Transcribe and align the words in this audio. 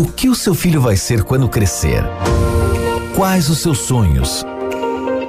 O 0.00 0.04
que 0.04 0.30
o 0.30 0.34
seu 0.34 0.54
filho 0.54 0.80
vai 0.80 0.96
ser 0.96 1.22
quando 1.22 1.46
crescer? 1.46 2.02
Quais 3.14 3.50
os 3.50 3.58
seus 3.58 3.80
sonhos? 3.80 4.42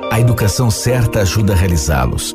A 0.09 0.17
educação 0.17 0.71
certa 0.71 1.19
ajuda 1.19 1.51
a 1.51 1.55
realizá-los. 1.57 2.33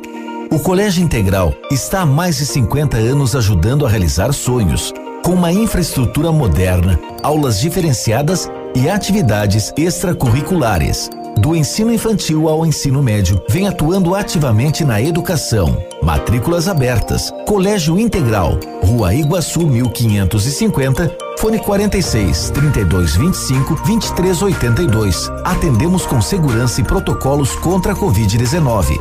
O 0.51 0.59
Colégio 0.59 1.03
Integral 1.03 1.51
está 1.71 2.01
há 2.01 2.05
mais 2.05 2.37
de 2.37 2.45
50 2.45 2.95
anos 2.95 3.35
ajudando 3.35 3.87
a 3.87 3.89
realizar 3.89 4.31
sonhos, 4.33 4.93
com 5.25 5.31
uma 5.31 5.51
infraestrutura 5.51 6.31
moderna, 6.31 6.99
aulas 7.23 7.59
diferenciadas 7.59 8.47
e 8.75 8.87
atividades 8.87 9.73
extracurriculares. 9.75 11.09
Do 11.39 11.55
ensino 11.55 11.93
infantil 11.93 12.49
ao 12.49 12.65
ensino 12.65 13.03
médio, 13.03 13.39
vem 13.47 13.67
atuando 13.67 14.15
ativamente 14.15 14.83
na 14.83 14.99
educação. 14.99 15.77
Matrículas 16.01 16.67
abertas. 16.67 17.31
Colégio 17.45 17.99
Integral, 17.99 18.59
Rua 18.83 19.13
Iguaçu 19.13 19.67
1550, 19.67 21.15
fone 21.37 21.59
46 21.59 22.49
3225 22.49 23.75
2382. 23.85 25.29
Atendemos 25.43 26.07
com 26.07 26.19
segurança 26.21 26.81
e 26.81 26.83
protocolos 26.83 27.55
contra 27.57 27.93
a 27.93 27.95
Covid-19. 27.95 28.97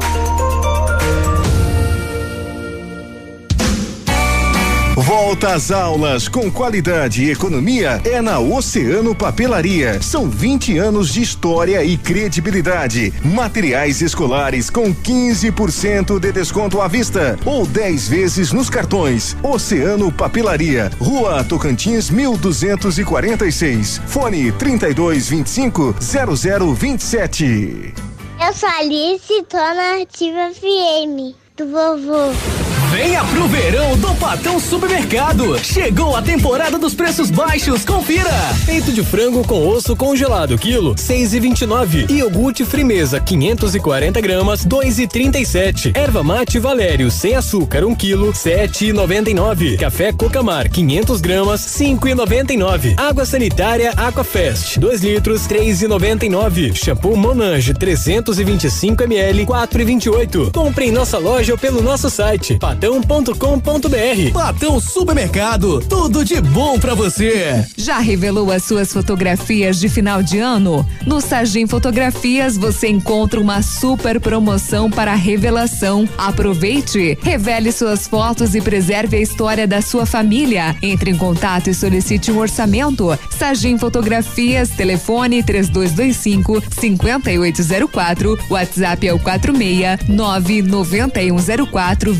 Volta 4.96 5.52
às 5.52 5.70
aulas 5.70 6.26
com 6.26 6.50
qualidade 6.50 7.22
e 7.22 7.30
economia 7.30 8.00
é 8.02 8.22
na 8.22 8.38
Oceano 8.38 9.14
Papelaria. 9.14 10.00
São 10.00 10.26
20 10.26 10.78
anos 10.78 11.12
de 11.12 11.20
história 11.20 11.84
e 11.84 11.98
credibilidade. 11.98 13.12
Materiais 13.22 14.00
escolares 14.00 14.70
com 14.70 14.94
15% 14.94 16.18
de 16.18 16.32
desconto 16.32 16.80
à 16.80 16.88
vista 16.88 17.38
ou 17.44 17.66
10 17.66 18.08
vezes 18.08 18.52
nos 18.54 18.70
cartões. 18.70 19.36
Oceano 19.42 20.10
Papelaria, 20.10 20.90
Rua 20.98 21.44
Tocantins 21.44 22.08
1246. 22.08 24.00
Fone 24.06 24.50
3225 24.52 25.94
0027. 26.00 27.94
Eu 28.40 28.54
sou 28.54 28.68
Alice, 28.70 29.42
tô 29.46 29.58
na 29.58 30.00
Ativa 30.00 30.50
FM 30.54 31.36
do 31.54 31.66
vovô. 31.70 32.65
Venha 32.96 33.22
pro 33.24 33.46
verão 33.46 33.94
do 33.98 34.14
Patão 34.14 34.58
Supermercado. 34.58 35.62
Chegou 35.62 36.16
a 36.16 36.22
temporada 36.22 36.78
dos 36.78 36.94
preços 36.94 37.30
baixos. 37.30 37.84
Confira. 37.84 38.32
Peito 38.64 38.90
de 38.90 39.04
frango 39.04 39.46
com 39.46 39.68
osso 39.68 39.94
congelado, 39.94 40.56
quilo, 40.56 40.94
seis 40.96 41.34
e 41.34 41.38
vinte 41.38 41.60
e 41.60 41.66
nove. 41.66 42.06
Iogurte 42.08 42.64
Frimeza, 42.64 43.20
540 43.20 44.18
gramas, 44.22 44.64
dois 44.64 44.98
e 44.98 45.06
trinta 45.06 45.38
e 45.38 45.44
sete. 45.44 45.92
Erva 45.94 46.24
mate 46.24 46.58
Valério, 46.58 47.10
sem 47.10 47.34
açúcar, 47.34 47.84
um 47.84 47.94
quilo, 47.94 48.34
sete 48.34 48.86
e 48.86 48.92
noventa 48.94 49.28
e 49.28 49.34
nove. 49.34 49.76
Café 49.76 50.10
Cocamar, 50.10 50.70
500 50.70 51.20
gramas, 51.20 51.60
cinco 51.60 52.08
e 52.08 52.14
noventa 52.14 52.54
e 52.54 52.56
nove. 52.56 52.94
Água 52.96 53.26
sanitária 53.26 53.92
Aquafest, 53.94 54.78
2 54.78 55.02
litros, 55.02 55.46
três 55.46 55.82
e 55.82 55.86
noventa 55.86 56.24
e 56.24 56.30
nove. 56.30 56.74
Shampoo 56.74 57.14
Monange, 57.14 57.74
325 57.74 59.02
ml, 59.02 59.44
quatro 59.44 59.82
e 59.82 59.84
vinte 59.84 60.06
e 60.06 60.08
oito. 60.08 60.50
Compre 60.50 60.86
em 60.86 60.90
nossa 60.90 61.18
loja 61.18 61.52
ou 61.52 61.58
pelo 61.58 61.82
nosso 61.82 62.08
site 62.08 62.58
patão.com.br. 62.86 64.32
Patão 64.32 64.80
Supermercado, 64.80 65.80
tudo 65.88 66.24
de 66.24 66.40
bom 66.40 66.78
para 66.78 66.94
você. 66.94 67.66
Já 67.76 67.98
revelou 67.98 68.52
as 68.52 68.62
suas 68.62 68.92
fotografias 68.92 69.80
de 69.80 69.88
final 69.88 70.22
de 70.22 70.38
ano? 70.38 70.88
No 71.04 71.20
Sagim 71.20 71.66
Fotografias 71.66 72.56
você 72.56 72.88
encontra 72.88 73.40
uma 73.40 73.60
super 73.60 74.20
promoção 74.20 74.88
para 74.88 75.16
revelação. 75.16 76.08
Aproveite, 76.16 77.18
revele 77.22 77.72
suas 77.72 78.06
fotos 78.06 78.54
e 78.54 78.60
preserve 78.60 79.16
a 79.16 79.20
história 79.20 79.66
da 79.66 79.82
sua 79.82 80.06
família. 80.06 80.76
Entre 80.80 81.10
em 81.10 81.16
contato 81.16 81.68
e 81.68 81.74
solicite 81.74 82.30
um 82.30 82.38
orçamento. 82.38 83.18
Sagim 83.36 83.78
Fotografias, 83.78 84.70
telefone 84.70 85.42
3225 85.42 86.62
5804, 86.78 88.38
WhatsApp 88.48 89.08
é 89.08 89.12
o 89.12 89.18
46 89.18 90.08
99104 90.08 92.14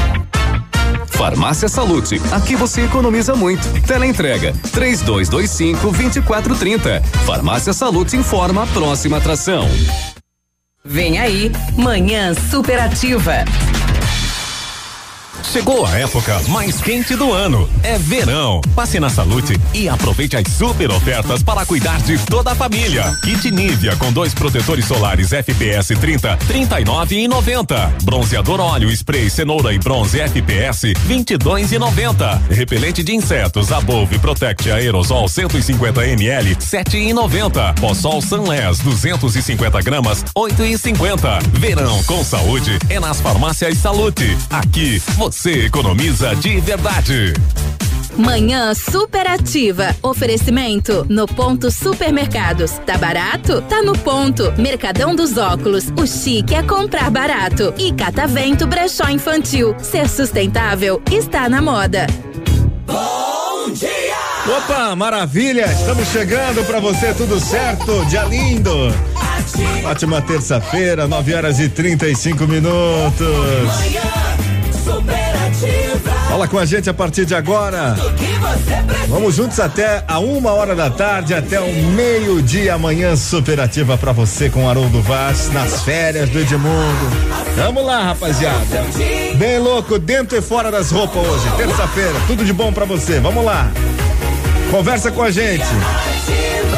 Farmácia 1.07 1.69
Salute, 1.69 2.19
aqui 2.31 2.55
você 2.55 2.81
economiza 2.81 3.35
muito. 3.35 3.61
Teleentrega, 3.85 4.53
três 4.71 5.01
dois, 5.01 5.29
dois 5.29 5.51
cinco, 5.51 5.91
vinte 5.91 6.15
e 6.15 6.21
quatro, 6.21 6.55
trinta. 6.55 6.99
Farmácia 7.25 7.73
Salute 7.73 8.17
informa 8.17 8.63
a 8.63 8.67
próxima 8.67 9.17
atração. 9.17 9.67
Vem 10.83 11.19
aí, 11.19 11.51
Manhã 11.77 12.33
Superativa. 12.33 13.45
Chegou 15.43 15.85
a 15.85 15.97
época 15.97 16.41
mais 16.47 16.79
quente 16.79 17.15
do 17.15 17.33
ano. 17.33 17.69
É 17.83 17.97
verão. 17.97 18.61
Passe 18.73 18.99
na 18.99 19.09
Salute 19.09 19.59
e 19.73 19.89
aproveite 19.89 20.37
as 20.37 20.47
super 20.47 20.89
ofertas 20.91 21.43
para 21.43 21.65
cuidar 21.65 21.99
de 22.01 22.17
toda 22.19 22.51
a 22.51 22.55
família. 22.55 23.03
Kit 23.21 23.51
Nivea 23.51 23.95
com 23.97 24.13
dois 24.13 24.33
protetores 24.33 24.85
solares 24.85 25.33
FPS 25.33 25.93
30, 25.95 26.37
39 26.47 27.15
e 27.15 27.27
90. 27.27 27.95
Bronzeador 28.03 28.61
óleo 28.61 28.89
spray 28.91 29.29
cenoura 29.29 29.73
e 29.73 29.79
bronze 29.79 30.21
FPS 30.21 30.93
22 31.05 31.73
e 31.73 31.79
90. 31.79 32.41
Repelente 32.49 33.03
de 33.03 33.13
insetos 33.13 33.71
Above 33.71 34.19
Protect 34.19 34.71
Aerosol 34.71 35.27
150 35.27 36.07
ml 36.07 36.55
7 36.59 36.97
e 36.97 37.13
90. 37.13 37.73
Possol 37.73 38.21
Sunless 38.21 38.81
250 38.83 39.81
gramas 39.81 40.23
8 40.33 40.63
e 40.63 40.77
50. 40.77 41.39
Verão 41.53 42.01
com 42.03 42.23
saúde 42.23 42.79
é 42.89 42.99
nas 42.99 43.19
farmácias 43.19 43.77
Salute. 43.79 44.37
Aqui 44.49 45.01
você 45.17 45.30
economiza 45.31 46.35
de 46.35 46.59
verdade. 46.59 47.33
Manhã 48.17 48.73
superativa. 48.73 49.95
Oferecimento 50.01 51.05
no 51.09 51.25
ponto 51.25 51.71
supermercados. 51.71 52.71
Tá 52.85 52.97
barato? 52.97 53.61
Tá 53.61 53.81
no 53.81 53.97
ponto. 53.97 54.53
Mercadão 54.57 55.15
dos 55.15 55.37
óculos. 55.37 55.85
O 55.97 56.05
chique 56.05 56.53
é 56.53 56.61
comprar 56.61 57.09
barato. 57.09 57.73
E 57.77 57.93
Catavento 57.93 58.67
Brechó 58.67 59.09
Infantil. 59.09 59.73
Ser 59.79 60.09
sustentável 60.09 61.01
está 61.09 61.47
na 61.47 61.61
moda. 61.61 62.05
Bom 62.85 63.71
dia! 63.71 63.89
Opa, 64.57 64.95
maravilha! 64.95 65.71
Estamos 65.71 66.07
chegando 66.09 66.65
para 66.65 66.79
você, 66.79 67.13
tudo 67.13 67.39
certo? 67.39 68.03
Dia 68.07 68.23
lindo! 68.23 68.71
Ótima 69.85 70.21
terça-feira, 70.21 71.07
9 71.07 71.33
horas 71.33 71.59
e 71.59 71.69
35 71.69 72.47
minutos. 72.47 73.21
Fala 76.31 76.47
com 76.47 76.57
a 76.57 76.65
gente 76.65 76.89
a 76.89 76.93
partir 76.93 77.25
de 77.25 77.35
agora. 77.35 77.93
Vamos 79.09 79.35
juntos 79.35 79.59
até 79.59 80.01
a 80.07 80.17
uma 80.17 80.53
hora 80.53 80.73
da 80.73 80.89
tarde, 80.89 81.33
até 81.33 81.59
o 81.59 81.83
meio-dia 81.91 82.75
amanhã 82.75 83.17
superativa 83.17 83.97
para 83.97 84.13
você 84.13 84.49
com 84.49 84.69
Haroldo 84.69 85.01
Vaz 85.01 85.51
nas 85.51 85.81
férias 85.83 86.29
do 86.29 86.39
Edmundo. 86.39 87.11
Vamos 87.57 87.85
lá, 87.85 88.03
rapaziada. 88.03 88.63
Bem 89.35 89.59
louco, 89.59 89.99
dentro 89.99 90.37
e 90.37 90.41
fora 90.41 90.71
das 90.71 90.89
roupas 90.89 91.21
hoje, 91.21 91.51
terça-feira. 91.57 92.15
Tudo 92.25 92.45
de 92.45 92.53
bom 92.53 92.71
para 92.71 92.85
você. 92.85 93.19
Vamos 93.19 93.43
lá. 93.43 93.69
Conversa 94.71 95.11
com 95.11 95.23
a 95.23 95.31
gente. 95.31 95.65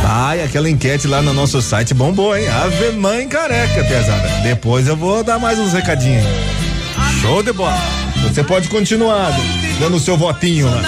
Ai, 0.04 0.42
aquela 0.42 0.68
enquete 0.68 1.08
lá 1.08 1.22
no 1.22 1.32
nosso 1.32 1.62
site 1.62 1.94
bombou, 1.94 2.36
hein? 2.36 2.48
Ave 2.50 2.94
mãe 2.94 3.28
careca, 3.28 3.84
pesada. 3.84 4.28
Depois 4.42 4.88
eu 4.88 4.98
vou 4.98 5.24
dar 5.24 5.38
mais 5.38 5.60
uns 5.60 5.74
recadinhos. 5.74 6.26
Show 7.22 7.44
de 7.44 7.54
bola. 7.54 8.03
Você 8.24 8.44
pode 8.44 8.70
continuar 8.70 9.32
dando 9.80 9.98
o 9.98 10.00
seu 10.00 10.18
votinho 10.18 10.70
lá. 10.70 10.82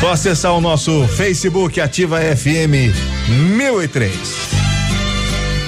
Só 0.00 0.12
acessar 0.12 0.52
o 0.52 0.60
nosso 0.60 1.06
Facebook 1.08 1.80
Ativa 1.80 2.20
FM 2.20 2.94
1003. 3.28 4.12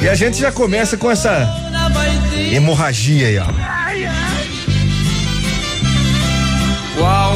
E 0.03 0.09
a 0.09 0.15
gente 0.15 0.39
já 0.39 0.53
começa 0.53 0.97
com 0.97 1.11
essa 1.11 1.49
hemorragia 2.53 3.27
aí, 3.27 3.39
ó. 3.39 3.47
Qual 6.97 7.35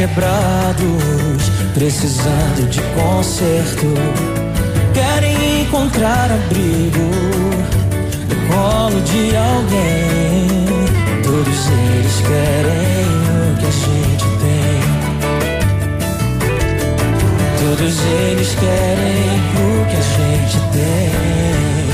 quebrados, 0.00 1.50
precisando 1.74 2.66
de 2.70 2.80
conserto, 2.98 3.92
querem 4.94 5.60
encontrar 5.60 6.32
abrigo 6.32 7.10
no 8.26 8.36
colo 8.48 8.98
de 9.02 9.36
alguém. 9.36 10.48
Todos 11.22 11.68
eles 11.68 12.16
querem 12.22 13.10
o 13.44 13.56
que 13.58 13.66
a 13.66 13.70
gente 13.70 14.24
tem. 14.40 14.80
Todos 17.58 17.94
eles 18.22 18.54
querem 18.54 19.38
o 19.54 19.84
que 19.84 19.96
a 19.96 20.04
gente 20.16 20.56
tem. 20.72 21.89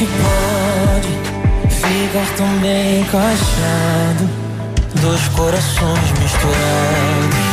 Que 0.00 0.06
pode 0.06 1.08
ficar 1.68 2.36
tão 2.36 2.48
bem 2.60 3.00
encaixado? 3.02 4.30
Dois 5.02 5.28
corações 5.28 6.10
misturados. 6.18 7.49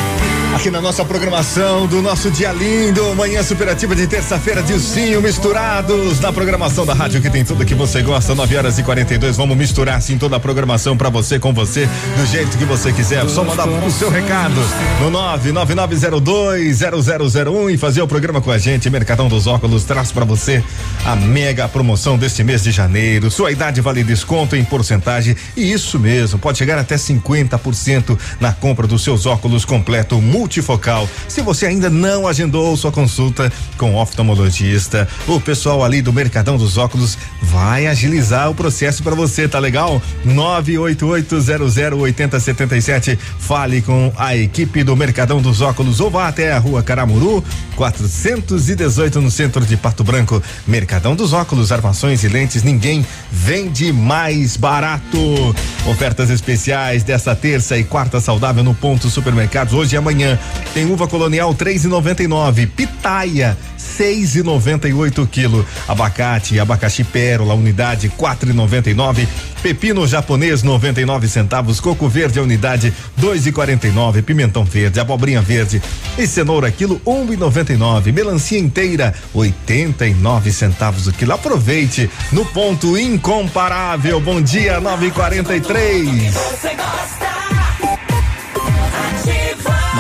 Aqui 0.58 0.72
na 0.72 0.82
nossa 0.82 1.06
programação 1.06 1.86
do 1.86 2.02
nosso 2.02 2.32
dia 2.32 2.52
lindo, 2.52 3.14
manhã 3.14 3.44
superativa 3.44 3.96
de 3.96 4.08
terça-feira, 4.08 4.64
Dilcinho 4.64 5.22
misturados 5.22 6.20
na 6.20 6.34
programação 6.34 6.84
da 6.84 6.96
rádio 6.96 7.22
que 7.22 7.30
tem 7.30 7.46
tudo 7.46 7.64
que 7.64 7.76
você 7.76 8.02
gosta, 8.02 8.34
9 8.34 8.58
horas 8.58 8.80
e 8.80 8.84
42. 8.84 9.38
Vamos 9.38 9.56
misturar 9.56 9.98
assim 9.98 10.18
toda 10.18 10.38
a 10.38 10.40
programação 10.40 10.98
para 10.98 11.10
você, 11.10 11.38
com 11.38 11.54
você, 11.54 11.88
do 12.18 12.26
jeito 12.26 12.58
que 12.58 12.66
você 12.66 12.92
quiser. 12.92 13.30
Só 13.30 13.44
mandar 13.44 13.68
o 13.68 13.92
seu 13.92 14.10
recado 14.10 14.56
no 15.00 15.12
999020001 15.12 17.76
e 17.76 17.78
fazer 17.78 18.02
o 18.02 18.08
programa 18.08 18.42
com 18.42 18.50
a 18.50 18.58
gente. 18.58 18.90
Mercadão 18.90 19.28
dos 19.28 19.46
Óculos 19.46 19.84
traz 19.84 20.12
para 20.12 20.26
você 20.26 20.64
a 21.06 21.16
mega 21.16 21.70
promoção 21.70 22.18
deste 22.18 22.44
mês 22.44 22.64
de 22.64 22.72
janeiro. 22.72 23.30
Sua 23.30 23.52
idade 23.52 23.80
vale 23.80 24.04
desconto 24.04 24.56
em 24.56 24.66
porcentagem 24.66 25.36
e 25.56 25.72
isso 25.72 26.00
mesmo, 26.00 26.40
pode 26.40 26.58
chegar 26.58 26.80
até 26.80 26.96
50% 26.96 28.18
na 28.40 28.54
compra 28.54 28.88
dos 28.88 29.04
seus 29.04 29.28
óculos 29.28 29.64
completo 29.64 30.20
multifocal. 30.48 31.10
Se 31.28 31.42
você 31.42 31.66
ainda 31.66 31.90
não 31.90 32.26
agendou 32.26 32.78
sua 32.78 32.90
consulta 32.92 33.52
com 33.78 33.96
oftalmologista, 33.96 35.06
o 35.28 35.42
pessoal 35.42 35.84
ali 35.84 36.02
do 36.02 36.14
Mercadão 36.14 36.56
dos 36.58 36.78
Óculos 36.78 37.18
vai 37.42 37.86
agilizar 37.86 38.50
o 38.50 38.56
processo 38.56 39.04
para 39.04 39.14
você, 39.14 39.46
tá 39.48 39.60
legal? 39.60 40.02
988008077. 40.26 43.20
Fale 43.40 43.82
com 43.82 44.14
a 44.16 44.38
equipe 44.38 44.84
do 44.84 44.96
Mercadão 44.96 45.42
dos 45.42 45.60
Óculos 45.60 46.00
ou 46.00 46.10
vá 46.10 46.30
até 46.30 46.54
a 46.54 46.60
Rua 46.60 46.82
Caramuru, 46.82 47.44
418 47.76 49.20
no 49.20 49.30
centro 49.30 49.66
de 49.66 49.76
Pato 49.76 50.06
Branco. 50.06 50.42
Mercadão 50.66 51.14
dos 51.14 51.34
Óculos, 51.34 51.74
armações 51.74 52.24
e 52.24 52.30
lentes, 52.30 52.64
ninguém 52.64 53.06
vende 53.30 53.92
mais 53.92 54.56
barato. 54.56 55.54
Ofertas 55.86 56.30
especiais 56.30 57.04
dessa 57.04 57.36
terça 57.36 57.78
e 57.78 57.84
quarta 57.84 58.22
saudável 58.22 58.64
no 58.64 58.74
ponto 58.74 59.10
supermercados 59.10 59.74
hoje 59.74 59.96
e 59.96 59.98
amanhã 59.98 60.37
tem 60.74 60.86
uva 60.86 61.08
colonial 61.08 61.54
3,99, 61.54 62.68
pitaia 62.68 63.58
6,98 63.78 65.28
quilo, 65.28 65.66
abacate, 65.88 66.60
abacaxi 66.60 67.04
pérola 67.04 67.56
unidade 67.56 68.10
4,99, 68.10 69.28
pepino 69.64 70.06
japonês 70.06 70.62
99 70.62 71.28
centavos, 71.28 71.80
coco 71.80 72.08
verde 72.08 72.40
unidade 72.40 72.94
2,49, 73.20 74.22
pimentão 74.22 74.64
verde, 74.64 75.00
abobrinha 75.00 75.42
verde 75.42 75.82
e 76.18 76.28
cenoura 76.28 76.70
quilo 76.70 77.02
1,99, 77.06 78.14
melancia 78.14 78.60
inteira 78.60 79.16
89 79.34 80.52
centavos 80.52 81.08
o 81.08 81.14
quilo. 81.14 81.34
Aproveite 81.34 82.10
no 82.32 82.46
ponto 82.46 82.98
incomparável. 82.98 84.20
Bom 84.20 84.42
dia 84.42 84.80
9:43. 84.80 86.32
Você 86.32 86.70
gosta? 86.76 87.67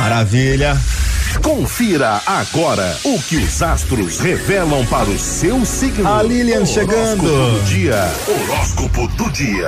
Maravilha. 0.07 0.79
Confira 1.43 2.21
agora 2.25 2.97
o 3.03 3.21
que 3.23 3.35
os 3.35 3.61
astros 3.61 4.19
revelam 4.19 4.85
para 4.85 5.09
o 5.09 5.19
seu 5.19 5.65
signo. 5.65 6.07
A 6.07 6.23
Lilian 6.23 6.59
Horóscopo 6.59 6.87
chegando. 6.91 7.23
Do 7.23 7.63
dia. 7.65 8.09
Horóscopo 8.25 9.05
do 9.09 9.29
dia. 9.31 9.67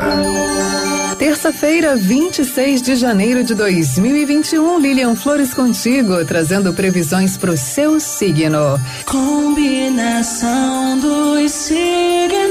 Terça-feira, 1.17 1.97
26 1.97 2.81
de 2.81 2.95
janeiro 2.95 3.43
de 3.43 3.53
2021, 3.53 4.79
Lilian 4.79 5.13
Flores 5.13 5.53
contigo, 5.53 6.23
trazendo 6.23 6.73
previsões 6.73 7.35
para 7.35 7.51
o 7.51 7.57
seu 7.57 7.99
signo. 7.99 8.79
Combinação 9.05 10.99
dos 10.99 11.51
signos. 11.51 12.47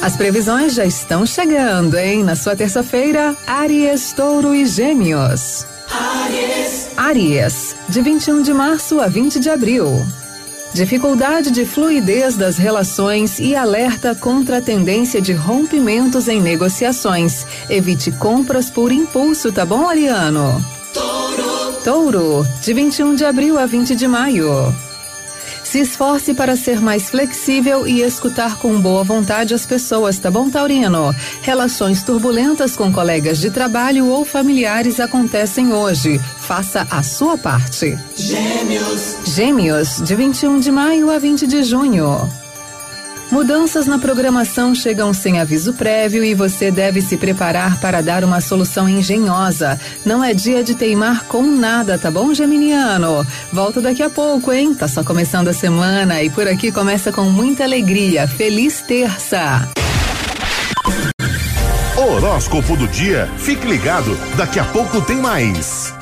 As 0.00 0.16
previsões 0.16 0.74
já 0.74 0.84
estão 0.84 1.26
chegando, 1.26 1.98
hein? 1.98 2.22
Na 2.22 2.36
sua 2.36 2.54
terça-feira, 2.54 3.34
Áries, 3.48 4.12
Touro 4.12 4.54
e 4.54 4.64
Gêmeos. 4.64 5.66
Aries, 5.92 6.88
Áries, 6.96 7.76
de 7.88 8.00
21 8.00 8.42
de 8.42 8.52
março 8.52 9.00
a 9.00 9.08
20 9.08 9.40
de 9.40 9.50
abril. 9.50 10.06
Dificuldade 10.72 11.50
de 11.50 11.64
fluidez 11.64 12.36
das 12.36 12.56
relações 12.56 13.40
e 13.40 13.56
alerta 13.56 14.14
contra 14.14 14.58
a 14.58 14.62
tendência 14.62 15.20
de 15.20 15.32
rompimentos 15.32 16.28
em 16.28 16.40
negociações. 16.40 17.44
Evite 17.68 18.12
compras 18.12 18.70
por 18.70 18.92
impulso, 18.92 19.50
tá 19.50 19.66
bom, 19.66 19.88
Ariano? 19.88 20.64
touro, 20.94 21.72
Touro, 21.82 22.46
de 22.62 22.72
21 22.72 23.16
de 23.16 23.24
abril 23.24 23.58
a 23.58 23.66
20 23.66 23.96
de 23.96 24.06
maio. 24.06 24.72
Se 25.70 25.78
esforce 25.78 26.34
para 26.34 26.56
ser 26.56 26.80
mais 26.80 27.10
flexível 27.10 27.86
e 27.86 28.02
escutar 28.02 28.58
com 28.58 28.80
boa 28.80 29.04
vontade 29.04 29.54
as 29.54 29.64
pessoas, 29.64 30.18
tá 30.18 30.28
bom, 30.28 30.50
Taurino? 30.50 31.14
Relações 31.42 32.02
turbulentas 32.02 32.74
com 32.74 32.92
colegas 32.92 33.38
de 33.38 33.52
trabalho 33.52 34.08
ou 34.08 34.24
familiares 34.24 34.98
acontecem 34.98 35.72
hoje. 35.72 36.18
Faça 36.40 36.88
a 36.90 37.04
sua 37.04 37.38
parte. 37.38 37.96
gêmeos, 38.16 39.18
Gêmeos, 39.26 40.02
de 40.02 40.16
21 40.16 40.58
de 40.58 40.72
maio 40.72 41.08
a 41.08 41.20
20 41.20 41.46
de 41.46 41.62
junho. 41.62 42.39
Mudanças 43.30 43.86
na 43.86 43.96
programação 43.98 44.74
chegam 44.74 45.14
sem 45.14 45.40
aviso 45.40 45.72
prévio 45.74 46.24
e 46.24 46.34
você 46.34 46.70
deve 46.70 47.00
se 47.00 47.16
preparar 47.16 47.80
para 47.80 48.02
dar 48.02 48.24
uma 48.24 48.40
solução 48.40 48.88
engenhosa. 48.88 49.78
Não 50.04 50.22
é 50.22 50.34
dia 50.34 50.64
de 50.64 50.74
teimar 50.74 51.24
com 51.26 51.42
nada, 51.42 51.96
tá 51.96 52.10
bom, 52.10 52.34
Geminiano? 52.34 53.24
Volto 53.52 53.80
daqui 53.80 54.02
a 54.02 54.10
pouco, 54.10 54.52
hein? 54.52 54.74
Tá 54.74 54.88
só 54.88 55.04
começando 55.04 55.46
a 55.46 55.52
semana 55.52 56.22
e 56.22 56.28
por 56.28 56.48
aqui 56.48 56.72
começa 56.72 57.12
com 57.12 57.24
muita 57.24 57.62
alegria. 57.62 58.26
Feliz 58.26 58.80
terça! 58.80 59.68
Horóscopo 61.96 62.76
do 62.76 62.88
dia. 62.88 63.28
Fique 63.36 63.66
ligado, 63.66 64.18
daqui 64.36 64.58
a 64.58 64.64
pouco 64.64 65.00
tem 65.02 65.18
mais. 65.18 65.94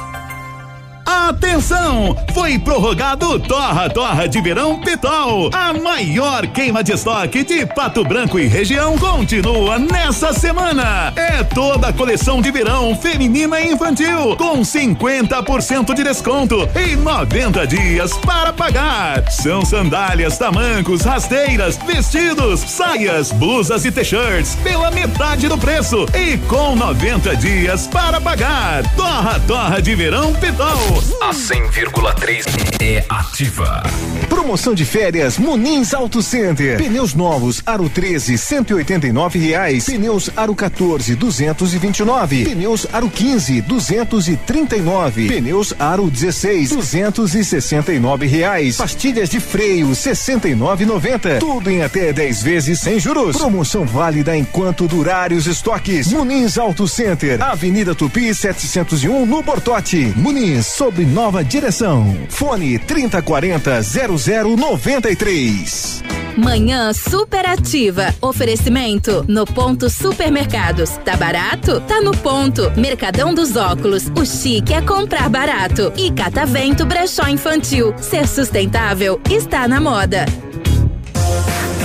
Atenção! 1.08 2.14
Foi 2.34 2.58
prorrogado 2.58 3.38
Torra 3.38 3.88
Torra 3.88 4.28
de 4.28 4.42
Verão 4.42 4.78
Pitol. 4.78 5.48
A 5.54 5.72
maior 5.72 6.46
queima 6.48 6.84
de 6.84 6.92
estoque 6.92 7.42
de 7.42 7.64
Pato 7.64 8.04
Branco 8.04 8.38
e 8.38 8.46
região 8.46 8.98
continua 8.98 9.78
nessa 9.78 10.34
semana. 10.34 11.14
É 11.16 11.42
toda 11.42 11.88
a 11.88 11.92
coleção 11.94 12.42
de 12.42 12.50
verão 12.50 12.94
feminina 12.94 13.58
e 13.58 13.72
infantil 13.72 14.36
com 14.36 14.60
50% 14.60 15.94
de 15.94 16.04
desconto 16.04 16.68
e 16.76 16.94
90 16.94 17.66
dias 17.66 18.12
para 18.18 18.52
pagar. 18.52 19.30
São 19.30 19.64
sandálias, 19.64 20.36
tamancos, 20.36 21.00
rasteiras, 21.00 21.78
vestidos, 21.86 22.60
saias, 22.60 23.32
blusas 23.32 23.86
e 23.86 23.90
t-shirts 23.90 24.56
pela 24.56 24.90
metade 24.90 25.48
do 25.48 25.56
preço 25.56 26.04
e 26.14 26.36
com 26.46 26.76
90 26.76 27.34
dias 27.36 27.86
para 27.86 28.20
pagar. 28.20 28.82
Torra 28.94 29.40
Torra 29.46 29.80
de 29.80 29.94
Verão 29.94 30.34
Pitol. 30.34 30.97
A 31.20 31.30
100,3 31.30 32.44
é 32.80 33.04
ativa. 33.08 33.82
Promoção 34.28 34.74
de 34.74 34.84
férias 34.84 35.38
Munins 35.38 35.94
Auto 35.94 36.20
Center. 36.22 36.76
Pneus 36.76 37.14
novos 37.14 37.62
Aro 37.64 37.88
13 37.88 38.36
189 38.36 39.38
reais. 39.38 39.84
Pneus 39.84 40.28
Aro 40.36 40.56
14 40.56 41.14
229. 41.14 42.44
Pneus 42.46 42.86
Aro 42.92 43.08
15 43.08 43.60
239. 43.60 45.28
Pneus 45.28 45.72
Aro 45.78 46.10
16 46.10 46.70
269 46.70 48.26
reais. 48.26 48.76
Pastilhas 48.76 49.28
de 49.28 49.38
freio 49.38 49.88
69,90. 49.90 51.38
Tudo 51.38 51.70
em 51.70 51.82
até 51.82 52.12
10 52.12 52.42
vezes 52.42 52.80
sem 52.80 52.98
juros. 52.98 53.36
Promoção 53.36 53.84
válida 53.84 54.36
enquanto 54.36 54.88
durarem 54.88 55.38
os 55.38 55.46
estoques. 55.46 56.10
Munins 56.12 56.58
Auto 56.58 56.88
Center. 56.88 57.40
Avenida 57.42 57.94
Tupi 57.94 58.34
701 58.34 59.24
no 59.26 59.42
Bortote. 59.42 60.12
Munins 60.16 60.66
sob 60.88 61.04
nova 61.04 61.44
direção. 61.44 62.16
Fone 62.30 62.78
3040 62.78 63.82
0093. 63.82 66.02
Manhã 66.34 66.94
superativa. 66.94 68.14
Oferecimento 68.22 69.22
no 69.28 69.44
ponto 69.44 69.90
supermercados. 69.90 70.92
Tá 71.04 71.14
barato? 71.14 71.82
Tá 71.82 72.00
no 72.00 72.16
ponto. 72.16 72.72
Mercadão 72.74 73.34
dos 73.34 73.54
óculos. 73.54 74.10
O 74.18 74.24
chique 74.24 74.72
é 74.72 74.80
comprar 74.80 75.28
barato. 75.28 75.92
E 75.94 76.10
Catavento 76.10 76.86
Brechó 76.86 77.28
Infantil. 77.28 77.92
Ser 77.98 78.26
sustentável 78.26 79.20
está 79.30 79.68
na 79.68 79.80
moda. 79.80 80.24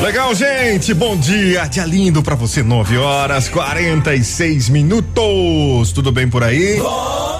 Legal, 0.04 0.36
gente. 0.36 0.94
Bom 0.94 1.16
dia. 1.16 1.66
Dia 1.68 1.86
lindo 1.86 2.22
pra 2.22 2.36
você. 2.36 2.62
9 2.62 2.98
horas 2.98 3.48
46 3.48 4.68
minutos. 4.68 5.94
Tudo 5.94 6.12
bem 6.12 6.28
por 6.28 6.44
aí? 6.44 6.78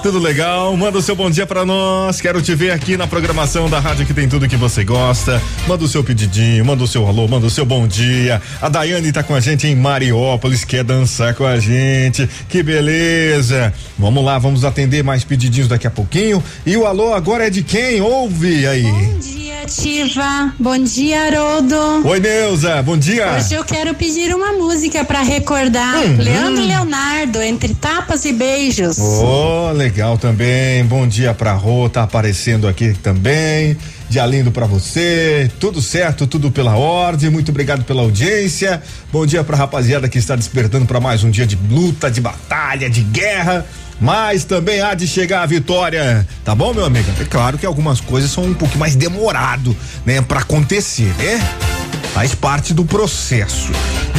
Tudo 0.02 0.18
legal? 0.18 0.74
Manda 0.74 0.96
o 0.96 1.02
seu 1.02 1.14
bom 1.14 1.30
dia 1.30 1.46
pra 1.46 1.66
nós. 1.66 2.22
Quero 2.22 2.40
te 2.40 2.54
ver 2.54 2.70
aqui 2.70 2.96
na 2.96 3.06
programação 3.06 3.68
da 3.68 3.78
rádio 3.78 4.06
que 4.06 4.14
tem 4.14 4.26
tudo 4.26 4.48
que 4.48 4.56
você 4.56 4.82
gosta. 4.82 5.42
Manda 5.68 5.84
o 5.84 5.88
seu 5.88 6.02
pedidinho, 6.02 6.64
manda 6.64 6.82
o 6.82 6.88
seu 6.88 7.06
alô, 7.06 7.28
manda 7.28 7.46
o 7.46 7.50
seu 7.50 7.66
bom 7.66 7.86
dia. 7.86 8.40
A 8.62 8.70
Daiane 8.70 9.12
tá 9.12 9.22
com 9.22 9.34
a 9.34 9.40
gente 9.40 9.66
em 9.66 9.76
Mariópolis, 9.76 10.64
quer 10.64 10.84
dançar 10.84 11.34
com 11.34 11.44
a 11.44 11.58
gente. 11.58 12.26
Que 12.48 12.62
beleza. 12.62 13.74
Vamos 13.98 14.24
lá, 14.24 14.38
vamos 14.38 14.64
atender 14.64 15.04
mais 15.04 15.22
pedidinhos 15.22 15.68
daqui 15.68 15.86
a 15.86 15.90
pouquinho. 15.90 16.42
E 16.64 16.78
o 16.78 16.86
alô 16.86 17.12
agora 17.12 17.46
é 17.46 17.50
de 17.50 17.62
quem? 17.62 18.00
Ouve 18.00 18.66
aí. 18.66 18.84
Bom 18.84 19.18
dia, 19.18 19.44
Superativa. 19.68 20.54
Bom 20.58 20.78
dia, 20.78 21.22
Haroldo. 21.26 22.06
Oi, 22.06 22.20
Neuza, 22.54 22.80
bom 22.84 22.96
dia. 22.96 23.32
Hoje 23.32 23.52
eu 23.54 23.64
quero 23.64 23.92
pedir 23.94 24.32
uma 24.32 24.52
música 24.52 25.04
pra 25.04 25.22
recordar 25.22 25.96
Uhum. 25.96 26.16
Leandro 26.18 26.62
e 26.62 26.66
Leonardo, 26.66 27.42
entre 27.42 27.74
tapas 27.74 28.24
e 28.24 28.32
beijos. 28.32 28.96
Oh, 29.00 29.72
legal 29.72 30.16
também. 30.16 30.84
Bom 30.84 31.04
dia 31.04 31.34
pra 31.34 31.52
Rô, 31.52 31.88
tá 31.88 32.04
aparecendo 32.04 32.68
aqui 32.68 32.94
também. 33.02 33.76
Dia 34.08 34.24
lindo 34.24 34.52
pra 34.52 34.66
você. 34.66 35.50
Tudo 35.58 35.82
certo, 35.82 36.28
tudo 36.28 36.48
pela 36.48 36.76
ordem. 36.76 37.28
Muito 37.28 37.48
obrigado 37.50 37.82
pela 37.82 38.02
audiência. 38.02 38.80
Bom 39.12 39.26
dia 39.26 39.42
pra 39.42 39.56
rapaziada 39.56 40.08
que 40.08 40.18
está 40.18 40.36
despertando 40.36 40.86
pra 40.86 41.00
mais 41.00 41.24
um 41.24 41.30
dia 41.32 41.44
de 41.46 41.58
luta, 41.68 42.08
de 42.08 42.20
batalha, 42.20 42.88
de 42.88 43.00
guerra. 43.00 43.66
Mas 44.00 44.44
também 44.44 44.80
há 44.80 44.94
de 44.94 45.06
chegar 45.06 45.42
a 45.42 45.46
vitória, 45.46 46.26
tá 46.44 46.54
bom, 46.54 46.74
meu 46.74 46.84
amigo? 46.84 47.10
É 47.20 47.24
claro 47.24 47.56
que 47.56 47.64
algumas 47.64 48.00
coisas 48.00 48.30
são 48.30 48.44
um 48.44 48.54
pouco 48.54 48.76
mais 48.76 48.96
demorado, 48.96 49.76
né, 50.04 50.20
para 50.20 50.40
acontecer, 50.40 51.14
né? 51.16 51.40
Faz 52.12 52.34
parte 52.34 52.74
do 52.74 52.84
processo. 52.84 53.72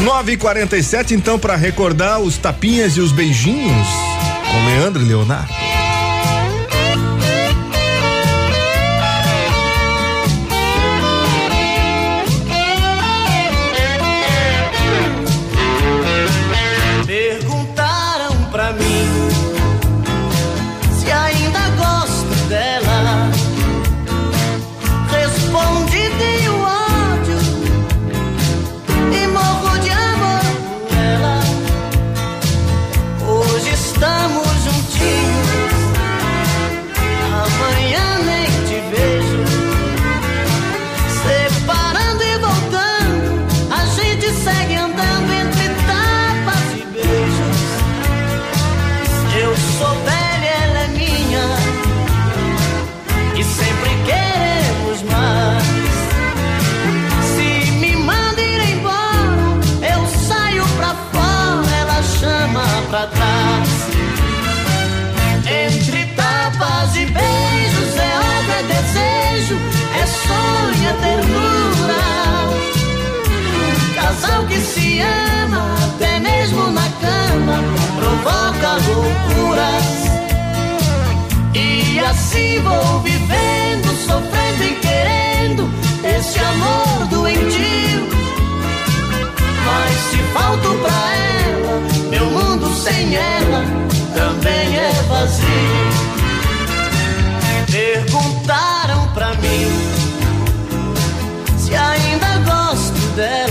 9h47, 0.03 1.12
então, 1.12 1.39
para 1.39 1.55
recordar 1.55 2.20
os 2.20 2.38
tapinhas 2.38 2.98
e 2.98 3.00
os 3.00 3.12
beijinhos 3.12 3.88
com 4.51 4.65
Leandro 4.65 5.01
e 5.01 5.05
Leonardo. 5.05 5.75
Ama, 75.01 75.75
até 75.85 76.19
mesmo 76.19 76.71
na 76.71 76.87
cama, 77.01 77.63
provoca 77.97 78.73
loucuras. 78.87 80.05
E 81.53 81.99
assim 81.99 82.60
vou 82.62 83.01
vivendo, 83.01 83.88
sofrendo 84.05 84.63
e 84.63 84.75
querendo 84.81 85.69
esse 86.03 86.39
amor 86.39 87.08
doentio. 87.10 88.10
Mas 89.65 89.95
se 90.12 90.17
falto 90.34 90.69
pra 90.81 91.15
ela, 91.15 91.81
meu 92.10 92.25
mundo 92.25 92.73
sem 92.75 93.15
ela 93.15 93.63
também 94.13 94.77
é 94.77 94.91
vazio. 95.08 96.05
Perguntaram 97.71 99.08
pra 99.13 99.34
mim 99.36 99.67
se 101.58 101.75
ainda 101.75 102.38
gosto 102.45 103.15
dela. 103.15 103.44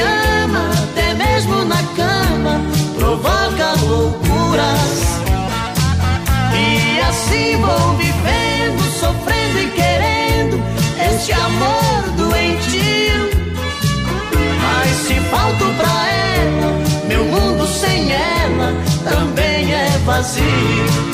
Ama, 0.00 0.70
até 0.82 1.14
mesmo 1.14 1.64
na 1.64 1.82
cama, 1.96 2.60
provoca 2.96 3.72
loucuras. 3.82 5.00
E 6.54 7.00
assim 7.00 7.56
vou 7.60 7.96
vivendo, 7.96 8.82
sofrendo 8.98 9.58
e 9.58 9.70
querendo 9.70 10.62
este 11.12 11.32
amor 11.32 12.02
doentio. 12.16 13.30
Mas 14.62 14.90
se 15.06 15.14
falto 15.30 15.64
pra 15.76 16.08
ela, 16.08 16.72
meu 17.06 17.24
mundo 17.24 17.66
sem 17.66 18.12
ela 18.12 18.74
também 19.04 19.72
é 19.72 19.88
vazio. 20.04 21.10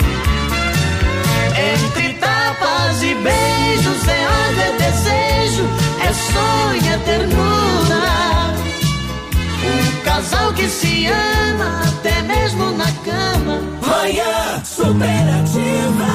Entre 1.75 2.15
tapas 2.15 3.03
e 3.03 3.15
beijos 3.15 4.09
é 4.09 4.27
ódio, 4.27 4.63
é 4.63 4.73
desejo, 4.79 5.65
é 6.01 6.13
sonho, 6.13 6.93
é 6.93 6.99
ternura. 6.99 7.46
Casal 10.29 10.53
que 10.55 10.69
se 10.69 11.07
ama, 11.07 11.83
até 11.87 12.21
mesmo 12.23 12.73
na 12.73 12.91
cama. 13.05 13.61
Manhã 13.87 14.61
superativa. 14.65 16.07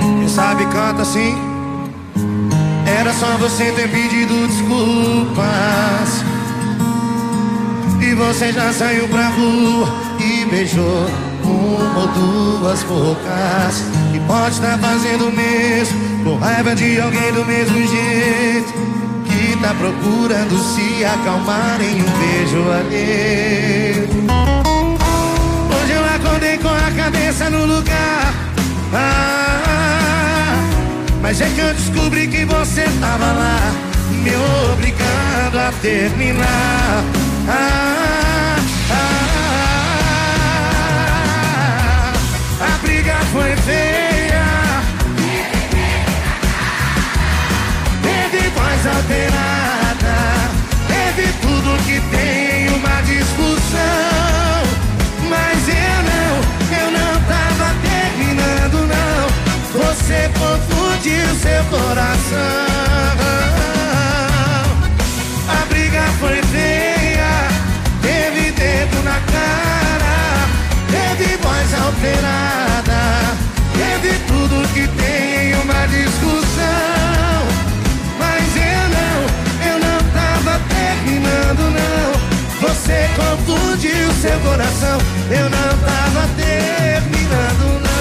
Quem 0.00 0.28
sabe 0.28 0.64
canta 0.68 1.02
assim. 1.02 1.36
Era 2.98 3.12
só 3.12 3.26
você 3.36 3.70
ter 3.72 3.90
pedido 3.90 4.46
desculpas. 4.46 6.24
E 8.00 8.14
você 8.14 8.54
já 8.54 8.72
saiu 8.72 9.06
pra 9.08 9.28
rua 9.28 9.86
e 10.18 10.46
beijou 10.46 11.10
uma 11.44 12.00
ou 12.00 12.08
duas 12.08 12.82
bocas. 12.84 13.84
E 14.14 14.20
pode 14.20 14.54
estar 14.54 14.78
fazendo 14.78 15.28
o 15.28 15.32
mesmo, 15.32 16.05
com 16.26 16.36
raiva 16.38 16.74
de 16.74 17.00
alguém 17.00 17.32
do 17.32 17.44
mesmo 17.44 17.78
jeito. 17.86 18.74
Que 19.24 19.56
tá 19.62 19.72
procurando 19.74 20.58
se 20.74 21.04
acalmar 21.04 21.80
em 21.80 22.02
um 22.02 22.10
beijo 22.18 22.68
alheio. 22.68 24.08
Hoje 25.70 25.92
eu 25.92 26.04
acordei 26.04 26.58
com 26.58 26.68
a 26.68 26.90
cabeça 26.96 27.48
no 27.48 27.64
lugar. 27.64 28.34
Ah, 28.92 30.56
mas 31.22 31.40
é 31.40 31.48
que 31.48 31.60
eu 31.60 31.72
descobri 31.74 32.26
que 32.26 32.44
você 32.44 32.82
tava 33.00 33.26
lá, 33.26 33.72
me 34.10 34.32
obrigando 34.72 35.58
a 35.60 35.72
terminar. 35.80 37.04
Ah, 37.48 38.56
ah, 38.90 39.44
a 42.60 42.78
briga 42.78 43.14
foi 43.32 43.56
feia. 43.58 44.05
mais 48.76 48.86
alterada. 48.86 50.16
Teve 50.86 51.32
tudo 51.40 51.84
que 51.84 52.00
tem 52.14 52.68
uma 52.68 53.00
discussão. 53.02 53.80
Mas 55.28 55.68
eu 55.68 55.98
não, 56.10 56.32
eu 56.78 56.90
não 56.90 57.12
tava 57.22 57.74
terminando, 57.82 58.86
não. 58.86 59.26
Você 59.72 60.30
confundiu 60.38 61.26
seu 61.40 61.64
coração. 61.64 62.66
A 65.48 65.64
briga 65.68 66.02
foi 66.20 66.42
feia, 66.42 67.48
teve 68.02 68.50
dedo 68.52 69.02
na 69.04 69.20
cara, 69.32 70.16
teve 70.90 71.36
voz 71.38 71.74
alterada. 71.74 72.76
Teve 73.74 74.18
tudo 74.26 74.68
que 74.72 74.86
tem 74.88 75.54
uma 75.62 75.86
discussão. 75.86 76.45
Seu 84.26 84.40
coração. 84.40 84.98
Eu 85.30 85.48
não 85.50 85.78
tava 85.78 86.28
terminando, 86.36 87.80
não. 87.80 87.96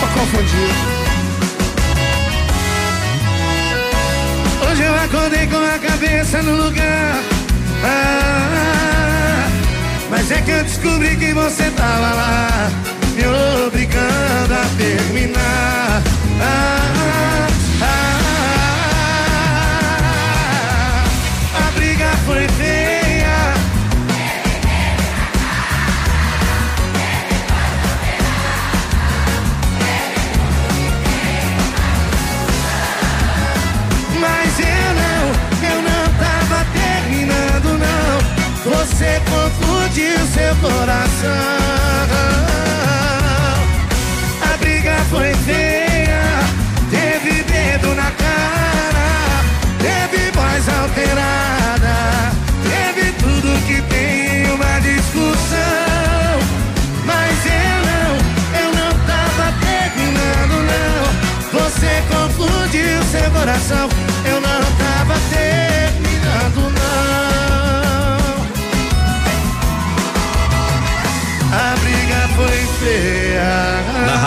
Só 0.00 0.06
confundiu. 0.06 0.68
Hoje 4.70 4.82
eu 4.82 4.94
acordei 4.94 5.46
com 5.46 5.56
a 5.56 5.78
cabeça 5.78 6.42
no 6.42 6.64
lugar. 6.64 7.22
Ah, 7.84 9.48
mas 10.10 10.30
é 10.32 10.42
que 10.42 10.50
eu 10.50 10.64
descobri 10.64 11.16
que 11.16 11.32
você 11.32 11.70
tava 11.70 12.14
lá, 12.14 12.70
me 13.14 13.24
obrigando 13.66 14.54
a 14.54 14.66
terminar. 14.76 16.02
Ah, 16.42 16.99
a 21.54 21.70
briga 21.74 22.10
foi 22.26 22.48
feia. 22.48 23.54
Mas 34.20 34.58
eu 34.58 34.94
não, 35.00 35.22
eu 35.70 35.78
não 35.82 36.04
tava 36.18 36.58
terminando 36.72 37.78
não. 37.78 38.20
Você 38.76 39.10
confundiu 39.30 40.18
seu 40.34 40.54
coração. 40.56 41.60
A 44.42 44.56
briga 44.58 44.96
foi 45.10 45.34
feia, 45.46 45.69
seu 63.10 63.28
coração, 63.32 63.88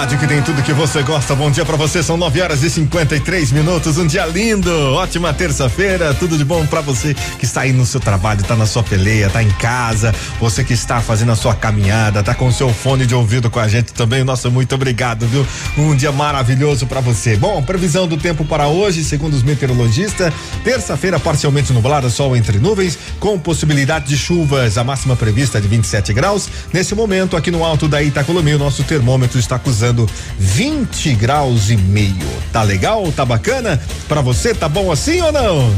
rádio 0.04 0.20
que 0.20 0.28
tem 0.28 0.42
tudo 0.42 0.62
que 0.62 0.74
você 0.74 1.02
gosta. 1.02 1.34
Bom 1.34 1.50
dia 1.50 1.64
pra 1.64 1.78
você. 1.78 2.04
São 2.04 2.18
9 2.18 2.42
horas 2.42 2.62
e 2.62 2.70
53 2.70 3.54
minutos. 3.54 3.98
Um 3.98 4.06
dia 4.06 4.26
lindo. 4.26 4.70
Ótima 4.96 5.34
terça-feira. 5.34 6.14
Tudo 6.14 6.38
de 6.38 6.44
bom 6.44 6.66
pra 6.66 6.82
você 6.82 7.14
que 7.40 7.46
está 7.46 7.62
aí 7.62 7.72
no 7.72 7.86
seu 7.86 8.02
trabalho, 8.02 8.44
tá 8.44 8.54
na 8.54 8.66
sua 8.66 8.84
peleia, 8.84 9.30
tá 9.30 9.42
em 9.42 9.50
casa. 9.52 10.14
Você 10.42 10.62
que 10.62 10.74
está 10.74 11.00
fazendo 11.00 11.32
a 11.32 11.38
sua 11.38 11.56
caminhada, 11.56 12.22
tá 12.22 12.36
com 12.36 12.48
o 12.48 12.52
seu 12.52 12.68
fone 12.74 13.06
de 13.06 13.16
ouvido 13.16 13.50
com 13.50 13.62
a 13.62 13.68
gente 13.70 13.94
também. 13.94 14.26
Nossa, 14.26 14.50
muito 14.50 14.76
obrigado, 14.76 15.26
viu? 15.26 15.48
Um 15.78 15.96
dia 15.96 16.12
maravilhoso 16.12 16.86
pra 16.86 17.00
você. 17.00 17.38
Bom, 17.38 17.64
previsão 17.64 18.06
do 18.06 18.18
tempo 18.18 18.44
para 18.44 18.68
hoje, 18.68 19.06
segundo 19.06 19.36
os 19.36 19.44
meteorologistas, 19.44 20.34
terça-feira 20.66 21.18
parcialmente 21.18 21.72
nublada, 21.72 22.10
sol 22.10 22.36
entre 22.36 22.60
nuvens, 22.60 22.98
com 23.22 23.40
possibilidade 23.40 24.08
de 24.08 24.18
chuvas. 24.18 24.78
A 24.78 24.84
máxima 24.84 25.16
prevista 25.16 25.60
é 25.60 25.62
de 25.62 25.68
27 25.70 26.12
graus. 26.12 26.50
Nesse 26.74 26.94
momento, 26.94 27.38
aqui 27.38 27.50
no 27.50 27.64
alto 27.64 27.88
da 27.88 28.04
Itacolomi, 28.04 28.54
o 28.54 28.60
nosso 28.60 28.84
termômetro 28.84 29.40
está 29.40 29.56
acusando 29.56 29.93
20 30.40 31.14
graus 31.16 31.70
e 31.70 31.78
meio. 31.78 32.28
Tá 32.52 32.64
legal? 32.64 33.12
Tá 33.12 33.26
bacana? 33.26 33.82
Pra 34.08 34.22
você, 34.22 34.54
tá 34.54 34.68
bom 34.68 34.92
assim 34.92 35.22
ou 35.22 35.32
não? 35.32 35.76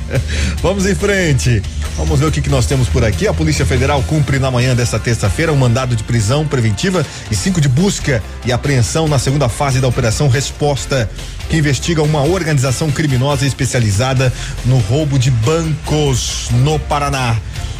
Vamos 0.62 0.86
em 0.86 0.94
frente. 0.94 1.62
Vamos 1.96 2.18
ver 2.18 2.26
o 2.26 2.32
que, 2.32 2.42
que 2.42 2.50
nós 2.50 2.66
temos 2.66 2.88
por 2.88 3.04
aqui. 3.04 3.28
A 3.28 3.32
Polícia 3.32 3.64
Federal 3.64 4.02
cumpre 4.02 4.38
na 4.38 4.50
manhã 4.50 4.74
desta 4.74 4.98
terça-feira 4.98 5.52
um 5.52 5.56
mandado 5.56 5.94
de 5.94 6.02
prisão 6.02 6.46
preventiva 6.46 7.06
e 7.30 7.36
cinco 7.36 7.60
de 7.60 7.68
busca 7.68 8.22
e 8.44 8.52
apreensão 8.52 9.06
na 9.06 9.18
segunda 9.18 9.48
fase 9.48 9.80
da 9.80 9.86
Operação 9.86 10.28
Resposta, 10.28 11.08
que 11.48 11.56
investiga 11.56 12.02
uma 12.02 12.22
organização 12.22 12.90
criminosa 12.90 13.46
especializada 13.46 14.32
no 14.64 14.78
roubo 14.78 15.18
de 15.18 15.30
bancos 15.30 16.48
no 16.52 16.78
Paraná. 16.78 17.36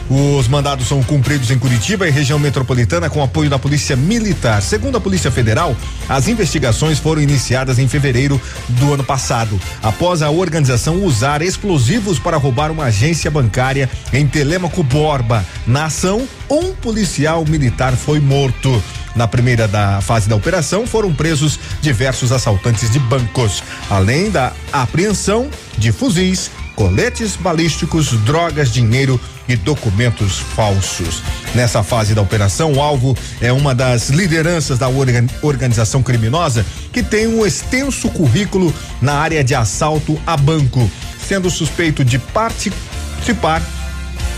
Os 0.09 0.47
mandados 0.49 0.87
são 0.87 1.03
cumpridos 1.03 1.51
em 1.51 1.59
Curitiba 1.59 2.07
e 2.07 2.11
região 2.11 2.39
metropolitana 2.39 3.09
com 3.09 3.23
apoio 3.23 3.49
da 3.49 3.59
Polícia 3.59 3.97
Militar. 3.97 4.61
Segundo 4.61 4.99
a 4.99 5.01
Polícia 5.01 5.31
Federal, 5.31 5.75
as 6.09 6.29
investigações 6.29 6.99
foram 6.99 7.23
iniciadas 7.23 7.79
em 7.79 7.89
fevereiro 7.89 8.41
do 8.69 8.93
ano 8.93 9.03
passado, 9.03 9.59
após 9.83 10.21
a 10.21 10.31
organização 10.31 11.03
usar 11.03 11.41
explosivos 11.41 12.19
para 12.19 12.37
roubar 12.37 12.71
uma 12.71 12.85
agência 12.85 13.31
bancária 13.31 13.89
em 14.13 14.27
Telêmaco 14.27 14.83
Borba. 14.83 15.45
Na 15.67 15.87
ação, 15.87 16.29
um 16.51 16.75
policial 16.75 17.45
militar 17.47 17.95
foi 17.95 18.21
morto. 18.21 18.83
Na 19.17 19.29
primeira 19.29 19.67
da 19.69 20.01
fase 20.01 20.29
da 20.29 20.37
operação, 20.37 20.87
foram 20.87 21.15
presos 21.15 21.59
diversos 21.81 22.33
assaltantes 22.33 22.91
de 22.91 22.99
bancos, 22.99 23.63
além 23.89 24.31
da 24.31 24.53
apreensão 24.73 25.49
de 25.79 25.93
fuzis, 25.93 26.51
coletes 26.75 27.37
balísticos, 27.37 28.13
drogas, 28.25 28.73
dinheiro 28.73 29.21
e 29.49 29.57
documentos 29.57 30.39
falsos. 30.39 31.23
Nessa 31.55 31.83
fase 31.83 32.15
da 32.15 32.23
operação, 32.23 32.75
o 32.75 32.81
alvo 32.81 33.17
é 33.41 33.53
uma 33.53 33.75
das 33.75 34.11
lideranças 34.11 34.79
da 34.79 34.89
organ 34.89 35.27
organização 35.43 36.03
criminosa 36.03 36.65
que 36.93 37.03
tem 37.03 37.27
um 37.27 37.45
extenso 37.45 38.09
currículo 38.11 38.75
na 39.01 39.15
área 39.15 39.45
de 39.45 39.55
assalto 39.55 40.21
a 40.27 40.37
banco, 40.37 40.91
sendo 41.27 41.51
suspeito 41.51 42.05
de 42.05 42.19
participar 42.19 43.63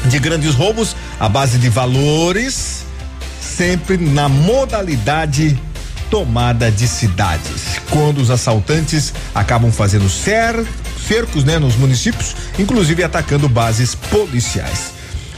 de 0.07 0.19
grandes 0.19 0.55
roubos 0.55 0.95
à 1.19 1.29
base 1.29 1.59
de 1.59 1.69
valores, 1.69 2.85
sempre 3.41 3.97
na 3.97 4.29
modalidade 4.29 5.59
tomada 6.11 6.71
de 6.71 6.87
cidades. 6.87 7.81
Quando 7.91 8.19
os 8.19 8.31
assaltantes 8.31 9.13
acabam 9.35 9.73
fazendo 9.73 10.09
cer 10.09 10.55
cercos 11.07 11.45
né, 11.45 11.59
nos 11.59 11.77
municípios, 11.77 12.35
inclusive 12.59 13.03
atacando 13.03 13.49
bases 13.49 13.95
policiais. 13.95 14.97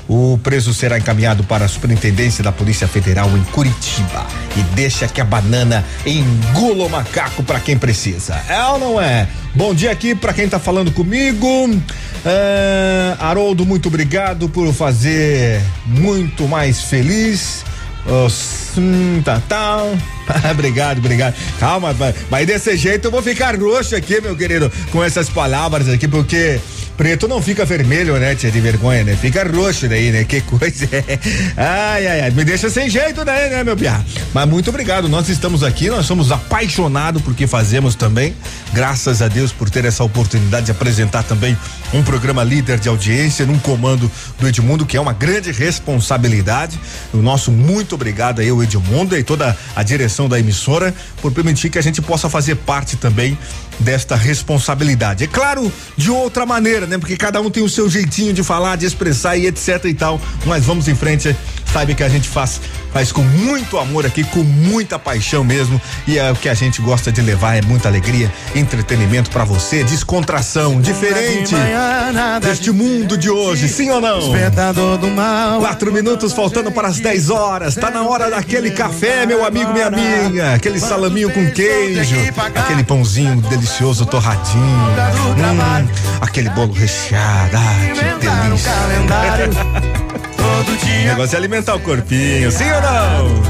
O 0.09 0.39
preso 0.43 0.73
será 0.73 0.99
encaminhado 0.99 1.45
para 1.45 1.67
a 1.67 1.69
Superintendência 1.69 2.43
da 2.43 2.51
Polícia 2.51 2.89
Federal 2.89 3.29
em 3.37 3.45
Curitiba 3.45 4.27
e 4.57 4.63
deixa 4.75 5.07
que 5.07 5.21
a 5.21 5.25
banana 5.25 5.85
engula 6.07 6.87
o 6.87 6.89
macaco 6.89 7.43
para 7.43 7.61
quem 7.61 7.77
precisa. 7.77 8.43
É 8.49 8.65
ou 8.69 8.79
não 8.79 9.01
é? 9.01 9.29
Bom 9.55 9.75
dia 9.75 9.91
aqui 9.91 10.15
para 10.15 10.33
quem 10.33 10.49
tá 10.49 10.59
falando 10.59 10.91
comigo. 10.93 11.47
É, 12.25 13.17
Haroldo, 13.19 13.67
muito 13.67 13.89
obrigado 13.89 14.49
por 14.49 14.73
fazer 14.73 15.61
muito 15.85 16.49
mais 16.49 16.85
feliz. 16.85 17.63
Oh, 18.07 18.29
tá, 19.23 19.43
tá. 19.47 19.83
obrigado, 20.51 20.99
obrigado. 20.99 21.35
Calma, 21.59 21.95
mas 22.31 22.47
desse 22.47 22.77
jeito 22.77 23.07
eu 23.07 23.11
vou 23.11 23.23
ficar 23.23 23.57
roxo 23.57 23.97
aqui, 23.97 24.21
meu 24.21 24.37
querido, 24.37 24.71
com 24.91 25.03
essas 25.03 25.29
palavras 25.29 25.89
aqui, 25.89 26.07
porque 26.07 26.61
preto 26.99 27.29
não 27.29 27.41
fica 27.41 27.65
vermelho, 27.65 28.19
né, 28.19 28.35
tia, 28.35 28.51
de 28.51 28.61
vergonha, 28.61 29.05
né? 29.05 29.17
Fica 29.17 29.49
roxo 29.49 29.89
daí, 29.89 30.11
né? 30.11 30.25
Que 30.25 30.41
coisa. 30.41 30.85
ai, 31.57 32.05
ai, 32.09 32.21
ai. 32.23 32.31
Me 32.33 32.45
deixa 32.45 32.69
sem 32.69 32.91
jeito 32.91 33.25
daí, 33.25 33.49
né, 33.49 33.63
meu 33.63 33.77
piá? 33.77 34.05
Mas 34.35 34.49
muito 34.49 34.69
obrigado. 34.69 35.09
Nós 35.09 35.29
estamos 35.29 35.63
aqui, 35.63 35.89
nós 35.89 36.07
somos 36.07 36.33
apaixonados 36.33 37.23
por 37.23 37.37
que 37.37 37.47
fazemos 37.47 37.95
também. 37.95 38.35
Graças 38.73 39.23
a 39.23 39.29
Deus 39.29 39.53
por 39.53 39.71
ter 39.71 39.85
essa 39.85 40.03
oportunidade 40.03 40.67
de 40.67 40.73
apresentar 40.73 41.23
também 41.23 41.57
um 41.95 42.03
programa 42.03 42.43
líder 42.43 42.81
de 42.81 42.89
audiência 42.89 43.47
num 43.47 43.61
comando 43.61 44.11
do 44.41 44.49
Edmundo, 44.49 44.85
que 44.85 44.97
é 44.97 45.01
uma 45.01 45.13
grande 45.13 45.53
responsabilidade. 45.53 46.81
O 47.15 47.19
nosso 47.19 47.53
muito 47.53 47.95
obrigado 47.95 48.41
aí, 48.41 48.51
o 48.51 48.61
Edmundo 48.61 49.17
e 49.17 49.23
toda 49.23 49.57
a 49.77 49.83
direção 49.85 50.29
da 50.29 50.41
emissora 50.41 50.93
por 51.23 51.31
permitir 51.31 51.71
que 51.71 51.79
a 51.79 51.83
gente 51.83 52.03
possa 52.03 52.29
fazer 52.29 52.57
parte 52.57 52.97
também 52.97 53.39
desta 53.81 54.17
responsabilidade. 54.17 55.25
É 55.25 55.27
claro, 55.27 55.73
de 55.97 56.11
outra 56.11 56.45
maneira, 56.45 56.87
né? 56.87 56.99
Porque 56.99 57.17
cada 57.17 57.41
um 57.41 57.51
tem 57.51 57.63
o 57.63 57.69
seu 57.69 57.89
jeitinho 57.89 58.33
de 58.33 58.43
falar, 58.43 58.77
de 58.77 58.87
expressar 58.87 59.37
e 59.37 59.47
etc 59.47 59.85
e 59.85 59.95
tal. 59.95 60.21
Mas 60.47 60.65
vamos 60.65 60.89
em 60.89 60.95
frente. 60.95 61.35
Saiba 61.73 61.95
que 61.95 62.03
a 62.03 62.09
gente 62.09 62.29
faz 62.29 62.61
faz 62.93 63.13
com 63.13 63.23
muito 63.23 63.79
amor 63.79 64.07
aqui, 64.07 64.25
com 64.25 64.43
muita 64.43 64.99
paixão 64.99 65.45
mesmo. 65.45 65.81
E 66.07 66.19
é 66.19 66.31
o 66.31 66.35
que 66.35 66.49
a 66.49 66.55
gente 66.55 66.81
gosta 66.81 67.13
de 67.13 67.21
levar 67.21 67.57
é 67.57 67.63
muita 67.63 67.89
alegria, 67.89 68.33
entretenimento 68.55 69.31
para 69.31 69.45
você, 69.45 69.85
descontração, 69.85 70.81
diferente 70.81 71.55
deste 72.41 72.71
mundo 72.71 73.17
de 73.17 73.31
hoje, 73.31 73.69
sim 73.69 73.91
ou 73.91 74.01
não? 74.01 74.21
do 74.99 75.09
mal. 75.09 75.61
Quatro 75.61 75.93
minutos 75.93 76.33
faltando 76.33 76.73
para 76.73 76.89
as 76.89 76.99
10 76.99 77.31
horas. 77.31 77.75
Tá 77.75 77.91
na 77.91 78.03
hora 78.03 78.31
daquele 78.31 78.71
café, 78.71 79.27
meu 79.27 79.45
amigo, 79.45 79.73
minha 79.73 79.87
amiga. 79.87 80.55
Aquele 80.55 80.81
salaminho 80.81 81.31
com 81.31 81.51
queijo, 81.51 82.17
aquele 82.55 82.85
pãozinho 82.85 83.41
delicioso 83.43 84.07
torradinho. 84.07 84.59
Hum, 84.59 85.89
aquele 86.21 86.51
bolo 86.51 86.73
recheado. 86.73 87.57
Ai, 87.57 87.93
que 88.19 88.27
delícia. 88.27 89.99
Todo 90.69 90.85
dia. 90.85 91.03
O 91.03 91.07
negócio 91.07 91.35
é 91.35 91.39
alimentar 91.39 91.75
o 91.75 91.81
corpinho, 91.81 92.53
sim 92.53 92.71
ou 92.71 92.83
não? 92.83 93.43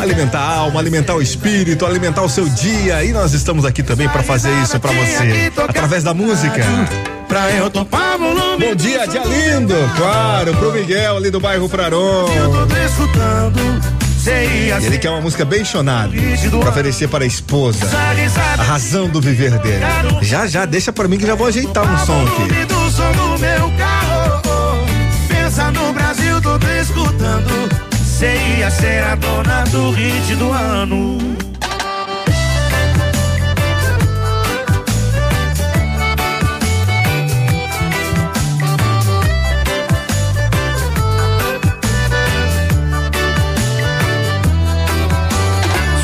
Alimentar 0.00 0.38
a 0.38 0.56
alma, 0.56 0.80
alimentar 0.80 1.14
o 1.14 1.20
espírito, 1.20 1.84
alimentar 1.84 2.22
o 2.22 2.28
seu 2.28 2.48
dia. 2.48 3.04
E 3.04 3.12
nós 3.12 3.34
estamos 3.34 3.66
aqui 3.66 3.82
também 3.82 4.08
para 4.08 4.22
fazer 4.22 4.50
isso 4.62 4.80
para 4.80 4.90
você. 4.92 5.52
Através 5.68 6.02
da 6.02 6.14
música. 6.14 6.64
Pra 7.28 7.50
eu 7.50 7.68
topar 7.68 8.16
volume. 8.16 8.68
Bom 8.68 8.74
dia, 8.74 9.06
dia 9.06 9.22
lindo. 9.24 9.74
Claro, 9.96 10.54
pro 10.54 10.72
Miguel 10.72 11.18
ali 11.18 11.30
do 11.30 11.38
bairro 11.38 11.68
Praron. 11.68 12.26
Eu 12.32 12.50
tô 12.50 12.66
E 14.82 14.86
ele 14.86 14.98
quer 14.98 15.10
uma 15.10 15.20
música 15.20 15.44
bem 15.44 15.64
chonada 15.64 16.12
para 16.60 16.70
oferecer 16.70 17.08
para 17.08 17.24
a 17.24 17.26
esposa. 17.26 17.84
A 18.58 18.62
razão 18.62 19.08
do 19.08 19.20
viver 19.20 19.58
dele. 19.58 19.84
Já, 20.22 20.46
já, 20.46 20.64
deixa 20.64 20.92
para 20.92 21.06
mim 21.08 21.18
que 21.18 21.26
já 21.26 21.34
vou 21.34 21.46
ajeitar 21.46 21.84
um 21.84 22.06
som 22.06 22.24
aqui. 22.24 22.66
No 25.72 25.92
Brasil, 25.92 26.40
te 26.40 26.80
escutando. 26.80 27.68
Você 27.90 28.36
ia 28.58 28.70
ser 28.70 29.02
a 29.02 29.14
dona 29.16 29.64
do 29.64 29.90
hit 29.90 30.34
do 30.36 30.52
ano. 30.52 31.18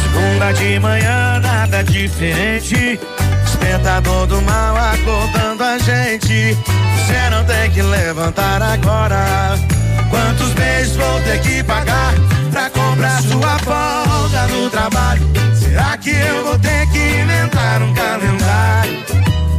Segunda 0.02 0.52
de 0.52 0.80
manhã, 0.80 1.40
nada 1.40 1.82
diferente. 1.84 2.98
Despertador 3.64 4.26
do 4.26 4.42
mal 4.42 4.76
acordando 4.76 5.64
a 5.64 5.78
gente. 5.78 6.54
Você 6.54 7.30
não 7.30 7.42
tem 7.46 7.70
que 7.70 7.80
levantar 7.80 8.60
agora. 8.60 9.58
Quantos 10.10 10.52
beijos 10.52 10.94
vou 10.96 11.20
ter 11.22 11.40
que 11.40 11.64
pagar 11.64 12.12
pra 12.52 12.68
comprar 12.68 13.22
sua 13.22 13.58
folga 13.60 14.46
no 14.48 14.68
trabalho? 14.68 15.22
Será 15.54 15.96
que 15.96 16.10
eu 16.10 16.44
vou 16.44 16.58
ter 16.58 16.86
que 16.90 16.98
inventar 16.98 17.80
um 17.82 17.94
calendário? 17.94 19.04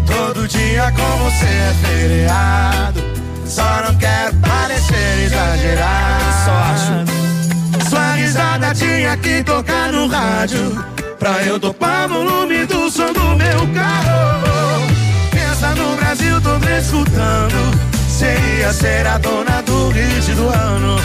Todo 0.06 0.48
dia 0.48 0.92
com 0.92 1.24
você 1.24 1.46
é 1.46 1.74
feriado. 1.82 3.04
Só 3.48 3.82
não 3.88 3.96
quero 3.96 4.36
parecer 4.36 5.26
exagerado. 5.26 6.26
Só 6.46 6.52
acho. 6.52 7.90
Sua 7.90 8.12
risada 8.14 8.72
tinha 8.76 9.18
que 9.18 9.44
tocar 9.44 9.92
no 9.92 10.08
rádio. 10.08 10.95
Pra 11.20 11.42
eu 11.44 11.60
topar 11.60 12.08
volume 12.10 12.66
do 12.66 12.90
som 12.92 13.12
do 13.14 13.36
meu 13.36 13.68
carro. 13.74 14.88
Pensa 15.32 15.70
no 15.76 15.96
Brasil, 15.96 16.42
me 16.60 16.80
escutando. 16.80 17.96
Você 18.08 18.38
ia 18.60 18.74
ser 18.74 19.08
a 19.08 19.18
dona 19.18 19.62
do 19.62 19.90
hit 19.90 20.32
do 20.34 20.48
ano. 20.50 20.98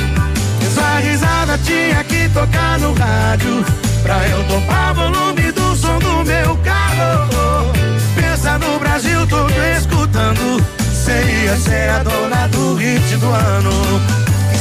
Sua 0.74 1.00
risada 1.00 1.58
tinha 1.58 2.02
que 2.04 2.28
tocar 2.30 2.78
no 2.78 2.92
rádio. 2.94 3.64
Pra 4.02 4.26
eu 4.28 4.44
topar 4.44 4.94
volume 4.94 5.52
do 5.52 5.76
som 5.76 5.98
do 5.98 6.24
meu 6.24 6.56
carro. 6.58 7.72
Pensa 8.14 8.58
no 8.58 8.78
Brasil, 8.78 9.20
me 9.20 9.78
escutando. 9.78 10.64
Você 10.92 11.22
ia 11.44 11.56
ser 11.56 11.88
a 11.90 12.02
dona 12.02 12.48
do 12.48 12.74
hit 12.74 13.16
do 13.16 13.26
ano. 13.26 13.70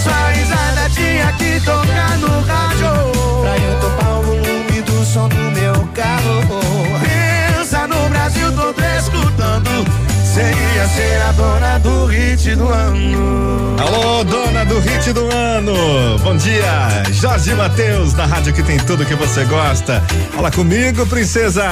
Sua 0.03 0.29
risada 0.31 0.89
tinha 0.93 1.31
que 1.33 1.59
tocar 1.65 2.17
no 2.17 2.41
rádio. 2.41 3.11
Pra 3.41 3.57
eu 3.57 3.79
topar 3.79 4.19
o 4.19 4.23
volume 4.23 4.68
do 4.99 5.05
som 5.05 5.29
do 5.29 5.35
meu 5.35 5.73
carro. 5.93 6.43
Pensa 7.01 7.87
no 7.87 8.09
Brasil, 8.09 8.51
te 8.73 8.97
escutando. 8.97 10.08
Você 10.39 10.45
ia 10.45 10.87
ser 10.87 11.21
a 11.21 11.33
dona 11.33 11.77
do 11.79 12.05
hit 12.05 12.55
do 12.55 12.69
ano. 12.69 13.75
Alô, 13.77 14.23
dona 14.23 14.63
do 14.63 14.79
hit 14.79 15.11
do 15.11 15.27
ano. 15.35 15.73
Bom 16.23 16.37
dia, 16.37 17.03
Jorge 17.11 17.53
Matheus, 17.53 18.13
na 18.13 18.25
rádio 18.25 18.53
que 18.53 18.63
tem 18.63 18.77
tudo 18.77 19.05
que 19.05 19.15
você 19.15 19.43
gosta. 19.43 20.01
Fala 20.33 20.49
comigo, 20.49 21.05
princesa. 21.07 21.65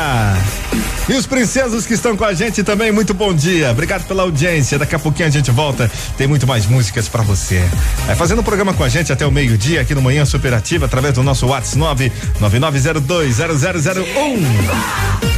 E 1.07 1.13
os 1.13 1.25
princesos 1.25 1.85
que 1.85 1.93
estão 1.93 2.17
com 2.17 2.25
a 2.25 2.33
gente 2.33 2.61
também, 2.61 2.91
muito 2.91 3.13
bom 3.13 3.33
dia. 3.33 3.71
Obrigado 3.71 4.05
pela 4.05 4.23
audiência. 4.23 4.77
Daqui 4.77 4.95
a 4.95 4.99
pouquinho 4.99 5.29
a 5.29 5.31
gente 5.31 5.49
volta. 5.49 5.89
Tem 6.17 6.27
muito 6.27 6.45
mais 6.45 6.65
músicas 6.65 7.07
pra 7.07 7.23
você. 7.23 7.63
Vai 8.05 8.17
fazendo 8.17 8.39
o 8.39 8.43
programa 8.43 8.73
com 8.73 8.83
a 8.83 8.89
gente 8.89 9.13
até 9.13 9.25
o 9.25 9.31
meio-dia 9.31 9.79
aqui 9.79 9.95
no 9.95 10.01
Manhã 10.01 10.25
Superativa 10.25 10.87
através 10.87 11.13
do 11.13 11.23
nosso 11.23 11.47
WhatsApp 11.47 12.11
999020001. 12.41 15.37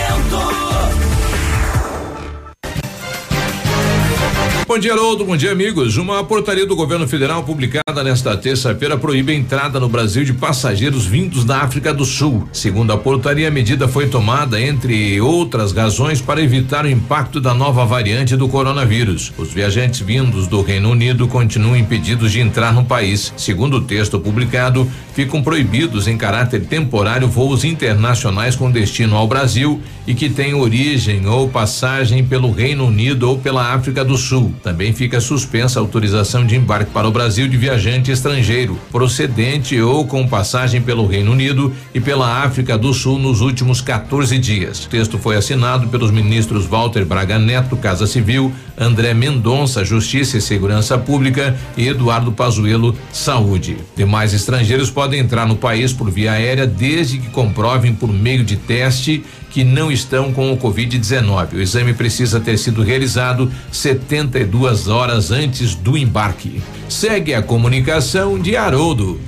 Bom 4.71 4.79
dia, 4.79 4.93
Haroldo. 4.93 5.25
Bom 5.25 5.35
dia, 5.35 5.51
amigos. 5.51 5.97
Uma 5.97 6.23
portaria 6.23 6.65
do 6.65 6.77
governo 6.77 7.05
federal 7.05 7.43
publicada 7.43 8.05
nesta 8.05 8.37
terça-feira 8.37 8.97
proíbe 8.97 9.33
a 9.33 9.35
entrada 9.35 9.81
no 9.81 9.89
Brasil 9.89 10.23
de 10.23 10.31
passageiros 10.31 11.05
vindos 11.05 11.43
da 11.43 11.57
África 11.57 11.93
do 11.93 12.05
Sul. 12.05 12.47
Segundo 12.53 12.93
a 12.93 12.97
portaria, 12.97 13.49
a 13.49 13.51
medida 13.51 13.85
foi 13.89 14.07
tomada, 14.07 14.61
entre 14.61 15.19
outras 15.19 15.73
razões, 15.73 16.21
para 16.21 16.41
evitar 16.41 16.85
o 16.85 16.89
impacto 16.89 17.41
da 17.41 17.53
nova 17.53 17.85
variante 17.85 18.37
do 18.37 18.47
coronavírus. 18.47 19.33
Os 19.37 19.51
viajantes 19.51 19.99
vindos 19.99 20.47
do 20.47 20.61
Reino 20.61 20.91
Unido 20.91 21.27
continuam 21.27 21.75
impedidos 21.75 22.31
de 22.31 22.39
entrar 22.39 22.73
no 22.73 22.85
país. 22.85 23.33
Segundo 23.35 23.75
o 23.75 23.81
texto 23.81 24.21
publicado, 24.21 24.89
ficam 25.13 25.43
proibidos 25.43 26.07
em 26.07 26.17
caráter 26.17 26.61
temporário 26.61 27.27
voos 27.27 27.65
internacionais 27.65 28.55
com 28.55 28.71
destino 28.71 29.17
ao 29.17 29.27
Brasil 29.27 29.81
e 30.07 30.13
que 30.13 30.29
tenham 30.29 30.61
origem 30.61 31.27
ou 31.27 31.49
passagem 31.49 32.23
pelo 32.23 32.53
Reino 32.53 32.85
Unido 32.87 33.29
ou 33.29 33.37
pela 33.37 33.73
África 33.73 34.05
do 34.05 34.17
Sul. 34.17 34.53
Também 34.63 34.93
fica 34.93 35.19
suspensa 35.19 35.79
a 35.79 35.81
autorização 35.81 36.45
de 36.45 36.55
embarque 36.55 36.91
para 36.91 37.07
o 37.07 37.11
Brasil 37.11 37.47
de 37.47 37.57
viajante 37.57 38.11
estrangeiro, 38.11 38.77
procedente 38.91 39.79
ou 39.81 40.05
com 40.05 40.27
passagem 40.27 40.81
pelo 40.81 41.07
Reino 41.07 41.31
Unido 41.31 41.73
e 41.93 41.99
pela 41.99 42.43
África 42.43 42.77
do 42.77 42.93
Sul 42.93 43.17
nos 43.17 43.41
últimos 43.41 43.81
14 43.81 44.37
dias. 44.37 44.85
O 44.85 44.89
texto 44.89 45.17
foi 45.17 45.35
assinado 45.35 45.87
pelos 45.87 46.11
ministros 46.11 46.65
Walter 46.65 47.05
Braga 47.05 47.39
Neto, 47.39 47.75
Casa 47.75 48.05
Civil, 48.05 48.53
André 48.81 49.13
Mendonça, 49.13 49.85
Justiça 49.85 50.37
e 50.37 50.41
Segurança 50.41 50.97
Pública 50.97 51.55
e 51.77 51.87
Eduardo 51.87 52.31
Pazuello, 52.31 52.97
Saúde. 53.13 53.77
Demais 53.95 54.33
estrangeiros 54.33 54.89
podem 54.89 55.19
entrar 55.19 55.47
no 55.47 55.55
país 55.55 55.93
por 55.93 56.09
via 56.09 56.31
aérea 56.31 56.65
desde 56.65 57.19
que 57.19 57.29
comprovem 57.29 57.93
por 57.93 58.11
meio 58.11 58.43
de 58.43 58.57
teste 58.57 59.23
que 59.51 59.63
não 59.63 59.91
estão 59.91 60.33
com 60.33 60.51
o 60.51 60.57
Covid-19. 60.57 61.53
O 61.53 61.61
exame 61.61 61.93
precisa 61.93 62.39
ter 62.39 62.57
sido 62.57 62.81
realizado 62.81 63.51
72 63.71 64.87
horas 64.87 65.29
antes 65.29 65.75
do 65.75 65.95
embarque. 65.95 66.61
Segue 66.89 67.35
a 67.35 67.41
comunicação 67.43 68.39
de 68.39 68.55
Haroldo. 68.55 69.21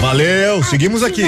Valeu, 0.00 0.64
seguimos 0.64 1.02
aqui. 1.02 1.22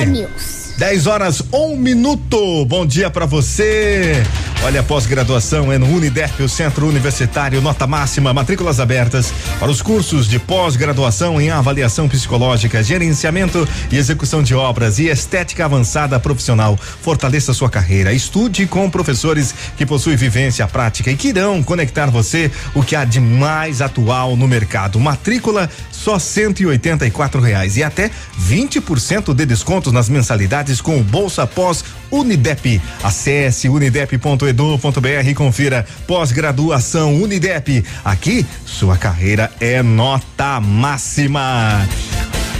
10 0.79 1.09
horas, 1.09 1.43
um 1.53 1.77
minuto. 1.77 2.64
Bom 2.67 2.87
dia 2.87 3.11
para 3.11 3.27
você. 3.27 4.23
Olha, 4.62 4.81
pós-graduação 4.81 5.73
é 5.73 5.79
no 5.79 5.87
Unidep, 5.87 6.41
o 6.41 6.49
Centro 6.49 6.87
Universitário 6.87 7.61
Nota 7.61 7.87
Máxima, 7.87 8.33
matrículas 8.33 8.79
abertas 8.79 9.33
para 9.59 9.71
os 9.71 9.83
cursos 9.83 10.29
de 10.29 10.38
pós-graduação 10.38 11.41
em 11.41 11.51
avaliação 11.51 12.09
psicológica, 12.09 12.83
gerenciamento 12.83 13.67
e 13.91 13.97
execução 13.97 14.41
de 14.41 14.55
obras 14.55 15.01
e 15.01 15.09
estética 15.09 15.64
avançada 15.64 16.19
profissional. 16.21 16.77
Fortaleça 16.77 17.53
sua 17.53 17.69
carreira. 17.69 18.12
Estude 18.12 18.67
com 18.67 18.88
professores 18.88 19.53
que 19.77 19.87
possuem 19.87 20.17
vivência 20.17 20.67
prática 20.69 21.11
e 21.11 21.17
que 21.17 21.29
irão 21.29 21.61
conectar 21.61 22.07
você 22.07 22.51
o 22.73 22.85
que 22.85 22.95
há 22.95 23.05
de 23.05 23.21
mais 23.21 23.83
atual 23.83 24.37
no 24.37 24.47
mercado. 24.47 25.01
Matrícula 25.01 25.69
só 25.91 26.19
cento 26.19 26.61
e 26.61 26.67
oitenta 26.67 27.05
e 27.07 27.11
quatro 27.11 27.41
reais 27.41 27.77
e 27.77 27.83
até 27.83 28.11
20% 28.49 29.35
de 29.35 29.45
descontos 29.45 29.93
nas 29.93 30.09
mensalidades 30.09 30.68
com 30.81 30.99
o 30.99 31.03
Bolsa 31.03 31.47
Pós 31.47 31.85
Unidep. 32.11 32.81
Acesse 33.03 33.69
unidep.edu.br 33.69 35.29
e 35.29 35.35
confira 35.35 35.87
pós-graduação 36.07 37.15
Unidep. 37.21 37.85
Aqui, 38.05 38.47
sua 38.67 38.97
carreira 38.97 39.51
é 39.61 39.83
nota 39.83 40.61
máxima. 40.61 41.87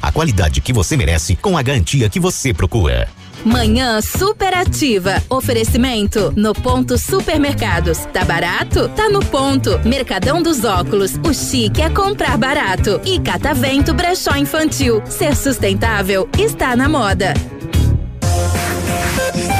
a 0.00 0.12
qualidade 0.12 0.60
que 0.60 0.72
você 0.72 0.96
merece 0.96 1.36
com 1.36 1.56
a 1.56 1.62
garantia 1.62 2.08
que 2.08 2.20
você 2.20 2.52
procura. 2.52 3.08
Manhã 3.44 4.00
superativa. 4.00 5.22
Oferecimento 5.28 6.32
no 6.36 6.52
ponto 6.52 6.98
supermercados. 6.98 7.98
Tá 8.12 8.24
barato? 8.24 8.88
Tá 8.90 9.08
no 9.08 9.20
ponto. 9.20 9.78
Mercadão 9.84 10.42
dos 10.42 10.64
óculos. 10.64 11.12
O 11.26 11.32
chique 11.32 11.80
é 11.80 11.88
comprar 11.88 12.36
barato. 12.36 13.00
E 13.04 13.18
Catavento 13.20 13.94
Brechó 13.94 14.36
Infantil. 14.36 15.02
Ser 15.06 15.36
sustentável 15.36 16.28
está 16.36 16.74
na 16.74 16.88
moda. 16.88 17.32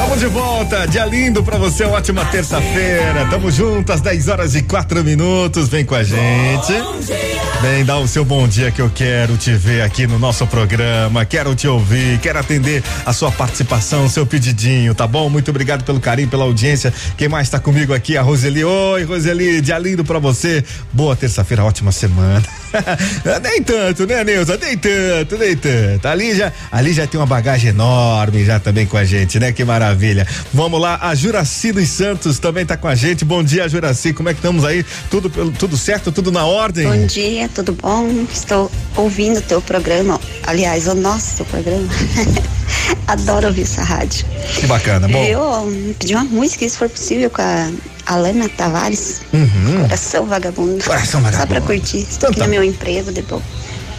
Estamos 0.08 0.20
de 0.20 0.34
volta, 0.40 0.86
dia 0.86 1.04
lindo 1.04 1.44
pra 1.44 1.58
você, 1.58 1.84
ótima 1.84 2.24
terça-feira. 2.24 3.26
Tamo 3.28 3.50
junto 3.50 3.92
às 3.92 4.00
10 4.00 4.28
horas 4.28 4.54
e 4.54 4.62
4 4.62 5.04
minutos. 5.04 5.68
Vem 5.68 5.84
com 5.84 5.94
a 5.94 6.02
gente. 6.02 6.72
Vem 7.60 7.84
dar 7.84 7.98
o 7.98 8.08
seu 8.08 8.24
bom 8.24 8.48
dia 8.48 8.70
que 8.70 8.80
eu 8.80 8.88
quero 8.88 9.36
te 9.36 9.52
ver 9.52 9.82
aqui 9.82 10.06
no 10.06 10.18
nosso 10.18 10.46
programa. 10.46 11.26
Quero 11.26 11.54
te 11.54 11.68
ouvir, 11.68 12.18
quero 12.20 12.38
atender 12.38 12.82
a 13.04 13.12
sua 13.12 13.30
participação, 13.30 14.08
seu 14.08 14.24
pedidinho, 14.24 14.94
tá 14.94 15.06
bom? 15.06 15.28
Muito 15.28 15.50
obrigado 15.50 15.84
pelo 15.84 16.00
carinho, 16.00 16.28
pela 16.28 16.44
audiência. 16.44 16.90
Quem 17.18 17.28
mais 17.28 17.50
tá 17.50 17.60
comigo 17.60 17.92
aqui? 17.92 18.16
A 18.16 18.22
Roseli. 18.22 18.64
Oi, 18.64 19.04
Roseli, 19.04 19.60
dia 19.60 19.78
lindo 19.78 20.06
pra 20.06 20.18
você. 20.18 20.64
Boa 20.90 21.14
terça-feira, 21.16 21.62
ótima 21.62 21.92
semana. 21.92 22.42
nem 23.42 23.62
tanto, 23.62 24.06
né, 24.06 24.24
Neuza? 24.24 24.58
Nem 24.60 24.76
tanto, 24.76 25.38
nem 25.38 25.56
tanto. 25.56 26.06
Ali 26.06 26.34
já, 26.34 26.52
ali 26.70 26.92
já 26.92 27.06
tem 27.06 27.18
uma 27.18 27.26
bagagem 27.26 27.70
enorme 27.70 28.44
já 28.44 28.58
também 28.58 28.86
com 28.86 28.96
a 28.96 29.04
gente, 29.04 29.38
né? 29.38 29.52
Que 29.52 29.64
maravilha. 29.64 30.26
Vamos 30.52 30.80
lá, 30.80 30.98
a 31.02 31.14
Juraci 31.14 31.72
dos 31.72 31.88
Santos 31.88 32.38
também 32.38 32.64
tá 32.64 32.76
com 32.76 32.88
a 32.88 32.94
gente. 32.94 33.24
Bom 33.24 33.42
dia, 33.42 33.68
Juraci. 33.68 34.12
Como 34.12 34.28
é 34.28 34.32
que 34.32 34.38
estamos 34.38 34.64
aí? 34.64 34.84
Tudo, 35.10 35.30
tudo 35.52 35.76
certo? 35.76 36.12
Tudo 36.12 36.30
na 36.30 36.44
ordem? 36.44 36.86
Bom 36.86 37.06
dia, 37.06 37.48
tudo 37.48 37.72
bom? 37.72 38.26
Estou 38.32 38.70
ouvindo 38.96 39.38
o 39.38 39.42
teu 39.42 39.60
programa. 39.60 40.20
Aliás, 40.46 40.86
o 40.86 40.94
nosso 40.94 41.44
programa. 41.46 41.88
Adoro 43.06 43.48
ouvir 43.48 43.62
essa 43.62 43.82
rádio. 43.82 44.26
Que 44.60 44.66
bacana, 44.66 45.08
bom. 45.08 45.24
Eu 45.24 45.94
pedi 45.98 46.14
uma 46.14 46.24
música, 46.24 46.68
se 46.68 46.76
for 46.76 46.88
possível, 46.88 47.30
com 47.30 47.42
a 47.42 47.70
Alana 48.08 48.48
Tavares. 48.48 49.20
Uhum. 49.32 49.82
Coração 49.82 50.26
Vagabundo. 50.26 50.82
Coração 50.82 51.20
Só 51.20 51.26
Vagabundo. 51.30 51.46
pra 51.48 51.60
curtir. 51.60 51.98
Estou 51.98 52.16
Então 52.16 52.30
aqui 52.30 52.38
tá. 52.40 52.44
no 52.46 52.50
meu 52.50 52.64
emprego, 52.64 53.12
depois. 53.12 53.42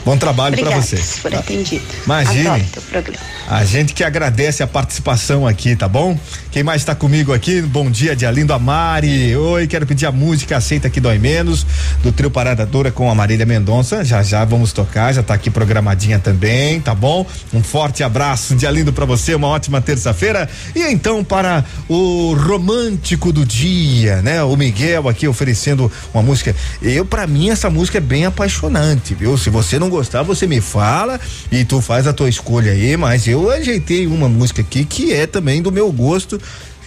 Bom 0.05 0.17
trabalho 0.17 0.55
pra 0.57 0.69
Obrigada 0.69 0.97
você. 0.97 1.21
por 1.21 1.33
atendido. 1.35 1.83
Imagine. 2.05 2.47
Adoro 2.47 2.65
teu 2.71 2.81
programa. 2.83 3.19
A 3.47 3.65
gente 3.65 3.93
que 3.93 4.03
agradece 4.03 4.61
a 4.61 4.67
participação 4.67 5.47
aqui, 5.47 5.75
tá 5.75 5.87
bom? 5.87 6.17
Quem 6.51 6.61
mais 6.63 6.83
tá 6.83 6.93
comigo 6.93 7.33
aqui? 7.33 7.61
Bom 7.61 7.89
dia, 7.89 8.15
dia 8.15 8.29
lindo, 8.29 8.53
a 8.53 8.59
Mari. 8.59 9.35
Oi, 9.35 9.67
quero 9.67 9.85
pedir 9.87 10.05
a 10.05 10.11
música 10.11 10.57
Aceita 10.57 10.89
que 10.89 10.99
Dói 11.01 11.17
Menos, 11.17 11.65
do 12.03 12.11
trio 12.11 12.29
Parada 12.29 12.65
Dura 12.65 12.91
com 12.91 13.09
a 13.09 13.15
Marília 13.15 13.45
Mendonça. 13.45 14.03
Já 14.03 14.21
já 14.23 14.45
vamos 14.45 14.71
tocar, 14.71 15.13
já 15.13 15.23
tá 15.23 15.33
aqui 15.33 15.49
programadinha 15.49 16.19
também, 16.19 16.79
tá 16.79 16.93
bom? 16.93 17.25
Um 17.53 17.63
forte 17.63 18.03
abraço, 18.03 18.55
dia 18.55 18.69
lindo 18.69 18.93
pra 18.93 19.05
você, 19.05 19.33
uma 19.33 19.47
ótima 19.47 19.81
terça-feira. 19.81 20.47
E 20.75 20.81
então 20.83 21.23
para 21.23 21.65
o 21.87 22.33
romântico 22.35 23.31
do 23.31 23.45
dia, 23.45 24.21
né? 24.21 24.43
O 24.43 24.55
Miguel 24.55 25.09
aqui 25.09 25.27
oferecendo 25.27 25.91
uma 26.13 26.21
música. 26.21 26.55
Eu, 26.81 27.03
pra 27.03 27.25
mim, 27.25 27.49
essa 27.49 27.69
música 27.69 27.97
é 27.97 28.01
bem 28.01 28.25
apaixonante, 28.25 29.15
viu? 29.15 29.37
Se 29.37 29.49
você 29.49 29.79
não 29.79 29.88
gostar, 29.89 30.23
você 30.23 30.47
me 30.47 30.61
fala 30.61 31.19
e 31.51 31.65
tu 31.65 31.81
faz 31.81 32.07
a 32.07 32.13
tua 32.13 32.29
escolha 32.29 32.71
aí, 32.71 32.95
mas 32.95 33.27
eu 33.27 33.49
ajeitei 33.49 34.07
uma 34.07 34.29
música 34.29 34.61
aqui 34.61 34.85
que 34.85 35.13
é 35.13 35.27
também 35.27 35.61
do 35.61 35.71
meu 35.71 35.91
gosto. 35.91 36.39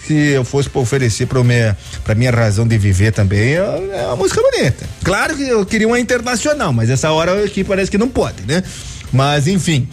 Se 0.07 0.15
eu 0.15 0.45
fosse 0.45 0.69
para 0.69 0.81
oferecer 0.81 1.27
para 1.27 1.45
minha, 1.45 1.77
pra 2.03 2.15
minha 2.15 2.31
razão 2.33 2.67
de 2.67 2.77
viver 2.77 3.13
também, 3.13 3.55
é 3.55 3.91
é 3.93 4.07
uma 4.07 4.17
música 4.17 4.43
bonita. 4.43 4.85
Claro 5.05 5.37
que 5.37 5.47
eu 5.49 5.65
queria 5.65 5.87
uma 5.87 6.01
internacional, 6.01 6.73
mas 6.73 6.91
essa 6.91 7.13
hora 7.13 7.45
aqui 7.45 7.63
parece 7.63 7.91
que 7.91 7.99
não 7.99 8.09
pode, 8.09 8.43
né? 8.43 8.65
Mas 9.13 9.47
enfim, 9.47 9.89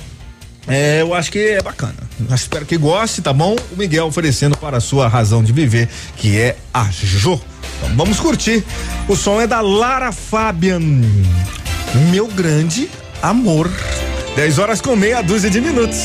é, 0.67 1.01
eu 1.01 1.13
acho 1.13 1.31
que 1.31 1.39
é 1.39 1.61
bacana. 1.61 1.95
Eu 2.29 2.35
espero 2.35 2.65
que 2.65 2.77
goste, 2.77 3.21
tá 3.21 3.33
bom? 3.33 3.55
O 3.71 3.75
Miguel 3.75 4.05
oferecendo 4.05 4.55
para 4.57 4.77
a 4.77 4.81
sua 4.81 5.07
razão 5.07 5.43
de 5.43 5.51
viver, 5.51 5.89
que 6.15 6.37
é 6.37 6.55
a 6.73 6.87
Jô. 6.91 7.39
Então, 7.77 7.95
vamos 7.95 8.19
curtir. 8.19 8.63
O 9.07 9.15
som 9.15 9.41
é 9.41 9.47
da 9.47 9.61
Lara 9.61 10.11
Fabian. 10.11 10.81
Meu 12.11 12.27
grande 12.27 12.89
amor. 13.21 13.69
10 14.35 14.59
horas 14.59 14.81
com 14.81 14.95
meia 14.95 15.21
dúzia 15.21 15.49
de 15.49 15.59
minutos. 15.59 15.99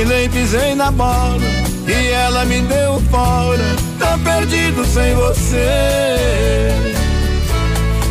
Vacilei, 0.00 0.30
pisei 0.30 0.74
na 0.74 0.90
bola 0.90 1.36
e 1.86 2.08
ela 2.08 2.46
me 2.46 2.62
deu 2.62 3.02
fora. 3.10 3.76
Tô 3.98 4.18
perdido 4.24 4.82
sem 4.86 5.14
você. 5.14 6.72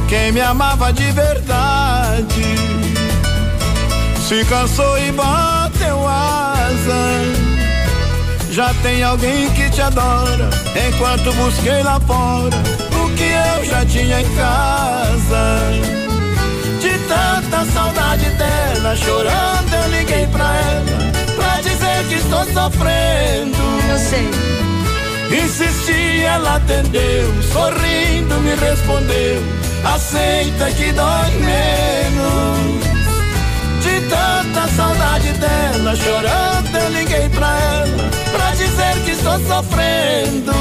Quem 0.07 0.31
me 0.31 0.39
amava 0.39 0.93
de 0.93 1.11
verdade 1.11 2.55
se 4.27 4.45
cansou 4.45 4.99
e 4.99 5.11
bateu 5.13 6.07
asa. 6.07 7.23
Já 8.51 8.71
tem 8.83 9.01
alguém 9.01 9.49
que 9.49 9.71
te 9.71 9.81
adora. 9.81 10.47
Enquanto 10.87 11.33
busquei 11.33 11.81
lá 11.81 11.99
fora 12.01 12.55
o 13.03 13.09
que 13.15 13.23
eu 13.23 13.65
já 13.65 13.83
tinha 13.83 14.21
em 14.21 14.35
casa. 14.35 15.71
De 16.79 16.99
tanta 17.07 17.65
saudade 17.73 18.29
dela, 18.29 18.95
chorando, 18.95 19.73
eu 19.73 19.89
liguei 19.89 20.27
pra 20.27 20.55
ela 20.55 21.08
que 22.07 22.15
estou 22.15 22.45
sofrendo. 22.45 23.57
Eu 23.89 23.97
sei. 23.97 24.29
Insisti, 25.43 26.21
ela 26.23 26.55
atendeu, 26.55 27.33
sorrindo 27.51 28.35
me 28.41 28.55
respondeu. 28.55 29.43
Aceita 29.83 30.71
que 30.71 30.91
dói 30.91 31.31
menos. 31.39 32.79
De 33.83 34.01
tanta 34.09 34.67
saudade 34.75 35.31
dela, 35.33 35.95
chorando 35.95 36.77
eu 36.77 36.89
liguei 36.89 37.29
pra 37.29 37.57
ela, 37.57 38.09
pra 38.31 38.51
dizer 38.51 39.03
que 39.05 39.11
estou 39.11 39.39
sofrendo. 39.39 40.53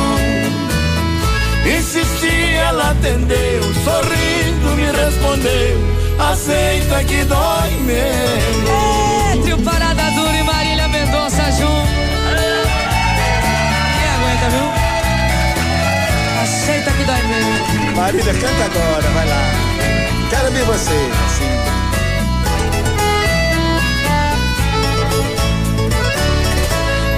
Insisti, 1.66 2.54
ela 2.54 2.90
atendeu, 2.90 3.62
sorrindo 3.84 4.76
me 4.76 4.86
respondeu 4.92 5.98
aceita 6.18 7.04
que 7.04 7.24
dói 7.24 7.70
menos. 7.84 9.34
Entre 9.34 9.52
o 9.52 9.58
Parada 9.58 10.10
duro 10.10 10.34
e 10.34 10.42
Maria. 10.42 10.67
21. 11.58 11.66
Quem 13.94 14.08
aguenta, 14.14 14.48
viu? 14.50 14.68
Aceita 16.42 16.90
que 16.92 17.04
dói 17.04 17.22
mesmo. 17.22 17.96
Marília, 17.96 18.34
canta 18.34 18.64
agora, 18.64 19.08
vai 19.10 19.28
lá. 19.28 19.42
Quero 20.30 20.52
ver 20.52 20.64
você, 20.64 21.10
assim. 21.26 21.58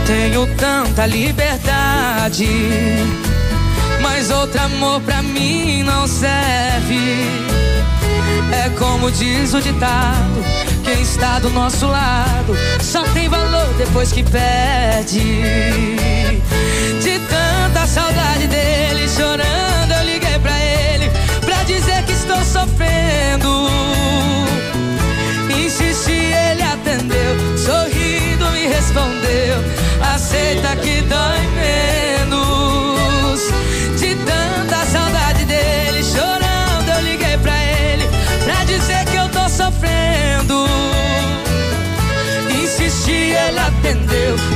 Tenho 0.06 0.46
tanta 0.56 1.06
liberdade, 1.06 2.48
mas 4.02 4.30
outro 4.30 4.60
amor 4.62 5.00
pra 5.02 5.22
mim 5.22 5.82
não 5.84 6.06
serve. 6.08 7.28
É 8.52 8.68
como 8.76 9.10
diz 9.12 9.54
o 9.54 9.60
ditado 9.60 10.69
está 10.92 11.38
do 11.38 11.50
nosso 11.50 11.86
lado 11.86 12.56
só 12.80 13.02
tem 13.14 13.28
valor 13.28 13.72
depois 13.78 14.10
que 14.10 14.22
perde. 14.24 15.20
De 17.02 17.18
tanta 17.28 17.86
saudade 17.86 18.46
dele, 18.48 19.08
chorando, 19.08 19.92
eu 19.92 20.04
liguei 20.04 20.38
pra 20.40 20.58
ele 20.58 21.10
pra 21.44 21.62
dizer 21.64 22.02
que 22.04 22.12
estou 22.12 22.42
sofrendo. 22.44 23.68
Insisti, 25.56 26.10
ele 26.10 26.62
atendeu, 26.62 27.36
sorrindo 27.56 28.50
me 28.50 28.66
respondeu. 28.66 29.58
Aceita 30.14 30.74
que 30.76 31.02
dói 31.02 31.40
menos. 31.54 33.40
De 33.98 34.16
tanta 34.16 34.84
saudade 34.86 35.44
dele, 35.44 36.02
chorando, 36.02 36.88
eu 36.96 37.02
liguei 37.02 37.38
pra 37.38 37.56
ele 37.56 37.79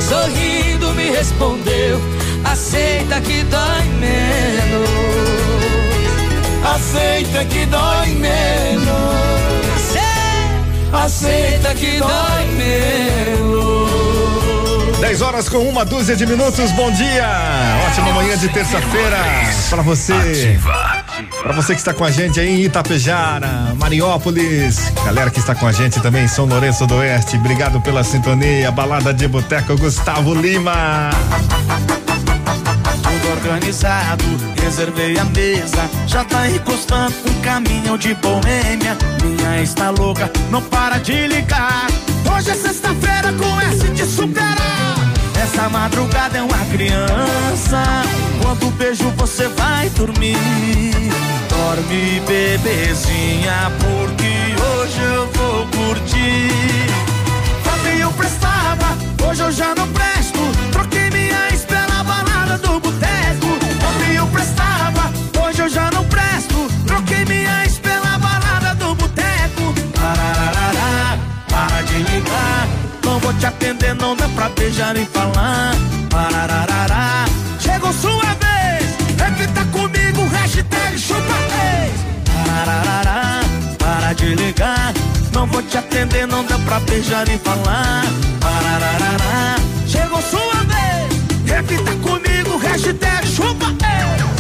sorrindo 0.01 0.93
me 0.95 1.11
respondeu. 1.11 2.01
Aceita 2.45 3.21
que 3.21 3.43
dói 3.45 3.85
menos. 4.01 4.91
Aceita 6.65 7.45
que 7.45 7.67
dói 7.67 8.09
menos. 8.11 9.45
Aceita 10.93 11.75
que 11.75 11.99
dói 11.99 12.45
menos. 12.57 13.85
10 15.01 15.21
horas 15.23 15.49
com 15.49 15.59
uma 15.59 15.85
dúzia 15.85 16.17
de 16.17 16.25
minutos, 16.25 16.71
bom 16.73 16.91
dia! 16.91 17.29
Ótima 17.89 18.13
manhã 18.13 18.37
de 18.39 18.49
terça-feira 18.49 19.19
para 19.69 19.83
você. 19.83 20.59
Para 21.45 21.53
você 21.53 21.75
que 21.75 21.81
está 21.81 21.93
com 21.93 22.05
a 22.05 22.11
gente 22.11 22.41
aí 22.41 22.49
em 22.49 22.65
Itapejara, 22.65 23.75
Mariópolis, 23.79 24.91
galera 25.05 25.31
que 25.31 25.39
está 25.39 25.55
com 25.55 25.67
a 25.67 25.73
gente 25.73 26.01
também 26.01 26.25
em 26.25 26.29
São 26.29 26.47
Lourenço 26.47 26.87
do 26.87 26.95
Oeste, 26.95 27.37
obrigado 27.37 27.83
pela 27.83 28.03
sintonia. 28.03 28.71
Balada 28.71 29.13
de 29.13 29.29
Boteco 29.29 29.77
Gustavo 29.77 30.35
Lima. 30.35 31.11
Tudo 33.03 33.31
organizado, 33.31 34.25
reservei 34.63 35.19
a 35.19 35.25
mesa. 35.27 35.91
Já 36.07 36.25
tá 36.25 36.49
encostando 36.49 37.15
um 37.29 37.41
caminhão 37.43 37.99
de 37.99 38.15
boêmia. 38.15 38.97
Minha 39.23 39.61
está 39.61 39.91
louca, 39.91 40.33
não 40.51 40.63
para 40.63 40.97
de 40.97 41.27
ligar. 41.27 41.89
Hoje 42.35 42.53
é 42.53 42.55
sexta-feira 42.55 43.35
com 43.35 43.61
S 43.61 43.87
de 43.91 44.07
superar. 44.07 44.84
Essa 45.45 45.69
madrugada 45.69 46.39
é 46.39 46.43
uma 46.43 46.65
criança. 46.73 47.83
Quando 48.41 48.71
beijo 48.79 49.11
você 49.11 49.47
vai 49.49 49.91
dormir. 49.91 50.39
Dorme, 51.51 52.21
bebezinha, 52.27 53.71
porque 53.79 54.55
hoje 54.65 55.03
eu 55.03 55.31
vou 55.33 55.67
curtir. 55.67 56.89
Fabinho 57.63 58.11
prestava, 58.15 58.97
hoje 59.29 59.43
eu 59.43 59.53
já 59.53 59.75
não 59.75 59.87
presto. 59.89 60.39
Troquei 60.73 61.11
minha 61.11 61.37
pela 61.69 62.03
balada 62.03 62.57
do 62.57 62.81
boteco. 62.81 63.47
Fabinho 63.83 64.27
prestava, 64.29 65.13
hoje 65.47 65.61
eu 65.61 65.69
já 65.69 65.91
não 65.91 66.05
presto. 66.07 66.71
Troquei 66.87 67.23
minha 67.27 67.69
pela 67.83 68.19
balada 68.19 68.75
do 68.77 68.95
boteco. 68.95 69.75
Para 71.51 71.83
de 71.83 71.99
ligar. 71.99 72.94
Vou 73.25 73.33
te 73.33 73.47
atender, 73.47 73.95
não 73.95 74.15
dá 74.15 74.29
pra 74.29 74.51
beijar 74.51 74.95
e 74.99 75.07
falar. 75.07 75.75
Chegou 77.59 77.91
sua 77.95 78.35
vez. 78.35 78.85
Repita 79.19 79.65
comigo, 79.73 80.29
hashtag 80.29 80.99
chupa 80.99 81.35
três. 81.49 81.91
Para 83.79 84.13
de 84.13 84.35
ligar. 84.35 84.93
Não 85.33 85.47
vou 85.47 85.63
te 85.63 85.79
atender, 85.79 86.27
não 86.27 86.45
dá 86.45 86.59
pra 86.59 86.81
beijar 86.81 87.27
e 87.27 87.39
falar. 87.39 88.05
Chegou 89.89 90.21
sua 90.21 90.63
vez. 90.65 91.23
Repita 91.47 91.93
comigo, 92.03 92.59
hashtag 92.59 93.27
chupa 93.27 93.75
Boêmia, 93.75 94.34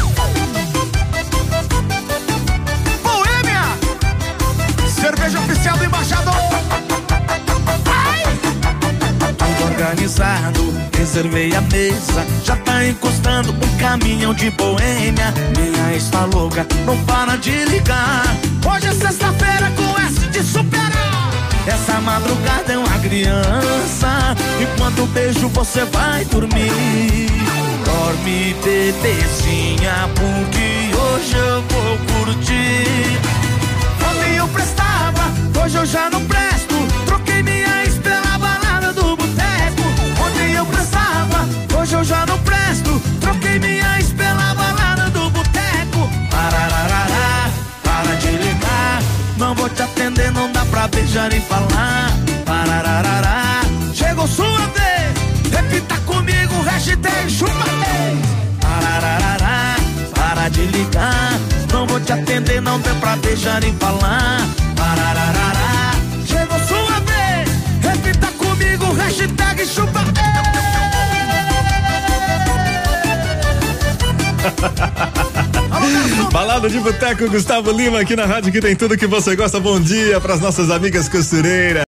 organizado, 9.74 10.72
reservei 10.96 11.54
a 11.54 11.60
mesa. 11.60 12.24
Já 12.44 12.56
tá 12.56 12.86
encostando 12.86 13.52
um 13.52 13.78
caminhão 13.78 14.32
de 14.32 14.50
boêmia. 14.50 15.34
Minha 15.56 15.96
está 15.96 16.24
louca, 16.26 16.66
não 16.86 16.96
para 17.04 17.36
de 17.36 17.64
ligar. 17.64 18.24
Hoje 18.64 18.86
é 18.86 18.92
sexta-feira 18.92 19.70
com 19.76 20.00
S 20.00 20.26
de 20.28 20.42
superar. 20.42 21.30
Essa 21.66 22.00
madrugada 22.00 22.72
é 22.72 22.78
uma 22.78 22.98
criança. 23.00 24.36
E 24.60 24.78
quando 24.78 25.06
beijo 25.12 25.48
você 25.48 25.84
vai 25.86 26.24
dormir. 26.26 27.28
Dorme, 27.84 28.54
bebezinha, 28.64 30.08
porque 30.14 30.96
hoje 30.96 31.36
eu 31.36 31.62
vou 31.62 31.98
curtir. 32.22 33.18
Ontem 34.08 34.36
eu 34.36 34.48
prestava, 34.48 35.22
hoje 35.62 35.76
eu 35.76 35.86
já 35.86 36.08
não 36.10 36.24
presto. 36.26 36.73
Hoje 41.84 41.96
eu 41.96 42.04
já 42.04 42.24
não 42.24 42.38
presto. 42.38 42.98
Troquei 43.20 43.58
minha 43.58 43.98
ex 43.98 44.10
pela 44.12 44.54
balada 44.54 45.10
do 45.10 45.28
boteco. 45.30 46.08
Parararará, 46.30 47.50
para 47.82 48.16
de 48.16 48.30
ligar. 48.30 49.02
Não 49.36 49.54
vou 49.54 49.68
te 49.68 49.82
atender, 49.82 50.32
não 50.32 50.50
dá 50.50 50.64
pra 50.64 50.88
beijar 50.88 51.30
e 51.34 51.40
falar. 51.42 52.10
Parararará, 52.46 53.60
chegou 53.92 54.26
sua 54.26 54.66
vez. 54.68 55.52
Repita 55.52 55.96
comigo, 56.06 56.62
hashtag 56.62 57.30
chupa 57.30 57.64
três. 57.64 58.18
Parararará, 58.62 59.76
para 60.14 60.48
de 60.48 60.66
ligar. 60.66 61.38
Não 61.70 61.86
vou 61.86 62.00
te 62.00 62.12
atender, 62.12 62.62
não 62.62 62.80
dá 62.80 62.94
pra 62.94 63.16
beijar 63.16 63.62
e 63.62 63.72
falar. 63.74 64.40
Parararará, 64.74 65.92
chegou 66.26 66.58
sua 66.60 67.00
vez. 67.00 67.50
Repita 67.82 68.28
comigo, 68.38 68.94
hashtag 68.94 69.66
chupa 69.66 70.13
Balada 76.32 76.68
de 76.68 76.80
Boteco, 76.80 77.28
Gustavo 77.28 77.70
Lima, 77.70 78.00
aqui 78.00 78.16
na 78.16 78.26
rádio 78.26 78.50
que 78.52 78.60
tem 78.60 78.74
tudo 78.74 78.96
que 78.96 79.06
você 79.06 79.36
gosta. 79.36 79.60
Bom 79.60 79.80
dia 79.80 80.20
para 80.20 80.34
as 80.34 80.40
nossas 80.40 80.70
amigas 80.70 81.08
costureiras. 81.08 81.84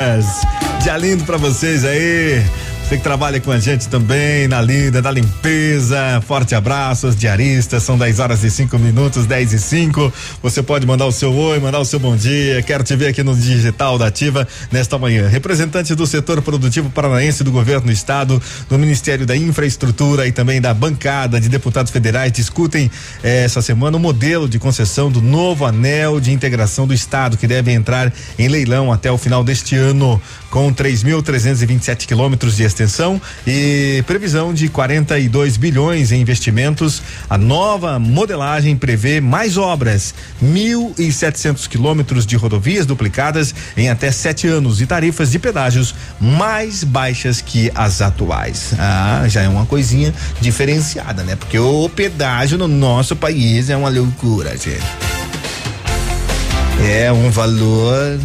Dia 0.83 0.97
lindo 0.97 1.25
para 1.25 1.37
vocês 1.37 1.85
aí. 1.85 2.45
Você 2.85 2.99
que 2.99 3.03
trabalha 3.03 3.41
com 3.41 3.51
a 3.51 3.59
gente 3.59 3.89
também 3.89 4.47
na 4.47 4.61
lida, 4.61 5.01
da 5.01 5.11
limpeza. 5.11 6.22
Forte 6.28 6.55
abraço, 6.55 7.07
os 7.07 7.16
diaristas. 7.16 7.82
São 7.82 7.97
10 7.97 8.20
horas 8.20 8.45
e 8.45 8.51
5 8.51 8.78
minutos, 8.78 9.24
10 9.24 9.55
e 9.55 9.59
5. 9.59 10.12
Você 10.43 10.62
pode 10.62 10.87
mandar 10.87 11.07
o 11.07 11.12
seu 11.12 11.35
oi, 11.35 11.59
mandar 11.59 11.80
o 11.80 11.85
seu 11.87 11.99
bom 11.99 12.14
dia. 12.14 12.62
Quero 12.62 12.85
te 12.85 12.95
ver 12.95 13.09
aqui 13.09 13.22
no 13.22 13.35
Digital 13.35 13.97
da 13.97 14.09
Ativa 14.09 14.47
nesta 14.70 14.99
manhã. 14.99 15.26
Representante 15.26 15.95
do 15.95 16.07
setor 16.07 16.43
produtivo 16.43 16.91
paranaense 16.91 17.43
do 17.43 17.51
governo 17.51 17.87
do 17.87 17.93
estado, 17.93 18.41
do 18.68 18.78
Ministério 18.78 19.24
da 19.24 19.35
Infraestrutura 19.35 20.26
e 20.26 20.32
também 20.32 20.61
da 20.61 20.74
bancada 20.74 21.41
de 21.41 21.49
deputados 21.49 21.91
federais 21.91 22.32
discutem 22.32 22.91
eh, 23.22 23.45
essa 23.45 23.62
semana 23.62 23.97
o 23.97 24.01
modelo 24.01 24.47
de 24.47 24.59
concessão 24.59 25.11
do 25.11 25.22
novo 25.22 25.64
anel 25.64 26.20
de 26.20 26.32
integração 26.32 26.87
do 26.87 26.93
estado 26.93 27.39
que 27.39 27.47
deve 27.47 27.72
entrar 27.72 28.12
em 28.39 28.47
leilão 28.47 28.93
até 28.93 29.11
o 29.11 29.16
final 29.16 29.43
deste 29.43 29.74
ano 29.74 30.20
com 30.51 30.72
3.327 30.72 32.07
quilômetros 32.07 32.57
de 32.57 32.74
extensão 32.75 33.22
e 33.47 34.03
previsão 34.07 34.53
de 34.53 34.68
42 34.68 35.57
bilhões 35.57 36.11
em 36.11 36.20
investimentos. 36.20 37.01
A 37.31 37.39
nova 37.39 37.99
modelagem 37.99 38.77
prevê 38.77 39.20
mais 39.20 39.57
obras, 39.57 40.14
1.700 40.43 41.68
quilômetros 41.68 42.27
de 42.27 42.37
rodovias 42.37 42.85
duplicadas 42.85 43.55
em 43.77 43.89
até 43.89 44.11
sete 44.11 44.49
anos 44.49 44.81
e 44.81 44.87
tarifas 44.87 45.31
de 45.31 45.39
pedágios 45.39 45.95
mais 46.20 46.83
baixas 46.83 47.41
que 47.41 47.70
as 47.75 48.03
atuais. 48.03 48.75
Ah, 48.79 49.25
já 49.29 49.43
é 49.43 49.49
uma 49.49 49.64
coisinha 49.64 50.12
diferenciada, 50.41 51.22
né? 51.22 51.37
Porque 51.37 51.59
o 51.59 51.89
pedágio 51.89 52.59
no 52.59 52.66
nosso 52.66 53.14
país 53.14 53.70
é 53.70 53.77
uma 53.77 53.89
loucura, 53.89 54.51
gente. 54.57 54.83
É 56.83 57.11
um 57.12 57.31
valor 57.31 58.18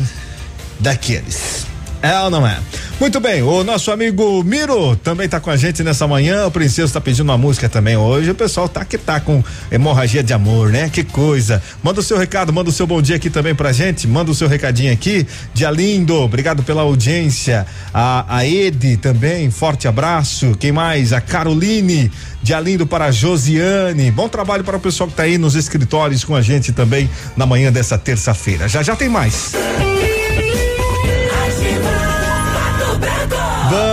daqueles. 0.80 1.68
É 2.02 2.20
ou 2.22 2.30
não 2.30 2.47
é? 2.47 2.58
Muito 3.00 3.20
bem, 3.22 3.41
o 3.41 3.64
nosso 3.64 3.91
amigo 3.91 4.43
Miro 4.43 4.93
também 4.97 5.28
tá 5.28 5.39
com 5.39 5.50
a 5.50 5.56
gente 5.56 5.84
nessa 5.84 6.06
manhã. 6.06 6.45
O 6.45 6.52
Princesa 6.52 6.93
tá 6.93 7.02
pedindo 7.02 7.24
uma 7.24 7.38
música 7.38 7.70
também 7.70 7.95
hoje. 7.95 8.32
O 8.32 8.36
pessoal 8.36 8.68
tá 8.68 8.84
que 8.84 8.97
tá 8.97 9.22
com 9.22 9.41
hemorragia 9.72 10.22
de 10.22 10.34
amor, 10.34 10.70
né? 10.70 10.89
Que 10.89 11.04
coisa. 11.04 11.64
Manda 11.82 12.02
o 12.02 12.04
seu 12.04 12.18
recado, 12.18 12.52
manda 12.52 12.70
o 12.70 12.74
seu 12.74 12.86
bom 12.86 13.02
dia 13.02 13.16
aqui 13.16 13.30
também 13.30 13.56
pra 13.56 13.72
gente. 13.72 14.06
Manda 14.06 14.32
o 14.32 14.36
seu 14.36 14.50
recadinho 14.50 14.91
aqui. 14.91 15.26
Dia 15.54 15.72
lindo, 15.72 16.14
obrigado 16.16 16.62
pela 16.62 16.82
audiência. 16.82 17.66
A, 17.93 18.26
a 18.38 18.45
Ede 18.45 18.97
também, 18.97 19.50
forte 19.50 19.88
abraço. 19.88 20.56
Quem 20.60 20.74
mais? 20.74 21.14
A 21.14 21.22
Caroline. 21.22 22.12
Dia 22.43 22.60
lindo 22.60 22.86
para 22.86 23.06
a 23.06 23.12
Josiane. 23.12 24.12
Bom 24.12 24.28
trabalho 24.28 24.64
para 24.66 24.76
o 24.76 24.80
pessoal 24.80 25.10
que 25.10 25.16
tá 25.16 25.24
aí 25.24 25.38
nos 25.38 25.56
escritórios 25.56 26.26
com 26.26 26.36
a 26.36 26.41
gente 26.41 26.74
também 26.74 27.10
na 27.38 27.45
manhã 27.45 27.72
dessa 27.72 27.97
terça-feira. 27.97 28.68
Já 28.68 28.84
já 28.84 28.95
tem 28.95 29.08
mais. 29.08 29.54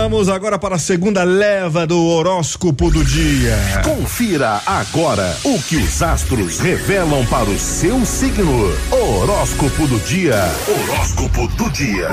Vamos 0.09 0.29
agora 0.29 0.57
para 0.57 0.77
a 0.77 0.79
segunda 0.79 1.25
leva 1.25 1.85
do 1.85 2.01
horóscopo 2.01 2.89
do 2.89 3.03
dia. 3.03 3.57
Confira 3.83 4.61
agora 4.65 5.35
o 5.43 5.61
que 5.61 5.75
os 5.75 6.01
astros 6.01 6.59
revelam 6.59 7.25
para 7.25 7.49
o 7.49 7.59
seu 7.59 8.05
signo. 8.05 8.73
Horóscopo 8.89 9.85
do 9.85 9.99
dia. 9.99 10.41
Horóscopo 10.65 11.49
do 11.57 11.69
dia. 11.71 12.07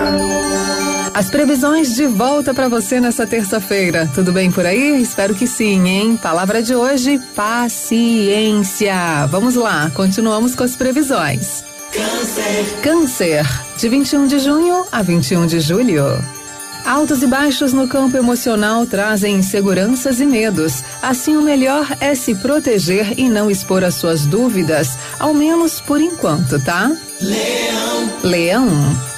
As 1.15 1.31
previsões 1.31 1.95
de 1.95 2.09
volta 2.09 2.53
para 2.53 2.67
você 2.69 2.99
nessa 2.99 3.29
terça-feira. 3.29 4.11
Tudo 4.13 4.33
bem 4.33 4.51
por 4.51 4.67
aí? 4.67 5.01
Espero 5.01 5.33
que 5.33 5.47
sim, 5.47 5.89
hein? 5.89 6.19
Palavra 6.21 6.61
de 6.65 6.75
hoje: 6.75 7.21
paciência. 7.37 9.25
Vamos 9.31 9.55
lá, 9.55 9.89
continuamos 9.95 10.57
com 10.57 10.65
as 10.65 10.75
previsões. 10.75 11.63
Câncer. 11.93 12.81
Câncer, 12.83 13.47
de 13.79 13.89
21 13.89 14.27
de 14.27 14.41
junho 14.41 14.85
a 14.91 15.01
21 15.01 15.47
de 15.47 15.61
julho. 15.61 16.44
Altos 16.85 17.23
e 17.23 17.27
baixos 17.27 17.73
no 17.73 17.89
campo 17.89 18.17
emocional 18.17 18.87
trazem 18.87 19.37
inseguranças 19.37 20.21
e 20.21 20.27
medos. 20.27 20.83
Assim, 21.01 21.35
o 21.35 21.41
melhor 21.41 21.87
é 21.99 22.15
se 22.15 22.35
proteger 22.35 23.19
e 23.19 23.29
não 23.29 23.51
expor 23.51 23.83
as 23.83 23.95
suas 23.95 24.27
dúvidas, 24.27 24.99
ao 25.19 25.33
menos 25.33 25.81
por 25.81 25.99
enquanto, 25.99 26.63
tá? 26.63 26.93
Leão. 27.23 28.13
Leão, 28.23 28.69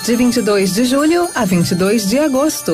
de 0.04 0.14
22 0.14 0.74
de 0.74 0.84
julho 0.84 1.28
a 1.34 1.44
22 1.44 2.08
de 2.08 2.18
agosto. 2.18 2.72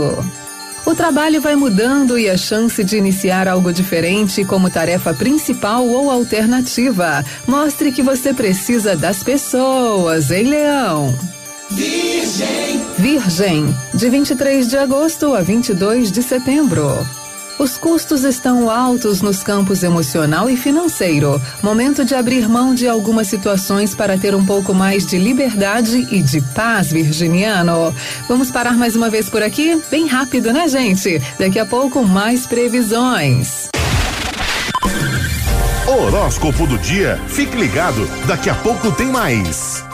O 0.85 0.95
trabalho 0.95 1.41
vai 1.41 1.57
mudando 1.57 2.19
e 2.19 2.29
a 2.29 2.37
chance 2.37 2.85
de 2.85 2.99
iniciar 2.99 3.49
algo 3.49 3.73
diferente 3.73 4.45
como 4.45 4.69
tarefa 4.69 5.15
principal 5.15 5.87
ou 5.87 6.11
alternativa. 6.11 7.25
Mostre 7.47 7.93
que 7.93 8.03
você 8.03 8.35
precisa 8.35 8.95
das 8.95 9.23
pessoas, 9.23 10.31
hein, 10.31 10.45
Leão? 10.45 11.32
Virgem. 11.75 12.85
Virgem, 12.99 13.77
de 13.95 14.09
23 14.11 14.69
de 14.69 14.77
agosto 14.77 15.35
a 15.35 15.41
22 15.41 16.13
de 16.13 16.23
setembro. 16.23 16.87
Os 17.59 17.79
custos 17.79 18.25
estão 18.25 18.69
altos 18.69 19.23
nos 19.23 19.43
campos 19.43 19.83
emocional 19.83 20.51
e 20.51 20.57
financeiro. 20.57 21.41
Momento 21.63 22.05
de 22.05 22.15
abrir 22.15 22.49
mão 22.49 22.75
de 22.75 22.89
algumas 22.89 23.29
situações 23.29 23.95
para 23.95 24.19
ter 24.19 24.35
um 24.35 24.45
pouco 24.45 24.75
mais 24.75 25.07
de 25.07 25.17
liberdade 25.17 26.07
e 26.11 26.23
de 26.23 26.41
paz, 26.41 26.91
virginiano. 26.91 27.95
Vamos 28.29 28.51
parar 28.51 28.75
mais 28.75 28.97
uma 28.97 29.09
vez 29.09 29.31
por 29.31 29.43
aqui? 29.43 29.81
Bem 29.91 30.07
rápido, 30.07 30.53
né, 30.53 30.69
gente? 30.69 31.23
Daqui 31.39 31.59
a 31.59 31.67
pouco, 31.67 32.05
mais 32.05 32.47
previsões. 32.47 33.69
Horóscopo 35.87 36.67
do 36.67 36.79
dia. 36.79 37.21
Fique 37.29 37.57
ligado, 37.57 38.09
daqui 38.27 38.51
a 38.51 38.55
pouco 38.55 38.91
tem 38.93 39.07
mais. 39.07 39.85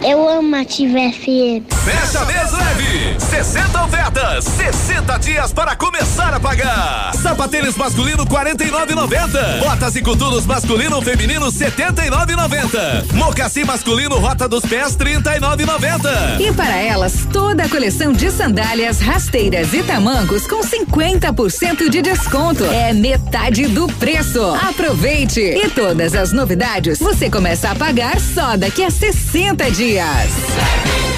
Eu 0.00 0.28
amo 0.28 0.54
a 0.54 0.60
Ativa 0.60 0.98
FM. 0.98 1.66
Fecha 1.84 2.24
mês 2.26 2.52
leve. 2.52 3.18
60 3.18 3.84
ofertas, 3.84 4.44
60 4.44 5.18
dias 5.18 5.52
para 5.52 5.74
começar 5.74 6.32
a 6.32 6.38
pagar. 6.38 7.12
Sapatênis 7.28 7.76
masculino 7.76 8.24
49,90. 8.24 9.58
Botas 9.60 9.94
e 9.94 10.00
coturnos 10.00 10.46
masculino 10.46 11.02
feminino 11.02 11.52
79,90. 11.52 13.12
Mocassim 13.12 13.64
masculino 13.64 14.16
Rota 14.16 14.48
dos 14.48 14.64
Pés 14.64 14.96
39,90. 14.96 16.40
E 16.40 16.50
para 16.54 16.76
elas, 16.76 17.26
toda 17.30 17.64
a 17.64 17.68
coleção 17.68 18.14
de 18.14 18.30
sandálias, 18.30 19.00
rasteiras 19.00 19.74
e 19.74 19.82
tamancos 19.82 20.46
com 20.46 20.60
50% 20.60 21.90
de 21.90 22.00
desconto. 22.00 22.64
É 22.64 22.94
metade 22.94 23.66
do 23.66 23.86
preço. 23.88 24.42
Aproveite! 24.66 25.40
E 25.42 25.68
todas 25.68 26.14
as 26.14 26.32
novidades 26.32 26.98
você 26.98 27.28
começa 27.28 27.68
a 27.68 27.74
pagar 27.74 28.18
só 28.18 28.56
daqui 28.56 28.82
a 28.82 28.90
60 28.90 29.70
dias. 29.70 31.17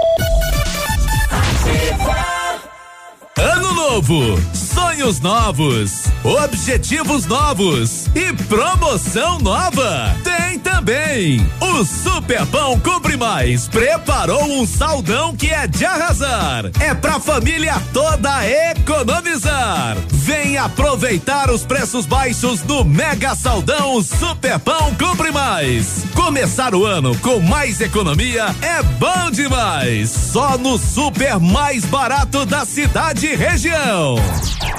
Novo, 3.73 4.37
sonhos 4.53 5.19
novos, 5.19 6.03
objetivos 6.23 7.25
novos 7.25 8.07
e 8.15 8.31
promoção 8.43 9.39
nova. 9.39 10.15
Tem 10.23 10.59
também. 10.59 11.45
O 11.59 11.85
Superpão 11.85 12.79
Compre 12.79 13.15
Mais 13.17 13.67
preparou 13.67 14.43
um 14.43 14.65
saldão 14.65 15.35
que 15.35 15.47
é 15.47 15.67
de 15.67 15.85
arrasar. 15.85 16.65
É 16.79 16.93
pra 16.93 17.19
família 17.19 17.81
toda 17.93 18.47
economizar. 18.47 19.97
Vem 20.09 20.57
aproveitar 20.57 21.49
os 21.49 21.65
preços 21.65 22.05
baixos 22.05 22.61
do 22.61 22.83
Mega 22.83 23.35
Saldão 23.35 24.01
Superpão 24.03 24.93
Compre 24.95 25.31
Mais. 25.31 26.05
Começar 26.13 26.75
o 26.75 26.85
ano 26.85 27.17
com 27.17 27.39
mais 27.39 27.81
economia 27.81 28.55
é 28.61 28.83
bom 28.83 29.31
demais. 29.31 30.09
Só 30.09 30.57
no 30.57 30.77
super 30.77 31.39
mais 31.39 31.85
barato 31.85 32.45
da 32.45 32.65
cidade 32.65 33.27
e 33.27 33.35
região. 33.61 34.15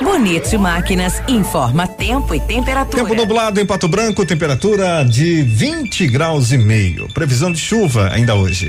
Bonito 0.02 0.58
Máquinas 0.58 1.22
informa 1.28 1.86
tempo 1.86 2.34
e 2.34 2.40
temperatura. 2.40 3.04
Tempo 3.04 3.14
nublado 3.14 3.60
em 3.60 3.66
Pato 3.66 3.86
Branco, 3.86 4.26
temperatura 4.26 5.04
de 5.04 5.42
20 5.42 6.08
graus 6.08 6.50
e 6.50 6.58
meio. 6.58 7.06
Previsão 7.14 7.52
de 7.52 7.60
chuva 7.60 8.10
ainda 8.12 8.34
hoje. 8.34 8.68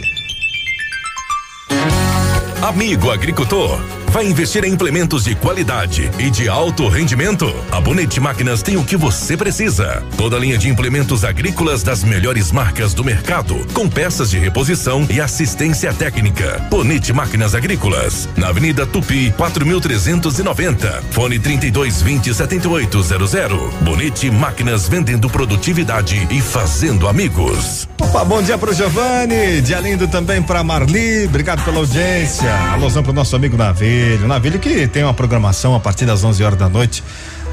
Amigo 2.62 3.10
agricultor, 3.10 3.80
Vai 4.14 4.28
investir 4.28 4.64
em 4.64 4.72
implementos 4.72 5.24
de 5.24 5.34
qualidade 5.34 6.08
e 6.20 6.30
de 6.30 6.48
alto 6.48 6.88
rendimento? 6.88 7.52
A 7.72 7.82
Bonete 7.82 8.20
Máquinas 8.20 8.62
tem 8.62 8.78
o 8.78 8.84
que 8.84 8.96
você 8.96 9.36
precisa. 9.36 10.04
Toda 10.16 10.36
a 10.36 10.40
linha 10.40 10.56
de 10.56 10.70
implementos 10.70 11.26
agrícolas 11.26 11.82
das 11.82 12.04
melhores 12.04 12.52
marcas 12.52 12.94
do 12.94 13.04
mercado, 13.04 13.66
com 13.74 13.90
peças 13.90 14.30
de 14.30 14.38
reposição 14.38 15.04
e 15.10 15.20
assistência 15.20 15.92
técnica. 15.92 16.64
Bonete 16.70 17.12
Máquinas 17.12 17.56
Agrícolas, 17.56 18.30
na 18.38 18.50
Avenida 18.50 18.86
Tupi, 18.86 19.34
4390. 19.36 21.04
Fone 21.10 21.40
3220 21.40 22.36
7800. 22.36 23.74
Bonete 23.82 24.30
Máquinas 24.30 24.88
vendendo 24.88 25.28
produtividade 25.28 26.28
e 26.30 26.40
fazendo 26.40 27.08
amigos. 27.08 27.90
Opa, 28.00 28.24
bom 28.24 28.44
dia 28.44 28.60
pro 28.60 28.72
Giovanni, 28.74 29.60
dia 29.62 29.80
lindo 29.80 30.08
também 30.08 30.40
pra 30.40 30.64
Marli, 30.64 31.26
obrigado 31.26 31.66
pela 31.66 31.78
audiência. 31.78 32.54
Alôzão 32.74 33.02
pro 33.02 33.12
nosso 33.12 33.36
amigo 33.36 33.58
Navilho, 34.04 34.28
Navilho 34.28 34.60
que 34.60 34.86
tem 34.86 35.02
uma 35.04 35.14
programação 35.14 35.74
a 35.76 35.80
partir 35.80 36.06
das 36.06 36.24
11 36.24 36.44
horas 36.44 36.60
da 36.60 36.68
noite 36.68 37.02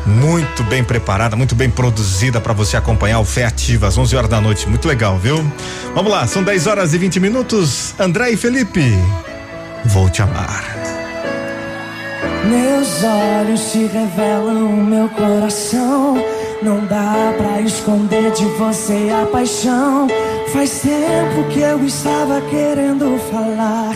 muito 0.04 0.64
bem 0.64 0.82
preparada, 0.82 1.36
muito 1.36 1.54
bem 1.54 1.70
produzida 1.70 2.40
para 2.40 2.52
você 2.52 2.76
acompanhar 2.76 3.20
o 3.20 3.24
Fé 3.24 3.44
Ativa 3.44 3.86
às 3.86 3.96
11 3.96 4.16
horas 4.16 4.30
da 4.30 4.40
noite. 4.40 4.68
Muito 4.68 4.88
legal, 4.88 5.16
viu? 5.18 5.36
Vamos 5.94 6.10
lá, 6.10 6.26
são 6.26 6.42
10 6.42 6.66
horas 6.66 6.92
e 6.94 6.98
20 6.98 7.20
minutos. 7.20 7.94
André 8.00 8.30
e 8.30 8.36
Felipe, 8.36 8.82
vou 9.84 10.08
te 10.10 10.22
amar. 10.22 10.64
Meus 12.46 13.04
olhos 13.04 13.70
te 13.70 13.86
revelam 13.86 14.84
meu 14.84 15.08
coração. 15.10 16.16
Não 16.62 16.84
dá 16.84 17.32
pra 17.38 17.62
esconder 17.62 18.32
de 18.32 18.44
você 18.58 19.08
a 19.10 19.24
paixão. 19.26 20.06
Faz 20.52 20.80
tempo 20.80 21.48
que 21.48 21.60
eu 21.60 21.82
estava 21.86 22.40
querendo 22.42 23.18
falar. 23.30 23.94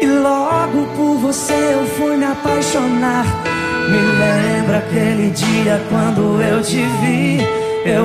E 0.00 0.06
logo 0.06 0.86
por 0.96 1.18
você 1.18 1.52
eu 1.52 1.86
fui 1.96 2.16
me 2.16 2.24
apaixonar. 2.24 3.24
Me 3.88 3.98
lembra 3.98 4.78
aquele 4.78 5.30
dia 5.30 5.80
quando 5.88 6.42
eu 6.42 6.60
te 6.62 6.82
vi. 7.00 7.38
Eu 7.84 8.04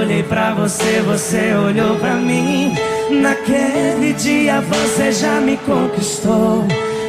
olhei 0.00 0.24
pra 0.24 0.52
você, 0.54 1.00
você 1.06 1.54
olhou 1.54 1.94
pra 1.96 2.14
mim. 2.14 2.74
Naquele 3.10 4.14
dia 4.14 4.60
você 4.62 5.12
já 5.12 5.40
me 5.40 5.56
conquistou. 5.58 6.64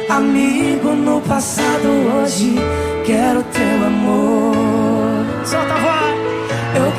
Amigo 0.08 0.92
no 0.92 1.20
passado, 1.22 1.88
hoje 2.22 2.54
quero 3.04 3.42
teu 3.42 3.86
amor. 3.86 4.54
Solta 5.44 5.74
a 5.74 5.78
voz! 5.78 5.95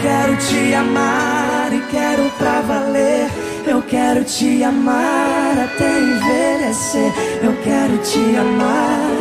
Quero 0.07 0.37
te 0.37 0.73
amar 0.73 1.69
e 1.73 1.81
quero 1.91 2.31
pra 2.37 2.61
valer. 2.61 3.29
Eu 3.65 3.81
quero 3.81 4.23
te 4.23 4.63
amar 4.63 5.51
até 5.65 5.99
envelhecer. 5.99 7.11
Eu 7.43 7.53
quero 7.61 7.97
te 7.97 8.37
amar. 8.37 9.11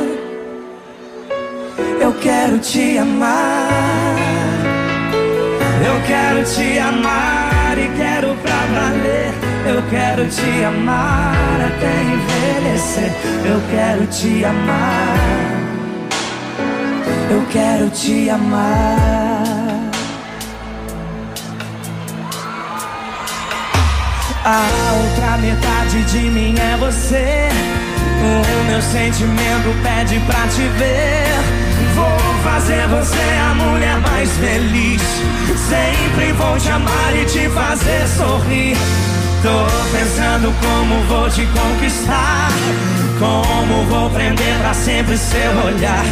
Eu 2.01 2.13
quero 2.21 2.59
te 2.61 2.99
amar. 2.99 4.17
Eu 5.85 6.01
quero 6.07 6.45
te 6.45 6.79
amar 6.79 7.77
e 7.77 7.89
quero 7.97 8.37
pra 8.37 8.61
valer. 8.73 9.35
Eu 9.67 9.83
quero 9.91 10.29
te 10.29 10.65
amar 10.65 11.61
até 11.67 11.93
envelhecer. 12.15 13.13
Eu 13.45 13.61
quero 13.73 14.07
te 14.07 14.45
amar. 14.45 15.17
Eu 17.29 17.45
quero 17.51 17.91
te 17.91 18.31
amar. 18.31 19.16
A 24.49 24.65
outra 25.03 25.39
metade 25.39 26.05
de 26.05 26.19
mim 26.31 26.55
é 26.57 26.77
você. 26.77 27.49
O 28.23 28.71
meu 28.71 28.81
sentimento 28.81 29.75
pede 29.83 30.21
pra 30.21 30.47
te 30.47 30.63
ver. 30.79 31.27
Vou 31.97 32.43
fazer 32.45 32.87
você 32.87 33.41
a 33.43 33.55
mulher 33.57 33.99
mais 34.03 34.31
feliz. 34.37 35.03
Sempre 35.69 36.33
vou 36.35 36.57
te 36.59 36.71
amar 36.71 37.17
e 37.17 37.25
te 37.25 37.49
fazer 37.49 38.07
sorrir. 38.07 38.77
Tô 39.43 39.67
pensando 39.91 40.55
como 40.61 41.03
vou 41.09 41.29
te 41.29 41.45
conquistar. 41.47 42.49
Como 43.19 43.85
vou 43.85 44.11
prender 44.11 44.59
pra 44.61 44.75
sempre 44.75 45.17
seu 45.17 45.51
olhar. 45.65 46.05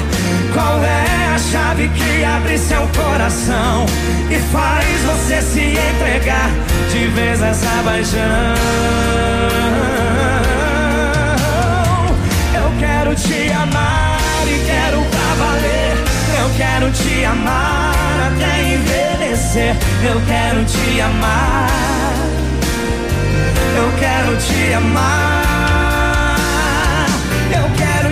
Qual 0.55 0.83
é 0.83 1.35
a 1.35 1.39
chave 1.39 1.89
que 1.89 2.25
abre 2.25 2.57
seu 2.57 2.89
coração 2.89 3.85
e 4.31 4.39
faz 4.51 4.87
você 5.03 5.43
se 5.43 5.61
entregar 5.61 6.51
de 6.91 7.07
vez 7.09 7.43
essa 7.43 7.83
paixão? 7.85 8.55
Eu 12.55 12.73
quero 12.79 13.15
te 13.15 13.53
amar 13.53 14.19
e 14.47 14.65
quero 14.65 15.03
pra 15.05 15.45
valer. 15.45 15.97
Eu 16.41 16.51
quero 16.57 16.91
te 16.91 17.25
amar 17.27 17.95
até 18.29 18.75
envelhecer. 18.75 19.77
Eu 20.03 20.21
quero 20.27 20.65
te 20.65 21.01
amar. 21.03 21.69
Eu 23.77 23.93
quero 23.99 24.37
te 24.39 24.73
amar. 24.73 25.44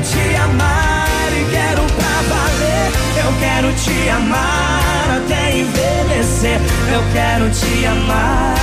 Te 0.02 0.36
amar 0.36 1.28
e 1.32 1.50
quero 1.50 1.82
pra 1.82 2.22
valer. 2.28 2.90
Eu 3.24 3.32
quero 3.38 3.72
te 3.74 4.08
amar 4.08 5.22
até 5.24 5.58
envelhecer. 5.58 6.60
Eu 6.92 7.02
quero 7.12 7.48
te 7.50 7.86
amar. 7.86 8.54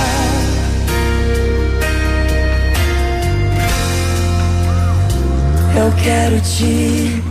Eu 5.76 5.92
quero 6.04 6.40
te 6.42 7.22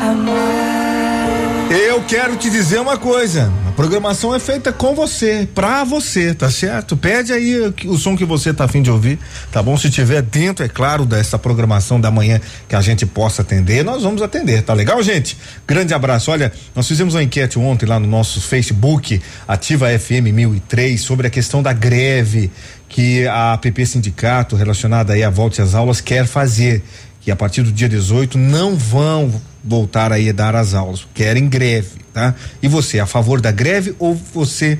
amar. 0.00 1.70
Eu 1.70 2.02
quero 2.04 2.36
te 2.36 2.48
dizer 2.48 2.80
uma 2.80 2.96
coisa. 2.96 3.52
Programação 3.78 4.34
é 4.34 4.40
feita 4.40 4.72
com 4.72 4.92
você, 4.92 5.48
pra 5.54 5.84
você, 5.84 6.34
tá 6.34 6.50
certo? 6.50 6.96
Pede 6.96 7.32
aí 7.32 7.72
o, 7.84 7.96
som 7.96 8.16
que 8.16 8.24
você 8.24 8.52
tá 8.52 8.64
afim 8.64 8.82
de 8.82 8.90
ouvir, 8.90 9.20
tá 9.52 9.62
bom? 9.62 9.76
Se 9.76 9.88
tiver 9.88 10.20
dentro, 10.20 10.64
é 10.64 10.68
claro, 10.68 11.06
dessa 11.06 11.38
programação 11.38 12.00
da 12.00 12.10
manhã 12.10 12.40
que 12.68 12.74
a 12.74 12.80
gente 12.80 13.06
possa 13.06 13.42
atender, 13.42 13.84
nós 13.84 14.02
vamos 14.02 14.20
atender, 14.20 14.62
tá 14.62 14.74
legal, 14.74 15.00
gente? 15.00 15.38
Grande 15.64 15.94
abraço. 15.94 16.32
Olha, 16.32 16.52
nós 16.74 16.88
fizemos 16.88 17.14
uma 17.14 17.22
enquete 17.22 17.56
ontem 17.56 17.86
lá 17.86 18.00
no 18.00 18.08
nosso 18.08 18.40
Facebook, 18.40 19.22
Ativa 19.46 19.96
FM 19.96 20.32
1003, 20.34 21.00
sobre 21.00 21.28
a 21.28 21.30
questão 21.30 21.62
da 21.62 21.72
greve 21.72 22.50
que 22.88 23.28
a 23.28 23.52
APP 23.52 23.86
Sindicato, 23.86 24.56
relacionada 24.56 25.12
aí 25.12 25.22
à 25.22 25.30
volta 25.30 25.62
às 25.62 25.76
aulas, 25.76 26.00
quer 26.00 26.26
fazer. 26.26 26.82
Que 27.20 27.30
a 27.30 27.36
partir 27.36 27.62
do 27.62 27.70
dia 27.70 27.88
18 27.88 28.38
não 28.38 28.74
vão 28.74 29.40
voltar 29.62 30.12
aí 30.12 30.28
a 30.28 30.32
dar 30.32 30.54
as 30.54 30.74
aulas, 30.74 31.06
querem 31.14 31.48
greve, 31.48 32.00
tá? 32.12 32.34
E 32.62 32.68
você 32.68 33.00
a 33.00 33.06
favor 33.06 33.40
da 33.40 33.50
greve 33.50 33.94
ou 33.98 34.14
você 34.14 34.78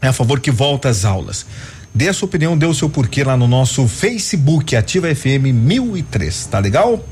é 0.00 0.08
a 0.08 0.12
favor 0.12 0.40
que 0.40 0.50
volta 0.50 0.88
às 0.88 1.04
aulas? 1.04 1.46
Dê 1.94 2.08
a 2.08 2.12
sua 2.12 2.26
opinião, 2.26 2.56
dê 2.56 2.66
o 2.66 2.74
seu 2.74 2.90
porquê 2.90 3.24
lá 3.24 3.36
no 3.36 3.48
nosso 3.48 3.88
Facebook, 3.88 4.76
Ativa 4.76 5.14
FM 5.14 5.52
1003, 5.52 6.46
tá 6.46 6.58
legal? 6.58 7.02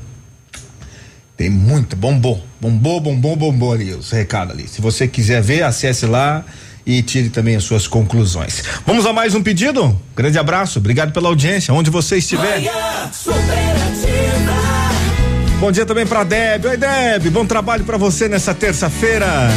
Tem 1.35 1.49
muito, 1.49 1.95
bombou, 1.95 2.45
bombou, 2.61 3.01
bombou, 3.01 3.35
bombou 3.35 3.73
ali, 3.73 3.91
os 3.93 4.11
recados 4.11 4.53
ali. 4.53 4.67
Se 4.67 4.81
você 4.81 5.07
quiser 5.07 5.41
ver, 5.41 5.63
acesse 5.63 6.05
lá 6.05 6.45
e 6.85 7.01
tire 7.01 7.29
também 7.29 7.55
as 7.55 7.63
suas 7.63 7.87
conclusões. 7.87 8.63
Vamos 8.85 9.05
a 9.05 9.11
mais 9.11 9.33
um 9.33 9.41
pedido? 9.41 9.99
Grande 10.15 10.37
abraço, 10.37 10.79
obrigado 10.79 11.11
pela 11.11 11.27
audiência, 11.27 11.73
onde 11.73 11.89
você 11.89 12.17
estiver. 12.17 12.59
Manhã 12.59 13.11
superativa. 13.11 14.64
Bom 15.65 15.71
dia 15.71 15.83
também 15.83 16.05
pra 16.05 16.23
Deb. 16.23 16.63
Oi, 16.63 16.77
Deb, 16.77 17.31
bom 17.31 17.43
trabalho 17.43 17.83
pra 17.83 17.97
você 17.97 18.29
nessa 18.29 18.53
terça-feira. 18.53 19.49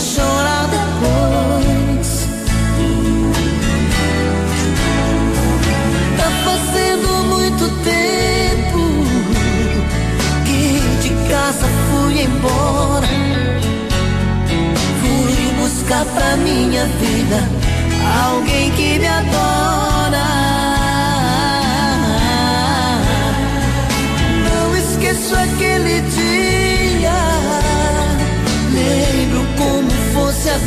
chorar 0.00 0.66
depois. 0.68 2.26
Tá 6.16 6.30
fazendo 6.44 7.08
muito 7.28 7.68
tempo 7.84 8.80
que 10.46 10.80
de 11.02 11.10
casa 11.28 11.66
fui 11.90 12.22
embora. 12.22 13.06
Fui 15.00 15.36
buscar 15.60 16.04
pra 16.06 16.36
minha 16.38 16.86
vida 16.86 17.48
alguém 18.26 18.70
que 18.72 18.98
me 18.98 19.06
adora. 19.06 19.89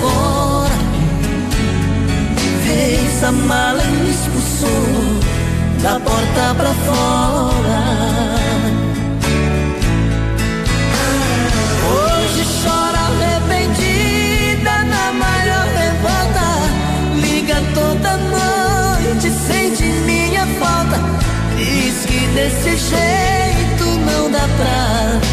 agora. 0.04 0.78
Fez 2.66 3.24
a 3.24 3.32
mala 3.32 3.84
e 3.84 3.88
me 3.88 4.10
expulsou 4.10 5.20
da 5.82 6.00
porta 6.00 6.56
pra 6.56 6.74
fora. 6.86 7.82
Hoje 11.94 12.46
chora 12.64 13.00
arrependida 13.00 14.84
na 14.84 15.14
maior 15.14 15.68
revolta. 15.68 16.48
Liga 17.22 17.56
toda 17.74 18.18
noite, 18.18 19.30
sente 19.48 19.84
minha 20.06 20.46
falta. 20.60 21.00
Diz 21.58 22.06
que 22.06 22.28
desse 22.36 22.78
jeito 22.78 23.86
não 24.06 24.32
dá 24.32 24.48
pra 24.58 25.33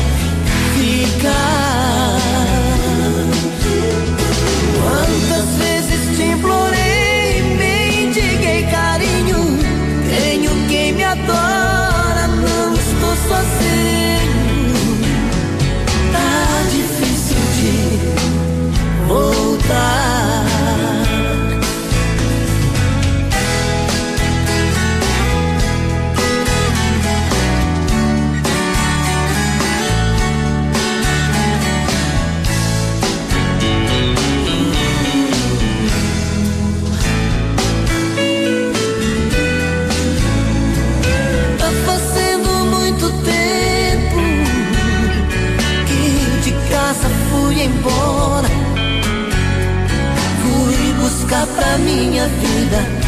pra 51.57 51.79
minha 51.79 52.27
vida 52.29 53.01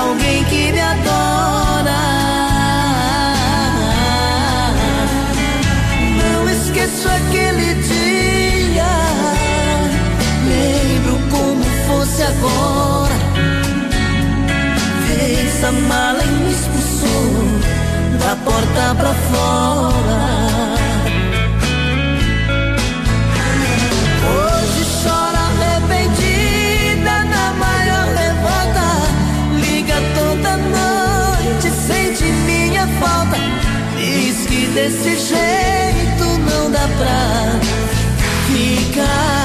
alguém 0.00 0.44
que 0.44 0.72
me 0.72 0.80
adora. 0.80 2.02
Não 6.22 6.50
esqueço 6.50 7.08
aquele 7.08 7.74
dia, 7.82 8.92
lembro 10.48 11.18
como 11.30 11.64
fosse 11.86 12.22
agora. 12.22 13.14
Fez 15.06 15.64
a 15.64 15.72
mala 15.72 16.22
e 16.22 16.26
me 16.26 16.52
expulsou 16.52 17.32
da 18.20 18.36
porta 18.36 18.94
pra 18.94 19.14
fora. 19.14 20.41
Desse 34.74 35.16
jeito 35.16 36.24
não 36.50 36.70
dá 36.70 36.88
pra 36.98 37.60
ficar. 38.46 39.41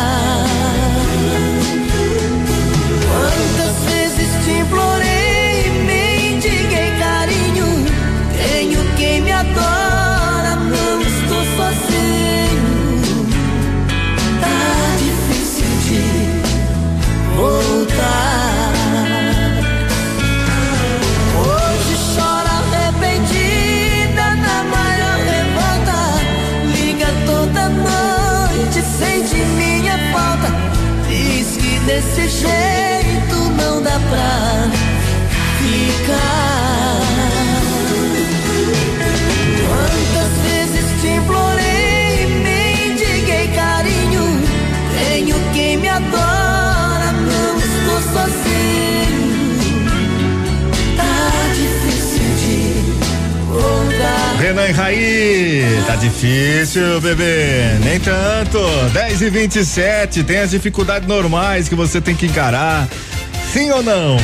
Desse 31.98 32.30
jeito 32.30 33.36
não 33.58 33.82
dá 33.82 34.00
pra 34.10 34.70
ficar. 35.58 36.77
Voltar. 54.68 54.68
Renan 54.68 54.70
e 54.70 54.72
Raí, 54.72 55.84
tá 55.86 55.96
difícil, 55.96 57.00
bebê. 57.02 57.78
Nem 57.84 58.00
tanto. 58.00 58.60
10 58.94 59.22
e 59.22 59.30
27 59.30 60.24
tem 60.24 60.40
as 60.40 60.52
dificuldades 60.52 61.08
normais 61.08 61.70
que 61.70 61.76
você 61.76 62.02
tem 62.02 62.16
que 62.16 62.26
encarar. 62.26 62.88
Sim 63.54 63.72
ou 63.72 63.84
não? 63.84 64.18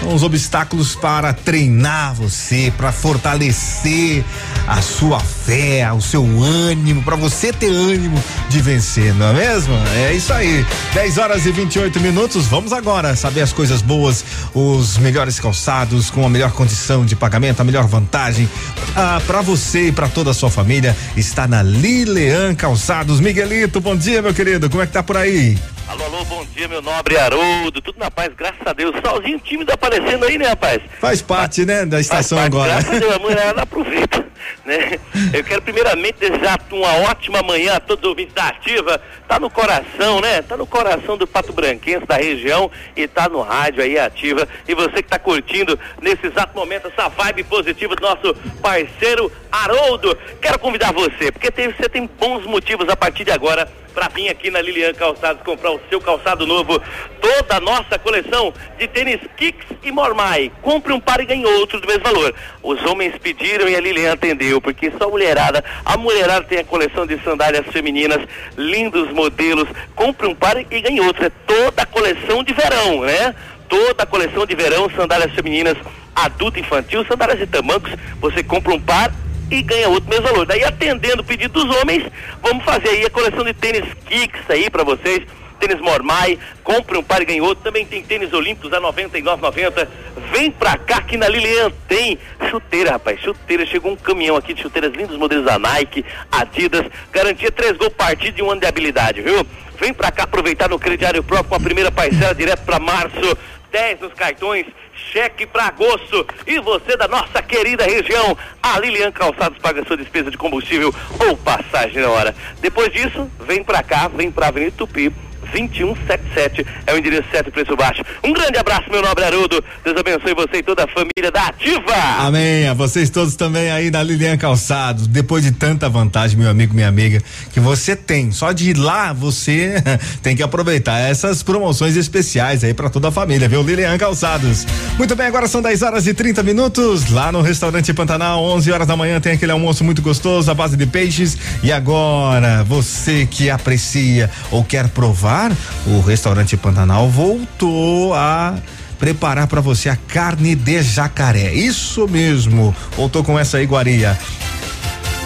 São 0.00 0.14
os 0.14 0.22
obstáculos 0.22 0.94
para 0.94 1.32
treinar 1.32 2.14
você, 2.14 2.72
para 2.76 2.92
fortalecer 2.92 4.24
a 4.66 4.80
sua 4.80 5.20
fé, 5.20 5.90
o 5.92 6.00
seu 6.00 6.24
ânimo, 6.42 7.02
para 7.02 7.16
você 7.16 7.52
ter 7.52 7.68
ânimo 7.68 8.22
de 8.48 8.60
vencer, 8.60 9.14
não 9.14 9.28
é 9.28 9.32
mesmo? 9.32 9.74
É 9.96 10.12
isso 10.12 10.32
aí. 10.32 10.64
10 10.94 11.18
horas 11.18 11.46
e 11.46 11.52
28 11.52 12.00
minutos. 12.00 12.46
Vamos 12.46 12.72
agora 12.72 13.14
saber 13.14 13.42
as 13.42 13.52
coisas 13.52 13.82
boas, 13.82 14.24
os 14.54 14.96
melhores 14.98 15.38
calçados 15.38 16.10
com 16.10 16.24
a 16.24 16.30
melhor 16.30 16.52
condição 16.52 17.04
de 17.04 17.14
pagamento, 17.14 17.60
a 17.60 17.64
melhor 17.64 17.86
vantagem 17.86 18.48
ah, 18.96 19.20
para 19.26 19.42
você 19.42 19.88
e 19.88 19.92
para 19.92 20.08
toda 20.08 20.30
a 20.30 20.34
sua 20.34 20.50
família. 20.50 20.96
Está 21.16 21.46
na 21.46 21.62
Lilean 21.62 22.54
Calçados. 22.54 23.20
Miguelito, 23.20 23.80
bom 23.80 23.96
dia, 23.96 24.22
meu 24.22 24.32
querido. 24.32 24.70
Como 24.70 24.82
é 24.82 24.86
que 24.86 24.92
tá 24.92 25.02
por 25.02 25.16
aí? 25.16 25.58
Alô, 25.86 26.02
alô, 26.04 26.24
bom 26.24 26.46
dia, 26.54 26.66
meu 26.66 26.80
nobre 26.80 27.18
Haroldo. 27.18 27.80
Tudo 27.82 27.98
na 27.98 28.10
paz, 28.10 28.30
graças 28.34 28.60
a 28.64 28.72
Deus. 28.72 28.94
Solzinho 29.04 29.38
tímido 29.38 29.72
aparecendo 29.72 30.24
aí, 30.24 30.38
né, 30.38 30.48
rapaz? 30.48 30.80
Faz 31.00 31.20
parte, 31.20 31.66
né, 31.66 31.84
da 31.84 32.00
estação 32.00 32.38
agora. 32.38 32.72
Graças 32.72 32.96
a 32.96 32.98
Deus, 32.98 33.14
a 33.14 33.18
mulherada 33.18 33.62
aproveita, 33.62 34.23
né? 34.64 34.98
Eu 35.32 35.44
quero 35.44 35.62
primeiramente 35.62 36.18
desejar 36.18 36.58
uma 36.70 37.10
ótima 37.10 37.42
manhã 37.42 37.76
a 37.76 37.80
todos 37.80 38.04
os 38.04 38.10
ouvintes 38.10 38.34
da 38.34 38.48
Ativa. 38.48 39.00
Tá 39.28 39.38
no 39.38 39.50
coração, 39.50 40.20
né? 40.20 40.42
Tá 40.42 40.56
no 40.56 40.66
coração 40.66 41.16
do 41.16 41.26
Pato 41.26 41.52
Branquense, 41.52 42.06
da 42.06 42.16
região, 42.16 42.70
e 42.96 43.06
tá 43.06 43.28
no 43.28 43.40
rádio 43.42 43.82
aí, 43.82 43.98
Ativa. 43.98 44.48
E 44.66 44.74
você 44.74 45.02
que 45.02 45.08
tá 45.08 45.18
curtindo 45.18 45.78
nesse 46.00 46.26
exato 46.26 46.56
momento 46.56 46.88
essa 46.88 47.08
vibe 47.08 47.44
positiva 47.44 47.94
do 47.94 48.02
nosso 48.02 48.34
parceiro 48.60 49.30
Haroldo. 49.54 50.18
Quero 50.40 50.58
convidar 50.58 50.92
você, 50.92 51.30
porque 51.30 51.50
tem- 51.50 51.70
você 51.70 51.88
tem 51.88 52.06
bons 52.18 52.44
motivos 52.44 52.88
a 52.88 52.96
partir 52.96 53.24
de 53.24 53.30
agora 53.30 53.70
para 53.94 54.08
vir 54.08 54.28
aqui 54.28 54.50
na 54.50 54.60
Lilian 54.60 54.92
Calçados 54.92 55.40
comprar 55.44 55.70
o 55.70 55.80
seu 55.88 56.00
calçado 56.00 56.44
novo. 56.44 56.82
Toda 57.20 57.56
a 57.56 57.60
nossa 57.60 57.96
coleção 57.96 58.52
de 58.76 58.88
tênis 58.88 59.20
Kicks 59.36 59.66
e 59.84 59.92
Mormai. 59.92 60.50
Compre 60.60 60.92
um 60.92 60.98
par 60.98 61.20
e 61.20 61.24
ganhe 61.24 61.46
outro 61.46 61.80
do 61.80 61.86
mesmo 61.86 62.02
valor. 62.02 62.34
Os 62.60 62.84
homens 62.84 63.14
pediram 63.18 63.68
e 63.68 63.76
a 63.76 63.80
Lilian 63.80 64.12
atendeu, 64.14 64.60
porque 64.60 64.90
só 64.98 65.04
a 65.04 65.08
mulherada, 65.08 65.64
a 65.84 65.96
mulherada 65.96 66.44
tem 66.44 66.58
a 66.58 66.64
coleção 66.64 67.06
de 67.06 67.22
sandálias 67.22 67.64
femininas, 67.68 68.26
lindos 68.56 69.12
modelos. 69.12 69.68
Compre 69.94 70.26
um 70.26 70.34
par 70.34 70.56
e 70.58 70.80
ganhe 70.80 71.00
outro. 71.00 71.24
É 71.24 71.30
toda 71.46 71.82
a 71.82 71.86
coleção 71.86 72.42
de 72.42 72.52
verão, 72.52 73.02
né? 73.02 73.32
Toda 73.68 74.02
a 74.02 74.06
coleção 74.06 74.44
de 74.44 74.56
verão, 74.56 74.90
sandálias 74.90 75.32
femininas, 75.32 75.76
adulto 76.16 76.58
infantil, 76.58 77.06
sandálias 77.06 77.38
de 77.38 77.46
tamancos. 77.46 77.92
Você 78.20 78.42
compra 78.42 78.74
um 78.74 78.80
par 78.80 79.12
e 79.58 79.62
ganha 79.62 79.88
outro 79.88 80.08
mesmo 80.08 80.26
valor. 80.26 80.46
Daí 80.46 80.64
atendendo 80.64 81.22
o 81.22 81.24
pedido 81.24 81.64
dos 81.64 81.76
homens, 81.76 82.04
vamos 82.42 82.64
fazer 82.64 82.88
aí 82.88 83.06
a 83.06 83.10
coleção 83.10 83.44
de 83.44 83.54
tênis 83.54 83.84
Kicks 84.06 84.42
aí 84.48 84.68
para 84.70 84.84
vocês. 84.84 85.22
Tênis 85.58 85.80
Mormai, 85.80 86.38
compre 86.62 86.98
um 86.98 87.02
par 87.02 87.22
e 87.22 87.24
ganhe 87.24 87.40
outro. 87.40 87.64
Também 87.64 87.86
tem 87.86 88.02
tênis 88.02 88.32
olímpicos 88.32 88.72
a 88.72 88.80
99,90. 88.80 89.88
Vem 90.32 90.50
pra 90.50 90.76
cá 90.76 91.00
que 91.00 91.16
na 91.16 91.28
Lilian 91.28 91.70
tem 91.88 92.18
chuteira, 92.50 92.92
rapaz. 92.92 93.20
Chuteira, 93.20 93.64
chegou 93.64 93.92
um 93.92 93.96
caminhão 93.96 94.36
aqui 94.36 94.52
de 94.52 94.62
chuteiras 94.62 94.92
lindos 94.92 95.16
modelos 95.16 95.44
da 95.44 95.58
Nike, 95.58 96.04
Adidas. 96.30 96.84
Garantia 97.12 97.50
3 97.50 97.76
gols 97.76 97.92
partido 97.94 98.34
de 98.34 98.42
um 98.42 98.50
ano 98.50 98.60
de 98.60 98.66
habilidade, 98.66 99.22
viu? 99.22 99.46
Vem 99.78 99.92
pra 99.94 100.10
cá 100.10 100.24
aproveitar 100.24 100.68
no 100.68 100.78
crediário 100.78 101.22
próprio 101.22 101.48
com 101.48 101.54
a 101.54 101.60
primeira 101.60 101.90
parcela 101.90 102.34
direto 102.34 102.64
pra 102.64 102.78
março. 102.78 103.36
10 103.70 104.00
nos 104.00 104.12
cartões, 104.12 104.66
cheque 105.12 105.46
para 105.46 105.66
agosto. 105.66 106.26
E 106.46 106.58
você 106.60 106.96
da 106.96 107.08
nossa 107.08 107.42
querida 107.42 107.84
região, 107.84 108.36
a 108.62 108.78
Lilian 108.78 109.12
Calçados 109.12 109.58
paga 109.58 109.84
sua 109.86 109.96
despesa 109.96 110.30
de 110.30 110.38
combustível 110.38 110.94
ou 111.26 111.36
passagem 111.36 112.02
na 112.02 112.08
hora. 112.08 112.34
Depois 112.60 112.92
disso, 112.92 113.30
vem 113.40 113.62
pra 113.62 113.82
cá, 113.82 114.08
vem 114.08 114.30
pra 114.30 114.48
Avenida 114.48 114.74
Tupi, 114.76 115.12
2177 115.54 116.66
é 116.86 116.92
o 116.92 116.98
endereço 116.98 117.28
certo 117.30 117.48
e 117.48 117.52
preço 117.52 117.76
baixo. 117.76 118.02
Um 118.24 118.32
grande 118.32 118.58
abraço, 118.58 118.90
meu 118.90 119.00
nobre 119.00 119.24
Haroldo. 119.24 119.62
Deus 119.84 119.96
abençoe 119.96 120.34
você 120.34 120.58
e 120.58 120.62
toda 120.62 120.84
a 120.84 120.88
família 120.88 121.30
da 121.32 121.46
Ativa. 121.46 121.94
Amém. 122.18 122.66
A 122.66 122.74
vocês 122.74 123.08
todos 123.08 123.36
também 123.36 123.70
aí 123.70 123.90
na 123.90 124.02
Lilian 124.02 124.36
Calçados. 124.36 125.06
Depois 125.06 125.44
de 125.44 125.52
tanta 125.52 125.88
vantagem, 125.88 126.36
meu 126.36 126.50
amigo, 126.50 126.74
minha 126.74 126.88
amiga, 126.88 127.22
que 127.52 127.60
você 127.60 127.94
tem, 127.94 128.32
só 128.32 128.50
de 128.50 128.70
ir 128.70 128.76
lá 128.76 129.12
você 129.12 129.74
tem 130.22 130.34
que 130.34 130.42
aproveitar 130.42 130.98
essas 130.98 131.42
promoções 131.42 131.96
especiais 131.96 132.64
aí 132.64 132.74
para 132.74 132.90
toda 132.90 133.08
a 133.08 133.12
família, 133.12 133.48
viu? 133.48 133.62
Lilian 133.62 133.96
Calçados. 133.96 134.66
Muito 134.98 135.14
bem, 135.14 135.26
agora 135.26 135.46
são 135.46 135.62
10 135.62 135.82
horas 135.82 136.06
e 136.06 136.14
30 136.14 136.42
minutos 136.42 137.10
lá 137.10 137.30
no 137.30 137.40
restaurante 137.40 137.92
Pantanal, 137.94 138.42
11 138.42 138.72
horas 138.72 138.86
da 138.88 138.96
manhã 138.96 139.20
tem 139.20 139.32
aquele 139.32 139.52
almoço 139.52 139.84
muito 139.84 140.02
gostoso 140.02 140.50
à 140.50 140.54
base 140.54 140.76
de 140.76 140.86
peixes. 140.86 141.36
E 141.62 141.70
agora, 141.70 142.64
você 142.64 143.26
que 143.30 143.48
aprecia 143.48 144.30
ou 144.50 144.64
quer 144.64 144.88
provar, 144.88 145.43
o 145.86 146.00
restaurante 146.00 146.56
Pantanal 146.56 147.08
voltou 147.08 148.14
a 148.14 148.54
preparar 148.98 149.46
para 149.46 149.60
você 149.60 149.88
a 149.88 149.96
carne 149.96 150.54
de 150.54 150.82
jacaré. 150.82 151.52
Isso 151.52 152.06
mesmo. 152.08 152.74
Voltou 152.96 153.22
com 153.24 153.38
essa 153.38 153.60
iguaria. 153.60 154.18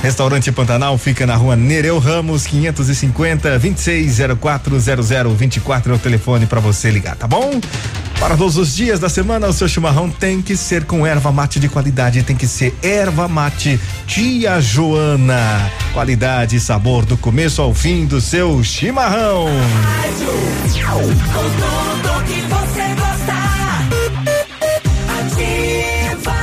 Restaurante 0.03 0.53
Pantanal 0.53 0.97
fica 0.97 1.27
na 1.27 1.35
rua 1.35 1.57
Nereu 1.57 1.99
Ramos, 1.99 2.47
550 2.47 3.59
260400 3.59 5.37
24 5.37 5.93
é 5.93 5.97
o 5.97 5.99
telefone 5.99 6.47
para 6.47 6.61
você 6.61 6.91
ligar, 6.91 7.17
tá 7.17 7.27
bom? 7.27 7.61
Para 8.21 8.37
todos 8.37 8.57
os 8.57 8.75
dias 8.75 8.99
da 8.99 9.09
semana, 9.09 9.47
o 9.47 9.53
seu 9.53 9.69
chimarrão 9.69 10.11
tem 10.11 10.43
que 10.43 10.57
ser 10.57 10.85
com 10.85 11.07
erva 11.07 11.31
mate 11.31 11.61
de 11.61 11.69
qualidade, 11.69 12.23
tem 12.23 12.35
que 12.35 12.49
ser 12.49 12.77
erva 12.83 13.29
mate 13.29 13.79
Tia 14.07 14.61
Joana. 14.61 15.71
Qualidade 15.93 16.57
e 16.57 16.61
sabor 16.61 17.05
do 17.05 17.17
começo 17.17 17.63
ao 17.63 17.73
fim 17.73 18.07
do 18.07 18.21
seu 18.21 18.63
chimarrão. 18.65 19.47
Com 20.93 21.03
tudo 21.63 22.25
que 22.25 22.41
você. 22.43 22.89
Ativa. 25.21 26.37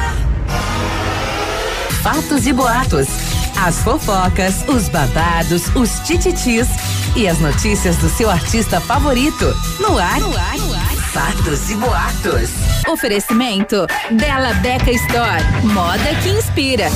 Fatos 2.02 2.48
e 2.48 2.54
boatos. 2.54 3.35
As 3.66 3.80
fofocas, 3.80 4.64
os 4.68 4.88
babados, 4.90 5.76
os 5.76 5.98
tititis 6.02 6.68
e 7.16 7.28
as 7.28 7.40
notícias 7.40 7.98
do 7.98 8.08
seu 8.08 8.30
artista 8.30 8.80
favorito. 8.80 9.58
No 9.80 9.98
ar, 9.98 10.20
no 10.20 10.38
ar, 10.38 10.58
no 10.60 10.72
ar. 10.72 10.96
Fatos 11.12 11.72
e 11.72 11.76
boatos. 11.76 12.52
Oferecimento 12.88 13.88
Bela 14.12 14.54
Beca 14.62 14.92
Store. 14.92 15.44
Moda 15.64 16.14
que 16.22 16.30
inspira. 16.30 16.90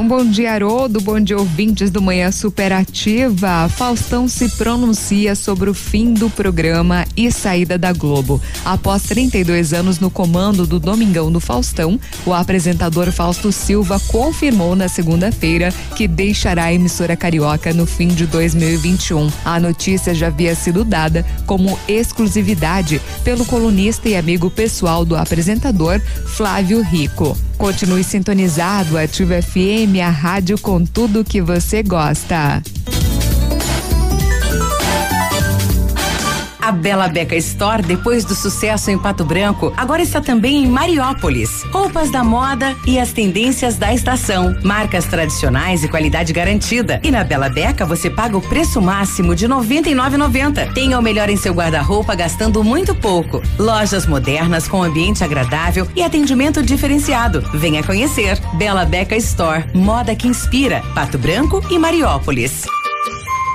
Um 0.00 0.08
bom 0.08 0.24
dia, 0.24 0.54
Haroldo. 0.54 0.98
Bom 0.98 1.20
dia, 1.20 1.36
ouvintes 1.36 1.90
do 1.90 2.00
Manhã 2.00 2.32
Superativa. 2.32 3.68
Faustão 3.68 4.26
se 4.26 4.48
pronuncia 4.56 5.34
sobre 5.34 5.68
o 5.68 5.74
fim 5.74 6.14
do 6.14 6.30
programa 6.30 7.04
e 7.14 7.30
saída 7.30 7.76
da 7.76 7.92
Globo. 7.92 8.40
Após 8.64 9.02
32 9.02 9.74
anos 9.74 10.00
no 10.00 10.10
comando 10.10 10.66
do 10.66 10.80
Domingão 10.80 11.30
do 11.30 11.38
Faustão, 11.38 12.00
o 12.24 12.32
apresentador 12.32 13.12
Fausto 13.12 13.52
Silva 13.52 14.00
confirmou 14.08 14.74
na 14.74 14.88
segunda-feira 14.88 15.70
que 15.94 16.08
deixará 16.08 16.64
a 16.64 16.72
emissora 16.72 17.14
carioca 17.14 17.74
no 17.74 17.84
fim 17.84 18.08
de 18.08 18.26
2021. 18.26 19.30
A 19.44 19.60
notícia 19.60 20.14
já 20.14 20.28
havia 20.28 20.54
sido 20.54 20.82
dada 20.82 21.26
como 21.44 21.78
exclusividade 21.86 23.02
pelo 23.22 23.44
colunista 23.44 24.08
e 24.08 24.16
amigo 24.16 24.50
pessoal 24.50 25.04
do 25.04 25.14
apresentador, 25.14 26.00
Flávio 26.24 26.80
Rico. 26.80 27.36
Continue 27.60 28.02
sintonizado, 28.02 28.96
Ativa 28.96 29.34
FM, 29.42 30.00
a 30.00 30.08
rádio 30.08 30.58
com 30.58 30.82
tudo 30.82 31.22
que 31.22 31.42
você 31.42 31.82
gosta. 31.82 32.62
A 36.70 36.72
Bela 36.72 37.08
Beca 37.08 37.34
Store, 37.34 37.82
depois 37.82 38.24
do 38.24 38.32
sucesso 38.32 38.92
em 38.92 38.96
Pato 38.96 39.24
Branco, 39.24 39.74
agora 39.76 40.00
está 40.02 40.20
também 40.20 40.62
em 40.62 40.68
Mariópolis. 40.68 41.64
Roupas 41.64 42.12
da 42.12 42.22
moda 42.22 42.76
e 42.86 42.96
as 42.96 43.12
tendências 43.12 43.76
da 43.76 43.92
estação. 43.92 44.54
Marcas 44.62 45.04
tradicionais 45.06 45.82
e 45.82 45.88
qualidade 45.88 46.32
garantida. 46.32 47.00
E 47.02 47.10
na 47.10 47.24
Bela 47.24 47.48
Beca 47.48 47.84
você 47.84 48.08
paga 48.08 48.36
o 48.36 48.40
preço 48.40 48.80
máximo 48.80 49.34
de 49.34 49.46
R$ 49.46 49.54
99,90. 49.54 50.72
Tenha 50.72 50.96
o 50.96 51.02
melhor 51.02 51.28
em 51.28 51.36
seu 51.36 51.52
guarda-roupa 51.52 52.14
gastando 52.14 52.62
muito 52.62 52.94
pouco. 52.94 53.42
Lojas 53.58 54.06
modernas 54.06 54.68
com 54.68 54.80
ambiente 54.80 55.24
agradável 55.24 55.88
e 55.96 56.04
atendimento 56.04 56.62
diferenciado. 56.62 57.40
Venha 57.52 57.82
conhecer. 57.82 58.38
Bela 58.54 58.84
Beca 58.84 59.16
Store, 59.16 59.64
moda 59.74 60.14
que 60.14 60.28
inspira. 60.28 60.84
Pato 60.94 61.18
Branco 61.18 61.60
e 61.68 61.80
Mariópolis. 61.80 62.62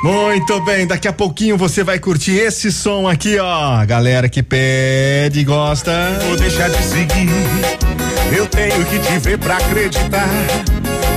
Muito 0.06 0.62
bem, 0.62 0.86
daqui 0.86 1.08
a 1.08 1.14
pouquinho 1.14 1.58
você 1.58 1.84
vai 1.84 1.98
curtir 1.98 2.34
esse 2.34 2.72
som 2.72 3.08
aqui, 3.08 3.40
ó. 3.40 3.84
Galera 3.88 4.30
que 4.30 4.44
pede 4.44 5.40
e 5.40 5.44
gosta. 5.44 5.92
Vou 6.28 6.38
deixar 6.38 6.70
de 6.70 6.78
seguir. 6.84 7.28
Eu 8.32 8.46
tenho 8.46 8.86
que 8.86 9.00
te 9.00 9.18
ver 9.18 9.40
pra 9.40 9.58
acreditar. 9.58 10.30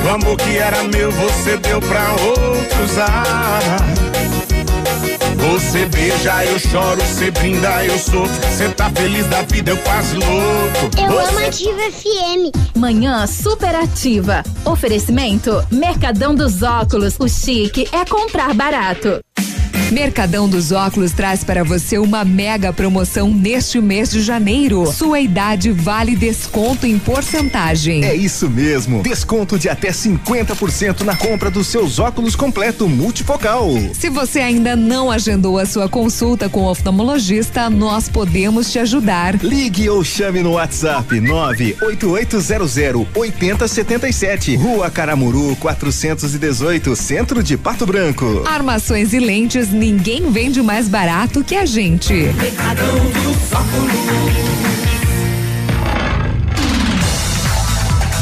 O 0.06 0.08
amor 0.08 0.38
que 0.38 0.56
era 0.56 0.84
meu, 0.84 1.12
você 1.12 1.58
deu 1.58 1.82
pra 1.82 2.12
outro 2.12 2.82
usar. 2.82 3.78
Você 5.38 5.86
beija, 5.86 6.44
eu 6.44 6.58
choro, 6.58 7.00
você 7.00 7.30
brinda, 7.30 7.84
eu 7.84 7.96
sofro. 7.98 8.28
Você 8.50 8.68
tá 8.70 8.90
feliz 8.90 9.26
da 9.28 9.42
vida, 9.42 9.70
eu 9.70 9.76
quase 9.78 10.16
louco. 10.16 11.00
Eu 11.00 11.12
Você- 11.12 11.28
amo 11.28 11.38
Ativa 11.46 11.80
FM. 11.92 12.76
Manhã 12.76 13.26
superativa. 13.26 14.42
Oferecimento 14.64 15.64
Mercadão 15.70 16.34
dos 16.34 16.62
Óculos. 16.62 17.14
O 17.18 17.28
chique 17.28 17.88
é 17.92 18.04
comprar 18.04 18.52
barato. 18.54 19.20
Mercadão 19.90 20.46
dos 20.46 20.70
Óculos 20.70 21.12
traz 21.12 21.42
para 21.42 21.64
você 21.64 21.96
uma 21.96 22.22
mega 22.22 22.72
promoção 22.74 23.32
neste 23.32 23.80
mês 23.80 24.10
de 24.10 24.20
janeiro. 24.20 24.86
Sua 24.92 25.18
idade 25.18 25.72
vale 25.72 26.14
desconto 26.14 26.86
em 26.86 26.98
porcentagem. 26.98 28.04
É 28.04 28.14
isso 28.14 28.50
mesmo. 28.50 29.02
Desconto 29.02 29.58
de 29.58 29.66
até 29.68 29.90
50% 29.90 31.00
na 31.00 31.16
compra 31.16 31.50
dos 31.50 31.68
seus 31.68 31.98
óculos 31.98 32.36
completo 32.36 32.86
multifocal. 32.86 33.70
Se 33.94 34.10
você 34.10 34.40
ainda 34.40 34.76
não 34.76 35.10
agendou 35.10 35.58
a 35.58 35.64
sua 35.64 35.88
consulta 35.88 36.50
com 36.50 36.64
o 36.64 36.70
oftalmologista, 36.70 37.70
nós 37.70 38.10
podemos 38.10 38.70
te 38.70 38.78
ajudar. 38.78 39.42
Ligue 39.42 39.88
ou 39.88 40.04
chame 40.04 40.42
no 40.42 40.52
WhatsApp 40.52 41.18
98800 41.18 42.76
8077. 43.14 44.56
Rua 44.56 44.90
Caramuru 44.90 45.56
418, 45.56 46.94
Centro 46.94 47.42
de 47.42 47.56
Pato 47.56 47.86
Branco. 47.86 48.42
Armações 48.46 49.14
e 49.14 49.18
lentes, 49.18 49.77
ninguém 49.78 50.30
vende 50.30 50.60
mais 50.60 50.88
barato 50.88 51.42
que 51.44 51.54
a 51.54 51.64
gente. 51.64 52.12
Mercadão 52.12 52.98
dos 53.10 53.52
óculos. 53.52 54.58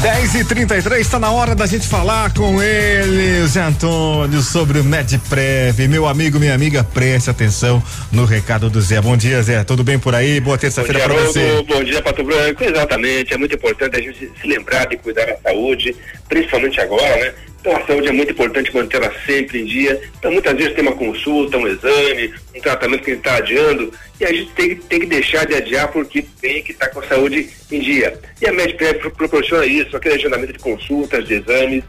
10 0.01 0.35
e 0.35 0.45
33 0.45 1.01
está 1.01 1.17
na 1.17 1.31
hora 1.31 1.55
da 1.55 1.65
gente 1.65 1.87
falar 1.87 2.31
com 2.31 2.61
ele, 2.61 3.45
Zé 3.47 3.61
Antônio, 3.61 4.41
sobre 4.41 4.79
o 4.79 4.83
MedPrev. 4.83 5.87
Meu 5.87 6.07
amigo, 6.07 6.39
minha 6.39 6.53
amiga, 6.53 6.83
preste 6.83 7.31
atenção 7.31 7.81
no 8.11 8.23
recado 8.23 8.69
do 8.69 8.79
Zé. 8.79 9.01
Bom 9.01 9.17
dia, 9.17 9.41
Zé. 9.41 9.63
Tudo 9.63 9.83
bem 9.83 9.97
por 9.97 10.13
aí? 10.13 10.39
Boa 10.39 10.57
terça-feira 10.57 10.99
para 10.99 11.13
você. 11.15 11.63
Bom 11.67 11.83
dia, 11.83 12.01
Pato 12.01 12.23
Branco. 12.23 12.63
Exatamente, 12.63 13.33
é 13.33 13.37
muito 13.37 13.55
importante 13.55 13.97
a 13.97 14.01
gente 14.01 14.31
se 14.39 14.47
lembrar 14.47 14.85
de 14.85 14.97
cuidar 14.97 15.25
da 15.25 15.37
saúde, 15.37 15.95
principalmente 16.29 16.79
agora, 16.79 17.15
né? 17.17 17.33
Então 17.59 17.75
a 17.75 17.85
saúde 17.85 18.07
é 18.07 18.11
muito 18.11 18.31
importante 18.31 18.73
mantê-la 18.73 19.11
sempre 19.25 19.61
em 19.61 19.65
dia. 19.65 20.01
Então 20.19 20.31
muitas 20.31 20.55
vezes 20.55 20.73
tem 20.73 20.83
uma 20.83 20.95
consulta, 20.95 21.57
um 21.57 21.67
exame, 21.67 22.33
um 22.55 22.61
tratamento 22.61 23.03
que 23.03 23.11
a 23.11 23.13
gente 23.15 23.25
está 23.25 23.37
adiando 23.37 23.91
e 24.19 24.25
a 24.25 24.31
gente 24.31 24.51
tem, 24.51 24.69
que- 24.69 24.75
tem 24.83 24.99
que 25.01 25.05
deixar 25.05 25.45
de 25.45 25.55
adiar 25.55 25.91
porque 25.91 26.23
tem 26.41 26.63
que 26.63 26.71
estar 26.71 26.87
com 26.89 26.99
a 26.99 27.03
saúde 27.07 27.49
em 27.71 27.79
dia. 27.79 28.17
E 28.41 28.47
a 28.47 28.53
MedPrev 28.53 28.99
pro- 28.99 29.11
proporciona 29.11 29.65
isso, 29.65 29.97
aquele 29.97 30.15
agendamento 30.15 30.53
de 30.53 30.59
consultas, 30.59 31.27
de 31.27 31.33
exames, 31.35 31.83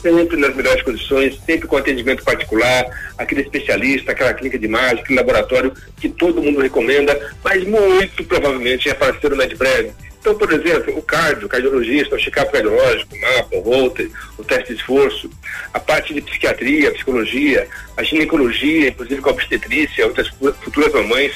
sempre 0.00 0.36
nas 0.36 0.54
melhores 0.54 0.80
condições, 0.82 1.38
sempre 1.44 1.66
com 1.66 1.76
atendimento 1.76 2.22
particular, 2.22 2.86
aquele 3.18 3.42
especialista, 3.42 4.12
aquela 4.12 4.32
clínica 4.32 4.56
de 4.58 4.64
imagem, 4.66 5.00
aquele 5.00 5.18
laboratório 5.18 5.72
que 6.00 6.08
todo 6.08 6.40
mundo 6.40 6.60
recomenda, 6.60 7.34
mas 7.42 7.64
muito 7.64 8.22
provavelmente 8.24 8.88
é 8.88 8.94
parceiro 8.94 9.36
MedPrev. 9.36 9.90
Então, 10.20 10.34
por 10.36 10.52
exemplo, 10.52 10.96
o 10.98 11.02
cardio, 11.02 11.46
o 11.46 11.48
cardiologista, 11.48 12.16
o 12.16 12.18
check-up 12.18 12.50
cardiológico, 12.52 13.14
o 13.14 13.20
mapa, 13.20 13.56
o 13.56 13.60
Holter, 13.60 14.10
o 14.36 14.44
teste 14.44 14.74
de 14.74 14.80
esforço, 14.80 15.30
a 15.72 15.78
parte 15.80 16.12
de 16.12 16.20
psiquiatria, 16.20 16.92
psicologia, 16.92 17.66
a 17.96 18.02
ginecologia, 18.02 18.88
inclusive 18.88 19.20
com 19.20 19.30
a 19.30 19.32
obstetrícia, 19.32 20.06
outras 20.06 20.28
fu- 20.28 20.52
futuras 20.54 20.92
mamães 20.92 21.32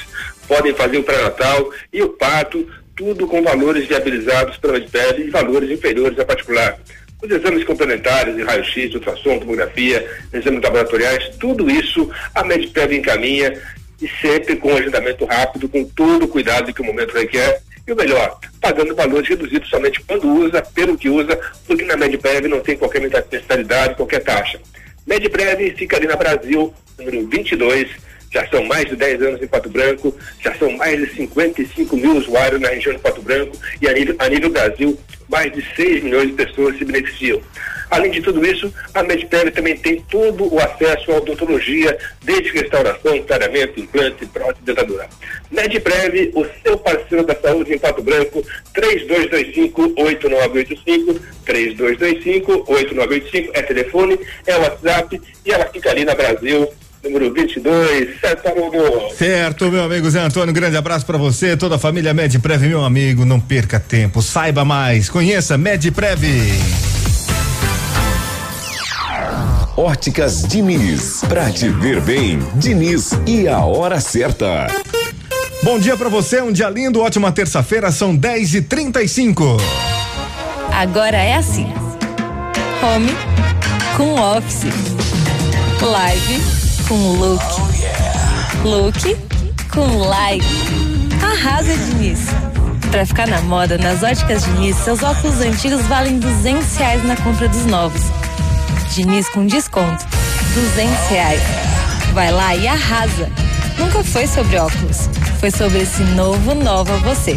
podem 0.47 0.73
fazer 0.75 0.97
o 0.97 1.03
pré-natal 1.03 1.71
e 1.91 2.01
o 2.03 2.09
parto, 2.09 2.67
tudo 2.95 3.25
com 3.25 3.41
valores 3.41 3.87
viabilizados 3.87 4.57
pela 4.57 4.73
MedPrev 4.73 5.21
e 5.21 5.29
valores 5.29 5.71
inferiores 5.71 6.19
a 6.19 6.25
particular. 6.25 6.77
Os 7.23 7.31
exames 7.31 7.63
complementares 7.63 8.35
de 8.35 8.43
raio-x, 8.43 8.93
ultrassom, 8.93 9.39
tomografia, 9.39 10.05
exames 10.33 10.61
laboratoriais, 10.61 11.29
tudo 11.39 11.71
isso 11.71 12.11
a 12.35 12.43
MedPrev 12.43 12.97
encaminha 12.97 13.57
e 14.01 14.07
sempre 14.21 14.57
com 14.57 14.75
agendamento 14.75 15.23
rápido, 15.23 15.69
com 15.69 15.85
todo 15.85 16.25
o 16.25 16.27
cuidado 16.27 16.73
que 16.73 16.81
o 16.81 16.85
momento 16.85 17.13
requer. 17.13 17.61
E 17.85 17.91
o 17.91 17.95
melhor, 17.95 18.39
pagando 18.61 18.95
valores 18.95 19.27
reduzidos 19.27 19.69
somente 19.69 20.01
quando 20.01 20.27
usa, 20.27 20.61
pelo 20.61 20.97
que 20.97 21.09
usa, 21.09 21.37
porque 21.67 21.83
na 21.83 21.97
MedPrev 21.97 22.47
não 22.47 22.61
tem 22.61 22.77
qualquer 22.77 23.01
mensalidade, 23.01 23.95
qualquer 23.95 24.23
taxa. 24.23 24.59
MedPrev 25.05 25.75
fica 25.75 25.97
ali 25.97 26.07
na 26.07 26.15
Brasil, 26.15 26.73
número 26.97 27.27
22, 27.27 27.89
Já 28.31 28.47
são 28.47 28.65
mais 28.65 28.85
de 28.85 28.95
10 28.95 29.21
anos 29.21 29.41
em 29.43 29.47
Pato 29.47 29.69
Branco, 29.69 30.15
já 30.39 30.55
são 30.55 30.71
mais 30.71 30.97
de 30.97 31.15
55 31.15 31.95
mil 31.95 32.17
usuários 32.17 32.59
na 32.59 32.69
região 32.69 32.95
de 32.95 32.99
Pato 32.99 33.21
Branco 33.21 33.55
e 33.79 33.87
a 33.87 33.93
nível, 33.93 34.15
a 34.17 34.27
nível 34.27 34.49
Brasil, 34.49 34.97
mais 35.29 35.51
de 35.51 35.61
6 35.75 36.03
milhões 36.03 36.27
de 36.27 36.33
pessoas 36.33 36.77
se 36.77 36.85
beneficiam. 36.85 37.41
Além 37.89 38.11
de 38.11 38.21
tudo 38.21 38.45
isso, 38.45 38.71
a 38.93 39.01
Medprev 39.03 39.51
também 39.51 39.75
tem 39.77 40.01
todo 40.09 40.51
o 40.51 40.59
acesso 40.59 41.11
à 41.11 41.17
odontologia, 41.17 41.95
desde 42.23 42.51
restauração, 42.51 43.21
tratamento, 43.21 43.79
implante, 43.79 44.25
prótese 44.25 44.63
e 44.63 44.65
dentadura. 44.65 45.07
Medprev, 45.51 46.31
o 46.33 46.43
seu 46.63 46.75
parceiro 46.77 47.23
da 47.23 47.35
saúde 47.35 47.71
em 47.73 47.77
Pato 47.77 48.01
Branco, 48.01 48.43
3225-8985, 48.75 51.19
3225-8985 51.45 53.49
é 53.53 53.61
telefone, 53.61 54.19
é 54.47 54.55
WhatsApp 54.55 55.21
e 55.45 55.51
ela 55.51 55.65
fica 55.65 55.91
ali 55.91 56.03
na 56.03 56.15
Brasil, 56.15 56.67
número 57.03 57.33
22, 57.33 58.19
certo, 58.19 58.47
Haroldo? 58.47 59.15
Certo, 59.17 59.69
meu 59.69 59.83
amigo 59.83 60.09
Zé 60.09 60.21
Antônio, 60.21 60.53
grande 60.53 60.77
abraço 60.77 61.05
pra 61.05 61.17
você, 61.17 61.57
toda 61.57 61.75
a 61.75 61.79
família 61.79 62.13
Medprev, 62.13 62.61
meu 62.67 62.83
amigo, 62.83 63.25
não 63.25 63.39
perca 63.39 63.79
tempo, 63.79 64.21
saiba 64.21 64.63
mais, 64.63 65.09
conheça 65.09 65.57
Medprev. 65.57 66.23
Óticas 69.75 70.43
Diniz. 70.43 71.21
Pra 71.27 71.51
te 71.51 71.67
ver 71.67 71.99
bem, 72.01 72.39
Diniz 72.55 73.11
e 73.25 73.47
a 73.47 73.59
hora 73.59 73.99
certa. 73.99 74.67
Bom 75.63 75.79
dia 75.79 75.97
pra 75.97 76.09
você, 76.09 76.41
um 76.41 76.51
dia 76.51 76.69
lindo, 76.69 77.01
ótima 77.01 77.31
terça-feira, 77.31 77.91
são 77.91 78.15
10 78.15 78.55
e 78.55 78.61
35 78.61 79.57
Agora 80.71 81.17
é 81.17 81.35
assim: 81.35 81.67
home 82.81 83.15
com 83.97 84.13
office, 84.19 84.65
live 85.81 86.62
com 86.93 87.13
look, 87.13 87.43
look 88.63 89.17
com 89.71 89.97
live. 89.97 90.45
Arrasa, 91.23 91.75
Diniz. 91.75 92.19
Pra 92.91 93.03
ficar 93.03 93.25
na 93.25 93.41
moda, 93.41 93.79
nas 93.79 94.03
óticas 94.03 94.43
Diniz, 94.43 94.75
seus 94.77 95.01
óculos 95.01 95.41
antigos 95.41 95.81
valem 95.87 96.19
200 96.19 96.75
reais 96.75 97.03
na 97.03 97.15
compra 97.15 97.47
dos 97.47 97.65
novos. 97.65 97.99
Diniz 98.93 99.27
com 99.29 99.47
desconto, 99.47 100.05
200 100.53 101.07
reais. 101.09 101.41
Vai 102.13 102.31
lá 102.31 102.55
e 102.55 102.67
arrasa. 102.67 103.27
Nunca 103.79 104.03
foi 104.03 104.27
sobre 104.27 104.57
óculos, 104.57 105.09
foi 105.39 105.49
sobre 105.49 105.79
esse 105.79 106.03
novo 106.03 106.53
nova 106.53 106.95
você. 106.97 107.35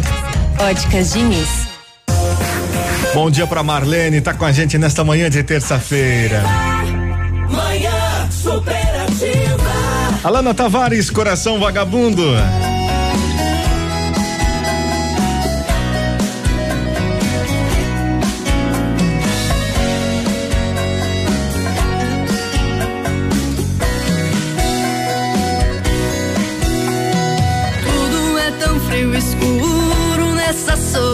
Óticas 0.59 1.13
Diniz. 1.13 1.67
Bom 3.11 3.31
dia 3.31 3.47
pra 3.47 3.63
Marlene, 3.63 4.21
tá 4.21 4.35
com 4.35 4.45
a 4.45 4.51
gente 4.51 4.77
nesta 4.77 5.03
manhã 5.03 5.31
de 5.31 5.41
terça-feira. 5.41 6.43
Manhã 7.49 7.97
superativa. 9.17 10.19
Alana 10.23 10.53
Tavares, 10.53 11.09
coração 11.09 11.59
vagabundo. 11.59 12.23
É 12.35 12.67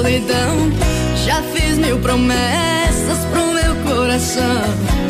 solidão. 0.03 0.71
Já 1.25 1.41
fiz 1.53 1.77
mil 1.77 1.97
promessas 1.99 3.25
pro 3.31 3.53
meu 3.53 3.75
coração. 3.83 5.02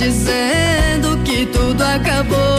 Dizendo 0.00 1.22
que 1.24 1.44
tudo 1.46 1.84
acabou. 1.84 2.49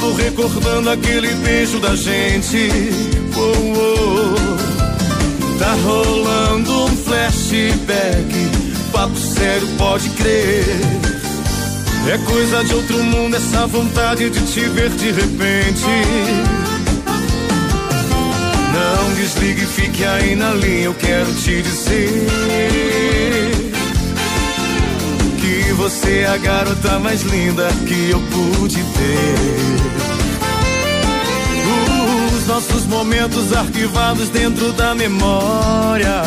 Todo 0.00 0.14
recordando 0.14 0.90
aquele 0.90 1.28
beijo 1.36 1.78
da 1.78 1.94
gente. 1.94 2.70
Oh, 3.36 3.52
oh. 3.76 5.58
Tá 5.58 5.74
rolando 5.84 6.84
um 6.86 6.96
flashback. 6.96 8.50
Papo 8.90 9.16
sério, 9.16 9.68
pode 9.76 10.08
crer. 10.10 10.64
É 12.08 12.18
coisa 12.18 12.64
de 12.64 12.74
outro 12.74 13.04
mundo 13.04 13.36
essa 13.36 13.66
vontade 13.66 14.30
de 14.30 14.40
te 14.46 14.60
ver 14.60 14.88
de 14.90 15.10
repente. 15.12 15.84
Não 18.72 19.14
desligue, 19.14 19.66
fique 19.66 20.04
aí 20.04 20.34
na 20.34 20.54
linha, 20.54 20.86
eu 20.86 20.94
quero 20.94 21.32
te 21.34 21.60
dizer 21.60 23.29
você 25.80 26.18
é 26.18 26.26
a 26.26 26.36
garota 26.36 26.98
mais 26.98 27.22
linda 27.22 27.66
que 27.86 28.10
eu 28.10 28.20
pude 28.20 28.76
ter. 28.76 29.36
Os 32.34 32.46
nossos 32.46 32.84
momentos 32.84 33.50
arquivados 33.54 34.28
dentro 34.28 34.74
da 34.74 34.94
memória. 34.94 36.22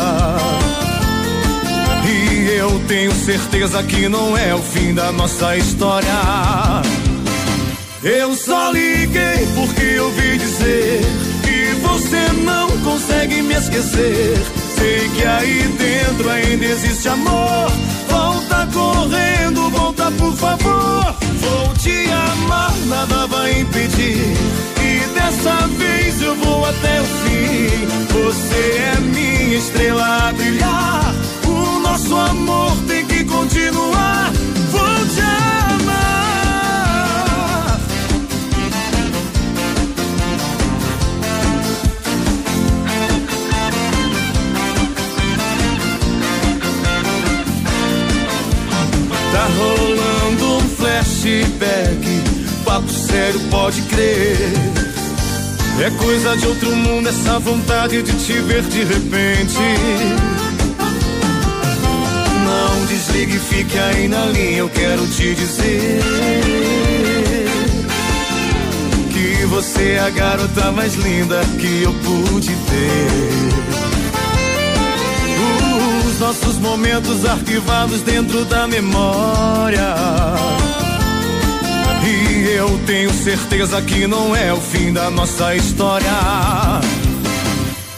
E 2.04 2.58
eu 2.58 2.82
tenho 2.88 3.14
certeza 3.14 3.80
que 3.84 4.08
não 4.08 4.36
é 4.36 4.52
o 4.56 4.60
fim 4.60 4.92
da 4.92 5.12
nossa 5.12 5.56
história. 5.56 6.08
Eu 8.02 8.34
só 8.34 8.72
liguei 8.72 9.46
porque 9.54 10.00
ouvi 10.00 10.36
dizer 10.36 11.00
que 11.44 11.74
você 11.80 12.32
não 12.42 12.68
consegue 12.78 13.40
me 13.40 13.54
esquecer. 13.54 14.36
Sei 14.76 15.08
que 15.10 15.24
aí 15.24 15.62
dentro 15.78 16.28
ainda 16.28 16.64
existe 16.64 17.08
amor. 17.08 17.70
Correndo, 18.74 19.70
volta 19.70 20.10
por 20.10 20.32
favor. 20.34 21.14
Vou 21.40 21.74
te 21.74 22.10
amar, 22.10 22.72
nada 22.86 23.26
vai 23.28 23.60
impedir. 23.60 24.34
E 24.82 25.06
dessa 25.14 25.68
vez 25.78 26.20
eu 26.20 26.34
vou 26.34 26.66
até 26.66 27.00
o 27.00 27.04
fim. 27.04 27.86
Você 28.12 28.80
é 28.96 29.00
minha 29.00 29.56
estrela 29.56 30.28
a 30.28 30.32
brilhar. 30.32 31.14
O 31.46 31.78
nosso 31.78 32.16
amor 32.16 32.63
flashback. 51.24 52.04
Papo 52.64 52.88
sério, 52.90 53.40
pode 53.50 53.80
crer. 53.82 54.36
É 55.80 55.90
coisa 55.90 56.36
de 56.36 56.46
outro 56.46 56.76
mundo 56.76 57.08
essa 57.08 57.38
vontade 57.38 58.02
de 58.02 58.12
te 58.12 58.32
ver 58.34 58.62
de 58.62 58.84
repente. 58.84 59.58
Não 62.44 62.86
desligue, 62.86 63.38
fique 63.38 63.78
aí 63.78 64.06
na 64.06 64.26
linha, 64.26 64.58
eu 64.58 64.68
quero 64.68 65.06
te 65.08 65.34
dizer 65.34 66.02
que 69.12 69.46
você 69.46 69.92
é 69.92 70.00
a 70.00 70.10
garota 70.10 70.72
mais 70.72 70.94
linda 70.94 71.40
que 71.58 71.82
eu 71.82 71.92
pude 71.92 72.48
ter. 72.48 73.34
Os 76.06 76.20
nossos 76.20 76.58
momentos 76.58 77.24
arquivados 77.24 78.02
dentro 78.02 78.44
da 78.44 78.68
memória. 78.68 79.94
Eu 82.54 82.78
tenho 82.86 83.12
certeza 83.12 83.82
que 83.82 84.06
não 84.06 84.34
é 84.36 84.52
o 84.52 84.60
fim 84.60 84.92
da 84.92 85.10
nossa 85.10 85.56
história. 85.56 86.06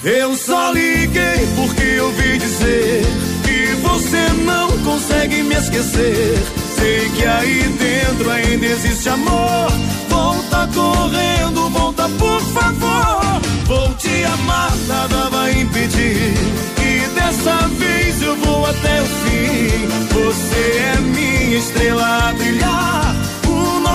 Eu 0.03 0.35
só 0.35 0.70
liguei 0.70 1.47
porque 1.55 2.01
ouvi 2.01 2.39
dizer 2.39 3.03
que 3.45 3.66
você 3.87 4.28
não 4.47 4.70
consegue 4.78 5.43
me 5.43 5.55
esquecer. 5.57 6.39
Sei 6.74 7.11
que 7.11 7.27
aí 7.27 7.65
dentro 7.78 8.31
ainda 8.31 8.65
existe 8.65 9.07
amor. 9.11 9.70
Volta 10.09 10.66
correndo, 10.74 11.69
volta 11.69 12.09
por 12.19 12.41
favor. 12.41 13.41
Vou 13.66 13.95
te 13.97 14.24
amar, 14.24 14.74
nada 14.89 15.28
vai 15.28 15.53
impedir. 15.53 16.33
E 16.81 17.07
dessa 17.15 17.69
vez 17.78 18.23
eu 18.23 18.35
vou 18.37 18.65
até 18.65 19.03
o 19.03 19.05
fim. 19.05 19.87
Você 20.15 20.95
é 20.95 21.01
minha 21.01 21.59
estrela 21.59 22.31
a 22.31 22.33
brilhar. 22.33 23.26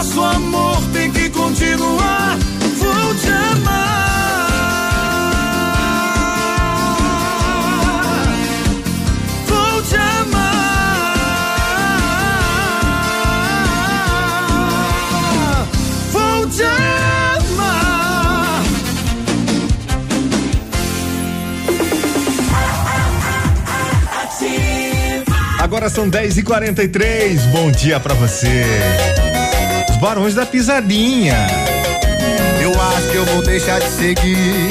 Nosso 0.02 0.20
amor 0.20 0.82
tem 0.94 1.12
que 1.12 1.30
continuar. 1.30 2.36
Vou 2.80 3.14
te 3.14 3.28
amar. 3.28 3.62
Vou 9.46 9.84
te 9.84 9.96
amar. 9.96 10.48
Vou 16.12 16.50
te 16.50 16.64
amar. 16.64 17.44
Agora 25.60 25.90
são 25.92 26.10
10 26.10 26.38
e 26.40 26.42
43 26.42 27.46
Bom 27.46 27.70
dia 27.70 28.00
pra 28.00 28.16
você. 28.16 29.21
Barões 30.02 30.34
da 30.34 30.48
pisadinha. 30.48 31.36
Eu 32.60 32.72
acho 32.72 33.12
que 33.12 33.18
eu 33.18 33.26
vou 33.26 33.44
deixar 33.44 33.80
de 33.80 33.88
seguir. 33.88 34.68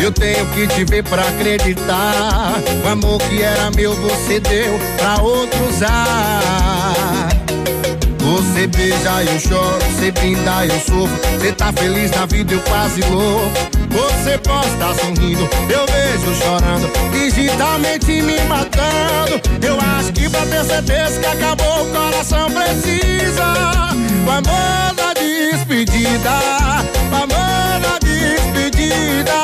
Eu 0.00 0.10
tenho 0.10 0.44
que 0.46 0.66
te 0.66 0.84
ver 0.84 1.04
pra 1.04 1.22
acreditar. 1.22 2.54
O 2.84 2.88
amor 2.88 3.18
que 3.18 3.40
era 3.40 3.70
meu, 3.70 3.94
você 3.94 4.40
deu 4.40 4.76
pra 4.98 5.22
outro 5.22 5.64
usar. 5.68 7.28
Você 8.28 8.66
beija, 8.66 9.24
eu 9.24 9.40
choro, 9.40 9.78
você 9.90 10.10
brinda, 10.12 10.66
eu 10.66 10.78
sofro. 10.80 11.18
Você 11.38 11.50
tá 11.52 11.72
feliz 11.72 12.10
na 12.10 12.26
vida, 12.26 12.52
eu 12.52 12.60
quase 12.60 13.00
louco. 13.10 13.50
Você 13.88 14.36
pode 14.36 14.68
estar 14.68 14.94
sorrindo, 14.96 15.48
eu 15.70 15.86
vejo 15.86 16.34
chorando, 16.34 16.90
digitalmente 17.10 18.20
me 18.20 18.38
matando. 18.42 19.40
Eu 19.66 19.78
acho 19.96 20.12
que 20.12 20.28
pra 20.28 20.44
ter 20.44 20.62
certeza 20.62 21.18
que 21.18 21.26
acabou, 21.26 21.84
o 21.84 21.90
coração 21.90 22.50
precisa. 22.50 23.88
O 25.00 25.14
despedida, 25.14 26.30
o 27.12 27.26
despedida. 28.04 29.38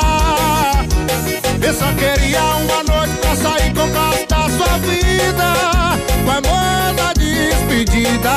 Eu 1.59 1.73
só 1.73 1.91
queria 1.93 2.43
uma 2.43 2.83
noite 2.83 3.15
pra 3.19 3.35
sair 3.35 3.73
com 3.73 3.81
o 3.81 4.27
da 4.27 4.49
sua 4.49 4.77
vida. 4.77 5.05
O 6.25 6.29
amor 6.29 6.95
da 6.95 7.13
despedida, 7.13 8.31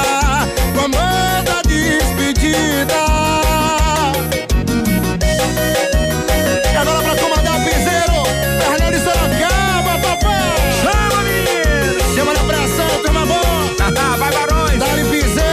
o 0.77 0.85
amor 0.85 1.43
da 1.45 1.63
despedida. 1.63 2.95
E 6.71 6.77
agora 6.77 7.03
pra 7.03 7.17
comandar 7.17 7.65
piseiro, 7.65 8.25
Fernando 8.61 8.93
de 8.93 9.01
Sorocaba, 9.01 9.99
papai. 10.03 10.59
Chama, 10.83 11.23
menino. 11.23 12.15
Chama 12.15 12.33
na 12.35 12.41
pressão, 12.45 13.03
turma 13.03 13.25
boa. 13.25 13.49
vai, 14.19 14.33
Barões. 14.33 14.79
Dá-lhe 14.79 15.05
piseiro, 15.05 15.48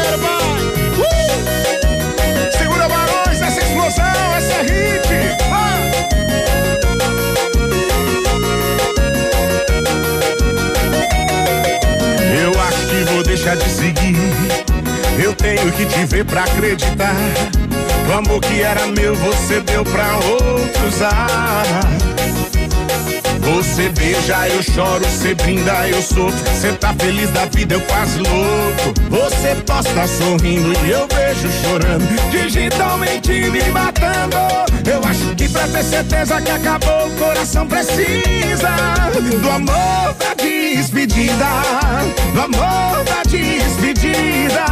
deixar 13.45 13.55
de 13.57 13.69
seguir. 13.69 14.15
Eu 15.23 15.33
tenho 15.35 15.71
que 15.71 15.85
te 15.85 16.05
ver 16.05 16.25
pra 16.25 16.43
acreditar. 16.43 17.15
O 18.09 18.17
amor 18.17 18.41
que 18.41 18.61
era 18.61 18.87
meu, 18.87 19.15
você 19.15 19.61
deu 19.61 19.83
pra 19.83 20.17
outros 20.17 20.95
usar. 20.95 21.63
Você 23.41 23.89
beija, 23.89 24.47
eu 24.47 24.63
choro, 24.63 25.05
você 25.05 25.35
brinda, 25.35 25.87
eu 25.87 26.01
sofro. 26.01 26.31
Você 26.31 26.73
tá 26.73 26.93
feliz 26.93 27.29
da 27.31 27.45
vida, 27.45 27.75
eu 27.75 27.81
quase 27.81 28.17
louco. 28.17 28.93
Você 29.09 29.55
posta 29.63 30.07
sorrindo 30.07 30.73
e 30.85 30.91
eu 30.91 31.07
vejo 31.07 31.47
chorando, 31.61 32.31
digitalmente 32.31 33.31
me 33.31 33.63
matando. 33.69 34.37
Eu 34.89 35.01
acho 35.07 35.35
que 35.35 35.47
pra 35.49 35.67
ter 35.67 35.83
certeza 35.83 36.41
que 36.41 36.51
acabou, 36.51 37.07
o 37.07 37.11
coração 37.17 37.67
precisa 37.67 38.69
do 39.41 39.49
amor 39.49 40.15
da 40.17 40.35
despedida, 40.75 41.47
do 42.33 42.41
amor 42.41 43.03
da 43.05 43.23
despedida. 43.23 44.65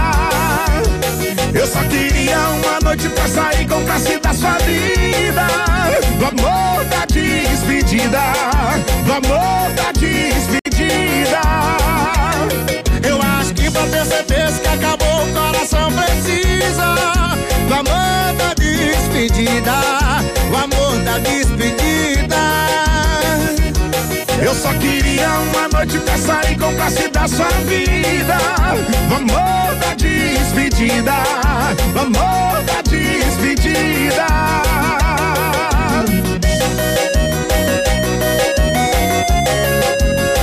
Eu 1.54 1.66
só 1.66 1.80
queria 1.84 2.38
uma 2.40 2.80
noite 2.84 3.08
pra 3.08 3.26
sair 3.28 3.66
com 3.68 3.82
classe 3.86 4.18
da 4.18 4.34
sua 4.34 4.58
vida, 4.60 5.48
do 6.20 6.26
amor 6.26 6.84
da 6.86 7.06
despedida, 7.06 8.20
do 9.06 9.14
amor 9.14 9.72
da 9.78 9.92
despedida. 9.94 11.42
Eu 13.08 13.22
acho 13.22 13.54
que 13.54 13.72
pra 13.72 13.84
ter 13.84 14.06
certeza 14.06 14.60
que 14.60 14.68
acabou, 14.68 15.24
o 15.24 15.34
coração 15.34 15.90
precisa 15.94 16.96
do 17.68 17.74
amor 17.76 18.34
da 18.38 18.54
despedida, 18.56 19.72
Do 20.50 20.58
amor 20.58 20.98
da 21.06 21.18
despedida. 21.20 22.04
Eu 24.44 24.54
só 24.54 24.74
queria 24.74 25.30
uma 25.30 25.70
noite 25.70 25.98
pra 26.00 26.18
sair 26.18 26.58
com 26.58 26.74
da 26.74 27.28
sua 27.30 27.48
vida. 27.66 28.36
Amor 29.16 29.76
da 29.80 29.94
despedida, 29.96 31.14
amor 31.96 32.62
da 32.66 32.82
despedida. 32.82 34.28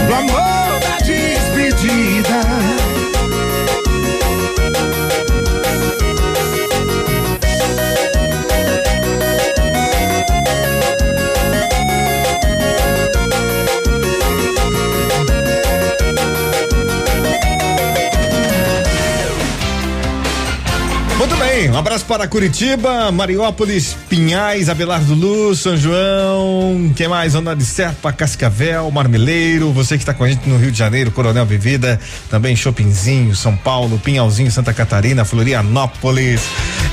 Do 0.06 0.14
amor 0.14 0.80
da 0.80 0.96
despedida. 1.04 2.39
Bem, 21.60 21.70
um 21.70 21.76
abraço 21.76 22.06
para 22.06 22.26
Curitiba, 22.26 23.12
Mariópolis, 23.12 23.94
Pinhais, 24.08 24.70
Abelardo 24.70 25.14
Luz, 25.14 25.58
São 25.58 25.76
João, 25.76 26.90
quem 26.96 27.06
mais? 27.06 27.32
Zona 27.32 27.54
de 27.54 27.64
Serpa, 27.66 28.10
Cascavel, 28.12 28.90
Marmeleiro, 28.90 29.70
você 29.70 29.96
que 29.96 30.02
está 30.02 30.14
com 30.14 30.24
a 30.24 30.28
gente 30.28 30.48
no 30.48 30.56
Rio 30.56 30.72
de 30.72 30.78
Janeiro, 30.78 31.10
Coronel 31.10 31.44
Vivida, 31.44 32.00
também 32.30 32.56
Chopinzinho, 32.56 33.36
São 33.36 33.54
Paulo, 33.54 33.98
Pinhalzinho, 33.98 34.50
Santa 34.50 34.72
Catarina, 34.72 35.22
Florianópolis. 35.22 36.40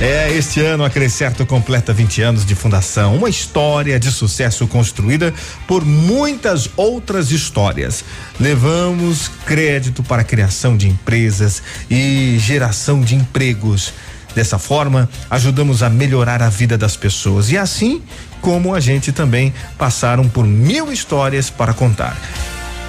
É, 0.02 0.34
este 0.34 0.60
ano 0.60 0.84
a 0.84 0.90
Crescerto 0.90 1.46
completa 1.46 1.94
20 1.94 2.22
anos 2.22 2.46
de 2.46 2.54
fundação, 2.54 3.16
uma 3.16 3.30
história 3.30 3.98
de 3.98 4.12
sucesso 4.12 4.68
construída 4.68 5.34
por 5.66 5.86
muitas 5.86 6.70
outras 6.76 7.32
histórias. 7.32 8.04
Levamos 8.38 9.32
crédito 9.46 10.04
para 10.04 10.24
a 10.24 10.26
criação 10.26 10.76
de 10.76 10.90
empresas 10.90 11.64
e 11.90 12.38
geração 12.40 13.00
de 13.00 13.16
empregos. 13.16 13.94
Dessa 14.38 14.60
forma, 14.60 15.10
ajudamos 15.32 15.82
a 15.82 15.90
melhorar 15.90 16.44
a 16.44 16.48
vida 16.48 16.78
das 16.78 16.96
pessoas 16.96 17.50
e 17.50 17.58
assim 17.58 18.04
como 18.40 18.76
a 18.76 18.80
gente 18.80 19.12
também 19.12 19.52
passaram 19.80 20.30
por 20.30 20.46
mil 20.46 20.94
histórias 20.94 21.50
para 21.50 21.74
contar. 21.74 22.16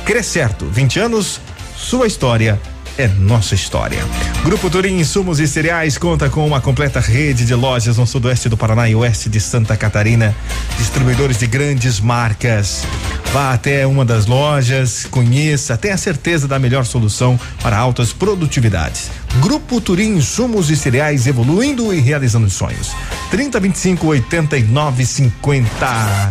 Crescerto, 0.04 0.66
20 0.66 1.00
anos, 1.00 1.40
sua 1.74 2.06
história 2.06 2.60
é 2.98 3.06
nossa 3.06 3.54
história. 3.54 4.04
Grupo 4.44 4.68
Turim 4.68 4.98
Insumos 4.98 5.38
e 5.38 5.46
Cereais 5.46 5.96
conta 5.96 6.28
com 6.28 6.44
uma 6.44 6.60
completa 6.60 6.98
rede 6.98 7.46
de 7.46 7.54
lojas 7.54 7.96
no 7.96 8.06
sudoeste 8.06 8.48
do 8.48 8.56
Paraná 8.56 8.88
e 8.88 8.94
oeste 8.96 9.28
de 9.28 9.40
Santa 9.40 9.76
Catarina, 9.76 10.34
distribuidores 10.76 11.38
de 11.38 11.46
grandes 11.46 12.00
marcas. 12.00 12.82
Vá 13.32 13.52
até 13.52 13.86
uma 13.86 14.04
das 14.04 14.26
lojas, 14.26 15.06
conheça, 15.10 15.76
tenha 15.76 15.96
certeza 15.96 16.48
da 16.48 16.58
melhor 16.58 16.84
solução 16.84 17.38
para 17.62 17.78
altas 17.78 18.12
produtividades. 18.12 19.10
Grupo 19.40 19.80
Turim 19.80 20.16
Insumos 20.16 20.68
e 20.68 20.76
Cereais 20.76 21.26
evoluindo 21.28 21.94
e 21.94 22.00
realizando 22.00 22.50
sonhos. 22.50 22.90
30 23.30 23.60
25 23.60 24.06
89 24.08 25.06
50. 25.06 26.30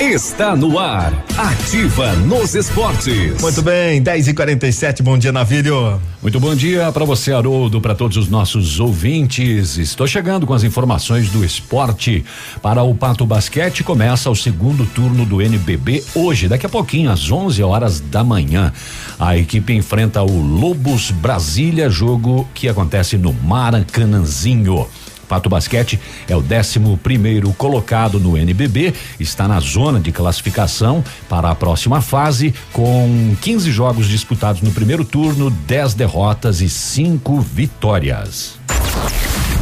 Está 0.00 0.54
no 0.54 0.78
ar. 0.78 1.12
Ativa 1.36 2.12
nos 2.14 2.54
esportes. 2.54 3.42
Muito 3.42 3.60
bem, 3.62 4.00
10 4.00 4.28
e 4.28 4.34
47 4.34 5.02
bom 5.02 5.18
dia, 5.18 5.32
Navírio. 5.32 6.00
Muito 6.22 6.38
bom 6.38 6.54
dia 6.54 6.92
para 6.92 7.04
você, 7.04 7.32
Haroldo, 7.32 7.80
para 7.80 7.96
todos 7.96 8.16
os 8.16 8.28
nossos 8.28 8.78
ouvintes. 8.78 9.76
Estou 9.76 10.06
chegando 10.06 10.46
com 10.46 10.54
as 10.54 10.62
informações 10.62 11.30
do 11.30 11.44
esporte. 11.44 12.24
Para 12.62 12.84
o 12.84 12.94
Pato 12.94 13.26
Basquete, 13.26 13.82
começa 13.82 14.30
o 14.30 14.36
segundo 14.36 14.86
turno 14.86 15.26
do 15.26 15.42
NBB 15.42 16.04
hoje, 16.14 16.46
daqui 16.46 16.66
a 16.66 16.68
pouquinho, 16.68 17.10
às 17.10 17.28
11 17.32 17.60
horas 17.64 17.98
da 17.98 18.22
manhã. 18.22 18.72
A 19.18 19.36
equipe 19.36 19.72
enfrenta 19.72 20.22
o 20.22 20.40
Lobos 20.40 21.10
Brasília, 21.10 21.90
jogo 21.90 22.48
que 22.54 22.68
acontece 22.68 23.18
no 23.18 23.32
Maracanãzinho. 23.32 24.86
Pato 25.28 25.48
Basquete 25.48 26.00
é 26.28 26.34
o 26.34 26.40
11 26.40 26.96
primeiro 27.02 27.52
colocado 27.52 28.18
no 28.18 28.36
NBB, 28.36 28.92
está 29.20 29.46
na 29.46 29.60
zona 29.60 30.00
de 30.00 30.10
classificação 30.10 31.04
para 31.28 31.50
a 31.50 31.54
próxima 31.54 32.00
fase, 32.00 32.52
com 32.72 33.36
15 33.40 33.70
jogos 33.70 34.08
disputados 34.08 34.62
no 34.62 34.72
primeiro 34.72 35.04
turno, 35.04 35.50
10 35.50 35.94
derrotas 35.94 36.60
e 36.60 36.68
5 36.68 37.40
vitórias. 37.40 38.58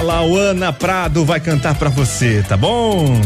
A 0.00 0.02
Lauana 0.02 0.72
Prado 0.72 1.26
vai 1.26 1.38
cantar 1.38 1.74
pra 1.74 1.90
você, 1.90 2.42
tá 2.48 2.56
bom? 2.56 3.20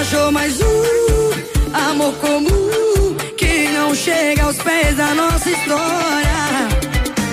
Achou 0.00 0.30
mais 0.30 0.60
um 0.60 1.76
amor 1.90 2.14
comum 2.18 3.16
que 3.36 3.68
não 3.70 3.92
chega 3.92 4.44
aos 4.44 4.58
pés 4.58 4.96
da 4.96 5.12
nossa 5.12 5.50
história. 5.50 6.68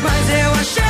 Mas 0.01 0.29
eu 0.41 0.51
achei 0.53 0.83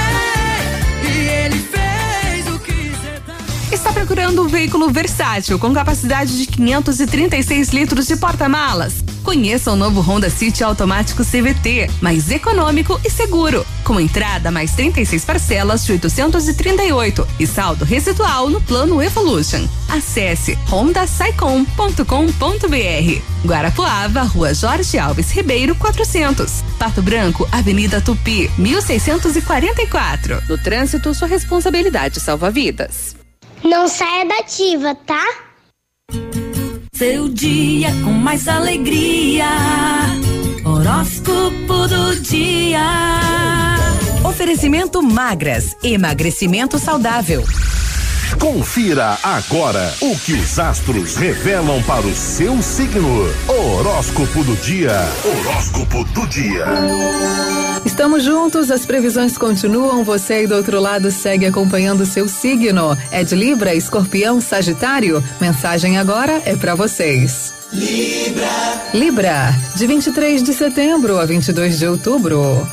e 1.03 1.27
ele 1.27 1.59
fez 1.59 2.47
o 2.47 2.59
que 2.59 2.93
cê 2.93 3.19
tá. 3.27 3.35
Está 3.73 3.91
procurando 3.91 4.41
um 4.41 4.47
veículo 4.47 4.89
versátil 4.89 5.59
com 5.59 5.73
capacidade 5.73 6.37
de 6.37 6.45
536 6.45 7.73
litros 7.73 8.07
de 8.07 8.15
porta-malas? 8.15 9.03
Conheça 9.21 9.73
o 9.73 9.75
novo 9.75 9.99
Honda 9.99 10.29
City 10.29 10.63
automático 10.63 11.25
CVT, 11.25 11.91
mais 11.99 12.31
econômico 12.31 12.97
e 13.03 13.09
seguro, 13.09 13.67
com 13.89 13.99
entrada 13.99 14.51
mais 14.51 14.73
36 14.73 15.25
parcelas 15.25 15.83
de 15.83 15.93
838 15.93 17.27
e 17.39 17.47
saldo 17.47 17.83
residual 17.83 18.47
no 18.47 18.61
plano 18.61 19.01
Evolution. 19.01 19.67
Acesse 19.87 20.55
hondasaicom.com.br. 20.71 23.21
Guarapuava, 23.43 24.21
Rua 24.21 24.53
Jorge 24.53 24.99
Alves 24.99 25.31
Ribeiro, 25.31 25.73
400. 25.73 26.63
Pato 26.77 27.01
Branco, 27.01 27.49
Avenida 27.51 27.99
Tupi, 27.99 28.51
1644. 28.59 30.43
No 30.47 30.55
trânsito, 30.59 31.11
sua 31.15 31.27
responsabilidade 31.27 32.19
salva 32.19 32.51
vidas. 32.51 33.15
Não 33.63 33.87
saia 33.87 34.23
da 34.23 34.37
ativa, 34.37 34.93
tá? 34.93 35.25
Seu 36.93 37.27
dia 37.27 37.89
com 38.03 38.11
mais 38.11 38.47
alegria. 38.47 39.47
Horóscopo 40.69 41.87
do 41.87 42.15
dia. 42.21 42.79
Oferecimento 44.23 45.01
magras, 45.01 45.75
emagrecimento 45.83 46.77
saudável. 46.77 47.43
Confira 48.39 49.17
agora 49.23 49.91
o 49.99 50.15
que 50.19 50.33
os 50.33 50.59
astros 50.59 51.15
revelam 51.15 51.81
para 51.81 52.05
o 52.05 52.15
seu 52.15 52.61
signo. 52.61 53.27
Horóscopo 53.47 54.43
do 54.43 54.55
dia. 54.57 54.93
Horóscopo 55.25 56.03
do 56.03 56.27
dia. 56.27 56.65
Estamos 57.83 58.23
juntos, 58.23 58.69
as 58.69 58.85
previsões 58.85 59.39
continuam. 59.39 60.03
Você 60.03 60.33
aí 60.33 60.47
do 60.47 60.53
outro 60.53 60.79
lado 60.79 61.09
segue 61.09 61.47
acompanhando 61.47 62.05
seu 62.05 62.27
signo. 62.27 62.95
É 63.09 63.23
de 63.23 63.33
Libra, 63.35 63.73
Escorpião, 63.73 64.39
Sagitário? 64.39 65.23
Mensagem 65.41 65.97
agora 65.97 66.43
é 66.45 66.55
para 66.55 66.75
vocês. 66.75 67.58
Libra. 67.71 68.81
Libra, 68.93 69.55
de 69.75 69.85
23 69.85 70.41
de 70.41 70.53
setembro 70.53 71.19
a 71.19 71.25
22 71.25 71.77
de 71.77 71.85
outubro. 71.85 72.67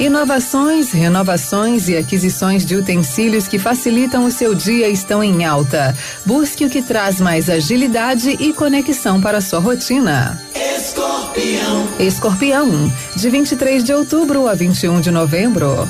Inovações, 0.00 0.90
renovações 0.90 1.88
e 1.88 1.96
aquisições 1.96 2.66
de 2.66 2.74
utensílios 2.74 3.46
que 3.46 3.58
facilitam 3.58 4.24
o 4.24 4.32
seu 4.32 4.52
dia 4.52 4.88
estão 4.88 5.22
em 5.22 5.44
alta. 5.44 5.96
Busque 6.26 6.64
o 6.64 6.70
que 6.70 6.82
traz 6.82 7.20
mais 7.20 7.48
agilidade 7.48 8.36
e 8.40 8.52
conexão 8.52 9.20
para 9.20 9.38
a 9.38 9.40
sua 9.40 9.60
rotina. 9.60 10.42
Escorpião. 10.56 11.88
Escorpião, 12.00 12.92
de 13.14 13.30
23 13.30 13.84
de 13.84 13.92
outubro 13.92 14.48
a 14.48 14.54
21 14.54 15.00
de 15.00 15.12
novembro. 15.12 15.88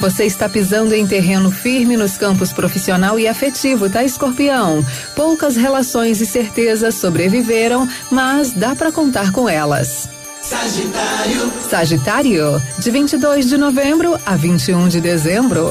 Você 0.00 0.24
está 0.24 0.48
pisando 0.48 0.94
em 0.94 1.06
terreno 1.06 1.50
firme 1.50 1.96
nos 1.96 2.16
campos 2.16 2.52
profissional 2.52 3.18
e 3.18 3.26
afetivo, 3.26 3.88
tá, 3.88 4.04
Escorpião? 4.04 4.84
Poucas 5.14 5.56
relações 5.56 6.20
e 6.20 6.26
certezas 6.26 6.96
sobreviveram, 6.96 7.88
mas 8.10 8.52
dá 8.52 8.74
para 8.74 8.92
contar 8.92 9.32
com 9.32 9.48
elas. 9.48 10.08
Sagitário. 10.42 11.52
Sagitário, 11.68 12.62
de 12.78 12.90
22 12.90 13.48
de 13.48 13.56
novembro 13.56 14.20
a 14.24 14.36
21 14.36 14.88
de 14.88 15.00
dezembro. 15.00 15.66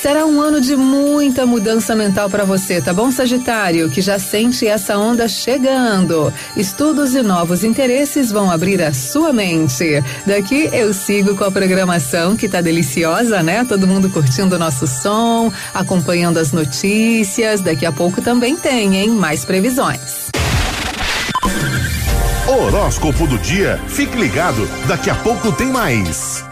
Será 0.00 0.24
um 0.24 0.40
ano 0.40 0.60
de 0.60 0.76
muita 0.76 1.44
mudança 1.44 1.92
mental 1.96 2.30
para 2.30 2.44
você, 2.44 2.80
tá 2.80 2.94
bom, 2.94 3.10
Sagitário? 3.10 3.90
Que 3.90 4.00
já 4.00 4.16
sente 4.16 4.64
essa 4.64 4.96
onda 4.96 5.26
chegando. 5.26 6.32
Estudos 6.56 7.16
e 7.16 7.22
novos 7.22 7.64
interesses 7.64 8.30
vão 8.30 8.48
abrir 8.48 8.80
a 8.80 8.94
sua 8.94 9.32
mente. 9.32 10.00
Daqui 10.24 10.70
eu 10.72 10.94
sigo 10.94 11.34
com 11.34 11.42
a 11.42 11.50
programação 11.50 12.36
que 12.36 12.48
tá 12.48 12.60
deliciosa, 12.60 13.42
né? 13.42 13.64
Todo 13.64 13.88
mundo 13.88 14.08
curtindo 14.08 14.54
o 14.54 14.58
nosso 14.58 14.86
som, 14.86 15.52
acompanhando 15.74 16.38
as 16.38 16.52
notícias. 16.52 17.60
Daqui 17.60 17.84
a 17.84 17.90
pouco 17.90 18.22
também 18.22 18.54
tem, 18.54 18.96
hein? 18.96 19.10
Mais 19.10 19.44
previsões. 19.44 20.28
Horóscopo 22.46 23.26
do 23.26 23.36
dia. 23.36 23.80
Fique 23.88 24.16
ligado, 24.16 24.70
daqui 24.86 25.10
a 25.10 25.14
pouco 25.16 25.50
tem 25.50 25.66
mais. 25.66 26.44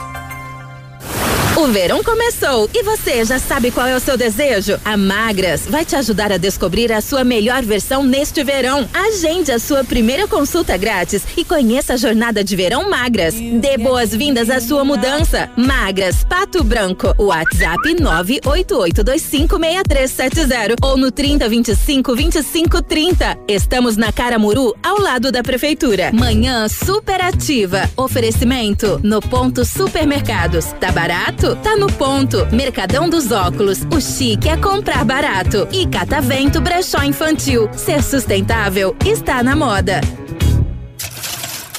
O 1.58 1.68
verão 1.68 2.04
começou 2.04 2.68
e 2.74 2.82
você 2.82 3.24
já 3.24 3.38
sabe 3.38 3.70
qual 3.70 3.86
é 3.86 3.96
o 3.96 4.00
seu 4.00 4.14
desejo? 4.14 4.78
A 4.84 4.94
Magras 4.94 5.64
vai 5.66 5.86
te 5.86 5.96
ajudar 5.96 6.30
a 6.30 6.36
descobrir 6.36 6.92
a 6.92 7.00
sua 7.00 7.24
melhor 7.24 7.62
versão 7.62 8.02
neste 8.02 8.44
verão. 8.44 8.86
Agende 8.92 9.50
a 9.50 9.58
sua 9.58 9.82
primeira 9.82 10.28
consulta 10.28 10.76
grátis 10.76 11.22
e 11.34 11.46
conheça 11.46 11.94
a 11.94 11.96
jornada 11.96 12.44
de 12.44 12.54
verão 12.54 12.90
Magras. 12.90 13.34
Dê 13.34 13.78
boas-vindas 13.78 14.50
à 14.50 14.60
sua 14.60 14.84
mudança. 14.84 15.48
Magras, 15.56 16.22
Pato 16.24 16.62
Branco. 16.62 17.14
WhatsApp 17.18 17.96
988256370 18.02 20.74
ou 20.82 20.98
no 20.98 21.10
30252530. 21.10 23.38
Estamos 23.48 23.96
na 23.96 24.12
Caramuru, 24.12 24.76
ao 24.82 25.00
lado 25.00 25.32
da 25.32 25.42
prefeitura. 25.42 26.12
Manhã 26.12 26.68
superativa. 26.68 27.88
Oferecimento 27.96 29.00
no 29.02 29.22
ponto 29.22 29.64
supermercados. 29.64 30.66
Tá 30.78 30.92
barato? 30.92 31.45
Tá 31.54 31.76
no 31.76 31.86
ponto. 31.86 32.46
Mercadão 32.52 33.08
dos 33.08 33.30
óculos. 33.30 33.82
O 33.94 34.00
chique 34.00 34.48
é 34.48 34.56
comprar 34.56 35.04
barato. 35.04 35.68
E 35.70 35.86
Catavento 35.86 36.60
Brechó 36.60 37.02
Infantil. 37.04 37.68
Ser 37.74 38.02
sustentável 38.02 38.96
está 39.04 39.42
na 39.42 39.54
moda. 39.54 40.00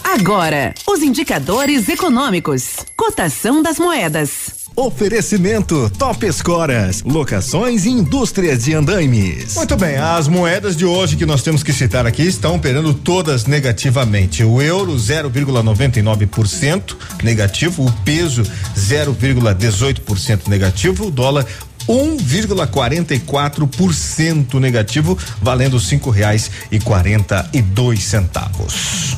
Agora, 0.04 0.74
os 0.88 1.02
indicadores 1.02 1.90
econômicos. 1.90 2.78
Cotação 2.96 3.62
das 3.62 3.78
moedas. 3.78 4.57
Oferecimento 4.80 5.92
Top 5.98 6.24
Escoras, 6.24 7.02
locações 7.02 7.86
e 7.86 7.90
indústrias 7.90 8.66
de 8.66 8.76
andaimes. 8.76 9.56
Muito 9.56 9.76
bem, 9.76 9.96
as 9.96 10.28
moedas 10.28 10.78
de 10.78 10.86
hoje 10.86 11.16
que 11.16 11.26
nós 11.26 11.42
temos 11.42 11.64
que 11.64 11.74
citar 11.74 12.06
aqui 12.06 12.22
estão 12.22 12.58
operando 12.58 12.94
todas 12.94 13.48
negativamente. 13.48 14.44
O 14.44 14.62
euro 14.62 14.94
0,99% 14.94 16.96
negativo, 17.24 17.88
o 17.88 17.92
peso 18.04 18.44
0,18% 18.76 20.48
negativo, 20.48 21.08
o 21.08 21.12
dólar 21.12 21.44
1,44% 21.90 24.60
negativo, 24.60 25.18
valendo 25.42 25.80
cinco 25.80 26.12
reais 26.12 26.52
e 26.72 26.80
quarenta 26.80 27.50
e 27.52 27.64
dois 27.64 28.04
centavos. 28.04 29.18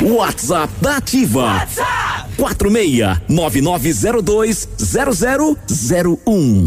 WhatsApp 0.00 0.72
da 0.80 0.96
Ativa. 0.96 1.66
Quatro 2.36 2.70
meia 2.70 3.20
nove 3.28 3.60
nove 3.60 3.92
zero 3.92 4.20
dois 4.22 4.68
zero 4.80 5.12
zero 5.12 5.58
zero 5.70 6.18
um. 6.26 6.64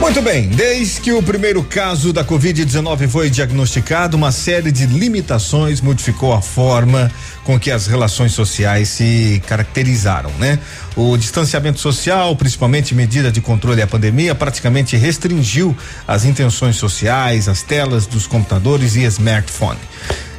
Muito 0.00 0.22
bem, 0.22 0.48
desde 0.48 1.00
que 1.00 1.12
o 1.12 1.22
primeiro 1.22 1.62
caso 1.62 2.12
da 2.12 2.24
Covid-19 2.24 3.06
foi 3.06 3.30
diagnosticado, 3.30 4.16
uma 4.16 4.32
série 4.32 4.72
de 4.72 4.86
limitações 4.86 5.80
modificou 5.80 6.32
a 6.32 6.40
forma 6.40 7.12
com 7.44 7.58
que 7.58 7.70
as 7.70 7.86
relações 7.86 8.32
sociais 8.32 8.88
se 8.88 9.42
caracterizaram, 9.46 10.30
né? 10.38 10.58
O 10.96 11.16
distanciamento 11.16 11.80
social, 11.80 12.34
principalmente 12.36 12.94
medida 12.94 13.30
de 13.30 13.40
controle 13.40 13.80
à 13.80 13.86
pandemia, 13.86 14.34
praticamente 14.34 14.96
restringiu 14.96 15.76
as 16.06 16.24
intenções 16.24 16.76
sociais, 16.76 17.48
as 17.48 17.62
telas 17.62 18.06
dos 18.06 18.26
computadores 18.26 18.96
e 18.96 19.04
smartphone. 19.04 19.78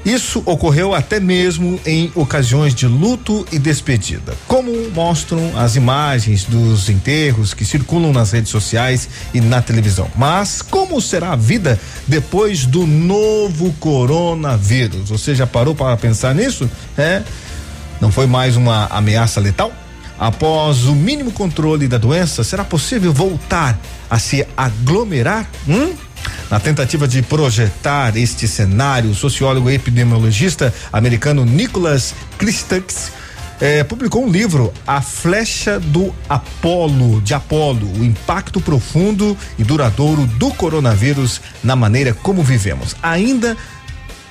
Isso 0.03 0.41
ocorreu 0.45 0.95
até 0.95 1.19
mesmo 1.19 1.79
em 1.85 2.11
ocasiões 2.15 2.73
de 2.73 2.87
luto 2.87 3.45
e 3.51 3.59
despedida, 3.59 4.33
como 4.47 4.71
mostram 4.89 5.51
as 5.55 5.75
imagens 5.75 6.43
dos 6.43 6.89
enterros 6.89 7.53
que 7.53 7.63
circulam 7.63 8.11
nas 8.11 8.31
redes 8.31 8.49
sociais 8.49 9.07
e 9.31 9.39
na 9.39 9.61
televisão. 9.61 10.09
Mas 10.15 10.61
como 10.61 10.99
será 10.99 11.33
a 11.33 11.35
vida 11.35 11.79
depois 12.07 12.65
do 12.65 12.87
novo 12.87 13.71
coronavírus? 13.79 15.09
Você 15.09 15.35
já 15.35 15.45
parou 15.45 15.75
para 15.75 15.95
pensar 15.97 16.33
nisso? 16.33 16.69
É? 16.97 17.21
Não 17.99 18.11
foi 18.11 18.25
mais 18.25 18.57
uma 18.57 18.87
ameaça 18.87 19.39
letal? 19.39 19.71
Após 20.17 20.85
o 20.85 20.95
mínimo 20.95 21.31
controle 21.31 21.87
da 21.87 21.97
doença, 21.97 22.43
será 22.43 22.63
possível 22.63 23.13
voltar 23.13 23.79
a 24.09 24.17
se 24.17 24.45
aglomerar? 24.57 25.47
Hum? 25.67 25.93
Na 26.49 26.59
tentativa 26.59 27.07
de 27.07 27.21
projetar 27.21 28.17
este 28.17 28.47
cenário, 28.47 29.09
o 29.09 29.15
sociólogo 29.15 29.69
e 29.69 29.75
epidemiologista 29.75 30.73
americano 30.91 31.45
Nicholas 31.45 32.13
Christakis 32.37 33.11
eh, 33.61 33.83
publicou 33.83 34.25
um 34.25 34.29
livro, 34.29 34.73
A 34.87 35.01
Flecha 35.01 35.79
do 35.79 36.13
Apolo, 36.27 37.21
de 37.21 37.33
Apolo, 37.33 37.87
o 37.99 38.03
impacto 38.03 38.59
profundo 38.59 39.37
e 39.57 39.63
duradouro 39.63 40.25
do 40.25 40.51
coronavírus 40.51 41.39
na 41.63 41.75
maneira 41.75 42.11
como 42.11 42.41
vivemos. 42.41 42.95
Ainda 43.03 43.55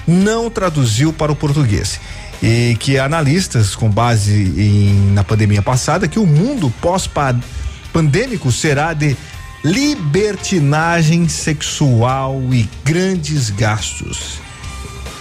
não 0.06 0.50
traduziu 0.50 1.12
para 1.12 1.30
o 1.30 1.36
português. 1.36 2.00
E 2.42 2.76
que 2.80 2.98
analistas, 2.98 3.76
com 3.76 3.88
base 3.88 4.32
em, 4.32 5.12
na 5.12 5.22
pandemia 5.22 5.62
passada, 5.62 6.08
que 6.08 6.18
o 6.18 6.26
mundo 6.26 6.72
pós-pandêmico 6.80 8.50
será 8.50 8.92
de 8.92 9.16
libertinagem 9.64 11.28
sexual 11.28 12.40
e 12.52 12.68
grandes 12.84 13.50
gastos. 13.50 14.40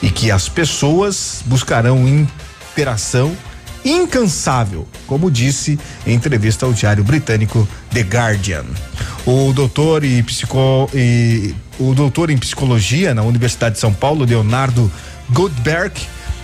E 0.01 0.09
que 0.09 0.31
as 0.31 0.47
pessoas 0.47 1.43
buscarão 1.45 2.07
interação 2.07 3.35
incansável, 3.83 4.87
como 5.07 5.31
disse 5.31 5.79
em 6.05 6.13
entrevista 6.13 6.65
ao 6.65 6.73
diário 6.73 7.03
britânico 7.03 7.67
The 7.91 8.01
Guardian. 8.01 8.65
O 9.25 9.51
doutor 9.53 10.03
e, 10.03 10.23
psico, 10.23 10.89
e 10.93 11.53
o 11.79 11.93
doutor 11.93 12.29
em 12.29 12.37
psicologia 12.37 13.13
na 13.13 13.23
Universidade 13.23 13.75
de 13.75 13.81
São 13.81 13.93
Paulo, 13.93 14.25
Leonardo 14.25 14.91
Goldberg, 15.29 15.93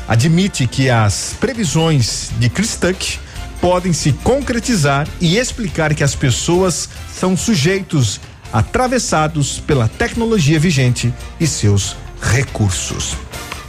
admite 0.08 0.68
que 0.68 0.90
as 0.90 1.36
previsões 1.40 2.30
de 2.40 2.50
Chris 2.50 2.76
Tuck 2.76 3.20
podem 3.66 3.94
se 3.94 4.14
concretizar 4.14 5.08
e 5.20 5.40
explicar 5.40 5.96
que 5.96 6.04
as 6.04 6.14
pessoas 6.14 6.88
são 7.12 7.36
sujeitos 7.36 8.22
atravessados 8.54 9.60
pela 9.60 9.88
tecnologia 9.88 10.60
vigente 10.60 11.12
e 11.40 11.48
seus 11.48 11.98
recursos. 12.22 13.18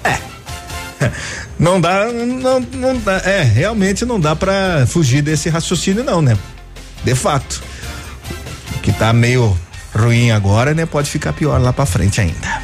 É. 0.04 0.20
Não 1.58 1.80
dá, 1.80 2.12
não, 2.12 2.60
não 2.60 2.98
dá, 2.98 3.16
é, 3.24 3.42
realmente 3.42 4.04
não 4.04 4.20
dá 4.20 4.36
para 4.36 4.86
fugir 4.86 5.22
desse 5.22 5.48
raciocínio 5.48 6.04
não, 6.04 6.20
né? 6.20 6.36
De 7.02 7.14
fato. 7.14 7.62
O 8.74 8.80
que 8.80 8.92
tá 8.92 9.10
meio 9.14 9.58
ruim 9.94 10.30
agora, 10.30 10.74
né, 10.74 10.84
pode 10.84 11.08
ficar 11.08 11.32
pior 11.32 11.58
lá 11.58 11.72
para 11.72 11.86
frente 11.86 12.20
ainda. 12.20 12.60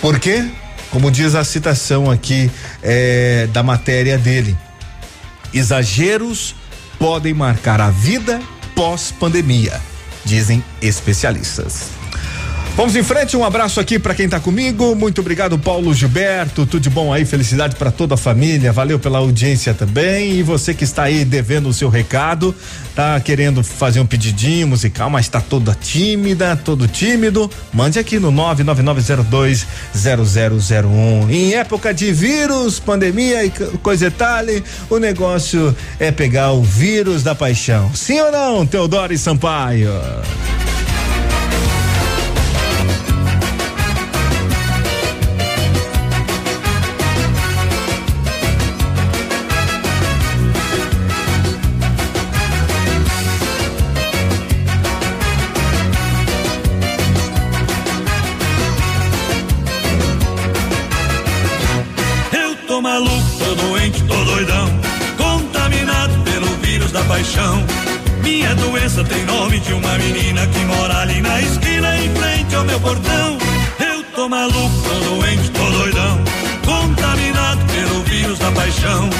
Por 0.00 0.18
quê? 0.18 0.44
Como 0.90 1.08
diz 1.08 1.36
a 1.36 1.44
citação 1.44 2.10
aqui 2.10 2.50
é, 2.82 3.46
da 3.52 3.62
matéria 3.62 4.18
dele, 4.18 4.58
exageros 5.54 6.54
podem 6.98 7.32
marcar 7.32 7.80
a 7.80 7.90
vida 7.90 8.42
pós-pandemia, 8.74 9.80
dizem 10.24 10.62
especialistas. 10.82 12.03
Vamos 12.76 12.96
em 12.96 13.04
frente, 13.04 13.36
um 13.36 13.44
abraço 13.44 13.78
aqui 13.78 14.00
para 14.00 14.16
quem 14.16 14.28
tá 14.28 14.40
comigo. 14.40 14.96
Muito 14.96 15.20
obrigado, 15.20 15.56
Paulo 15.56 15.94
Gilberto. 15.94 16.66
Tudo 16.66 16.82
de 16.82 16.90
bom 16.90 17.12
aí, 17.12 17.24
felicidade 17.24 17.76
para 17.76 17.92
toda 17.92 18.14
a 18.14 18.16
família. 18.16 18.72
Valeu 18.72 18.98
pela 18.98 19.18
audiência 19.18 19.72
também. 19.72 20.32
E 20.32 20.42
você 20.42 20.74
que 20.74 20.82
está 20.82 21.04
aí 21.04 21.24
devendo 21.24 21.68
o 21.68 21.72
seu 21.72 21.88
recado, 21.88 22.52
tá 22.92 23.20
querendo 23.20 23.62
fazer 23.62 24.00
um 24.00 24.06
pedidinho 24.06 24.66
musical, 24.66 25.08
mas 25.08 25.28
tá 25.28 25.40
toda 25.40 25.72
tímida, 25.72 26.56
todo 26.56 26.88
tímido, 26.88 27.48
mande 27.72 28.00
aqui 28.00 28.18
no 28.18 28.32
999020001. 28.32 31.30
Em 31.30 31.54
época 31.54 31.94
de 31.94 32.10
vírus, 32.12 32.80
pandemia 32.80 33.44
e 33.44 33.50
co- 33.50 33.66
coisa 33.84 34.08
e 34.08 34.10
tal, 34.10 34.42
o 34.90 34.98
negócio 34.98 35.76
é 36.00 36.10
pegar 36.10 36.50
o 36.50 36.64
vírus 36.64 37.22
da 37.22 37.36
paixão. 37.36 37.94
Sim 37.94 38.18
ou 38.20 38.32
não, 38.32 38.66
Teodoro 38.66 39.12
e 39.12 39.18
Sampaio? 39.18 39.92
Da 66.94 67.02
paixão. 67.06 67.66
Minha 68.22 68.54
doença 68.54 69.02
tem 69.02 69.24
nome 69.24 69.58
de 69.58 69.72
uma 69.72 69.98
menina 69.98 70.46
que 70.46 70.60
mora 70.60 70.98
ali 70.98 71.20
na 71.20 71.40
esquina 71.40 71.96
em 71.98 72.14
frente 72.14 72.54
ao 72.54 72.64
meu 72.64 72.78
portão. 72.78 73.38
Eu 73.80 74.04
tô 74.14 74.28
maluco, 74.28 74.74
tô 74.88 75.16
doente, 75.16 75.50
tô 75.50 75.70
doidão. 75.70 76.20
Contaminado 76.64 77.60
pelo 77.66 78.02
vírus 78.04 78.38
da 78.38 78.50
paixão. 78.52 79.10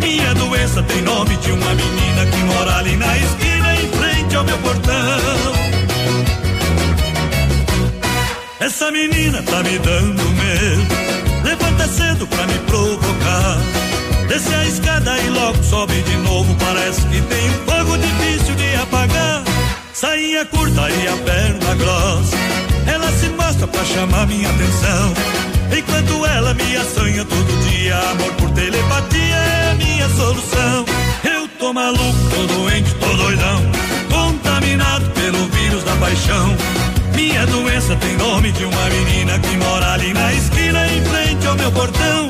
Minha 0.00 0.34
doença 0.34 0.82
tem 0.82 1.02
nome 1.02 1.36
de 1.36 1.52
uma 1.52 1.72
menina 1.72 2.26
que 2.26 2.36
mora 2.38 2.78
ali 2.78 2.96
na 2.96 3.16
esquina 3.16 3.74
em 3.76 3.88
frente 3.92 4.34
ao 4.34 4.44
meu 4.44 4.58
portão. 4.58 5.52
Essa 8.58 8.90
menina 8.90 9.40
tá 9.44 9.62
me 9.62 9.78
dando 9.78 10.22
medo. 10.30 11.44
Levanta 11.44 11.86
cedo 11.86 12.26
pra 12.26 12.44
me 12.48 12.58
provocar. 12.66 13.89
Desce 14.30 14.54
a 14.54 14.64
escada 14.64 15.18
e 15.18 15.28
logo 15.30 15.60
sobe 15.60 16.00
de 16.02 16.16
novo. 16.18 16.54
Parece 16.54 17.00
que 17.08 17.20
tem 17.20 17.50
um 17.50 17.64
fogo 17.66 17.98
difícil 17.98 18.54
de 18.54 18.76
apagar. 18.76 19.42
Sainha 19.92 20.44
curta 20.44 20.88
e 20.88 21.08
a 21.08 21.16
perna 21.16 21.74
grossa. 21.74 22.36
Ela 22.86 23.10
se 23.10 23.28
mostra 23.30 23.66
pra 23.66 23.84
chamar 23.84 24.28
minha 24.28 24.48
atenção. 24.48 25.14
Enquanto 25.76 26.24
ela 26.26 26.54
me 26.54 26.76
assanha 26.76 27.24
todo 27.24 27.70
dia. 27.70 27.98
Amor 27.98 28.32
por 28.34 28.50
telepatia 28.50 29.34
é 29.34 29.70
a 29.72 29.74
minha 29.74 30.08
solução. 30.10 30.84
Eu 31.24 31.48
tô 31.58 31.72
maluco, 31.72 32.30
tô 32.30 32.54
doente, 32.54 32.94
tô 33.00 33.08
doidão. 33.16 33.62
Contaminado 34.12 35.10
pelo 35.10 35.44
vírus 35.48 35.82
da 35.82 35.96
paixão. 35.96 36.56
Minha 37.16 37.44
doença 37.46 37.96
tem 37.96 38.16
nome 38.16 38.52
de 38.52 38.64
uma 38.64 38.90
menina 38.90 39.40
que 39.40 39.56
mora 39.56 39.94
ali 39.94 40.14
na 40.14 40.32
esquina 40.34 40.86
em 40.86 41.04
frente 41.04 41.44
ao 41.48 41.56
meu 41.56 41.72
portão. 41.72 42.28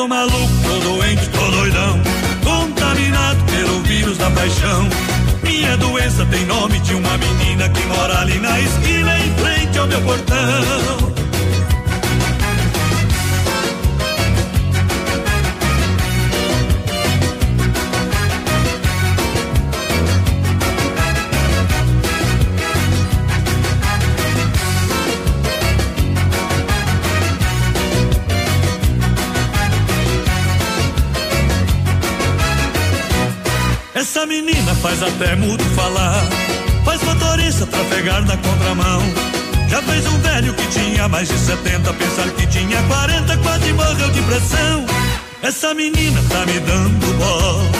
Tô 0.00 0.08
maluco, 0.08 0.48
tô 0.62 0.78
doente, 0.78 1.28
tô 1.28 1.50
doidão. 1.50 2.00
Contaminado 2.42 3.44
pelo 3.44 3.82
vírus 3.82 4.16
da 4.16 4.30
paixão. 4.30 4.88
Minha 5.42 5.76
doença 5.76 6.24
tem 6.24 6.46
nome 6.46 6.80
de 6.80 6.94
uma 6.94 7.18
menina 7.18 7.68
que 7.68 7.84
mora 7.84 8.20
ali 8.20 8.38
na 8.38 8.58
esquina 8.60 9.18
em 9.18 9.30
frente 9.34 9.78
ao 9.78 9.86
meu 9.86 10.00
portão. 10.00 11.19
Faz 34.80 35.02
até 35.02 35.36
mudo 35.36 35.62
falar. 35.76 36.22
Faz 36.84 37.02
motorista 37.02 37.66
trafegar 37.66 38.24
na 38.24 38.36
contramão. 38.36 39.02
Já 39.68 39.82
fez 39.82 40.06
um 40.06 40.18
velho 40.18 40.54
que 40.54 40.66
tinha 40.68 41.08
mais 41.08 41.28
de 41.28 41.38
70, 41.38 41.92
pensar 41.92 42.28
que 42.30 42.46
tinha 42.46 42.82
40, 42.82 43.36
quase 43.38 43.72
morreu 43.72 44.10
de 44.10 44.22
pressão. 44.22 44.86
Essa 45.42 45.74
menina 45.74 46.20
tá 46.28 46.44
me 46.46 46.58
dando 46.60 47.18
bola. 47.18 47.70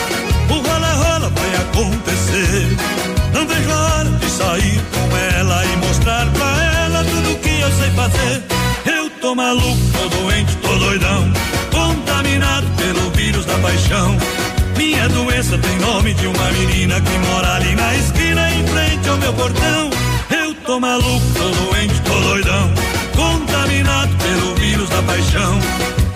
O 0.50 0.54
rola-rola 0.54 1.30
vai 1.30 1.54
acontecer. 1.56 2.76
Não 3.32 3.46
vejo 3.46 3.70
a 3.70 3.98
hora 3.98 4.10
de 4.10 4.30
sair 4.30 4.80
com 4.92 5.16
ela 5.38 5.64
e 5.64 5.76
mostrar 5.76 6.26
pra 6.30 6.64
ela 6.84 7.04
tudo 7.04 7.38
que 7.40 7.60
eu 7.60 7.72
sei 7.72 7.90
fazer. 7.90 8.42
Eu 8.86 9.10
tô 9.20 9.34
maluco, 9.34 9.78
tô 9.92 10.08
doente, 10.08 10.56
tô 10.56 10.74
doidão. 10.76 11.32
Contaminado 11.72 12.66
pelo 12.76 13.10
vírus 13.10 13.44
da 13.46 13.58
paixão. 13.58 14.16
Minha 14.80 15.06
doença 15.10 15.58
tem 15.58 15.76
nome 15.76 16.14
de 16.14 16.26
uma 16.26 16.52
menina 16.52 16.98
que 17.02 17.18
mora 17.18 17.56
ali 17.56 17.74
na 17.74 17.94
esquina 17.96 18.50
em 18.50 18.66
frente 18.66 19.08
ao 19.10 19.18
meu 19.18 19.32
portão. 19.34 19.90
Eu 20.30 20.54
tô 20.64 20.80
maluco, 20.80 21.26
tô 21.34 21.50
doente, 21.50 22.00
tô 22.00 22.18
doidão. 22.18 22.72
Contaminado 23.14 24.16
pelo 24.16 24.54
vírus 24.54 24.88
da 24.88 25.02
paixão. 25.02 25.60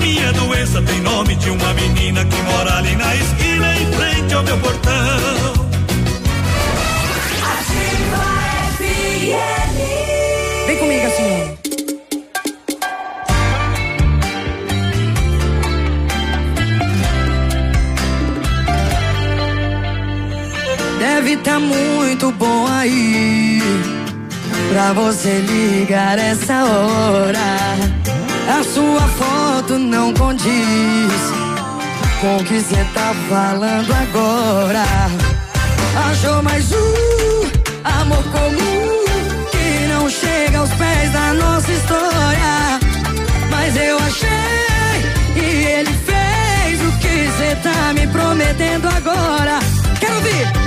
Minha 0.00 0.32
doença 0.32 0.80
tem 0.80 0.98
nome 1.02 1.36
de 1.36 1.50
uma 1.50 1.74
menina 1.74 2.24
que 2.24 2.40
mora 2.40 2.78
ali 2.78 2.96
na 2.96 3.14
esquina 3.14 3.76
em 3.76 3.92
frente 3.92 4.32
ao 4.32 4.42
meu 4.42 4.56
portão. 4.56 5.68
Vem 10.66 10.78
comigo 10.78 11.06
assim. 11.06 11.63
Deve 21.24 21.38
tá 21.38 21.58
muito 21.58 22.30
bom 22.32 22.66
aí 22.66 23.58
pra 24.68 24.92
você 24.92 25.38
ligar 25.38 26.18
essa 26.18 26.66
hora. 26.66 27.38
A 28.46 28.62
sua 28.62 29.00
foto 29.00 29.78
não 29.78 30.12
condiz 30.12 31.14
com 32.20 32.36
o 32.36 32.44
que 32.44 32.60
cê 32.60 32.84
tá 32.92 33.14
falando 33.26 33.90
agora. 33.90 34.84
Achou 36.10 36.42
mais 36.42 36.70
um 36.70 37.44
amor 37.84 38.22
comum 38.24 39.04
que 39.50 39.88
não 39.88 40.10
chega 40.10 40.58
aos 40.58 40.70
pés 40.74 41.10
da 41.10 41.32
nossa 41.32 41.72
história. 41.72 42.80
Mas 43.50 43.74
eu 43.78 43.96
achei 43.96 45.42
e 45.42 45.64
ele 45.68 45.90
fez 46.04 46.82
o 46.86 46.98
que 46.98 47.30
cê 47.38 47.56
tá 47.62 47.94
me 47.94 48.06
prometendo 48.08 48.86
agora. 48.88 49.58
Quero 49.98 50.16
ouvir. 50.16 50.63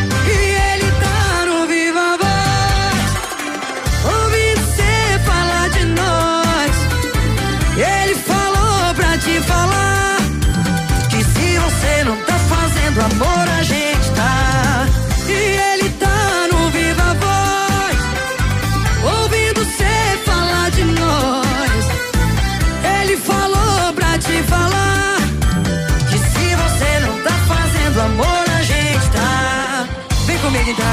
Então. 30.78 30.86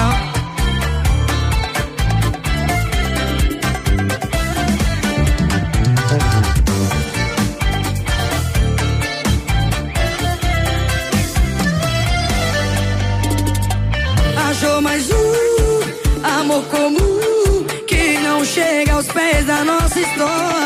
Achou 14.49 14.81
mais 14.81 15.11
um 15.11 16.41
amor 16.41 16.65
comum 16.65 17.65
que 17.87 18.19
não 18.21 18.43
chega 18.43 18.95
aos 18.95 19.07
pés 19.09 19.45
da 19.45 19.65
nossa 19.65 20.01
história. 20.01 20.64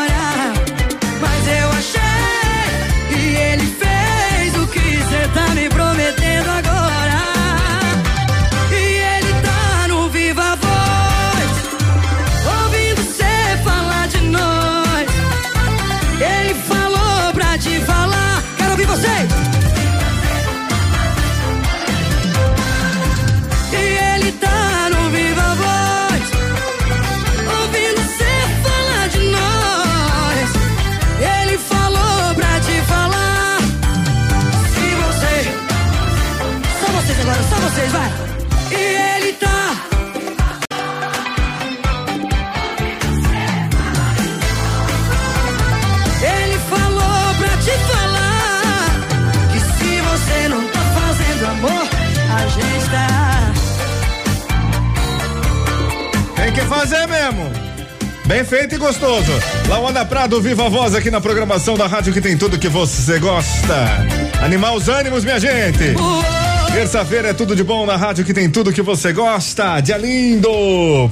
Feito 58.49 58.73
e 58.73 58.77
gostoso. 58.79 59.31
Lawanda 59.67 60.03
Prado, 60.03 60.41
viva 60.41 60.65
a 60.65 60.69
voz 60.69 60.95
aqui 60.95 61.11
na 61.11 61.21
programação 61.21 61.77
da 61.77 61.85
rádio 61.85 62.11
que 62.11 62.19
tem 62.19 62.35
tudo 62.35 62.57
que 62.57 62.67
você 62.67 63.19
gosta. 63.19 64.07
Animar 64.41 64.73
os 64.73 64.89
ânimos, 64.89 65.23
minha 65.23 65.39
gente. 65.39 65.93
Terça-feira 66.73 67.29
é 67.29 67.33
tudo 67.33 67.55
de 67.55 67.63
bom 67.63 67.85
na 67.85 67.95
rádio 67.95 68.25
que 68.25 68.33
tem 68.33 68.49
tudo 68.49 68.73
que 68.73 68.81
você 68.81 69.13
gosta. 69.13 69.79
Dia 69.81 69.97
lindo! 69.97 70.49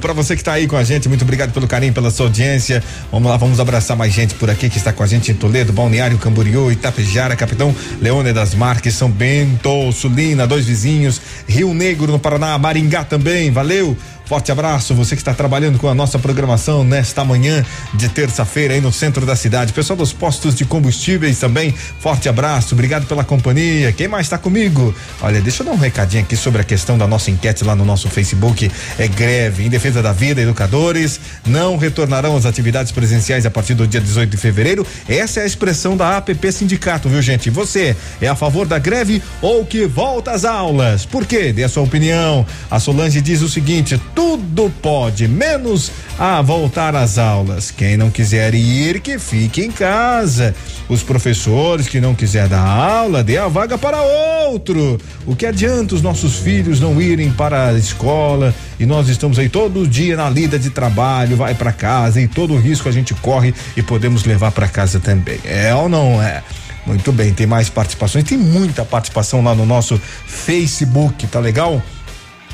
Pra 0.00 0.12
você 0.12 0.34
que 0.34 0.42
tá 0.42 0.54
aí 0.54 0.66
com 0.66 0.76
a 0.76 0.82
gente, 0.82 1.08
muito 1.08 1.22
obrigado 1.22 1.52
pelo 1.52 1.68
carinho, 1.68 1.92
pela 1.92 2.10
sua 2.10 2.26
audiência. 2.26 2.82
Vamos 3.12 3.30
lá, 3.30 3.36
vamos 3.36 3.60
abraçar 3.60 3.96
mais 3.96 4.12
gente 4.12 4.34
por 4.34 4.50
aqui 4.50 4.68
que 4.68 4.78
está 4.78 4.92
com 4.92 5.04
a 5.04 5.06
gente 5.06 5.30
em 5.30 5.34
Toledo, 5.34 5.72
Balneário 5.72 6.18
Camboriú, 6.18 6.72
Itapejara, 6.72 7.36
Capitão 7.36 7.74
Leone 8.00 8.32
das 8.32 8.52
Marques, 8.54 8.94
São 8.94 9.10
Bento, 9.10 9.92
Sulina, 9.92 10.44
dois 10.44 10.64
vizinhos, 10.64 11.20
Rio 11.46 11.72
Negro 11.72 12.10
no 12.10 12.18
Paraná, 12.18 12.58
Maringá 12.58 13.04
também. 13.04 13.52
Valeu! 13.52 13.96
Forte 14.28 14.52
abraço, 14.52 14.94
você 14.94 15.16
que 15.16 15.22
está 15.22 15.32
trabalhando 15.32 15.78
com 15.78 15.88
a 15.88 15.94
nossa 15.94 16.18
programação 16.18 16.84
nesta 16.84 17.24
manhã 17.24 17.64
de 17.94 18.10
terça-feira 18.10 18.74
aí 18.74 18.80
no 18.80 18.92
centro 18.92 19.24
da 19.24 19.34
cidade. 19.34 19.72
Pessoal 19.72 19.96
dos 19.96 20.12
postos 20.12 20.54
de 20.54 20.66
combustíveis 20.66 21.38
também, 21.38 21.72
forte 21.98 22.28
abraço, 22.28 22.74
obrigado 22.74 23.06
pela 23.06 23.24
companhia. 23.24 23.90
Quem 23.90 24.06
mais 24.06 24.26
está 24.26 24.36
comigo? 24.36 24.94
Olha, 25.22 25.40
deixa 25.40 25.62
eu 25.62 25.66
dar 25.66 25.72
um 25.72 25.78
recadinho 25.78 26.24
aqui 26.24 26.36
sobre 26.36 26.60
a 26.60 26.64
questão 26.64 26.98
da 26.98 27.06
nossa 27.06 27.30
enquete 27.30 27.64
lá 27.64 27.74
no 27.74 27.86
nosso 27.86 28.10
Facebook. 28.10 28.70
É 28.98 29.08
greve 29.08 29.64
em 29.64 29.70
defesa 29.70 30.02
da 30.02 30.12
vida, 30.12 30.42
educadores 30.42 31.18
não 31.46 31.78
retornarão 31.78 32.36
às 32.36 32.44
atividades 32.44 32.92
presenciais 32.92 33.46
a 33.46 33.50
partir 33.50 33.72
do 33.72 33.86
dia 33.86 34.00
18 34.00 34.28
de 34.28 34.36
fevereiro. 34.36 34.86
Essa 35.08 35.40
é 35.40 35.44
a 35.44 35.46
expressão 35.46 35.96
da 35.96 36.18
APP 36.18 36.52
Sindicato, 36.52 37.08
viu, 37.08 37.22
gente? 37.22 37.48
Você 37.48 37.96
é 38.20 38.28
a 38.28 38.36
favor 38.36 38.66
da 38.66 38.78
greve 38.78 39.22
ou 39.40 39.64
que 39.64 39.86
volta 39.86 40.32
às 40.32 40.44
aulas? 40.44 41.06
Por 41.06 41.24
quê? 41.24 41.50
Dê 41.50 41.64
a 41.64 41.68
sua 41.68 41.82
opinião. 41.82 42.44
A 42.70 42.78
Solange 42.78 43.22
diz 43.22 43.40
o 43.40 43.48
seguinte: 43.48 43.98
tudo 44.18 44.68
pode, 44.82 45.28
menos 45.28 45.92
a 46.18 46.42
voltar 46.42 46.96
às 46.96 47.18
aulas. 47.18 47.70
Quem 47.70 47.96
não 47.96 48.10
quiser 48.10 48.52
ir, 48.52 48.98
que 48.98 49.16
fique 49.16 49.62
em 49.62 49.70
casa. 49.70 50.56
Os 50.88 51.04
professores 51.04 51.86
que 51.86 52.00
não 52.00 52.16
quiser 52.16 52.48
dar 52.48 52.66
aula, 52.66 53.22
dê 53.22 53.38
a 53.38 53.46
vaga 53.46 53.78
para 53.78 54.02
outro. 54.02 54.98
O 55.24 55.36
que 55.36 55.46
adianta 55.46 55.94
os 55.94 56.02
nossos 56.02 56.34
filhos 56.40 56.80
não 56.80 57.00
irem 57.00 57.30
para 57.30 57.68
a 57.68 57.74
escola 57.74 58.52
e 58.80 58.84
nós 58.84 59.08
estamos 59.08 59.38
aí 59.38 59.48
todo 59.48 59.86
dia 59.86 60.16
na 60.16 60.28
lida 60.28 60.58
de 60.58 60.70
trabalho, 60.70 61.36
vai 61.36 61.54
para 61.54 61.70
casa 61.70 62.20
e 62.20 62.26
todo 62.26 62.54
o 62.54 62.58
risco 62.58 62.88
a 62.88 62.92
gente 62.92 63.14
corre 63.14 63.54
e 63.76 63.84
podemos 63.84 64.24
levar 64.24 64.50
para 64.50 64.66
casa 64.66 64.98
também. 64.98 65.38
É 65.44 65.72
ou 65.72 65.88
não 65.88 66.20
é? 66.20 66.42
Muito 66.84 67.12
bem, 67.12 67.32
tem 67.32 67.46
mais 67.46 67.68
participações, 67.68 68.24
tem 68.24 68.38
muita 68.38 68.84
participação 68.84 69.44
lá 69.44 69.54
no 69.54 69.64
nosso 69.64 70.00
Facebook, 70.26 71.24
tá 71.28 71.38
legal? 71.38 71.80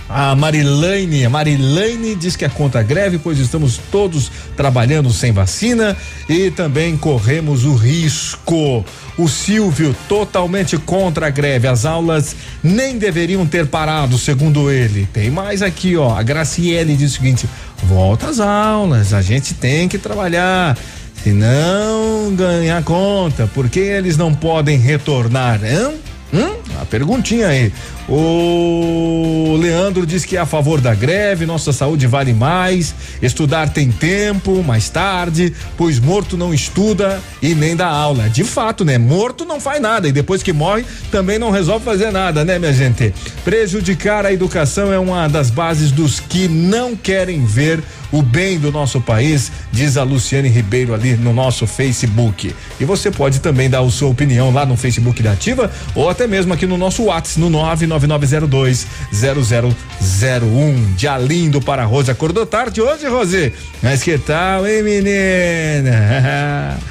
A 0.08 0.34
Marilane, 0.34 1.24
a 1.24 1.30
Marilane 1.30 2.14
diz 2.14 2.36
que 2.36 2.44
é 2.44 2.48
contra 2.48 2.80
a 2.80 2.82
greve, 2.82 3.18
pois 3.18 3.38
estamos 3.38 3.80
todos 3.90 4.30
trabalhando 4.54 5.10
sem 5.10 5.32
vacina 5.32 5.96
e 6.28 6.50
também 6.50 6.96
corremos 6.96 7.64
o 7.64 7.74
risco. 7.74 8.84
O 9.16 9.28
Silvio, 9.28 9.96
totalmente 10.08 10.76
contra 10.76 11.28
a 11.28 11.30
greve. 11.30 11.68
As 11.68 11.84
aulas 11.84 12.36
nem 12.62 12.98
deveriam 12.98 13.46
ter 13.46 13.66
parado, 13.66 14.18
segundo 14.18 14.70
ele. 14.70 15.08
Tem 15.12 15.30
mais 15.30 15.62
aqui, 15.62 15.96
ó. 15.96 16.14
A 16.14 16.22
Graciele 16.22 16.96
diz 16.96 17.12
o 17.12 17.14
seguinte: 17.14 17.48
volta 17.84 18.28
às 18.28 18.40
aulas, 18.40 19.14
a 19.14 19.22
gente 19.22 19.54
tem 19.54 19.88
que 19.88 19.98
trabalhar. 19.98 20.76
Se 21.22 21.32
não 21.32 22.34
ganhar 22.34 22.82
conta, 22.84 23.48
por 23.54 23.70
que 23.70 23.80
eles 23.80 24.18
não 24.18 24.34
podem 24.34 24.76
retornar? 24.76 25.60
Hein? 25.64 25.94
Hum? 26.34 26.56
A 26.82 26.84
perguntinha 26.84 27.46
aí. 27.46 27.72
O 28.06 29.56
Leandro 29.58 30.04
diz 30.04 30.26
que 30.26 30.36
é 30.36 30.40
a 30.40 30.44
favor 30.44 30.78
da 30.80 30.94
greve, 30.94 31.46
nossa 31.46 31.72
saúde 31.72 32.06
vale 32.06 32.34
mais, 32.34 32.94
estudar 33.22 33.70
tem 33.70 33.90
tempo, 33.90 34.62
mais 34.62 34.90
tarde, 34.90 35.54
pois 35.76 35.98
morto 35.98 36.36
não 36.36 36.52
estuda 36.52 37.20
e 37.40 37.54
nem 37.54 37.74
dá 37.74 37.88
aula. 37.88 38.28
De 38.28 38.44
fato, 38.44 38.84
né? 38.84 38.98
Morto 38.98 39.46
não 39.46 39.58
faz 39.58 39.80
nada 39.80 40.06
e 40.06 40.12
depois 40.12 40.42
que 40.42 40.52
morre 40.52 40.84
também 41.10 41.38
não 41.38 41.50
resolve 41.50 41.84
fazer 41.84 42.10
nada, 42.10 42.44
né, 42.44 42.58
minha 42.58 42.74
gente? 42.74 43.14
Prejudicar 43.42 44.26
a 44.26 44.32
educação 44.32 44.92
é 44.92 44.98
uma 44.98 45.26
das 45.26 45.48
bases 45.48 45.90
dos 45.90 46.20
que 46.20 46.46
não 46.46 46.94
querem 46.94 47.44
ver 47.46 47.82
o 48.12 48.22
bem 48.22 48.60
do 48.60 48.70
nosso 48.70 49.00
país, 49.00 49.50
diz 49.72 49.96
a 49.96 50.04
Luciane 50.04 50.48
Ribeiro 50.48 50.94
ali 50.94 51.16
no 51.16 51.32
nosso 51.32 51.66
Facebook. 51.66 52.54
E 52.78 52.84
você 52.84 53.10
pode 53.10 53.40
também 53.40 53.68
dar 53.68 53.80
a 53.80 53.90
sua 53.90 54.08
opinião 54.08 54.52
lá 54.52 54.64
no 54.64 54.76
Facebook 54.76 55.20
da 55.20 55.32
Ativa 55.32 55.68
ou 55.96 56.08
até 56.08 56.24
mesmo 56.24 56.52
aqui 56.52 56.64
no 56.64 56.76
nosso 56.76 57.04
WhatsApp 57.04 57.40
no 57.40 57.50
99902 58.00 58.86
0001. 59.12 60.94
Dia 60.96 61.18
lindo 61.18 61.60
para 61.60 61.82
a 61.82 61.84
Rose. 61.84 62.10
Acordou 62.10 62.46
tarde 62.46 62.80
hoje, 62.80 63.06
Rose? 63.06 63.52
Mas 63.82 64.02
que 64.02 64.16
tal, 64.18 64.66
hein, 64.66 64.82
menina? 64.82 66.78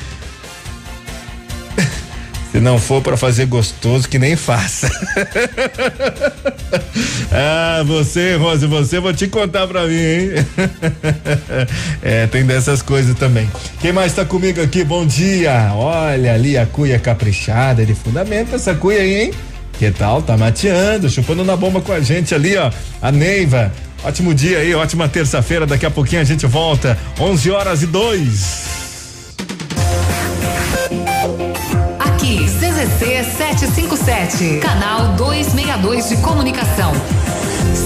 Se 2.52 2.60
não 2.60 2.78
for 2.78 3.02
para 3.02 3.18
fazer 3.18 3.48
gostoso, 3.48 4.08
que 4.08 4.20
nem 4.20 4.36
faça. 4.36 4.88
ah, 7.32 7.82
você, 7.84 8.36
Rose, 8.36 8.68
você, 8.68 9.00
vou 9.00 9.12
te 9.12 9.28
contar 9.28 9.68
pra 9.68 9.88
mim, 9.88 9.96
hein? 9.96 10.30
é, 12.04 12.28
tem 12.28 12.46
dessas 12.46 12.84
coisas 12.84 13.18
também. 13.18 13.50
Quem 13.82 13.92
mais 13.92 14.14
tá 14.14 14.24
comigo 14.24 14.62
aqui? 14.62 14.84
Bom 14.84 15.04
dia. 15.04 15.72
Olha 15.74 16.36
ali 16.36 16.56
a 16.56 16.68
cuia 16.68 17.00
caprichada, 17.00 17.84
de 17.84 17.96
fundamento 17.96 18.54
essa 18.54 18.76
cuia 18.76 19.02
aí, 19.02 19.24
hein? 19.24 19.34
Que 19.84 19.92
tal? 19.92 20.22
Tá 20.22 20.38
mateando, 20.38 21.10
chupando 21.10 21.44
na 21.44 21.58
bomba 21.58 21.82
com 21.82 21.92
a 21.92 22.00
gente 22.00 22.34
ali, 22.34 22.56
ó. 22.56 22.72
A 23.02 23.12
Neiva. 23.12 23.70
Ótimo 24.02 24.34
dia 24.34 24.60
aí, 24.60 24.74
ótima 24.74 25.10
terça-feira. 25.10 25.66
Daqui 25.66 25.86
a 25.86 25.92
pouquinho 25.92 26.22
a 26.22 26.24
gente 26.24 26.46
volta. 26.46 26.98
11 27.20 27.52
horas 27.52 27.84
e 27.84 27.88
2. 27.88 28.64
Aqui, 32.00 32.46
CZC 32.46 33.26
757, 33.38 34.60
canal 34.62 35.16
262 35.18 36.08
de 36.08 36.16
comunicação. 36.22 36.94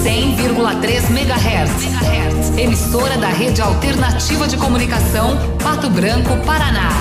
100,3 0.03 1.10
MHz. 1.10 2.60
Emissora 2.60 3.18
da 3.18 3.30
Rede 3.30 3.60
Alternativa 3.60 4.48
de 4.48 4.56
Comunicação, 4.56 5.36
Pato 5.64 5.90
Branco, 5.90 6.38
Paraná. 6.45 6.91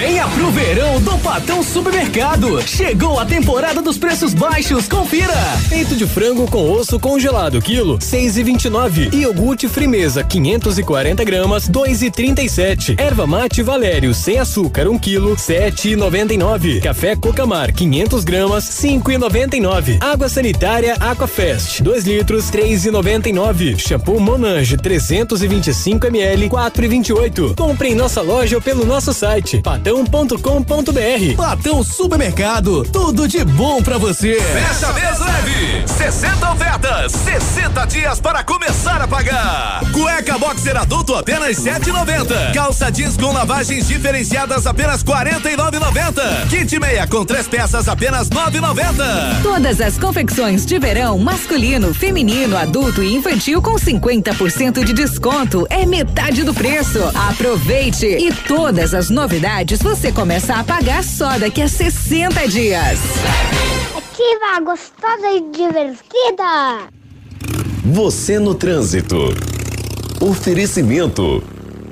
Venha 0.00 0.26
pro 0.28 0.50
verão 0.50 0.98
do 0.98 1.18
Patão 1.18 1.62
Supermercado. 1.62 2.66
Chegou 2.66 3.20
a 3.20 3.26
temporada 3.26 3.82
dos 3.82 3.98
preços 3.98 4.32
baixos. 4.32 4.88
Confira. 4.88 5.34
Peito 5.68 5.94
de 5.94 6.06
frango 6.06 6.50
com 6.50 6.70
osso 6.72 6.98
congelado 6.98 7.60
quilo 7.60 7.98
6,29 7.98 9.12
e, 9.12 9.16
e 9.16 9.20
iogurte 9.24 9.68
Frimeza 9.68 10.24
540 10.24 11.22
gramas 11.22 11.68
2,37. 11.68 12.98
Erva 12.98 13.26
mate 13.26 13.62
Valério 13.62 14.14
sem 14.14 14.38
açúcar 14.38 14.88
1 14.88 14.92
um 14.92 14.98
quilo 14.98 15.36
7,99. 15.36 16.80
Café 16.80 17.14
Cocamar 17.14 17.70
500 17.70 18.24
gramas 18.24 18.64
5,99. 18.70 20.02
Água 20.02 20.30
sanitária 20.30 20.94
Aquafest 20.94 21.82
2 21.82 22.04
litros 22.04 22.50
3,99. 22.50 23.78
Shampoo 23.78 24.18
Monange 24.18 24.78
325 24.78 26.06
ml 26.06 26.48
4,28. 26.48 27.54
Compre 27.54 27.90
em 27.90 27.94
nossa 27.94 28.22
loja 28.22 28.56
ou 28.56 28.62
pelo 28.62 28.86
nosso 28.86 29.12
site 29.12 29.60
patão.com.br. 29.90 31.36
Patão 31.36 31.82
Supermercado, 31.82 32.84
tudo 32.84 33.26
de 33.26 33.44
bom 33.44 33.82
pra 33.82 33.98
você. 33.98 34.40
Fecha 34.40 34.92
mês 34.92 35.18
leve, 35.18 35.88
60 35.88 36.52
ofertas, 36.52 37.12
60 37.12 37.84
dias 37.86 38.20
para 38.20 38.44
começar 38.44 39.02
a 39.02 39.08
pagar. 39.08 39.80
Cueca 39.92 40.38
boxer 40.38 40.76
adulto 40.76 41.14
apenas 41.14 41.56
7,90. 41.56 42.54
Calça 42.54 42.90
jeans 42.90 43.16
com 43.16 43.32
lavagens 43.32 43.88
diferenciadas 43.88 44.66
apenas 44.66 45.02
49,90. 45.02 46.48
Kit 46.48 46.78
meia 46.78 47.06
com 47.06 47.24
três 47.24 47.48
peças 47.48 47.88
apenas 47.88 48.28
9,90. 48.28 49.42
Todas 49.42 49.80
as 49.80 49.98
confecções 49.98 50.64
de 50.64 50.78
verão, 50.78 51.18
masculino, 51.18 51.92
feminino, 51.92 52.56
adulto 52.56 53.02
e 53.02 53.16
infantil 53.16 53.60
com 53.60 53.74
50% 53.74 54.84
de 54.84 54.92
desconto. 54.92 55.66
É 55.68 55.84
metade 55.84 56.44
do 56.44 56.54
preço. 56.54 57.00
Aproveite 57.28 58.06
e 58.06 58.32
todas 58.32 58.94
as 58.94 59.10
novidades 59.10 59.79
você 59.82 60.12
começa 60.12 60.54
a 60.54 60.64
pagar 60.64 61.02
só 61.02 61.38
daqui 61.38 61.62
a 61.62 61.68
60 61.68 62.48
dias. 62.48 62.98
Ativa, 63.96 64.60
gostosa 64.64 65.30
e 65.30 65.40
divertida. 65.50 66.88
Você 67.84 68.38
no 68.38 68.54
trânsito. 68.54 69.16
Oferecimento. 70.20 71.42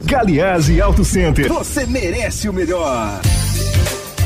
Galiase 0.05 0.81
Auto 0.81 1.05
Center. 1.05 1.49
Você 1.49 1.87
merece 1.87 2.49
o 2.49 2.53
melhor. 2.53 3.21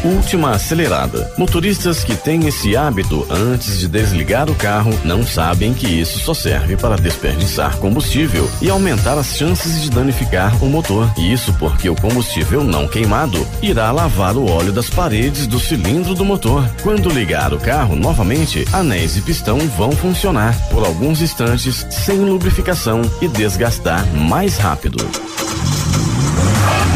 Última 0.05 0.51
acelerada. 0.51 1.33
Motoristas 1.37 2.05
que 2.05 2.15
têm 2.15 2.47
esse 2.47 2.77
hábito 2.77 3.27
antes 3.31 3.79
de 3.79 3.89
desligar 3.89 4.51
o 4.51 4.55
carro 4.55 4.93
não 5.05 5.25
sabem 5.25 5.73
que 5.73 5.87
isso 5.87 6.19
só 6.19 6.35
serve 6.35 6.77
para 6.77 6.97
desperdiçar 6.97 7.77
combustível 7.79 8.49
e 8.61 8.69
aumentar 8.69 9.19
as 9.19 9.37
chances 9.37 9.83
de 9.83 9.91
danificar 9.91 10.63
o 10.63 10.69
motor. 10.69 11.11
Isso 11.19 11.53
porque 11.55 11.89
o 11.89 11.97
combustível 11.97 12.65
não 12.65 12.89
queimado 12.89 13.47
irá 13.61 13.91
lavar 13.91 14.37
o 14.37 14.49
óleo 14.51 14.73
das 14.73 14.91
paredes 14.91 15.47
do 15.47 15.59
cilindro 15.59 16.15
do 16.15 16.25
motor. 16.25 16.69
Quando 16.83 17.09
ligar 17.09 17.53
o 17.53 17.59
carro 17.59 17.97
novamente, 17.97 18.67
anéis 18.73 19.17
e 19.17 19.23
pistão 19.23 19.59
vão 19.77 19.93
funcionar 19.93 20.57
por 20.69 20.85
alguns 20.85 21.21
instantes 21.21 21.87
sem 21.91 22.19
lubrificação 22.19 23.03
e 23.21 23.29
desgastar 23.29 24.07
mais 24.15 24.57
rápido. 24.57 24.99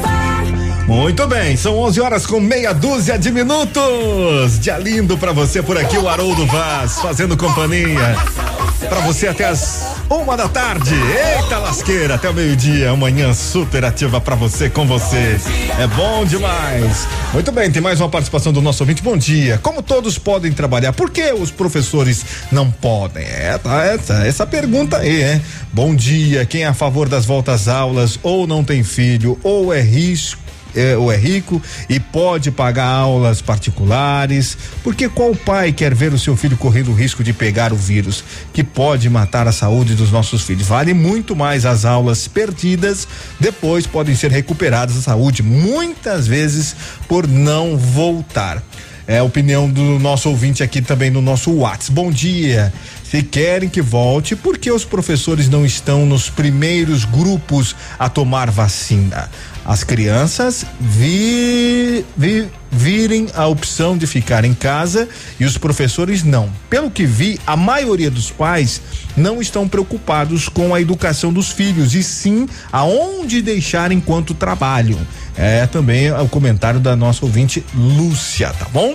Muito 0.91 1.25
bem, 1.29 1.57
são 1.57 1.79
11 1.79 2.01
horas 2.01 2.27
com 2.27 2.41
meia 2.41 2.73
dúzia 2.73 3.17
de 3.17 3.31
minutos. 3.31 4.59
Dia 4.59 4.77
lindo 4.77 5.17
pra 5.17 5.31
você 5.31 5.63
por 5.63 5.79
aqui, 5.79 5.97
o 5.97 6.09
Haroldo 6.09 6.45
Vaz, 6.47 6.99
fazendo 7.01 7.37
companhia. 7.37 8.17
Pra 8.89 8.99
você 8.99 9.29
até 9.29 9.45
as 9.45 9.87
uma 10.11 10.37
da 10.37 10.49
tarde. 10.49 10.93
Eita 10.97 11.59
lasqueira, 11.59 12.17
até 12.17 12.29
o 12.29 12.35
meio-dia. 12.35 12.91
Amanhã 12.91 13.33
super 13.33 13.85
ativa 13.85 14.21
pra 14.21 14.35
você, 14.35 14.69
com 14.69 14.85
você. 14.85 15.39
É 15.79 15.87
bom 15.87 16.25
demais. 16.25 17.07
Muito 17.33 17.53
bem, 17.53 17.71
tem 17.71 17.81
mais 17.81 18.01
uma 18.01 18.09
participação 18.09 18.53
do 18.53 18.61
nosso 18.61 18.83
ouvinte. 18.83 19.01
Bom 19.01 19.17
dia. 19.17 19.59
Como 19.63 19.85
todos 19.85 20.19
podem 20.19 20.51
trabalhar, 20.51 20.93
por 20.93 21.09
que 21.11 21.33
os 21.33 21.53
professores 21.53 22.25
não 22.51 22.69
podem? 22.69 23.25
É, 23.27 23.57
tá, 23.59 23.85
essa, 23.85 24.27
essa 24.27 24.45
pergunta 24.45 24.97
aí, 24.97 25.23
é. 25.23 25.41
Bom 25.73 25.95
dia. 25.95 26.45
Quem 26.45 26.65
é 26.65 26.67
a 26.67 26.75
favor 26.75 27.09
das 27.09 27.25
voltas 27.25 27.69
às 27.69 27.69
aulas 27.69 28.19
ou 28.25 28.45
não 28.45 28.65
tem 28.65 28.83
filho 28.83 29.39
ou 29.45 29.73
é 29.73 29.81
risco? 29.81 30.50
É, 30.75 30.97
ou 30.97 31.11
é 31.11 31.17
rico 31.17 31.61
e 31.89 31.99
pode 31.99 32.51
pagar 32.51 32.87
aulas 32.87 33.41
particulares, 33.41 34.57
porque 34.83 35.09
qual 35.09 35.35
pai 35.35 35.73
quer 35.73 35.95
ver 35.95 36.13
o 36.13 36.19
seu 36.19 36.37
filho 36.37 36.57
correndo 36.57 36.91
o 36.91 36.95
risco 36.95 37.23
de 37.23 37.33
pegar 37.33 37.73
o 37.73 37.77
vírus 37.77 38.25
que 38.53 38.63
pode 38.63 39.09
matar 39.09 39.47
a 39.47 39.53
saúde 39.53 39.95
dos 39.95 40.11
nossos 40.11 40.43
filhos? 40.43 40.67
Vale 40.67 40.95
muito 40.95 41.35
mais 41.35 41.67
as 41.67 41.85
aulas 41.85 42.29
perdidas, 42.29 43.07
depois 43.39 43.87
podem 43.87 44.15
ser 44.15 44.31
recuperadas 44.31 44.97
a 44.97 45.03
saúde, 45.03 45.43
muitas 45.43 46.27
vezes 46.27 46.75
por 47.09 47.27
não 47.27 47.77
voltar. 47.77 48.63
É 49.07 49.19
a 49.19 49.25
opinião 49.25 49.69
do 49.69 49.99
nosso 49.99 50.29
ouvinte 50.29 50.63
aqui 50.63 50.81
também 50.81 51.11
no 51.11 51.21
nosso 51.21 51.51
WhatsApp. 51.51 51.93
Bom 51.93 52.13
dia. 52.13 52.73
Se 53.03 53.25
querem 53.25 53.69
que 53.69 53.83
volte, 53.83 54.37
por 54.37 54.57
que 54.57 54.71
os 54.71 54.85
professores 54.85 55.49
não 55.49 55.67
estão 55.67 56.07
nos 56.07 56.31
primeiros 56.31 57.05
grupos 57.05 57.75
a 57.99 58.09
tomar 58.09 58.53
vacina? 58.53 59.29
As 59.71 59.85
crianças 59.85 60.67
vi, 60.81 62.05
vi, 62.17 62.49
virem 62.73 63.29
a 63.33 63.47
opção 63.47 63.97
de 63.97 64.05
ficar 64.05 64.45
em 64.45 64.53
casa 64.53 65.09
e 65.39 65.45
os 65.45 65.57
professores 65.57 66.25
não. 66.25 66.51
Pelo 66.69 66.91
que 66.91 67.07
vi, 67.07 67.39
a 67.47 67.57
maioria 67.57 68.11
dos 68.11 68.33
pais 68.33 68.83
não 69.17 69.41
estão 69.41 69.69
preocupados 69.69 70.49
com 70.49 70.75
a 70.75 70.81
educação 70.81 71.33
dos 71.33 71.53
filhos 71.53 71.95
e 71.95 72.03
sim 72.03 72.49
aonde 72.73 73.41
deixar 73.41 73.93
enquanto 73.93 74.35
trabalham. 74.35 74.99
É 75.37 75.65
também 75.69 76.11
o 76.11 76.29
comentário 76.29 76.81
da 76.81 76.97
nossa 76.97 77.25
ouvinte 77.25 77.65
Lúcia, 77.73 78.49
tá 78.49 78.67
bom? 78.73 78.93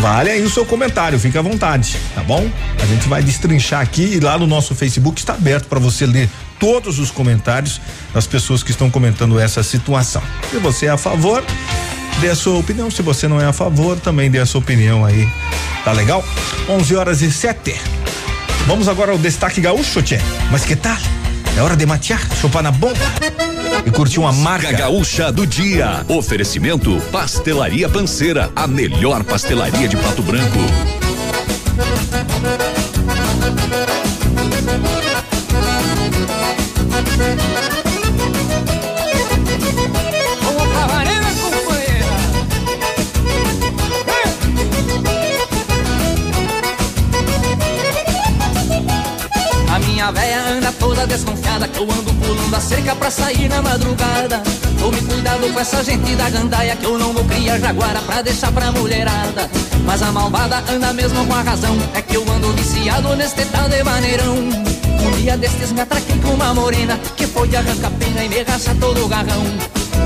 Vale 0.00 0.30
aí 0.30 0.42
o 0.42 0.50
seu 0.50 0.66
comentário, 0.66 1.20
fica 1.20 1.38
à 1.38 1.42
vontade, 1.42 1.96
tá 2.16 2.22
bom? 2.24 2.44
A 2.82 2.86
gente 2.86 3.08
vai 3.08 3.22
destrinchar 3.22 3.80
aqui 3.80 4.02
e 4.02 4.20
lá 4.20 4.36
no 4.36 4.46
nosso 4.46 4.74
Facebook 4.74 5.20
está 5.20 5.34
aberto 5.34 5.68
para 5.68 5.78
você 5.78 6.04
ler 6.04 6.28
todos 6.58 6.98
os 6.98 7.10
comentários 7.10 7.80
das 8.12 8.26
pessoas 8.26 8.62
que 8.62 8.70
estão 8.70 8.90
comentando 8.90 9.38
essa 9.38 9.62
situação. 9.62 10.22
Se 10.50 10.58
você 10.58 10.86
é 10.86 10.90
a 10.90 10.96
favor, 10.96 11.44
dê 12.20 12.28
a 12.28 12.36
sua 12.36 12.58
opinião. 12.58 12.90
Se 12.90 13.02
você 13.02 13.28
não 13.28 13.40
é 13.40 13.46
a 13.46 13.52
favor, 13.52 13.98
também 13.98 14.30
dê 14.30 14.38
a 14.38 14.46
sua 14.46 14.60
opinião 14.60 15.04
aí. 15.04 15.28
Tá 15.84 15.92
legal? 15.92 16.24
11 16.68 16.96
horas 16.96 17.22
e 17.22 17.30
7. 17.30 17.74
Vamos 18.66 18.88
agora 18.88 19.12
ao 19.12 19.18
destaque 19.18 19.60
gaúcho, 19.60 20.02
tchê. 20.02 20.18
Mas 20.50 20.64
que 20.64 20.74
tal? 20.74 20.96
É 21.56 21.62
hora 21.62 21.76
de 21.76 21.86
matear, 21.86 22.20
chupar 22.40 22.62
na 22.62 22.70
bomba 22.70 22.98
e 23.86 23.90
curtir 23.90 24.18
uma 24.18 24.32
marca. 24.32 24.72
gaúcha 24.72 25.30
do 25.32 25.46
dia. 25.46 26.04
Oferecimento 26.08 27.00
Pastelaria 27.12 27.88
Panceira, 27.88 28.50
a 28.54 28.66
melhor 28.66 29.22
pastelaria 29.24 29.88
de 29.88 29.96
Pato 29.96 30.22
Branco. 30.22 30.58
Desconfiada 51.06 51.68
Que 51.68 51.78
eu 51.78 51.84
ando 51.84 52.12
pulando 52.14 52.54
a 52.54 52.60
cerca 52.60 52.94
pra 52.94 53.10
sair 53.10 53.48
na 53.48 53.62
madrugada. 53.62 54.42
Tome 54.78 55.00
cuidado 55.02 55.52
com 55.52 55.60
essa 55.60 55.82
gente 55.82 56.14
da 56.14 56.28
gandaia 56.28 56.76
Que 56.76 56.84
eu 56.84 56.98
não 56.98 57.12
vou 57.12 57.24
criar 57.24 57.58
jaguara 57.58 58.00
pra 58.00 58.22
deixar 58.22 58.52
pra 58.52 58.70
mulherada. 58.72 59.50
Mas 59.84 60.02
a 60.02 60.12
malvada 60.12 60.62
anda 60.70 60.92
mesmo 60.92 61.24
com 61.26 61.34
a 61.34 61.42
razão 61.42 61.76
É 61.94 62.02
que 62.02 62.16
eu 62.16 62.22
ando 62.30 62.52
viciado 62.52 63.14
neste 63.16 63.44
tal 63.46 63.68
de 63.68 63.82
maneirão 63.84 64.65
Um 65.06 65.10
dia 65.12 65.36
destes 65.36 65.72
me 65.72 65.80
atraquei 65.80 66.18
com 66.18 66.30
uma 66.30 66.52
morena 66.52 66.98
Que 67.16 67.26
foi 67.26 67.48
de 67.48 67.56
arranca 67.56 67.90
pena 67.90 68.24
e 68.24 68.28
me 68.28 68.42
racha 68.42 68.74
todo 68.80 69.04
o 69.04 69.08
garrão 69.08 69.42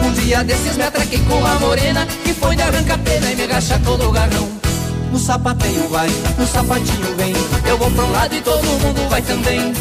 Um 0.04 0.12
dia 0.12 0.44
destes 0.44 0.76
me 0.76 0.84
atraquei 0.84 1.18
com 1.20 1.36
uma 1.38 1.54
morena 1.58 2.06
Que 2.24 2.34
foi 2.34 2.54
de 2.54 2.62
arranca 2.62 2.98
pena 2.98 3.32
e 3.32 3.36
me 3.36 3.46
racha 3.46 3.80
todo 3.84 4.08
o 4.08 4.12
garrão 4.12 4.60
no 5.10 5.18
sapateio 5.18 5.88
vai, 5.88 6.08
no 6.38 6.46
sapatinho 6.46 7.16
vem. 7.16 7.34
Eu 7.68 7.76
vou 7.76 7.90
pro 7.90 8.08
lado 8.12 8.32
e 8.32 8.40
todo 8.40 8.62
mundo 8.62 9.08
vai 9.10 9.20
também. 9.20 9.72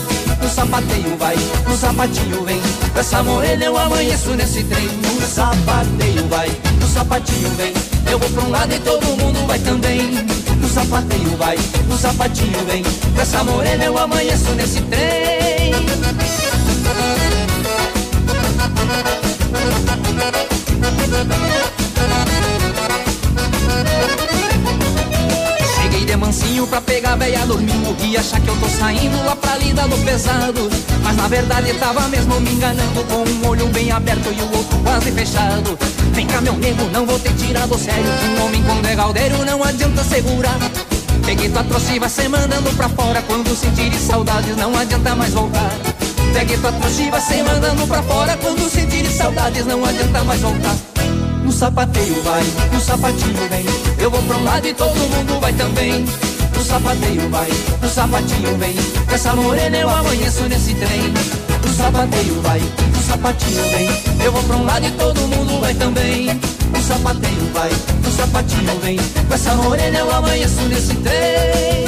No 0.42 0.50
sapateio 0.50 1.16
vai, 1.18 1.36
no 1.68 1.78
sapatinho 1.78 2.44
vem. 2.46 2.60
Essa 2.96 3.22
morena 3.22 3.66
eu 3.66 3.78
amanheço 3.78 4.32
nesse 4.32 4.64
trem. 4.64 4.88
No 4.88 5.22
sapateio 5.22 6.28
vai, 6.28 6.50
no 6.82 6.88
sapatinho 6.88 7.50
vem. 7.52 7.74
Eu 8.12 8.18
vou 8.18 8.30
pro 8.32 8.50
lado 8.50 8.74
e 8.74 8.80
todo 8.80 9.06
mundo 9.06 9.46
vai 9.46 9.59
sapateio 10.80 11.36
vai, 11.38 11.58
no 11.90 11.98
sapatinho 11.98 12.66
vem. 12.66 12.84
Com 12.84 13.22
essa 13.22 13.44
morena 13.44 13.84
eu 13.84 13.98
amanheço 13.98 14.52
nesse 14.52 14.82
trem. 14.84 15.59
A 27.10 27.16
véia 27.16 27.46
dormindo 27.46 27.96
E 28.04 28.18
achar 28.18 28.40
que 28.40 28.48
eu 28.48 28.56
tô 28.58 28.68
saindo 28.68 29.24
lá 29.26 29.36
pra 29.36 29.58
lida 29.58 29.88
do 29.88 29.98
pesado? 30.06 30.70
Mas 31.04 31.16
na 31.16 31.28
verdade 31.28 31.74
tava 31.74 32.08
mesmo 32.08 32.40
me 32.40 32.52
enganando 32.52 33.04
Com 33.06 33.28
um 33.28 33.48
olho 33.48 33.68
bem 33.68 33.92
aberto 33.92 34.32
e 34.32 34.42
o 34.42 34.58
outro 34.58 34.78
quase 34.80 35.12
fechado. 35.12 35.78
Vem 36.14 36.28
cá 36.28 36.42
meu 36.42 36.54
nego, 36.54 36.84
não 36.92 37.06
vou 37.06 37.20
ter 37.20 37.34
tirado 37.34 37.78
sério. 37.78 38.06
Um 38.38 38.46
homem 38.46 38.64
quando 38.64 38.86
é 38.86 38.96
galdeiro 38.96 39.46
não 39.46 39.64
adianta 39.64 40.04
segurar. 40.04 40.58
Peguei 41.26 41.50
tua 41.50 41.64
trouxa 41.64 42.00
vai 42.00 42.10
ser 42.10 42.30
mandando 42.30 42.70
pra 42.76 42.90
fora. 42.90 43.22
Quando 43.24 43.56
sentir 43.56 43.94
saudades 43.96 44.56
não 44.56 44.76
adianta 44.78 45.16
mais 45.16 45.34
voltar. 45.34 45.72
Peguei 46.34 46.58
tua 46.58 46.72
trouxa 46.72 47.10
vai 47.12 47.22
ser 47.22 47.44
mandando 47.44 47.88
pra 47.88 48.04
fora. 48.04 48.38
Quando 48.38 48.70
sentir 48.70 49.06
saudades 49.08 49.66
não 49.66 49.84
adianta 49.84 50.24
mais 50.24 50.42
voltar. 50.42 50.76
No 51.44 51.52
sapateio 51.52 52.22
vai, 52.22 52.44
no 52.72 52.80
sapatinho 52.80 53.50
vem. 53.50 53.66
Eu 53.98 54.12
vou 54.12 54.22
pra 54.24 54.38
um 54.38 54.44
lado 54.44 54.68
e 54.68 54.74
todo 54.74 54.96
mundo 54.96 55.40
vai 55.40 55.54
também. 55.54 56.06
No 56.60 56.66
sapateio 56.66 57.30
vai, 57.30 57.50
no 57.82 57.88
sapatinho 57.88 58.58
vem. 58.58 58.76
Essa 59.10 59.34
morena 59.34 59.78
eu 59.78 59.90
amanheço 59.90 60.44
nesse 60.44 60.76
trem. 60.76 61.14
No 61.66 61.74
sapateio 61.74 62.42
vai, 62.42 62.60
o 62.60 63.02
sapatinho 63.02 63.64
vem. 63.70 63.90
Eu 64.26 64.34
vou 64.34 64.44
pra 64.44 64.58
um 64.58 64.66
lado 64.66 64.86
e 64.86 64.92
todo 64.92 65.22
mundo 65.22 65.62
vai 65.62 65.74
também. 65.74 66.28
O 66.78 66.82
sapateio 66.82 67.50
vai, 67.54 67.70
o 68.06 68.12
sapatinho 68.12 68.78
vem. 68.82 68.98
Com 68.98 69.34
essa 69.34 69.56
morena 69.56 70.00
eu 70.00 70.12
amanheço 70.12 70.62
nesse 70.64 70.96
trem. 70.96 71.86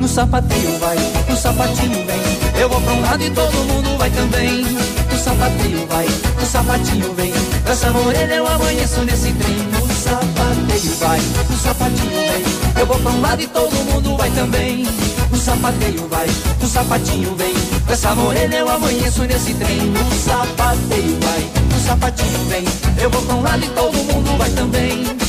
No 0.00 0.06
sapateio 0.06 0.78
vai, 0.78 0.96
no 1.28 1.36
sapatinho 1.36 2.06
vem. 2.06 2.43
Eu 2.60 2.68
vou 2.68 2.80
pra 2.80 2.92
um 2.92 3.00
lado 3.00 3.22
e 3.22 3.30
todo 3.30 3.52
mundo 3.64 3.98
vai 3.98 4.10
também. 4.10 4.62
No 4.62 5.18
sapateio 5.18 5.86
vai, 5.88 6.06
no 6.40 6.46
sapatinho 6.46 7.14
vem. 7.14 7.32
Com 7.64 7.72
essa 7.72 7.90
morena 7.90 8.34
eu 8.34 8.46
amanheço 8.46 9.00
nesse 9.02 9.32
trem. 9.32 9.56
No 9.56 9.94
sapateio 9.94 10.94
vai, 11.00 11.20
no 11.50 11.56
sapatinho 11.56 12.10
vem. 12.10 12.44
Eu 12.80 12.86
vou 12.86 12.98
pra 12.98 13.10
um 13.10 13.20
lado 13.20 13.42
e 13.42 13.46
todo 13.46 13.74
mundo 13.90 14.16
vai 14.16 14.30
também. 14.30 14.86
No 15.30 15.38
sapateio 15.38 16.08
vai, 16.08 16.26
no 16.60 16.68
sapatinho 16.68 17.34
vem. 17.36 17.54
Com 17.86 17.92
essa 17.92 18.14
morena 18.14 18.54
eu 18.54 18.68
amanheço 18.68 19.22
nesse 19.22 19.54
trem. 19.54 19.80
No 19.80 20.14
sapateio 20.14 21.18
vai, 21.20 21.50
no 21.72 21.80
sapatinho 21.86 22.44
vem. 22.48 22.64
Eu 23.02 23.10
vou 23.10 23.22
pra 23.22 23.34
um 23.34 23.42
lado 23.42 23.64
e 23.64 23.68
todo 23.68 23.96
mundo 23.96 24.38
vai 24.38 24.50
também. 24.50 25.23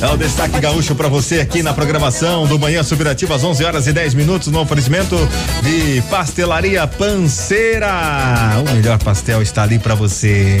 É 0.00 0.12
o 0.12 0.16
destaque 0.16 0.60
gaúcho 0.60 0.94
pra 0.94 1.08
você 1.08 1.40
aqui 1.40 1.62
na 1.62 1.74
programação 1.74 2.46
do 2.46 2.58
Manhã 2.58 2.82
Superativa 2.82 3.34
às 3.34 3.42
11 3.42 3.64
horas 3.64 3.86
e 3.86 3.92
10 3.92 4.14
minutos 4.14 4.48
no 4.48 4.60
oferecimento 4.60 5.16
de 5.62 6.00
Pastelaria 6.02 6.86
Panceira. 6.86 7.90
O 8.60 8.74
melhor 8.74 8.98
pastel 8.98 9.42
está 9.42 9.64
ali 9.64 9.78
pra 9.78 9.94
você. 9.94 10.60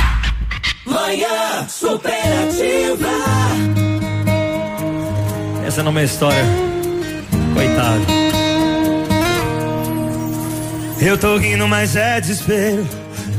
Manhã 0.85 1.67
superativa. 1.67 3.07
Essa 5.65 5.83
não 5.83 5.89
é 5.89 5.91
uma 5.91 6.03
história. 6.03 6.43
Coitado. 7.53 8.01
Eu 10.99 11.17
tô 11.17 11.37
rindo, 11.37 11.67
mas 11.67 11.95
é 11.95 12.19
desespero. 12.19 12.87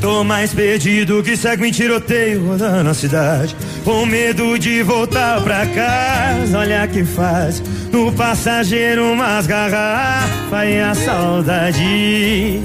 Tô 0.01 0.25
mais 0.25 0.53
perdido 0.53 1.23
que 1.23 1.37
segue 1.37 1.67
em 1.67 1.71
tiroteio 1.71 2.47
rodando 2.47 2.91
a 2.91 2.95
cidade. 2.95 3.57
Com 3.85 4.05
medo 4.05 4.59
de 4.59 4.83
voltar 4.83 5.41
pra 5.43 5.65
casa, 5.67 6.59
olha 6.59 6.87
que 6.89 7.05
faz. 7.05 7.63
No 7.93 8.13
passageiro 8.13 9.13
umas 9.13 9.47
garrafas 9.47 10.69
e 10.69 10.79
a 10.81 10.95
saudade. 10.95 12.63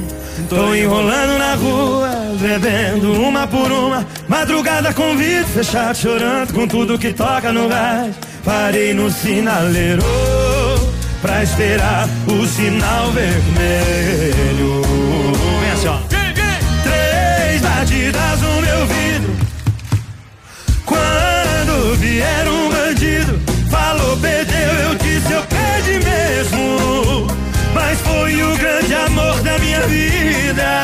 Tô 0.49 0.73
enrolando 0.73 1.37
na 1.37 1.55
rua, 1.55 2.09
bebendo 2.39 3.11
uma 3.13 3.47
por 3.47 3.71
uma. 3.71 4.05
Madrugada 4.27 4.93
com 4.93 5.17
vidro 5.17 5.47
fechado, 5.47 5.97
chorando 5.97 6.53
com 6.53 6.67
tudo 6.67 6.97
que 6.97 7.11
toca 7.11 7.51
no 7.51 7.67
rádio. 7.67 8.15
Parei 8.45 8.93
no 8.93 9.09
sinaleiro 9.09 10.03
pra 11.21 11.43
esperar 11.43 12.07
o 12.27 12.45
sinal 12.45 13.11
vermelho. 13.11 14.86
Foi 28.27 28.43
o 28.43 28.57
grande 28.57 28.93
amor 28.93 29.41
da 29.41 29.57
minha 29.57 29.79
vida. 29.87 30.83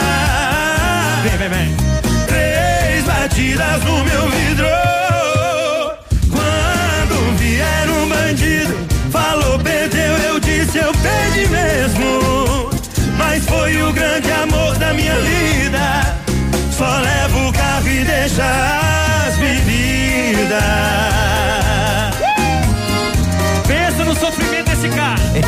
Vem, 1.24 1.38
vem, 1.38 1.50
vem. 1.50 1.76
Três 2.26 3.04
batidas 3.04 3.84
no 3.84 4.06
meu 4.06 4.30
vidro. 4.30 4.68
Quando 6.32 7.38
vier 7.38 7.90
um 7.90 8.08
bandido, 8.08 8.88
falou, 9.12 9.60
perdeu, 9.60 10.18
eu 10.30 10.40
disse, 10.40 10.78
eu 10.78 10.94
perdi 10.94 11.50
mesmo. 11.50 12.70
Mas 13.18 13.44
foi 13.46 13.84
o 13.84 13.92
grande 13.92 14.32
amor 14.32 14.78
da 14.78 14.94
minha 14.94 15.20
vida. 15.20 16.16
Só 16.72 16.98
levo 17.00 17.50
o 17.50 17.54
carro 17.54 17.90
e 17.90 18.06
deixa 18.06 18.46
as 19.28 19.36
bebidas. 19.38 21.13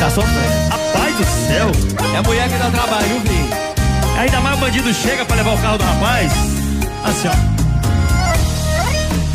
Tá 0.06 0.10
sofrendo. 0.10 0.68
Rapaz 0.70 1.16
do 1.16 1.24
céu. 1.24 1.70
É 2.14 2.22
mulher 2.22 2.48
que 2.48 2.56
dá 2.56 2.70
trabalho, 2.70 3.20
viu? 3.24 3.48
Ainda 4.18 4.40
mais 4.40 4.56
o 4.56 4.60
bandido 4.60 4.94
chega 4.94 5.24
pra 5.24 5.36
levar 5.36 5.54
o 5.54 5.58
carro 5.58 5.78
do 5.78 5.84
rapaz. 5.84 6.32
Assim, 7.04 7.28
ó. 7.28 7.56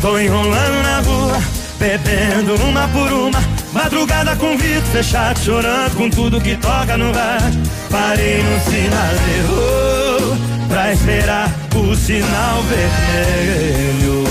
Tô 0.00 0.18
enrolando 0.18 0.82
na 0.82 1.00
rua, 1.00 1.40
bebendo 1.78 2.54
uma 2.64 2.88
por 2.88 3.12
uma. 3.12 3.40
Madrugada 3.72 4.36
com 4.36 4.56
vidro 4.58 4.86
fechado, 4.92 5.38
chorando 5.38 5.96
com 5.96 6.10
tudo 6.10 6.40
que 6.40 6.56
toca 6.56 6.96
no 6.96 7.12
rádio. 7.12 7.62
Parei 7.90 8.42
no 8.42 8.60
sinaleiro 8.60 10.36
pra 10.68 10.92
esperar 10.92 11.50
o 11.74 11.94
sinal 11.94 12.62
vermelho. 12.62 14.24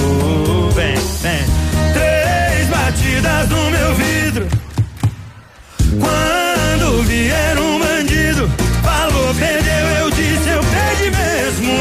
Vem, 0.75 0.95
vem. 1.21 1.45
Três 1.93 2.67
batidas 2.67 3.49
no 3.49 3.71
meu 3.71 3.95
vidro. 3.95 4.10
Quando 6.01 7.03
vier 7.03 7.57
um 7.59 7.79
bandido, 7.79 8.49
falou, 8.83 9.33
perdeu, 9.35 9.85
eu 9.99 10.09
disse, 10.11 10.49
eu 10.49 10.61
perdi 10.61 11.11
mesmo. 11.11 11.73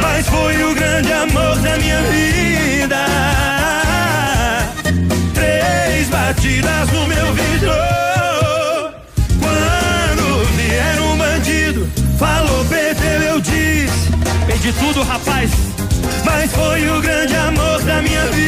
Mas 0.00 0.26
foi 0.26 0.64
o 0.64 0.74
grande 0.74 1.12
amor 1.12 1.56
da 1.58 1.76
minha 1.78 2.02
vida. 2.02 2.96
Três 5.34 6.08
batidas 6.08 6.90
no 6.90 7.06
meu 7.06 7.34
vidro. 7.34 7.72
Quando 9.40 10.46
vier 10.56 11.00
um 11.00 11.16
bandido, 11.16 11.88
falou, 12.18 12.64
perdeu, 12.64 13.22
eu 13.22 13.40
disse, 13.40 14.10
perdi 14.46 14.72
tudo, 14.72 15.02
rapaz. 15.02 15.50
Mas 16.24 16.50
foi 16.52 16.88
o 16.88 17.00
grande 17.00 17.36
amor 17.36 17.82
da 17.82 18.02
minha 18.02 18.24
vida. 18.26 18.41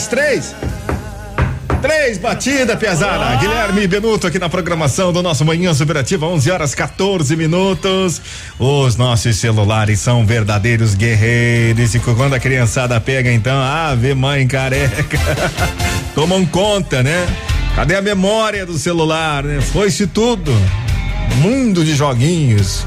Três, 0.00 0.06
três, 0.06 0.08
três. 0.08 0.54
Três 1.82 2.18
batida, 2.18 2.76
pesada. 2.76 3.36
Guilherme 3.36 3.86
Benuto 3.86 4.26
aqui 4.26 4.38
na 4.38 4.48
programação 4.48 5.12
do 5.12 5.22
nosso 5.22 5.44
Manhã 5.44 5.74
Superativa, 5.74 6.26
11 6.26 6.50
horas 6.50 6.74
14 6.74 7.36
minutos. 7.36 8.20
Os 8.58 8.96
nossos 8.96 9.36
celulares 9.36 10.00
são 10.00 10.24
verdadeiros 10.24 10.94
guerreiros. 10.94 11.94
E 11.94 11.98
quando 11.98 12.34
a 12.34 12.40
criançada 12.40 13.00
pega, 13.00 13.32
então, 13.32 13.60
ave 13.60 14.14
mãe 14.14 14.46
careca. 14.46 15.18
Tomam 16.14 16.46
conta, 16.46 17.02
né? 17.02 17.26
Cadê 17.74 17.96
a 17.96 18.02
memória 18.02 18.64
do 18.64 18.78
celular, 18.78 19.42
né? 19.42 19.60
Foi-se 19.60 20.06
tudo. 20.06 20.52
Mundo 21.36 21.84
de 21.84 21.94
joguinhos 21.94 22.86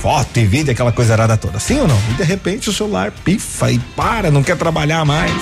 foto 0.00 0.38
e 0.38 0.44
vídeo, 0.44 0.70
aquela 0.70 0.92
coisa 0.92 1.14
arada 1.14 1.34
toda. 1.34 1.58
Sim 1.58 1.80
ou 1.80 1.88
não? 1.88 1.98
E 2.10 2.14
de 2.14 2.24
repente 2.24 2.68
o 2.68 2.72
celular 2.74 3.10
pifa 3.24 3.72
e 3.72 3.78
para, 3.78 4.30
não 4.30 4.42
quer 4.42 4.54
trabalhar 4.54 5.02
mais. 5.02 5.32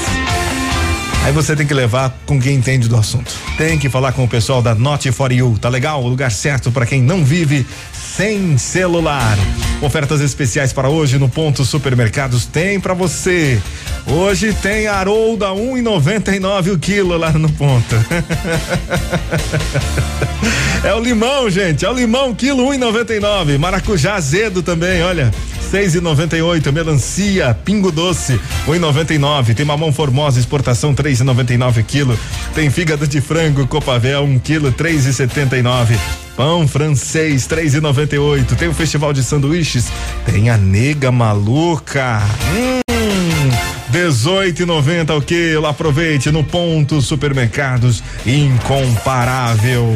Aí 1.25 1.33
você 1.33 1.55
tem 1.55 1.65
que 1.65 1.73
levar 1.73 2.13
com 2.27 2.41
quem 2.41 2.57
entende 2.57 2.89
do 2.89 2.97
assunto. 2.97 3.33
Tem 3.57 3.79
que 3.79 3.89
falar 3.89 4.13
com 4.13 4.25
o 4.25 4.29
pessoal 4.29 4.61
da 4.61 4.75
Not 4.75 5.11
for 5.13 5.31
You, 5.31 5.57
tá 5.61 5.69
legal? 5.69 6.03
O 6.03 6.09
lugar 6.09 6.33
certo 6.33 6.73
para 6.73 6.85
quem 6.85 7.01
não 7.01 7.25
vive 7.25 7.65
sem 7.93 8.59
celular. 8.59 9.39
Ofertas 9.81 10.21
especiais 10.21 10.73
para 10.73 10.89
hoje 10.89 11.19
no 11.19 11.29
Ponto 11.29 11.65
Supermercados 11.65 12.45
tem 12.45 12.81
para 12.81 12.93
você. 12.93 13.63
Hoje 14.05 14.53
tem 14.53 14.89
Harolda 14.89 15.51
1,99 15.51 16.73
o 16.73 16.79
quilo 16.79 17.17
lá 17.17 17.31
no 17.31 17.49
ponto. 17.53 17.95
é 20.85 20.93
o 20.93 20.99
limão, 20.99 21.49
gente. 21.49 21.85
É 21.85 21.91
o 21.91 21.95
limão, 21.95 22.35
quilo 22.35 22.67
1,99. 22.67 23.59
Maracujá 23.59 24.15
azedo 24.15 24.61
também, 24.61 25.03
olha. 25.03 25.31
Seis 25.73 25.95
e 25.95 26.03
noventa 26.03 26.37
e 26.37 26.43
oito. 26.43 26.71
Melancia, 26.71 27.55
pingo 27.65 27.91
doce, 27.91 28.39
um 28.69 28.75
e 28.75 28.79
noventa 28.79 29.15
e 29.15 29.19
nove. 29.19 29.55
Tem 29.55 29.65
mamão 29.65 29.91
formosa, 29.91 30.39
exportação, 30.39 30.93
três 30.93 31.21
e 31.21 31.25
noventa 31.25 31.55
e 31.55 31.57
nove 31.57 31.83
quilo. 31.83 32.19
Tem 32.55 32.69
fígado 32.69 33.09
de 33.09 33.23
frango, 33.23 33.67
copavel, 33.67 34.23
um 34.23 34.39
quilo, 34.39 34.71
três 34.71 35.07
e 35.07 35.15
setenta 35.15 35.57
e 35.57 35.63
nove. 35.63 35.99
Pão 36.37 36.69
francês, 36.69 37.47
três 37.47 37.73
e 37.73 37.81
noventa 37.81 38.15
e 38.15 38.19
oito. 38.19 38.55
Tem 38.55 38.69
o 38.69 38.75
festival 38.75 39.15
de 39.15 39.25
sanduíches, 39.25 39.87
tem 40.27 40.51
a 40.51 40.59
nega 40.59 41.11
maluca. 41.11 42.21
Hum, 42.55 43.51
18,90 43.91 45.17
o 45.17 45.23
quilo. 45.23 45.67
Aproveite 45.67 46.31
no 46.31 46.45
ponto 46.45 47.01
supermercados 47.01 48.05
incomparável. 48.27 49.95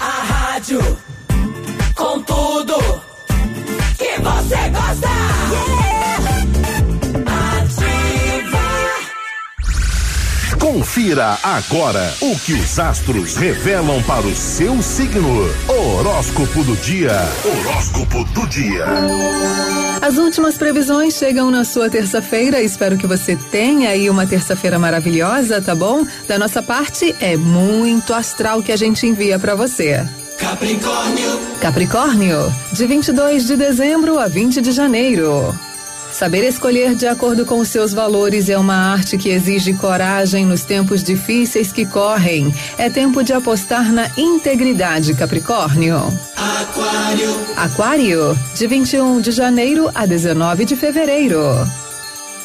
A 0.00 0.52
rádio 0.54 1.09
você 4.30 4.68
gosta. 4.70 5.10
Confira 10.58 11.38
agora 11.42 12.14
o 12.20 12.38
que 12.38 12.52
os 12.52 12.78
astros 12.78 13.36
revelam 13.36 14.02
para 14.04 14.26
o 14.26 14.34
seu 14.34 14.80
signo. 14.82 15.48
Horóscopo 15.68 16.62
do 16.64 16.76
dia. 16.76 17.12
Horóscopo 17.44 18.24
do 18.24 18.46
dia. 18.46 18.86
As 20.00 20.16
últimas 20.16 20.56
previsões 20.56 21.14
chegam 21.14 21.50
na 21.50 21.64
sua 21.64 21.90
terça-feira. 21.90 22.62
Espero 22.62 22.96
que 22.96 23.06
você 23.06 23.36
tenha 23.36 23.90
aí 23.90 24.08
uma 24.08 24.26
terça-feira 24.26 24.78
maravilhosa, 24.78 25.60
tá 25.60 25.74
bom? 25.74 26.06
Da 26.28 26.38
nossa 26.38 26.62
parte, 26.62 27.14
é 27.20 27.36
muito 27.36 28.14
astral 28.14 28.62
que 28.62 28.70
a 28.72 28.76
gente 28.76 29.06
envia 29.06 29.38
para 29.38 29.54
você. 29.54 30.06
Capricórnio. 30.40 31.40
Capricórnio, 31.60 32.54
de 32.72 32.86
22 32.86 33.46
de 33.46 33.56
dezembro 33.56 34.18
a 34.18 34.26
20 34.26 34.62
de 34.62 34.72
janeiro. 34.72 35.54
Saber 36.10 36.42
escolher 36.48 36.94
de 36.94 37.06
acordo 37.06 37.44
com 37.44 37.58
os 37.58 37.68
seus 37.68 37.92
valores 37.92 38.48
é 38.48 38.56
uma 38.56 38.74
arte 38.74 39.18
que 39.18 39.28
exige 39.28 39.74
coragem 39.74 40.46
nos 40.46 40.64
tempos 40.64 41.04
difíceis 41.04 41.72
que 41.72 41.84
correm. 41.84 42.52
É 42.78 42.88
tempo 42.88 43.22
de 43.22 43.34
apostar 43.34 43.92
na 43.92 44.10
integridade, 44.16 45.12
Capricórnio. 45.14 45.98
Aquário. 46.34 47.36
Aquário, 47.56 48.38
de 48.56 48.66
21 48.66 49.20
de 49.20 49.32
janeiro 49.32 49.90
a 49.94 50.06
19 50.06 50.64
de 50.64 50.74
fevereiro. 50.74 51.42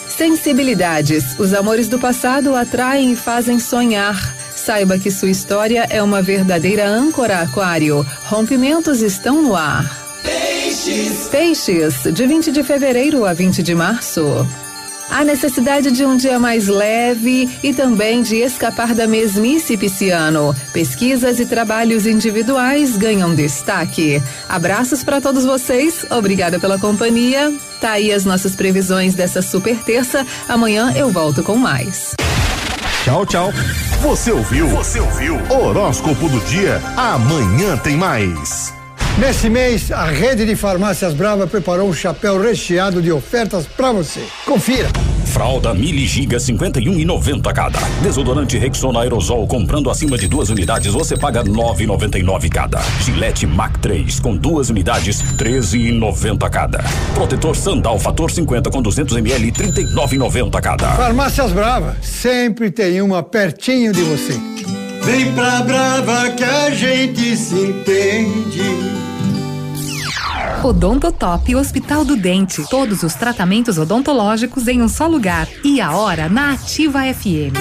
Sensibilidades. 0.10 1.40
Os 1.40 1.54
amores 1.54 1.88
do 1.88 1.98
passado 1.98 2.56
atraem 2.56 3.14
e 3.14 3.16
fazem 3.16 3.58
sonhar. 3.58 4.45
Saiba 4.66 4.98
que 4.98 5.12
sua 5.12 5.30
história 5.30 5.86
é 5.92 6.02
uma 6.02 6.24
verdadeira 6.24 6.88
âncora, 6.88 7.40
Aquário. 7.42 8.04
Rompimentos 8.24 9.04
estão 9.04 9.40
no 9.40 9.56
ar. 9.56 9.86
Peixes. 10.24 11.28
Peixes, 11.30 11.94
de 12.12 12.26
20 12.26 12.52
de 12.52 12.64
fevereiro 12.64 13.26
a 13.26 13.34
20 13.34 13.62
de 13.62 13.76
março. 13.76 14.24
A 15.08 15.24
necessidade 15.24 15.92
de 15.92 16.04
um 16.04 16.18
dia 16.18 16.40
mais 16.40 16.66
leve 16.68 17.48
e 17.62 17.76
também 17.76 18.24
de 18.24 18.38
escapar 18.38 18.96
da 18.96 19.06
mesmice 19.06 19.78
pisciano. 19.78 20.56
Pesquisas 20.74 21.40
e 21.40 21.46
trabalhos 21.46 22.08
individuais 22.08 22.98
ganham 22.98 23.36
destaque. 23.36 24.20
Abraços 24.50 25.04
para 25.04 25.22
todos 25.22 25.46
vocês, 25.46 26.08
obrigada 26.10 26.60
pela 26.60 26.80
companhia. 26.80 27.54
Tá 27.80 27.92
aí 27.92 28.12
as 28.12 28.26
nossas 28.26 28.56
previsões 28.56 29.14
dessa 29.14 29.44
super 29.44 29.78
terça. 29.84 30.26
Amanhã 30.50 30.92
eu 30.98 31.12
volto 31.12 31.44
com 31.44 31.56
mais. 31.56 32.16
Tchau, 33.06 33.24
tchau. 33.24 33.52
Você 34.02 34.32
ouviu? 34.32 34.68
Você 34.70 35.00
ouviu? 35.00 35.36
Horóscopo 35.52 36.28
do 36.28 36.40
dia. 36.40 36.82
Amanhã 36.98 37.78
tem 37.78 37.96
mais. 37.96 38.74
Nesse 39.18 39.50
mês, 39.50 39.94
a 39.94 40.04
rede 40.06 40.46
de 40.46 40.58
farmácias 40.58 41.14
Brava 41.14 41.48
preparou 41.48 41.88
um 41.88 41.94
chapéu 41.94 42.38
recheado 42.38 43.02
de 43.02 43.14
ofertas 43.14 43.66
para 43.66 43.94
você. 43.94 44.22
Confira. 44.46 44.90
Fralda 45.26 45.74
Mili 45.74 46.06
Giga 46.06 46.38
51 46.38 47.00
e 47.00 47.06
90 47.06 47.54
cada. 47.54 47.80
Desodorante 48.04 48.58
Rexona 48.58 49.00
Aerosol 49.00 49.48
comprando 49.48 49.90
acima 49.90 50.18
de 50.18 50.28
duas 50.28 50.50
unidades 50.50 50.92
você 50.92 51.18
paga 51.18 51.46
9,99 51.46 52.50
cada. 52.50 52.82
Gillette 53.00 53.48
Mac 53.48 53.78
3 53.78 54.20
com 54.20 54.36
duas 54.36 54.70
unidades 54.70 55.22
13,90 55.38 56.50
cada. 56.50 56.84
Protetor 57.14 57.56
Sandal 57.56 57.98
Fator 57.98 58.30
50 58.30 58.70
com 58.70 58.82
200 58.82 59.16
ml 59.16 59.52
39,90 59.54 60.62
cada. 60.62 60.92
Farmácias 60.92 61.54
Brava, 61.54 61.96
sempre 62.02 62.70
tem 62.70 63.02
uma 63.02 63.24
pertinho 63.24 63.94
de 63.94 64.02
você. 64.02 64.85
Vem 65.06 65.32
pra 65.34 65.62
Brava 65.62 66.32
que 66.32 66.44
a 66.44 66.72
gente 66.72 67.38
se 67.38 67.54
entende. 67.54 68.64
Odontotop 70.64 71.56
Hospital 71.56 72.04
do 72.04 72.16
Dente. 72.16 72.68
Todos 72.68 73.04
os 73.04 73.14
tratamentos 73.14 73.78
odontológicos 73.78 74.68
em 74.68 74.82
um 74.82 74.90
só 74.90 75.06
lugar. 75.06 75.48
E 75.64 75.80
a 75.80 75.96
hora 75.96 76.28
na 76.28 76.54
Ativa 76.54 77.02
FM. 77.14 77.54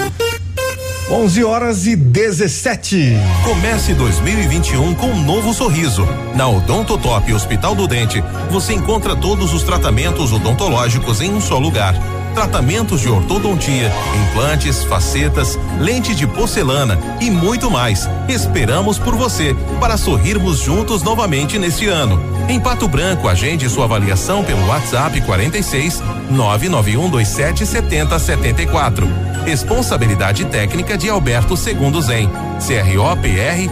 11 1.11 1.43
horas 1.43 1.85
e 1.85 1.95
17. 1.95 3.13
Comece 3.43 3.93
2021 3.93 4.95
com 4.95 5.05
um 5.05 5.23
novo 5.23 5.53
sorriso. 5.53 6.03
Na 6.35 6.47
Odontotop 6.49 7.31
Hospital 7.31 7.75
do 7.75 7.87
Dente, 7.87 8.23
você 8.49 8.73
encontra 8.73 9.15
todos 9.15 9.53
os 9.53 9.61
tratamentos 9.61 10.33
odontológicos 10.33 11.21
em 11.21 11.31
um 11.31 11.39
só 11.39 11.59
lugar. 11.59 11.93
Tratamentos 12.35 12.99
de 12.99 13.07
ortodontia, 13.07 13.89
implantes, 14.29 14.83
facetas, 14.83 15.57
lente 15.79 16.13
de 16.13 16.27
porcelana 16.27 16.99
e 17.21 17.31
muito 17.31 17.71
mais. 17.71 18.09
Esperamos 18.27 18.99
por 18.99 19.15
você 19.15 19.55
para 19.79 19.95
sorrirmos 19.95 20.59
juntos 20.59 21.01
novamente 21.01 21.57
neste 21.57 21.87
ano. 21.87 22.21
Em 22.49 22.59
Pato 22.59 22.89
Branco, 22.89 23.29
agende 23.29 23.69
sua 23.69 23.85
avaliação 23.85 24.43
pelo 24.43 24.67
WhatsApp 24.67 25.21
46 25.21 26.03
99127 26.29 27.65
7074. 27.65 29.07
Responsabilidade 29.45 30.43
técnica 30.45 30.97
de 30.97 31.09
Alberto 31.09 31.55
Segundo 31.55 32.01
Zen. 32.01 32.29
CROPR 32.59 33.69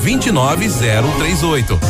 29038. 0.00 1.80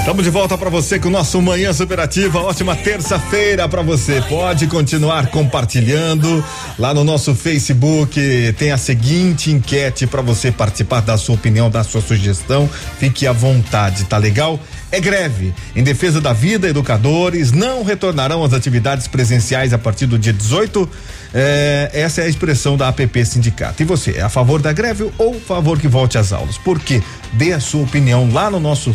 Estamos 0.00 0.24
de 0.24 0.30
volta 0.30 0.56
para 0.56 0.70
você 0.70 0.98
com 0.98 1.08
o 1.08 1.10
nosso 1.10 1.40
Manhã 1.42 1.74
Superativa. 1.74 2.40
Ótima 2.40 2.74
terça-feira 2.74 3.68
para 3.68 3.82
você. 3.82 4.20
Pode 4.22 4.66
continuar 4.66 5.26
compartilhando 5.26 6.42
lá 6.78 6.94
no 6.94 7.04
nosso 7.04 7.34
Facebook. 7.34 8.18
Tem 8.58 8.72
a 8.72 8.78
seguinte 8.78 9.52
enquete 9.52 10.06
para 10.06 10.22
você 10.22 10.50
participar 10.50 11.00
da 11.02 11.18
sua 11.18 11.34
opinião, 11.34 11.70
da 11.70 11.84
sua 11.84 12.00
sugestão. 12.00 12.68
Fique 12.98 13.26
à 13.26 13.32
vontade, 13.32 14.04
tá 14.04 14.16
legal? 14.16 14.58
É 14.90 14.98
greve. 15.00 15.54
Em 15.76 15.84
defesa 15.84 16.18
da 16.18 16.32
vida, 16.32 16.66
educadores 16.66 17.52
não 17.52 17.84
retornarão 17.84 18.42
às 18.42 18.54
atividades 18.54 19.06
presenciais 19.06 19.74
a 19.74 19.78
partir 19.78 20.06
do 20.06 20.18
dia 20.18 20.32
18. 20.32 20.88
É, 21.32 21.90
essa 21.92 22.22
é 22.22 22.24
a 22.24 22.28
expressão 22.28 22.76
da 22.76 22.88
APP 22.88 23.24
Sindicato. 23.24 23.82
E 23.82 23.84
você, 23.86 24.12
é 24.12 24.22
a 24.22 24.30
favor 24.30 24.60
da 24.60 24.72
greve 24.72 25.08
ou 25.18 25.36
a 25.36 25.40
favor 25.40 25.78
que 25.78 25.86
volte 25.86 26.16
às 26.16 26.32
aulas? 26.32 26.56
Por 26.58 26.80
quê? 26.80 27.02
Dê 27.34 27.52
a 27.52 27.60
sua 27.60 27.82
opinião 27.82 28.32
lá 28.32 28.50
no 28.50 28.58
nosso 28.58 28.92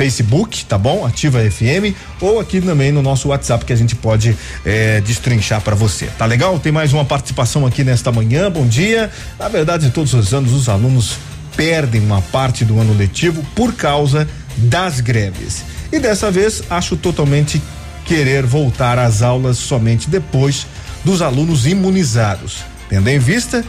Facebook, 0.00 0.64
tá 0.64 0.78
bom? 0.78 1.04
Ativa 1.04 1.38
FM 1.40 1.94
ou 2.22 2.40
aqui 2.40 2.58
também 2.58 2.90
no 2.90 3.02
nosso 3.02 3.28
WhatsApp 3.28 3.66
que 3.66 3.72
a 3.74 3.76
gente 3.76 3.94
pode 3.94 4.34
é, 4.64 4.98
destrinchar 5.02 5.60
para 5.60 5.76
você. 5.76 6.06
Tá 6.16 6.24
legal? 6.24 6.58
Tem 6.58 6.72
mais 6.72 6.94
uma 6.94 7.04
participação 7.04 7.66
aqui 7.66 7.84
nesta 7.84 8.10
manhã. 8.10 8.50
Bom 8.50 8.66
dia. 8.66 9.10
Na 9.38 9.46
verdade, 9.48 9.90
todos 9.90 10.14
os 10.14 10.32
anos 10.32 10.54
os 10.54 10.70
alunos 10.70 11.18
perdem 11.54 12.00
uma 12.00 12.22
parte 12.22 12.64
do 12.64 12.80
ano 12.80 12.96
letivo 12.96 13.44
por 13.54 13.74
causa 13.74 14.26
das 14.56 15.00
greves. 15.00 15.64
E 15.92 15.98
dessa 15.98 16.30
vez 16.30 16.62
acho 16.70 16.96
totalmente 16.96 17.60
querer 18.06 18.46
voltar 18.46 18.98
às 18.98 19.20
aulas 19.20 19.58
somente 19.58 20.08
depois 20.08 20.66
dos 21.04 21.20
alunos 21.20 21.66
imunizados, 21.66 22.64
tendo 22.88 23.08
em 23.08 23.18
vista 23.18 23.62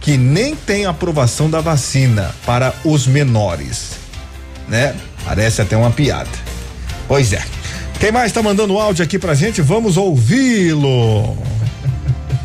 que 0.00 0.16
nem 0.16 0.56
tem 0.56 0.86
aprovação 0.86 1.50
da 1.50 1.60
vacina 1.60 2.34
para 2.46 2.72
os 2.86 3.06
menores, 3.06 3.90
né? 4.66 4.94
Parece 5.24 5.62
até 5.62 5.76
uma 5.76 5.90
piada. 5.90 6.30
Pois 7.08 7.32
é. 7.32 7.42
Quem 7.98 8.12
mais 8.12 8.26
está 8.26 8.42
mandando 8.42 8.78
áudio 8.78 9.04
aqui 9.04 9.18
pra 9.18 9.34
gente? 9.34 9.62
Vamos 9.62 9.96
ouvi-lo. 9.96 11.36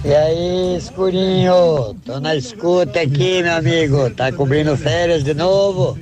E 0.03 0.13
aí, 0.13 0.77
escurinho? 0.77 1.95
Tô 2.05 2.19
na 2.21 2.35
escuta 2.35 3.01
aqui, 3.01 3.43
meu 3.43 3.53
amigo. 3.53 4.09
Tá 4.11 4.31
cobrindo 4.31 4.77
férias 4.77 5.23
de 5.23 5.33
novo? 5.33 5.97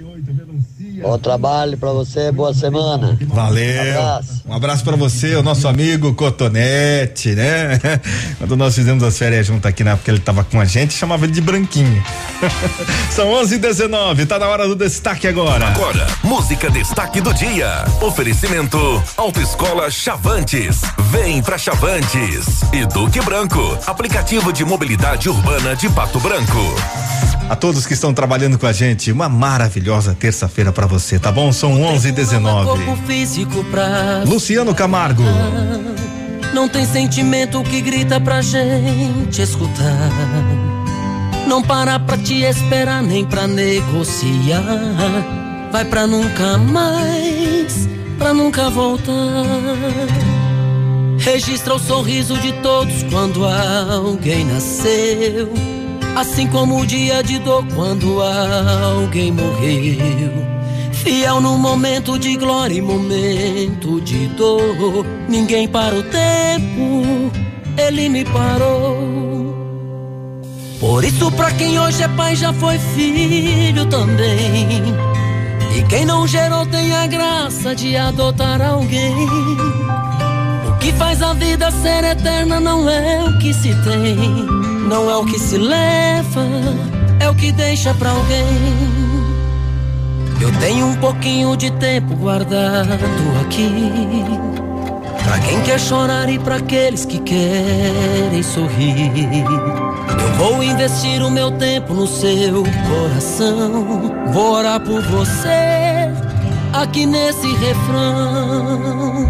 Bom 1.01 1.17
trabalho 1.17 1.77
pra 1.77 1.91
você, 1.91 2.31
boa 2.31 2.53
semana. 2.53 3.17
Valeu. 3.27 3.75
Um 3.75 3.89
abraço. 3.89 4.41
Um 4.47 4.53
abraço 4.53 4.83
para 4.83 4.95
você, 4.95 5.35
o 5.35 5.43
nosso 5.43 5.67
amigo 5.67 6.13
Cotonete, 6.13 7.35
né? 7.35 7.79
Quando 8.39 8.55
nós 8.55 8.73
fizemos 8.73 9.03
as 9.03 9.17
férias 9.17 9.45
junto 9.45 9.67
aqui 9.67 9.83
na 9.83 9.91
época 9.91 10.09
ele 10.09 10.19
tava 10.19 10.43
com 10.43 10.59
a 10.59 10.65
gente, 10.65 10.93
chamava 10.93 11.25
ele 11.25 11.33
de 11.33 11.41
branquinho. 11.41 12.03
São 13.11 13.31
11 13.33 13.55
e 13.55 13.57
19 13.57 14.25
tá 14.25 14.39
na 14.39 14.47
hora 14.47 14.67
do 14.67 14.75
destaque 14.75 15.27
agora. 15.27 15.67
Agora, 15.67 16.07
música 16.23 16.69
destaque 16.69 17.21
do 17.21 17.33
dia. 17.33 17.83
Oferecimento 18.01 18.77
Autoescola 19.17 19.91
Chavantes. 19.91 20.81
Vem 21.11 21.41
pra 21.41 21.57
Chavantes. 21.57 22.61
E 22.73 22.85
Duque 22.85 23.21
Branco, 23.21 23.77
aplicativo 23.85 24.51
de 24.51 24.65
mobilidade 24.65 25.29
urbana 25.29 25.75
de 25.75 25.89
Pato 25.89 26.19
Branco. 26.19 26.75
A 27.49 27.55
todos 27.55 27.85
que 27.85 27.93
estão 27.93 28.13
trabalhando 28.13 28.59
com 28.59 28.67
a 28.67 28.73
gente, 28.73 29.09
uma 29.09 29.29
maravilhosa 29.29 30.13
terça-feira 30.13 30.73
pra 30.73 30.85
você, 30.85 31.17
tá 31.17 31.31
bom? 31.31 31.53
São 31.53 31.81
11 31.81 32.09
e 32.09 32.11
19 32.11 32.85
corpo 32.85 33.07
físico 33.07 33.63
pra 33.65 34.23
Luciano 34.25 34.75
Camargo. 34.75 35.23
Não 36.53 36.67
tem 36.67 36.85
sentimento 36.85 37.63
que 37.63 37.79
grita 37.79 38.19
pra 38.19 38.41
gente 38.41 39.41
escutar. 39.41 40.09
Não 41.47 41.61
para 41.61 41.97
pra 41.99 42.17
te 42.17 42.41
esperar 42.41 43.01
nem 43.01 43.23
pra 43.23 43.47
negociar. 43.47 44.63
Vai 45.71 45.85
pra 45.85 46.05
nunca 46.05 46.57
mais, 46.57 47.87
pra 48.17 48.33
nunca 48.33 48.69
voltar. 48.69 49.13
Registra 51.19 51.75
o 51.75 51.79
sorriso 51.79 52.37
de 52.39 52.51
todos 52.61 53.03
quando 53.03 53.45
alguém 53.45 54.43
nasceu. 54.43 55.76
Assim 56.15 56.47
como 56.47 56.79
o 56.79 56.85
dia 56.85 57.21
de 57.21 57.39
dor 57.39 57.65
quando 57.75 58.21
alguém 58.21 59.31
morreu. 59.31 60.57
Fiel 60.91 61.39
no 61.39 61.57
momento 61.57 62.17
de 62.17 62.35
glória 62.35 62.75
e 62.75 62.81
momento 62.81 64.01
de 64.01 64.27
dor. 64.27 65.05
Ninguém 65.29 65.67
para 65.67 65.95
o 65.95 66.03
tempo, 66.03 67.31
ele 67.77 68.09
me 68.09 68.25
parou. 68.25 69.17
Por 70.79 71.03
isso, 71.03 71.31
pra 71.31 71.51
quem 71.51 71.79
hoje 71.79 72.03
é 72.03 72.07
pai, 72.09 72.35
já 72.35 72.53
foi 72.53 72.77
filho 72.77 73.85
também. 73.87 74.83
E 75.75 75.83
quem 75.83 76.05
não 76.05 76.27
gerou 76.27 76.65
tem 76.65 76.91
a 76.93 77.07
graça 77.07 77.75
de 77.75 77.95
adotar 77.95 78.61
alguém. 78.61 79.27
O 80.67 80.77
que 80.79 80.91
faz 80.93 81.21
a 81.21 81.33
vida 81.33 81.69
ser 81.71 82.03
eterna 82.03 82.59
não 82.59 82.89
é 82.89 83.23
o 83.23 83.37
que 83.39 83.53
se 83.53 83.69
tem, 83.83 84.47
não 84.87 85.09
é 85.09 85.17
o 85.17 85.25
que 85.25 85.37
se 85.37 85.57
leva, 85.57 86.45
é 87.19 87.29
o 87.29 87.35
que 87.35 87.51
deixa 87.51 87.93
pra 87.93 88.11
alguém. 88.11 89.07
Eu 90.39 90.51
tenho 90.59 90.87
um 90.87 90.95
pouquinho 90.95 91.55
de 91.57 91.71
tempo 91.71 92.15
guardado 92.15 92.93
aqui. 93.41 93.69
Pra 95.23 95.39
quem 95.39 95.61
quer 95.63 95.79
chorar 95.79 96.29
e 96.29 96.39
pra 96.39 96.55
aqueles 96.55 97.05
que 97.05 97.19
querem 97.19 98.41
sorrir. 98.41 99.43
Eu 100.09 100.33
vou 100.37 100.63
investir 100.63 101.21
o 101.21 101.29
meu 101.29 101.51
tempo 101.51 101.93
no 101.93 102.07
seu 102.07 102.63
coração. 102.87 104.13
Vou 104.31 104.53
orar 104.53 104.79
por 104.79 105.01
você 105.01 106.09
aqui 106.71 107.05
nesse 107.05 107.47
refrão. 107.55 109.25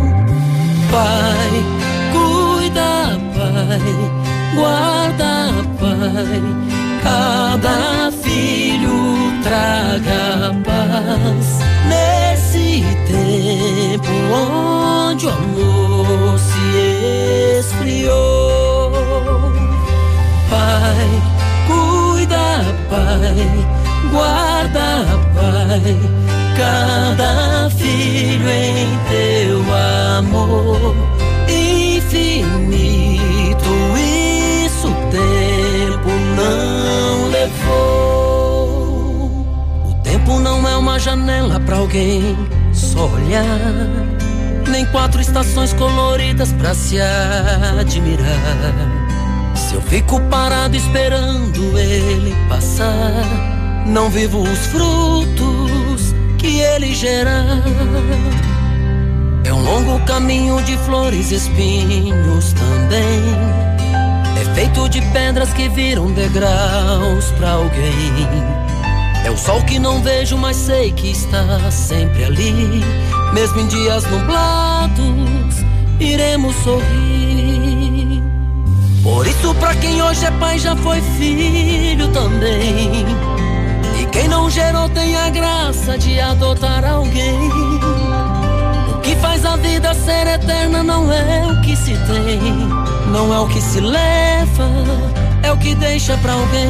Pai, 0.91 1.63
cuida, 2.11 3.17
Pai, 3.33 3.81
guarda, 4.55 5.36
Pai. 5.87 6.41
Cada 7.03 8.11
filho 8.11 9.31
traga 9.41 10.53
paz 10.65 11.59
nesse 11.87 12.83
tempo 13.07 14.11
onde 14.33 15.27
o 15.27 15.29
amor 15.29 16.39
se 16.39 17.59
esfriou. 17.59 18.91
Pai, 20.49 21.09
cuida, 21.67 22.65
Pai, 22.89 23.47
guarda, 24.11 25.05
Pai, 25.35 25.97
cada 26.57 27.69
filho 27.69 28.49
em 28.49 28.89
teu 29.09 29.59
amor 30.19 30.95
infinito. 31.47 32.96
Levou. 37.67 39.29
O 39.89 39.93
tempo 40.03 40.39
não 40.39 40.67
é 40.67 40.75
uma 40.77 40.99
janela 40.99 41.59
pra 41.59 41.77
alguém 41.77 42.37
só 42.73 43.07
olhar, 43.07 43.45
nem 44.69 44.85
quatro 44.87 45.21
estações 45.21 45.73
coloridas 45.73 46.51
pra 46.53 46.73
se 46.73 46.97
admirar. 47.79 48.25
Se 49.55 49.75
eu 49.75 49.81
fico 49.81 50.19
parado 50.29 50.75
esperando 50.75 51.77
ele 51.77 52.35
passar, 52.47 53.85
não 53.85 54.09
vivo 54.09 54.41
os 54.41 54.67
frutos 54.67 56.13
que 56.37 56.59
ele 56.59 56.93
gerar. 56.93 57.63
É 59.43 59.53
um 59.53 59.63
longo 59.63 59.99
caminho 60.05 60.61
de 60.63 60.77
flores 60.77 61.31
e 61.31 61.35
espinhos 61.35 62.53
também. 62.53 63.66
É 64.39 64.53
feito 64.53 64.87
de 64.87 65.01
pedras 65.11 65.51
que 65.53 65.67
viram 65.67 66.11
degraus 66.11 67.25
pra 67.37 67.53
alguém. 67.53 68.27
É 69.25 69.31
o 69.31 69.37
sol 69.37 69.61
que 69.63 69.79
não 69.79 70.01
vejo, 70.01 70.37
mas 70.37 70.55
sei 70.55 70.91
que 70.91 71.11
está 71.11 71.71
sempre 71.71 72.23
ali. 72.23 72.83
Mesmo 73.33 73.59
em 73.59 73.67
dias 73.67 74.03
nublados, 74.05 75.65
iremos 75.99 76.55
sorrir. 76.57 78.23
Por 79.03 79.25
isso, 79.25 79.55
pra 79.55 79.73
quem 79.75 80.01
hoje 80.01 80.25
é 80.25 80.31
pai, 80.31 80.59
já 80.59 80.75
foi 80.75 81.01
filho 81.17 82.07
também. 82.09 83.05
E 83.99 84.05
quem 84.11 84.27
não 84.27 84.49
gerou 84.49 84.87
tem 84.89 85.15
a 85.15 85.29
graça 85.29 85.97
de 85.97 86.19
adotar 86.19 86.85
alguém. 86.85 87.86
Que 89.07 89.15
faz 89.15 89.45
a 89.45 89.55
vida 89.55 89.93
ser 89.93 90.27
eterna 90.27 90.83
não 90.83 91.09
é 91.09 91.47
o 91.47 91.61
que 91.61 91.77
se 91.77 91.91
tem, 91.91 92.41
não 93.09 93.33
é 93.33 93.39
o 93.39 93.47
que 93.47 93.61
se 93.61 93.79
leva, 93.79 94.67
é 95.41 95.49
o 95.49 95.57
que 95.57 95.73
deixa 95.75 96.17
pra 96.17 96.33
alguém. 96.33 96.67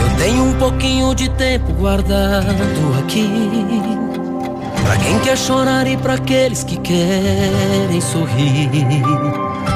Eu 0.00 0.16
tenho 0.16 0.42
um 0.42 0.54
pouquinho 0.54 1.14
de 1.14 1.28
tempo 1.28 1.72
guardado 1.74 2.44
aqui. 2.98 3.30
Pra 4.84 4.96
quem 4.96 5.16
quer 5.20 5.38
chorar 5.38 5.86
e 5.86 5.96
pra 5.96 6.14
aqueles 6.14 6.64
que 6.64 6.76
querem 6.76 8.00
sorrir. 8.00 8.68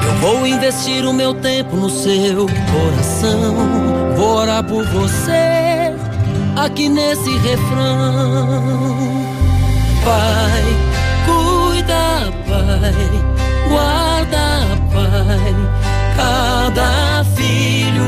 Eu 0.05 0.15
vou 0.15 0.45
investir 0.45 1.05
o 1.05 1.13
meu 1.13 1.33
tempo 1.35 1.77
no 1.77 1.89
seu 1.89 2.45
coração. 2.45 3.55
Vou 4.17 4.35
orar 4.35 4.65
por 4.65 4.83
você 4.87 5.95
aqui 6.57 6.89
nesse 6.89 7.37
refrão. 7.37 9.26
Pai, 10.07 10.63
cuida, 11.25 12.31
Pai, 12.47 13.09
guarda, 13.67 14.77
Pai. 14.93 15.55
Cada 16.15 17.25
filho 17.35 18.05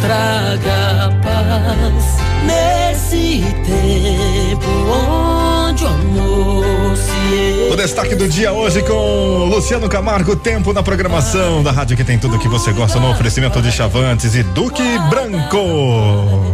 traga 0.00 1.12
paz 1.22 2.16
nesse 2.46 3.44
tempo 3.66 4.66
onde 4.90 5.84
o 5.84 5.88
amor 5.88 6.96
se 6.96 7.70
O 7.70 7.76
destaque 7.76 8.14
do 8.14 8.26
dia 8.26 8.50
hoje 8.54 8.82
com 8.82 9.44
Luciano 9.50 9.90
Camargo, 9.90 10.34
tempo 10.34 10.72
na 10.72 10.82
programação 10.82 11.62
da 11.62 11.70
rádio 11.70 11.98
que 11.98 12.04
tem 12.04 12.18
tudo 12.18 12.38
que 12.38 12.48
você 12.48 12.72
gosta 12.72 12.98
no 12.98 13.10
oferecimento 13.10 13.60
de 13.60 13.70
Chavantes 13.70 14.34
e 14.34 14.42
Duque 14.42 14.98
Branco. 15.10 16.46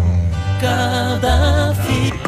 cada 0.60 1.72
filho. 1.84 2.27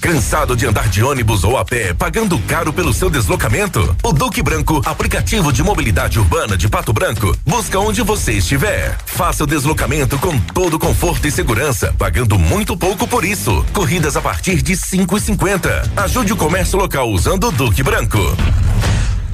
Cansado 0.00 0.54
de 0.54 0.66
andar 0.66 0.88
de 0.88 1.02
ônibus 1.02 1.42
ou 1.42 1.56
a 1.56 1.64
pé, 1.64 1.92
pagando 1.92 2.38
caro 2.40 2.72
pelo 2.72 2.92
seu 2.92 3.10
deslocamento? 3.10 3.96
O 4.04 4.12
Duque 4.12 4.42
Branco, 4.42 4.80
aplicativo 4.84 5.52
de 5.52 5.62
mobilidade 5.62 6.18
urbana 6.18 6.56
de 6.56 6.68
Pato 6.68 6.92
Branco, 6.92 7.36
busca 7.44 7.78
onde 7.78 8.02
você 8.02 8.34
estiver. 8.34 8.96
Faça 9.04 9.44
o 9.44 9.46
deslocamento 9.46 10.18
com 10.18 10.38
todo 10.38 10.78
conforto 10.78 11.26
e 11.26 11.30
segurança, 11.30 11.94
pagando 11.98 12.38
muito 12.38 12.76
pouco 12.76 13.08
por 13.08 13.24
isso. 13.24 13.64
Corridas 13.72 14.16
a 14.16 14.20
partir 14.20 14.62
de 14.62 14.76
cinco 14.76 15.16
e 15.16 15.20
cinquenta. 15.20 15.90
Ajude 15.96 16.32
o 16.32 16.36
comércio 16.36 16.78
local 16.78 17.10
usando 17.10 17.48
o 17.48 17.52
Duque 17.52 17.82
Branco. 17.82 18.36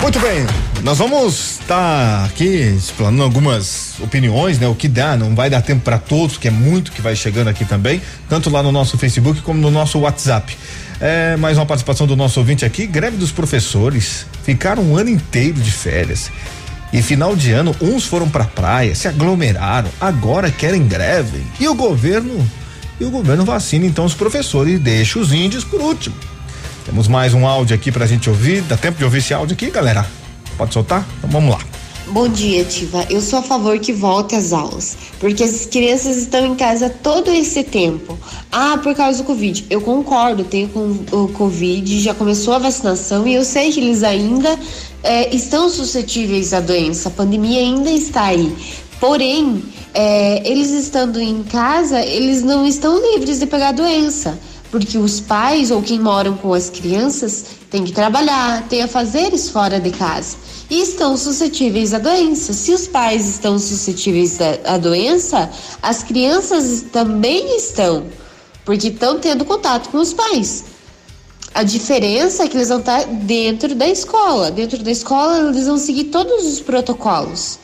Muito 0.02 0.18
bem, 0.18 0.44
nós 0.82 0.98
vamos 0.98 1.60
estar 1.60 2.24
aqui 2.24 2.44
explanando 2.44 3.22
algumas 3.22 3.94
opiniões, 4.00 4.58
né? 4.58 4.66
O 4.66 4.74
que 4.74 4.88
dá, 4.88 5.16
não 5.16 5.32
vai 5.32 5.48
dar 5.48 5.62
tempo 5.62 5.80
para 5.82 5.96
todos, 5.96 6.36
que 6.36 6.48
é 6.48 6.50
muito 6.50 6.90
que 6.90 7.00
vai 7.00 7.14
chegando 7.14 7.46
aqui 7.46 7.64
também, 7.64 8.02
tanto 8.28 8.50
lá 8.50 8.64
no 8.64 8.72
nosso 8.72 8.98
Facebook 8.98 9.40
como 9.42 9.60
no 9.60 9.70
nosso 9.70 10.00
WhatsApp. 10.00 10.58
É, 11.00 11.36
mais 11.36 11.56
uma 11.56 11.64
participação 11.64 12.04
do 12.04 12.16
nosso 12.16 12.40
ouvinte 12.40 12.64
aqui, 12.64 12.84
greve 12.84 13.16
dos 13.16 13.30
professores, 13.30 14.26
ficaram 14.42 14.82
um 14.82 14.96
ano 14.96 15.08
inteiro 15.08 15.60
de 15.60 15.70
férias. 15.70 16.32
E 16.92 17.00
final 17.00 17.36
de 17.36 17.52
ano, 17.52 17.74
uns 17.80 18.04
foram 18.04 18.28
pra 18.28 18.42
praia, 18.42 18.96
se 18.96 19.06
aglomeraram, 19.06 19.88
agora 20.00 20.50
querem 20.50 20.84
greve. 20.84 21.46
E 21.60 21.68
o 21.68 21.76
governo, 21.76 22.44
e 23.00 23.04
o 23.04 23.10
governo 23.10 23.44
vacina 23.44 23.86
então 23.86 24.04
os 24.04 24.14
professores 24.14 24.74
e 24.74 24.78
deixa 24.78 25.20
os 25.20 25.32
índios 25.32 25.62
por 25.62 25.80
último. 25.80 26.31
Temos 26.84 27.06
mais 27.06 27.32
um 27.32 27.46
áudio 27.46 27.76
aqui 27.76 27.92
pra 27.92 28.06
gente 28.06 28.28
ouvir. 28.28 28.60
Dá 28.62 28.76
tempo 28.76 28.98
de 28.98 29.04
ouvir 29.04 29.18
esse 29.18 29.32
áudio 29.32 29.54
aqui, 29.54 29.70
galera? 29.70 30.04
Pode 30.59 30.74
soltar? 30.74 31.06
Então 31.18 31.30
vamos 31.30 31.50
lá. 31.54 31.60
Bom 32.09 32.28
dia, 32.28 32.64
Tiva. 32.64 33.06
Eu 33.09 33.20
sou 33.20 33.38
a 33.38 33.42
favor 33.42 33.78
que 33.78 33.92
volte 33.92 34.34
às 34.34 34.52
aulas, 34.52 34.96
porque 35.20 35.44
as 35.44 35.64
crianças 35.64 36.16
estão 36.16 36.44
em 36.44 36.56
casa 36.56 36.90
todo 36.90 37.30
esse 37.30 37.62
tempo. 37.62 38.18
Ah, 38.50 38.78
por 38.82 38.94
causa 38.94 39.22
do 39.22 39.24
Covid. 39.24 39.66
Eu 39.70 39.80
concordo, 39.80 40.42
tenho 40.42 40.68
com 40.68 40.98
o 41.12 41.28
Covid, 41.28 42.00
já 42.00 42.12
começou 42.12 42.52
a 42.54 42.59
vacinação 42.59 43.26
e 43.26 43.34
eu 43.34 43.44
sei 43.44 43.70
que 43.70 43.78
eles 43.78 44.02
ainda 44.02 44.59
é, 45.04 45.34
estão 45.34 45.70
suscetíveis 45.70 46.52
à 46.52 46.60
doença. 46.60 47.09
A 47.09 47.12
pandemia 47.12 47.60
ainda 47.60 47.90
está 47.90 48.24
aí. 48.24 48.52
Porém, 48.98 49.62
é, 49.94 50.42
eles 50.46 50.70
estando 50.70 51.20
em 51.20 51.44
casa, 51.44 52.04
eles 52.04 52.42
não 52.42 52.66
estão 52.66 53.00
livres 53.12 53.38
de 53.38 53.46
pegar 53.46 53.68
a 53.68 53.72
doença 53.72 54.38
porque 54.73 54.97
os 54.97 55.20
pais 55.20 55.70
ou 55.70 55.82
quem 55.82 56.01
moram 56.01 56.35
com 56.35 56.55
as 56.55 56.70
crianças 56.70 57.44
têm 57.70 57.85
que 57.85 57.93
trabalhar, 57.93 58.66
têm 58.69 58.82
afazeres 58.82 59.51
fora 59.51 59.78
de 59.78 59.90
casa 59.90 60.35
e 60.70 60.81
estão 60.81 61.15
suscetíveis 61.15 61.93
à 61.93 61.99
doença. 61.99 62.55
Se 62.55 62.73
os 62.73 62.89
pais 62.89 63.28
estão 63.28 63.59
suscetíveis 63.59 64.39
à 64.65 64.78
doença, 64.78 65.51
as 65.82 66.03
crianças 66.03 66.86
também 66.90 67.55
estão, 67.55 68.07
porque 68.65 68.89
estão 68.89 69.19
tendo 69.20 69.44
contato 69.44 69.90
com 69.90 69.99
os 69.99 70.15
pais. 70.15 70.65
A 71.55 71.62
diferença 71.62 72.44
é 72.44 72.49
que 72.49 72.57
eles 72.57 72.70
vão 72.70 72.78
estar 72.78 73.05
dentro 73.05 73.74
da 73.74 73.86
escola. 73.86 74.51
Dentro 74.51 74.82
da 74.82 74.90
escola, 74.90 75.51
eles 75.51 75.66
vão 75.66 75.77
seguir 75.77 76.05
todos 76.05 76.47
os 76.47 76.61
protocolos. 76.61 77.59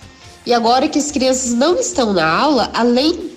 E 0.45 0.53
agora 0.53 0.87
que 0.87 0.99
as 0.99 1.11
crianças 1.11 1.55
não 1.55 1.75
estão 1.77 2.13
na 2.13 2.29
aula, 2.29 2.71
além 2.75 3.31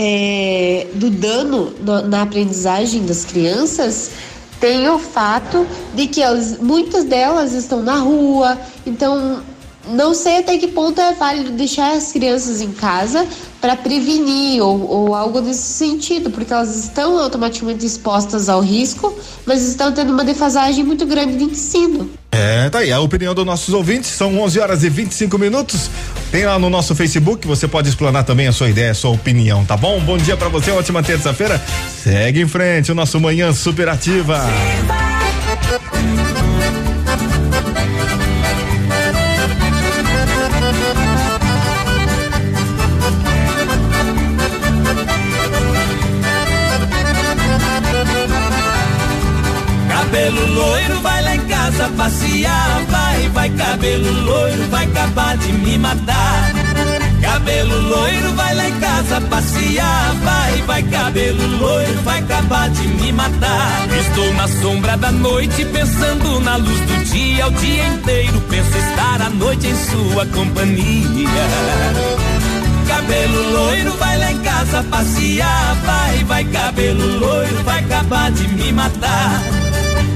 é, 0.00 0.86
do 0.94 1.10
dano 1.10 1.74
no, 1.80 2.02
na 2.06 2.22
aprendizagem 2.22 3.04
das 3.04 3.24
crianças, 3.24 4.12
tem 4.60 4.88
o 4.88 4.96
fato 4.96 5.66
de 5.92 6.06
que 6.06 6.22
elas, 6.22 6.56
muitas 6.58 7.04
delas 7.04 7.52
estão 7.52 7.82
na 7.82 7.96
rua, 7.96 8.56
então 8.86 9.42
não 9.90 10.14
sei 10.14 10.38
até 10.38 10.56
que 10.58 10.68
ponto 10.68 11.00
é 11.00 11.14
válido 11.14 11.50
deixar 11.52 11.96
as 11.96 12.12
crianças 12.12 12.60
em 12.60 12.72
casa 12.72 13.26
para 13.60 13.76
prevenir 13.76 14.62
ou, 14.62 14.88
ou, 14.88 15.14
algo 15.14 15.40
nesse 15.40 15.62
sentido, 15.62 16.30
porque 16.30 16.52
elas 16.52 16.76
estão 16.76 17.18
automaticamente 17.18 17.84
expostas 17.84 18.48
ao 18.48 18.60
risco, 18.60 19.16
mas 19.44 19.62
estão 19.62 19.92
tendo 19.92 20.12
uma 20.12 20.24
defasagem 20.24 20.84
muito 20.84 21.04
grande 21.06 21.36
de 21.36 21.44
ensino. 21.44 22.08
É, 22.30 22.70
tá 22.70 22.80
aí 22.80 22.92
a 22.92 23.00
opinião 23.00 23.34
dos 23.34 23.44
nossos 23.44 23.74
ouvintes. 23.74 24.10
São 24.10 24.38
11 24.40 24.60
horas 24.60 24.84
e 24.84 24.88
25 24.88 25.36
minutos. 25.38 25.90
Tem 26.30 26.44
lá 26.44 26.58
no 26.58 26.70
nosso 26.70 26.94
Facebook, 26.94 27.46
você 27.46 27.66
pode 27.66 27.88
explanar 27.88 28.22
também 28.24 28.46
a 28.46 28.52
sua 28.52 28.68
ideia, 28.68 28.92
a 28.92 28.94
sua 28.94 29.10
opinião, 29.10 29.64
tá 29.64 29.76
bom? 29.76 29.98
Bom 30.00 30.16
dia 30.18 30.36
para 30.36 30.48
você, 30.48 30.70
ótima 30.70 31.02
terça-feira. 31.02 31.60
Segue 32.02 32.42
em 32.42 32.48
frente 32.48 32.92
o 32.92 32.94
nosso 32.94 33.18
Manhã 33.18 33.52
Superativa. 33.52 34.38
Cabelo 34.38 35.17
casa 51.78 51.88
passear. 51.96 52.84
Vai, 52.88 53.28
vai, 53.28 53.50
cabelo 53.50 54.10
loiro, 54.24 54.68
vai 54.68 54.84
acabar 54.84 55.36
de 55.36 55.52
me 55.52 55.78
matar. 55.78 56.52
Cabelo 57.20 57.80
loiro, 57.88 58.34
vai 58.34 58.54
lá 58.54 58.68
em 58.68 58.80
casa 58.80 59.20
passear. 59.20 60.14
Vai, 60.24 60.62
vai, 60.62 60.82
cabelo 60.82 61.46
loiro, 61.58 62.00
vai 62.02 62.18
acabar 62.18 62.68
de 62.70 62.88
me 62.88 63.12
matar. 63.12 63.86
Estou 63.96 64.34
na 64.34 64.48
sombra 64.48 64.96
da 64.96 65.12
noite, 65.12 65.64
pensando 65.66 66.40
na 66.40 66.56
luz 66.56 66.80
do 66.80 67.04
dia. 67.04 67.46
O 67.46 67.52
dia 67.52 67.86
inteiro 67.86 68.40
penso 68.48 68.76
estar 68.76 69.22
à 69.22 69.30
noite 69.30 69.68
em 69.68 69.76
sua 69.76 70.26
companhia. 70.26 71.28
Cabelo 72.88 73.50
loiro, 73.52 73.92
vai 73.98 74.18
lá 74.18 74.32
em 74.32 74.38
casa 74.38 74.82
passear. 74.82 75.76
Vai, 75.84 76.24
vai, 76.24 76.44
cabelo 76.44 77.18
loiro, 77.18 77.62
vai 77.62 77.78
acabar 77.78 78.32
de 78.32 78.48
me 78.48 78.72
matar. 78.72 79.67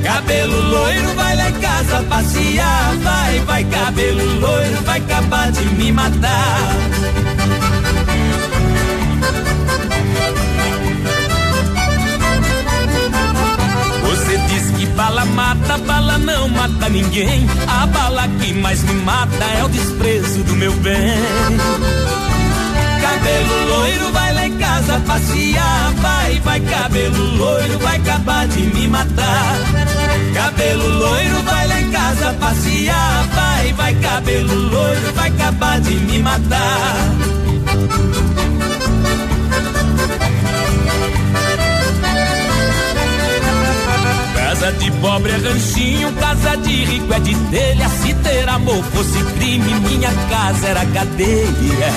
Cabelo 0.02 0.60
loiro, 0.68 1.14
vai 1.14 1.36
lá 1.36 1.48
em 1.48 1.60
casa 1.60 2.02
passear. 2.08 2.96
Vai, 3.02 3.38
vai, 3.40 3.64
cabelo 3.64 4.40
loiro, 4.40 4.82
vai 4.82 4.98
acabar 4.98 5.52
de 5.52 5.64
me 5.76 5.92
matar. 5.92 6.58
Você 14.02 14.38
diz 14.48 14.70
que 14.76 14.86
bala 14.86 15.24
mata, 15.24 15.78
bala 15.78 16.18
não 16.18 16.48
mata 16.48 16.88
ninguém. 16.88 17.46
A 17.68 17.86
bala 17.86 18.28
que 18.40 18.52
mais 18.52 18.82
me 18.82 18.94
mata 18.94 19.44
é 19.58 19.64
o 19.64 19.68
desprezo 19.68 20.42
do 20.42 20.54
meu 20.54 20.72
bem. 20.74 22.21
Cabelo 23.22 23.68
loiro, 23.68 24.12
vai 24.12 24.34
lá 24.34 24.46
em 24.48 24.58
casa 24.58 25.00
passear. 25.06 25.92
Vai, 25.94 26.40
vai, 26.40 26.60
cabelo 26.60 27.36
loiro, 27.36 27.78
vai 27.78 27.96
acabar 27.96 28.48
de 28.48 28.60
me 28.62 28.88
matar. 28.88 29.58
Cabelo 30.34 30.88
loiro, 30.88 31.42
vai 31.44 31.68
lá 31.68 31.80
em 31.80 31.90
casa 31.92 32.34
passear. 32.40 33.28
Vai, 33.32 33.72
vai, 33.74 33.94
cabelo 33.94 34.54
loiro, 34.54 35.12
vai 35.14 35.28
acabar 35.28 35.80
de 35.80 35.94
me 35.94 36.18
matar. 36.18 37.12
Casa 44.34 44.72
de 44.72 44.90
pobre 44.90 45.30
é 45.30 45.36
ranchinho, 45.36 46.12
casa 46.14 46.56
de 46.56 46.84
rico 46.84 47.14
é 47.14 47.20
de 47.20 47.36
telha. 47.52 47.88
Se 47.88 48.14
ter 48.14 48.48
amor 48.72 48.84
fosse 48.84 49.22
crime, 49.34 49.74
minha 49.80 50.10
casa 50.30 50.68
era 50.68 50.86
cadeia. 50.86 51.92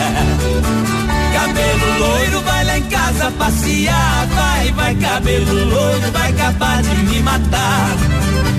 Cabelo 1.34 2.00
loiro, 2.00 2.42
vai 2.42 2.66
lá 2.66 2.78
em 2.78 2.84
casa 2.84 3.32
passear. 3.32 4.28
Vai, 4.28 4.72
vai, 4.72 4.96
cabelo 4.96 5.66
loiro, 5.66 6.12
vai 6.12 6.32
acabar 6.32 6.82
de 6.82 6.96
me 6.96 7.20
matar. 7.22 7.90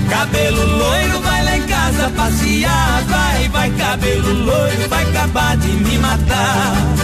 Cabelo 0.09 0.65
loiro, 0.77 1.19
vai 1.21 1.43
lá 1.43 1.57
em 1.57 1.61
casa 1.63 2.09
passear. 2.15 3.03
Vai, 3.07 3.49
vai, 3.49 3.69
cabelo 3.71 4.33
loiro, 4.45 4.89
vai 4.89 5.03
acabar 5.03 5.57
de 5.57 5.71
me 5.71 5.97
matar. 5.97 6.97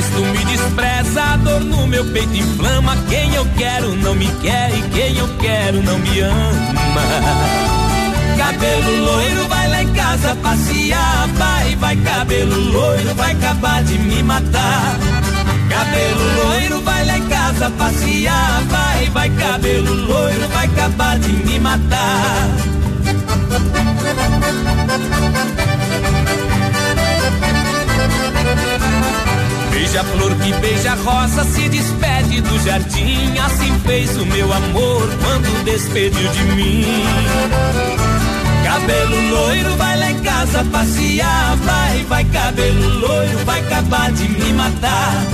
Mais 0.00 0.14
tu 0.14 0.24
me 0.24 0.42
despreza, 0.46 1.22
a 1.22 1.36
dor 1.36 1.60
no 1.60 1.86
meu 1.86 2.02
peito 2.06 2.34
inflama. 2.34 2.96
Quem 3.10 3.34
eu 3.34 3.46
quero 3.58 3.94
não 3.96 4.14
me 4.14 4.28
quer 4.40 4.70
e 4.74 4.80
quem 4.94 5.18
eu 5.18 5.28
quero 5.36 5.82
não 5.82 5.98
me 5.98 6.20
ama. 6.20 7.02
Cabelo 8.38 9.04
loiro, 9.04 9.46
vai 9.46 9.68
lá 9.68 9.82
em 9.82 9.92
casa 9.92 10.34
passear. 10.36 11.28
Vai, 11.34 11.76
vai, 11.76 11.96
cabelo 11.96 12.58
loiro, 12.72 13.14
vai 13.14 13.32
acabar 13.32 13.84
de 13.84 13.98
me 13.98 14.22
matar. 14.22 14.96
Cabelo 15.68 16.44
loiro, 16.44 16.80
vai 16.80 17.04
lá 17.04 17.18
em 17.18 17.28
casa 17.28 17.70
passear. 17.70 18.62
Vai, 18.70 19.04
vai, 19.10 19.28
cabelo 19.28 19.92
loiro, 19.92 20.48
vai 20.48 20.64
acabar 20.64 21.18
de 21.18 21.28
me 21.30 21.58
matar. 21.60 22.48
Beija-flor 29.90 30.36
que 30.36 30.52
beija 30.60 30.94
rosa 30.94 31.42
se 31.42 31.68
despede 31.68 32.40
do 32.42 32.58
jardim. 32.60 33.36
Assim 33.44 33.76
fez 33.80 34.16
o 34.16 34.24
meu 34.24 34.52
amor 34.52 35.08
quando 35.20 35.64
despediu 35.64 36.30
de 36.30 36.42
mim. 36.54 36.84
Cabelo 38.62 39.30
loiro, 39.30 39.76
vai 39.76 39.98
lá 39.98 40.10
em 40.12 40.20
casa 40.20 40.64
passear. 40.70 41.56
Vai, 41.56 42.04
vai, 42.04 42.24
cabelo 42.26 42.88
loiro, 43.00 43.38
vai 43.44 43.58
acabar 43.58 44.12
de 44.12 44.28
me 44.28 44.52
matar. 44.52 45.24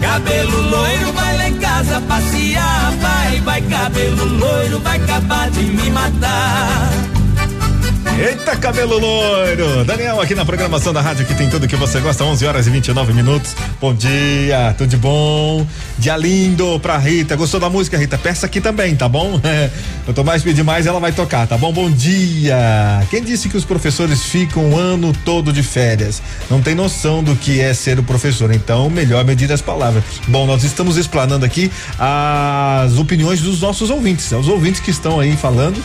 Cabelo 0.00 0.70
loiro, 0.70 1.12
vai 1.12 1.36
lá 1.36 1.48
em 1.50 1.58
casa 1.58 2.00
passear. 2.00 2.92
Vai, 2.98 3.40
vai, 3.40 3.60
cabelo 3.60 4.24
loiro, 4.24 4.78
vai 4.78 4.96
acabar 4.96 5.50
de 5.50 5.64
me 5.64 5.90
matar. 5.90 6.92
Eita, 8.18 8.54
cabelo 8.56 8.98
loiro! 8.98 9.84
Daniel 9.84 10.20
aqui 10.20 10.34
na 10.34 10.44
programação 10.44 10.92
da 10.92 11.00
rádio 11.00 11.24
que 11.24 11.34
tem 11.34 11.48
tudo 11.48 11.66
que 11.66 11.74
você 11.74 11.98
gosta, 11.98 12.22
11 12.22 12.46
horas 12.46 12.66
e 12.66 12.70
29 12.70 13.12
minutos. 13.14 13.56
Bom 13.80 13.94
dia, 13.94 14.74
tudo 14.76 14.90
de 14.90 14.96
bom? 14.98 15.66
Dia 15.98 16.16
lindo 16.16 16.78
pra 16.80 16.98
Rita. 16.98 17.34
Gostou 17.36 17.58
da 17.58 17.70
música, 17.70 17.96
Rita? 17.96 18.18
Peça 18.18 18.44
aqui 18.44 18.60
também, 18.60 18.94
tá 18.94 19.08
bom? 19.08 19.40
Tô 20.14 20.22
mais 20.22 20.42
pedir 20.42 20.62
mais, 20.62 20.86
ela 20.86 21.00
vai 21.00 21.10
tocar, 21.10 21.46
tá 21.46 21.56
bom? 21.56 21.72
Bom 21.72 21.90
dia! 21.90 23.02
Quem 23.10 23.22
disse 23.22 23.48
que 23.48 23.56
os 23.56 23.64
professores 23.64 24.22
ficam 24.24 24.72
o 24.72 24.78
ano 24.78 25.12
todo 25.24 25.52
de 25.52 25.62
férias? 25.62 26.22
Não 26.50 26.60
tem 26.60 26.74
noção 26.74 27.24
do 27.24 27.34
que 27.34 27.60
é 27.60 27.72
ser 27.72 27.98
o 27.98 28.02
professor, 28.02 28.52
então 28.52 28.90
melhor 28.90 29.24
medir 29.24 29.50
as 29.50 29.62
palavras. 29.62 30.04
Bom, 30.28 30.46
nós 30.46 30.64
estamos 30.64 30.98
explanando 30.98 31.46
aqui 31.46 31.72
as 31.98 32.98
opiniões 32.98 33.40
dos 33.40 33.62
nossos 33.62 33.88
ouvintes, 33.88 34.30
os 34.32 34.48
ouvintes 34.48 34.80
que 34.80 34.90
estão 34.90 35.18
aí 35.18 35.34
falando 35.34 35.82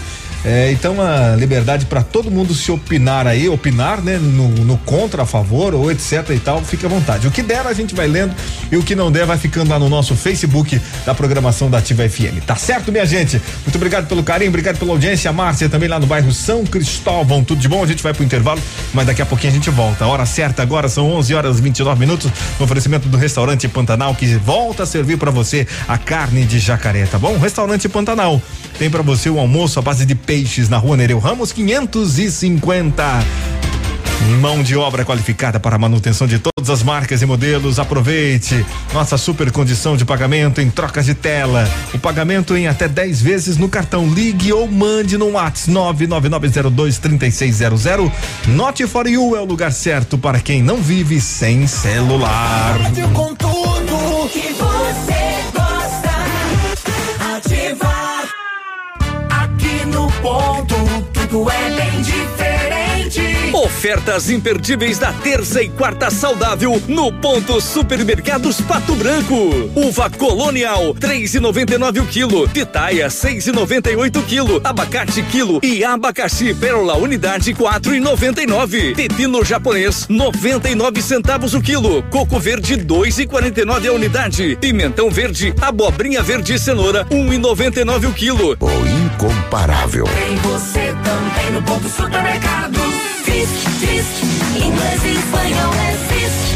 É, 0.50 0.72
então 0.72 1.02
a 1.02 1.36
liberdade 1.36 1.86
para 1.88 2.02
todo 2.02 2.32
mundo 2.32 2.54
se 2.54 2.72
opinar 2.72 3.28
aí, 3.28 3.50
opinar, 3.50 4.02
né? 4.02 4.18
No, 4.18 4.48
no, 4.48 4.78
contra, 4.78 5.24
a 5.24 5.26
favor 5.26 5.76
ou 5.76 5.92
etc 5.92 6.30
e 6.30 6.40
tal, 6.40 6.64
fica 6.64 6.88
à 6.88 6.90
vontade. 6.90 7.28
O 7.28 7.32
que 7.32 7.44
der 7.44 7.68
a 7.68 7.74
gente 7.74 7.94
vai 7.94 8.08
lendo 8.08 8.34
e 8.72 8.78
o 8.78 8.82
que 8.82 8.96
não 8.96 9.12
der 9.12 9.26
vai 9.26 9.38
ficando 9.38 9.70
lá 9.70 9.78
no 9.78 9.90
nosso 9.90 10.16
Facebook 10.16 10.82
da 11.06 11.14
programação 11.14 11.70
da 11.70 11.80
Ativa 11.80 12.08
FM. 12.08 12.46
Tá 12.46 12.56
certo, 12.56 12.94
minha 12.94 13.06
gente? 13.06 13.42
Muito 13.66 13.76
obrigado 13.76 14.08
pelo 14.08 14.24
carinho, 14.24 14.48
obrigado 14.48 14.78
pela 14.78 14.92
audiência. 14.92 15.30
A 15.30 15.34
Márcia 15.34 15.68
também 15.68 15.90
lá 15.90 16.00
no 16.00 16.08
bairro 16.08 16.32
São 16.32 16.66
Cristóvão. 16.66 17.44
Tudo 17.44 17.60
de 17.60 17.68
bom? 17.68 17.84
A 17.84 17.88
gente 17.88 18.02
vai 18.02 18.14
pro 18.14 18.24
intervalo, 18.24 18.62
mas 18.94 19.06
daqui 19.06 19.22
a 19.22 19.26
pouquinho 19.26 19.52
a 19.52 19.56
gente 19.56 19.70
volta. 19.70 20.08
Hora 20.08 20.26
certa 20.26 20.64
agora 20.64 20.88
são 20.88 21.12
11 21.12 21.36
horas 21.36 21.60
e 21.60 21.62
29 21.62 22.00
minutos. 22.00 22.32
No 22.58 22.64
oferecimento 22.64 23.10
do 23.10 23.18
restaurante 23.18 23.68
Pantanal 23.68 24.16
que 24.16 24.26
volta 24.38 24.84
a 24.84 24.86
servir 24.86 25.18
para 25.18 25.30
você 25.30 25.68
a 25.90 25.98
carne 25.98 26.46
de 26.46 26.58
jacaré, 26.58 27.06
tá 27.06 27.20
bom? 27.20 27.38
Restaurante 27.38 27.90
Pantanal 27.90 28.42
tem 28.80 28.90
para 28.90 29.02
você 29.02 29.30
o 29.30 29.40
almoço 29.40 29.80
à 29.80 29.82
base 29.82 30.06
de 30.06 30.16
peixes 30.38 30.70
na 30.70 30.78
rua 30.78 30.96
Nereu 30.96 31.18
Ramos 31.18 31.52
550. 31.52 33.04
Mão 34.40 34.62
de 34.62 34.78
obra 34.78 35.04
qualificada 35.04 35.60
para 35.60 35.80
manutenção 35.80 36.28
de 36.28 36.38
todas 36.38 36.70
as 36.70 36.84
marcas 36.84 37.24
e 37.24 37.26
modelos. 37.26 37.80
Aproveite 37.80 38.64
nossa 38.94 39.18
super 39.18 39.52
condição 39.52 39.98
de 39.98 40.06
pagamento 40.06 40.62
em 40.62 40.70
trocas 40.70 41.06
de 41.06 41.16
tela. 41.16 41.68
O 41.92 41.98
pagamento 41.98 42.56
em 42.56 42.68
até 42.68 42.88
10 42.88 43.20
vezes 43.20 43.58
no 43.58 43.68
cartão. 43.68 44.08
Ligue 44.08 44.54
ou 44.54 44.68
mande 44.68 45.18
no 45.18 45.32
WhatsApp 45.32 46.06
999023600. 46.06 48.12
Note 48.50 48.86
for 48.86 49.08
You 49.08 49.36
é 49.36 49.42
o 49.42 49.46
lugar 49.46 49.72
certo 49.72 50.20
para 50.20 50.40
quem 50.40 50.62
não 50.62 50.78
vive 50.78 51.20
sem 51.20 51.66
celular. 51.66 52.78
Com 53.12 53.34
tudo 53.34 54.30
que 54.30 54.54
você 54.54 55.37
ponto, 60.28 60.76
tudo 61.14 61.50
é 61.50 61.70
bem 61.70 62.02
diferente. 62.02 62.47
Ofertas 63.54 64.30
imperdíveis 64.30 65.00
da 65.00 65.12
terça 65.14 65.62
e 65.62 65.70
quarta 65.70 66.10
saudável 66.12 66.82
no 66.88 67.12
ponto 67.12 67.60
Supermercados 67.62 68.62
Pato 68.62 68.94
Branco. 68.96 69.72
Uva 69.74 70.10
Colonial, 70.10 70.94
três 70.94 71.34
e 71.34 71.40
noventa 71.40 71.76
e 71.76 71.78
nove 71.78 72.00
o 72.00 72.06
quilo. 72.06 72.48
Pitaia, 72.50 73.10
seis 73.10 73.48
e 73.48 73.52
noventa 73.52 73.90
e 73.90 73.96
oito 73.96 74.22
quilo. 74.24 74.62
Abacate 74.64 75.24
quilo 75.24 75.60
e 75.64 75.84
abacaxi 75.84 76.54
pérola 76.54 76.98
unidade 76.98 77.54
quatro 77.54 77.96
e 77.96 78.00
noventa 78.00 78.42
e 78.42 78.46
nove. 78.46 78.94
Pepino 78.94 79.44
japonês, 79.44 80.06
noventa 80.10 80.70
e 80.70 80.76
nove 80.76 81.02
centavos 81.02 81.54
o 81.54 81.62
quilo. 81.62 82.04
Coco 82.04 82.40
verde, 82.40 82.76
dois 82.76 83.18
e 83.18 83.26
quarenta 83.26 83.62
e 83.62 83.66
nove 83.66 83.88
a 83.88 83.94
unidade. 83.94 84.58
Pimentão 84.60 85.10
verde, 85.10 85.54
abobrinha 85.62 86.22
verde 86.22 86.54
e 86.54 86.60
cenoura, 86.60 87.08
um 87.10 87.32
e 87.32 87.38
noventa 87.38 87.82
e 87.82 87.86
nove 87.86 88.08
o 88.08 88.14
quilo. 88.14 88.58
O 88.60 88.88
incomparável. 89.06 90.06
Tem 90.06 90.36
você 90.38 90.94
também 91.04 91.52
no 91.54 91.64
ponto 91.64 91.88
supermercado. 91.88 92.97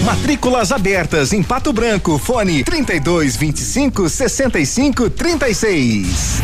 Matrículas 0.03 0.71
abertas 0.71 1.31
em 1.33 1.43
Pato 1.43 1.71
Branco. 1.71 2.17
Fone 2.17 2.63
32 2.63 3.35
25 3.35 4.09
65 4.09 5.09
36. 5.09 6.41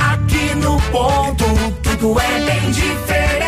Aqui 0.00 0.54
no 0.56 0.80
ponto, 0.90 1.44
tudo 1.82 2.20
é 2.20 2.40
bem 2.40 2.70
diferente. 2.72 3.45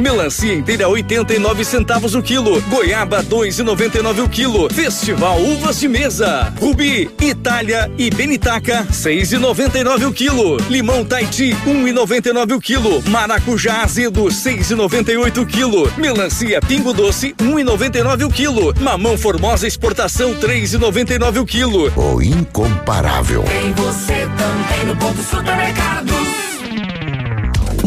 Melancia 0.00 0.54
inteira 0.54 0.88
89 0.88 1.64
centavos 1.64 2.14
o 2.14 2.22
quilo. 2.22 2.60
Goiaba 2.62 3.22
2,99 3.22 4.24
o 4.24 4.28
quilo. 4.28 4.72
Festival 4.72 5.40
Uvas 5.40 5.78
de 5.78 5.88
Mesa. 5.88 6.52
Rubi, 6.58 7.10
Itália 7.20 7.90
e 7.98 8.10
Benitaca 8.10 8.86
6,99 8.90 10.08
o 10.08 10.12
quilo. 10.12 10.56
Limão 10.68 11.04
Taiti 11.04 11.54
1,99 11.66 12.56
o 12.56 12.60
quilo. 12.60 13.02
Maracujá 13.08 13.82
azedo 13.82 14.24
6,98 14.24 15.38
o 15.38 15.46
quilo. 15.46 15.92
Melancia 15.98 16.60
Pingo 16.60 16.92
Doce 16.92 17.34
1,99 17.38 18.26
o 18.26 18.30
quilo. 18.30 18.74
Mamão 18.80 19.18
Formosa 19.18 19.66
exportação 19.66 20.34
3,99 20.34 21.42
o 21.42 21.46
quilo. 21.46 21.92
O 21.96 22.22
incomparável. 22.22 23.42
Tem 23.42 23.72
você 23.74 24.26
também 24.36 24.86
no 24.86 24.96
ponto 24.96 25.22
supermercados. 25.22 26.29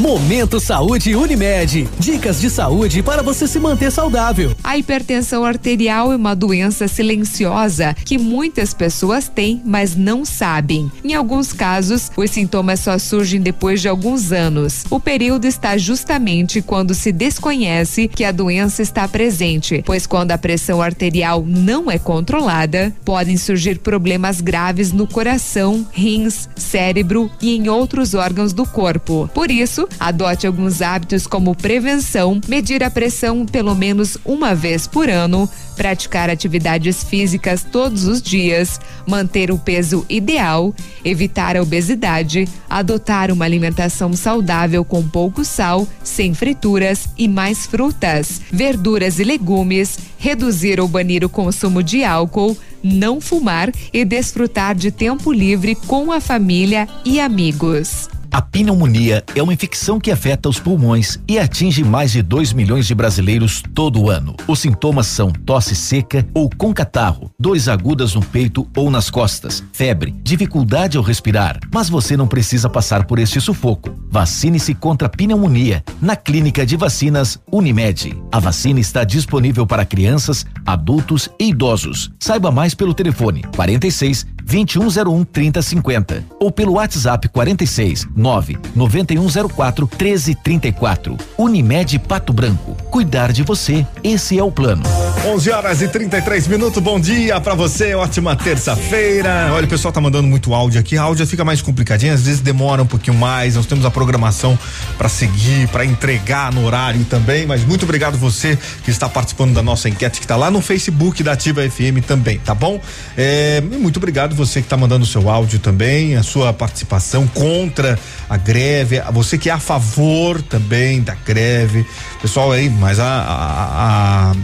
Momento 0.04 0.60
Saúde 0.60 1.16
Unimed. 1.16 1.88
Dicas 1.98 2.42
de 2.42 2.50
saúde 2.50 3.02
para 3.02 3.24
você 3.24 3.48
se 3.48 3.58
manter 3.58 3.90
saudável. 3.90 4.54
A 4.62 4.78
hipertensão 4.78 5.46
arterial 5.46 6.12
é 6.12 6.18
uma 6.18 6.36
doença 6.36 6.90
silenciosa 6.90 7.96
que 8.04 8.18
muitas 8.18 8.74
pessoas 8.74 9.30
têm, 9.30 9.62
mas 9.64 9.96
não 9.96 10.26
sabem. 10.26 10.92
Em 11.06 11.14
alguns 11.14 11.54
casos, 11.54 12.12
os 12.18 12.32
sintomas 12.32 12.82
só 12.82 13.00
surgem 13.00 13.40
depois 13.40 13.80
de 13.80 13.88
alguns 13.88 14.34
anos. 14.34 14.84
O 14.90 15.00
período 15.00 15.46
está 15.46 15.78
justamente 15.78 16.62
quando 16.62 16.94
se 16.94 17.14
desconhece 17.14 18.10
que 18.10 18.26
a 18.26 18.34
doença 18.34 18.82
está 18.82 19.08
presente, 19.08 19.84
pois 19.86 20.06
quando 20.06 20.32
a 20.32 20.38
pressão 20.38 20.82
arterial 20.82 21.46
não 21.48 21.90
é 21.90 21.98
controlada, 21.98 22.94
podem 23.06 23.38
surgir 23.38 23.80
problemas 23.80 24.42
graves 24.42 24.92
no 24.92 25.08
coração, 25.08 25.88
rins, 25.94 26.50
cérebro 26.58 27.32
e 27.42 27.56
em 27.56 27.70
outros 27.70 28.14
órgãos 28.14 28.52
do 28.52 28.66
corpo. 28.66 29.30
Por 29.34 29.50
isso, 29.50 29.88
adote 30.00 30.48
alguns 30.48 30.82
hábitos 30.82 31.28
como 31.28 31.56
prevenção, 31.56 32.40
medir 32.48 32.84
a 32.84 32.90
pressão 32.90 33.46
pelo 33.46 33.76
menos 33.76 34.18
uma 34.26 34.54
vez 34.56 34.88
por 34.88 35.10
ano, 35.10 35.50
praticar 35.76 36.30
atividades 36.30 37.04
físicas 37.04 37.64
todos 37.64 38.06
os 38.06 38.22
dias, 38.22 38.80
manter 39.08 39.52
o 39.52 39.58
peso 39.58 40.06
ideal, 40.10 40.74
evitar 41.04 41.58
a 41.58 41.62
obesidade, 41.62 42.48
adotar 42.70 43.32
uma 43.32 43.46
alimentação 43.46 44.14
saudável 44.14 44.84
com 44.86 45.08
pouco 45.08 45.44
sal, 45.44 45.88
sem 46.04 46.34
frituras 46.34 47.10
e 47.18 47.28
mais 47.28 47.66
frutas, 47.66 48.42
verduras 48.52 49.20
e 49.20 49.24
legumes, 49.24 49.98
reduzir 50.18 50.80
ou 50.80 50.88
banir 50.88 51.24
o 51.24 51.30
consumo 51.30 51.84
de 51.84 52.04
álcool, 52.04 52.58
não 52.84 53.22
fumar 53.22 53.72
e 53.92 54.04
desfrutar 54.04 54.76
de 54.76 54.92
tempo 54.92 55.32
livre 55.32 55.76
com 55.76 56.12
a 56.12 56.20
família 56.20 56.88
e 57.06 57.20
amigos. 57.20 58.10
A 58.34 58.42
pneumonia 58.42 59.24
é 59.36 59.44
uma 59.44 59.54
infecção 59.54 60.00
que 60.00 60.10
afeta 60.10 60.50
os 60.50 60.58
pulmões 60.60 61.20
e 61.28 61.38
atinge 61.38 61.84
mais 61.84 62.14
de 62.14 62.24
2 62.24 62.52
milhões 62.52 62.88
de 62.88 62.96
brasileiros 62.96 63.62
todo 63.76 64.10
ano. 64.10 64.36
Os 64.48 64.58
sintomas 64.58 65.06
são 65.06 65.32
tosse 65.32 65.76
seca 65.76 66.26
ou 66.34 66.50
com 66.50 66.74
catarro, 66.74 67.30
dores 67.40 67.68
agudas 67.68 68.16
no 68.16 68.26
peito 68.26 68.68
ou 68.76 68.90
nas 68.90 69.12
costas, 69.12 69.64
febre, 69.72 70.16
dificuldade 70.24 70.98
ao 70.98 71.04
respirar. 71.04 71.60
Mas 71.72 71.90
você 71.90 72.18
não 72.18 72.28
precisa 72.28 72.68
passar 72.68 73.06
por 73.06 73.20
este 73.20 73.40
sufoco. 73.40 73.96
Vacine-se 74.10 74.74
contra 74.74 75.06
a 75.08 75.12
pneumonia 75.12 75.84
na 76.02 76.16
Clínica 76.16 76.66
de 76.66 76.76
Vacinas 76.76 77.40
Unimed. 77.52 78.18
A 78.32 78.40
vacina 78.40 78.80
está 78.80 79.04
disponível 79.04 79.68
para 79.68 79.86
crianças, 79.86 80.44
adultos 80.66 81.30
e 81.40 81.50
idosos. 81.50 82.12
Saiba 82.20 82.50
mais 82.50 82.74
pelo 82.74 82.96
telefone 82.96 83.44
46 83.56 84.26
2101 84.44 85.24
3050 85.26 86.24
ou 86.40 86.52
pelo 86.52 86.74
WhatsApp 86.74 87.28
46 87.30 88.08
9 88.16 88.58
9104 88.76 89.88
1334. 89.88 91.18
Unimed 91.38 92.00
Pato 92.00 92.34
Branco. 92.34 92.76
Cuidar 92.90 93.32
de 93.32 93.44
você, 93.44 93.86
esse 94.04 94.38
é 94.38 94.44
o 94.44 94.52
plano. 94.52 94.84
11 95.26 95.52
horas 95.52 95.82
e 95.82 95.88
33 95.88 96.48
minutos. 96.48 96.82
Bom 96.84 97.00
dia 97.00 97.40
para 97.40 97.56
você. 97.56 97.96
Ótima 97.96 98.36
terça-feira. 98.36 99.50
Olha, 99.54 99.66
o 99.66 99.70
pessoal 99.70 99.92
tá 99.92 100.02
mandando 100.02 100.28
muito 100.28 100.54
áudio 100.54 100.80
aqui. 100.80 100.98
Áudio 100.98 101.26
fica 101.26 101.46
mais 101.46 101.62
complicadinho, 101.62 102.14
às 102.14 102.24
vezes 102.24 102.42
demora 102.42 102.84
um 102.84 102.86
pouquinho 102.86 103.18
mais. 103.18 103.56
Nós 103.56 103.66
temos 103.66 103.86
a 103.86 103.92
programação 103.92 104.58
para 104.98 105.08
seguir, 105.08 105.68
para 105.70 105.86
entregar 105.86 106.52
no 106.52 106.66
horário 106.66 107.04
também. 107.06 107.46
Mas 107.46 107.64
muito 107.64 107.84
obrigado 107.84 108.18
você 108.18 108.58
que 108.84 108.92
está 108.92 109.08
participando 109.08 109.54
da 109.54 109.64
nossa 109.64 109.88
enquete 109.88 110.20
que 110.20 110.28
tá 110.28 110.36
lá 110.36 110.52
no 110.52 110.62
Facebook 110.62 111.24
da 111.24 111.34
Ativa 111.34 111.62
FM 111.70 112.06
também, 112.06 112.40
tá 112.40 112.54
bom? 112.54 112.80
É, 113.18 113.62
muito 113.62 113.98
obrigado 113.98 114.33
você 114.34 114.60
que 114.60 114.66
está 114.66 114.76
mandando 114.76 115.04
o 115.04 115.08
seu 115.08 115.30
áudio 115.30 115.60
também, 115.60 116.16
a 116.16 116.24
sua 116.24 116.52
participação 116.52 117.28
contra 117.28 117.98
a 118.30 118.38
greve, 118.38 119.02
você 119.12 119.38
que 119.38 119.50
é 119.50 119.54
a 119.54 119.60
favor 119.60 120.42
também 120.42 121.02
da 121.02 121.16
greve. 121.16 121.86
Pessoal 122.22 122.52
aí, 122.52 122.70
mas 122.70 123.00
a, 123.00 123.06
a, 123.06 124.32
a 124.32 124.36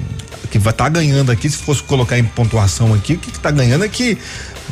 que 0.50 0.58
vai 0.58 0.74
tá 0.74 0.90
ganhando 0.90 1.32
aqui, 1.32 1.50
se 1.50 1.58
fosse 1.58 1.84
colocar 1.84 2.18
em 2.18 2.24
pontuação 2.24 2.94
aqui, 2.94 3.14
o 3.14 3.18
que 3.18 3.30
está 3.30 3.52
ganhando 3.52 3.86
é 3.86 3.88
que 3.88 4.18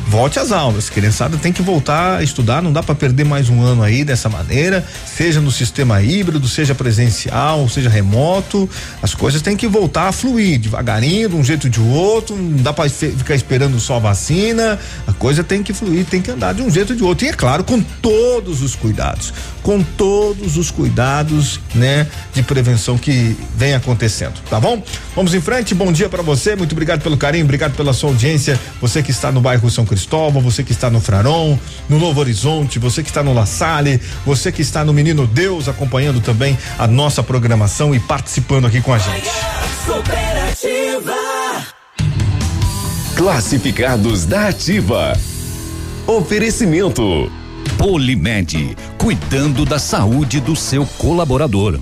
volte 0.06 0.38
às 0.38 0.52
aulas. 0.52 0.88
Criançada 0.88 1.36
tem 1.36 1.52
que 1.52 1.62
voltar 1.62 2.18
a 2.18 2.22
estudar, 2.22 2.62
não 2.62 2.72
dá 2.72 2.82
para 2.82 2.94
perder 2.94 3.24
mais 3.24 3.48
um 3.48 3.62
ano 3.62 3.82
aí 3.82 4.04
dessa 4.04 4.28
maneira, 4.28 4.84
seja 5.06 5.40
no 5.40 5.50
sistema 5.50 6.00
híbrido, 6.02 6.48
seja 6.48 6.74
presencial, 6.74 7.68
seja 7.68 7.88
remoto, 7.88 8.68
as 9.02 9.14
coisas 9.14 9.42
têm 9.42 9.56
que 9.56 9.66
voltar 9.66 10.08
a 10.08 10.12
fluir 10.12 10.58
devagarinho, 10.58 11.28
de 11.28 11.36
um 11.36 11.44
jeito 11.44 11.64
ou 11.64 11.70
de 11.70 11.80
outro, 11.80 12.36
não 12.36 12.62
dá 12.62 12.72
para 12.72 12.88
ficar 12.88 13.34
esperando 13.34 13.78
só 13.80 13.96
a 13.96 13.98
vacina, 13.98 14.78
a 15.06 15.12
coisa 15.12 15.42
tem 15.42 15.62
que 15.62 15.72
fluir, 15.72 16.04
tem 16.04 16.22
que 16.22 16.30
andar 16.30 16.54
de 16.54 16.62
um 16.62 16.70
jeito 16.70 16.90
ou 16.90 16.96
de 16.96 17.02
outro. 17.02 17.26
E 17.26 17.28
é 17.28 17.32
claro, 17.32 17.64
com 17.64 17.80
todos 17.80 18.62
os 18.62 18.74
cuidados, 18.74 19.32
com 19.62 19.82
todos 19.82 20.56
os 20.56 20.70
cuidados, 20.70 21.60
né, 21.74 22.06
de 22.32 22.42
prevenção 22.42 22.96
que 22.96 23.36
vem 23.56 23.74
acontecendo, 23.74 24.34
tá 24.48 24.60
bom? 24.60 24.82
Vamos 25.14 25.34
em 25.34 25.40
frente, 25.40 25.74
bom 25.74 25.92
dia 25.92 26.08
para 26.08 26.22
você, 26.22 26.56
muito 26.56 26.72
obrigado 26.72 27.02
pelo 27.02 27.16
carinho, 27.16 27.44
obrigado 27.44 27.74
pela 27.74 27.92
sua 27.92 28.10
audiência, 28.10 28.58
você 28.80 29.02
que 29.02 29.10
está 29.10 29.30
no 29.32 29.40
bairro 29.40 29.68
São 29.70 29.84
Cristóvão, 29.88 30.40
você 30.40 30.62
que 30.62 30.72
está 30.72 30.88
no 30.88 31.00
Fraron, 31.00 31.58
no 31.88 31.98
Novo 31.98 32.20
Horizonte, 32.20 32.78
você 32.78 33.02
que 33.02 33.08
está 33.08 33.22
no 33.22 33.34
La 33.34 33.46
Salle, 33.46 34.00
você 34.24 34.52
que 34.52 34.62
está 34.62 34.84
no 34.84 34.92
Menino 34.92 35.26
Deus, 35.26 35.68
acompanhando 35.68 36.20
também 36.20 36.56
a 36.78 36.86
nossa 36.86 37.22
programação 37.22 37.94
e 37.94 37.98
participando 37.98 38.66
aqui 38.66 38.80
com 38.80 38.92
a 38.92 38.98
gente. 38.98 39.28
Classificados 43.16 44.24
da 44.26 44.48
Ativa. 44.48 45.18
Oferecimento. 46.06 47.30
Polimed, 47.76 48.76
cuidando 48.96 49.64
da 49.64 49.78
saúde 49.78 50.40
do 50.40 50.54
seu 50.54 50.86
colaborador. 50.98 51.80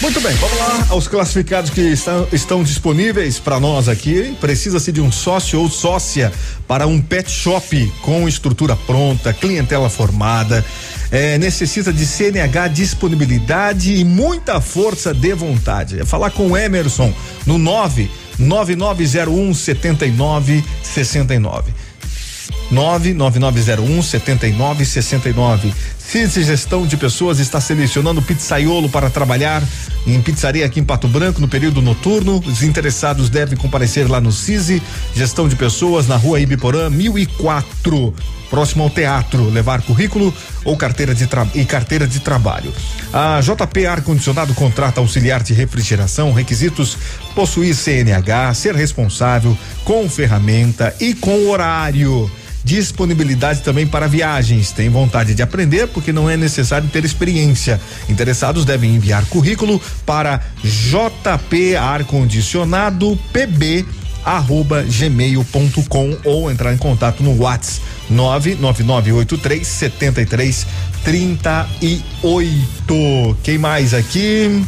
Muito 0.00 0.20
bem, 0.20 0.34
vamos 0.34 0.58
lá 0.58 0.86
aos 0.90 1.06
classificados 1.06 1.70
que 1.70 1.80
estão, 1.80 2.26
estão 2.32 2.64
disponíveis 2.64 3.38
para 3.38 3.60
nós 3.60 3.88
aqui. 3.88 4.36
Precisa-se 4.40 4.90
de 4.90 5.00
um 5.00 5.12
sócio 5.12 5.60
ou 5.60 5.70
sócia 5.70 6.32
para 6.66 6.86
um 6.86 7.00
pet 7.00 7.30
shop 7.30 7.92
com 8.02 8.28
estrutura 8.28 8.74
pronta, 8.74 9.32
clientela 9.32 9.88
formada. 9.88 10.64
É, 11.10 11.38
necessita 11.38 11.92
de 11.92 12.06
CNH, 12.06 12.68
disponibilidade 12.68 13.94
e 13.94 14.04
muita 14.04 14.60
força 14.60 15.12
de 15.12 15.34
vontade. 15.34 16.00
É 16.00 16.04
falar 16.04 16.30
com 16.30 16.50
o 16.50 16.56
Emerson 16.56 17.12
no 17.46 17.58
9 17.58 18.10
9901 18.38 19.54
7969. 19.54 21.81
99901 22.72 24.02
7969. 24.02 25.72
CIS 25.98 26.46
Gestão 26.46 26.86
de 26.86 26.96
Pessoas 26.96 27.38
está 27.38 27.60
selecionando 27.60 28.20
pizzaiolo 28.20 28.88
para 28.88 29.10
trabalhar 29.10 29.62
em 30.06 30.20
pizzaria 30.20 30.66
aqui 30.66 30.80
em 30.80 30.84
Pato 30.84 31.06
Branco 31.06 31.40
no 31.40 31.48
período 31.48 31.80
noturno. 31.80 32.42
Os 32.44 32.62
interessados 32.62 33.28
devem 33.28 33.56
comparecer 33.56 34.10
lá 34.10 34.20
no 34.20 34.32
CISI 34.32 34.82
Gestão 35.14 35.48
de 35.48 35.54
Pessoas 35.54 36.06
na 36.08 36.16
rua 36.16 36.40
Ibiporã 36.40 36.90
1004 36.90 38.14
próximo 38.50 38.82
ao 38.82 38.90
teatro, 38.90 39.48
levar 39.48 39.80
currículo 39.80 40.32
ou 40.62 40.76
carteira 40.76 41.14
de 41.14 41.26
e 41.54 41.64
carteira 41.64 42.06
de 42.06 42.20
trabalho. 42.20 42.70
A 43.10 43.40
JP 43.40 43.86
Ar 43.86 44.02
Condicionado 44.02 44.52
contrata 44.52 45.00
auxiliar 45.00 45.42
de 45.42 45.54
refrigeração, 45.54 46.34
requisitos 46.34 46.98
possuir 47.34 47.74
CNH, 47.74 48.52
ser 48.52 48.74
responsável 48.74 49.56
com 49.84 50.06
ferramenta 50.06 50.94
e 51.00 51.14
com 51.14 51.48
horário 51.48 52.30
disponibilidade 52.64 53.62
também 53.62 53.86
para 53.86 54.06
viagens. 54.06 54.72
Tem 54.72 54.88
vontade 54.88 55.34
de 55.34 55.42
aprender 55.42 55.88
porque 55.88 56.12
não 56.12 56.28
é 56.28 56.36
necessário 56.36 56.88
ter 56.88 57.04
experiência. 57.04 57.80
Interessados 58.08 58.64
devem 58.64 58.94
enviar 58.94 59.24
currículo 59.26 59.80
para 60.06 60.40
JP 60.62 61.76
Ar 61.76 62.04
Condicionado 62.04 63.18
PB 63.32 63.84
arroba 64.24 64.84
gmail.com 64.84 66.16
ou 66.24 66.50
entrar 66.50 66.72
em 66.72 66.78
contato 66.78 67.24
no 67.24 67.42
WhatsApp 67.42 67.82
99983 68.08 69.66
73 69.66 70.66
38. 71.04 73.36
Quem 73.42 73.58
mais 73.58 73.94
aqui? 73.94 74.64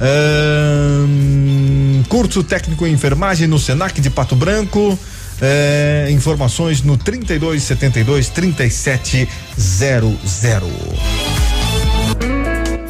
Um, 0.00 2.02
curso 2.08 2.42
técnico 2.42 2.86
em 2.86 2.92
enfermagem 2.92 3.46
no 3.46 3.58
Senac 3.58 4.00
de 4.00 4.10
Pato 4.10 4.36
Branco. 4.36 4.98
É, 5.40 6.08
informações 6.10 6.82
no 6.82 6.96
3272 6.96 8.28
3700. 8.30 9.28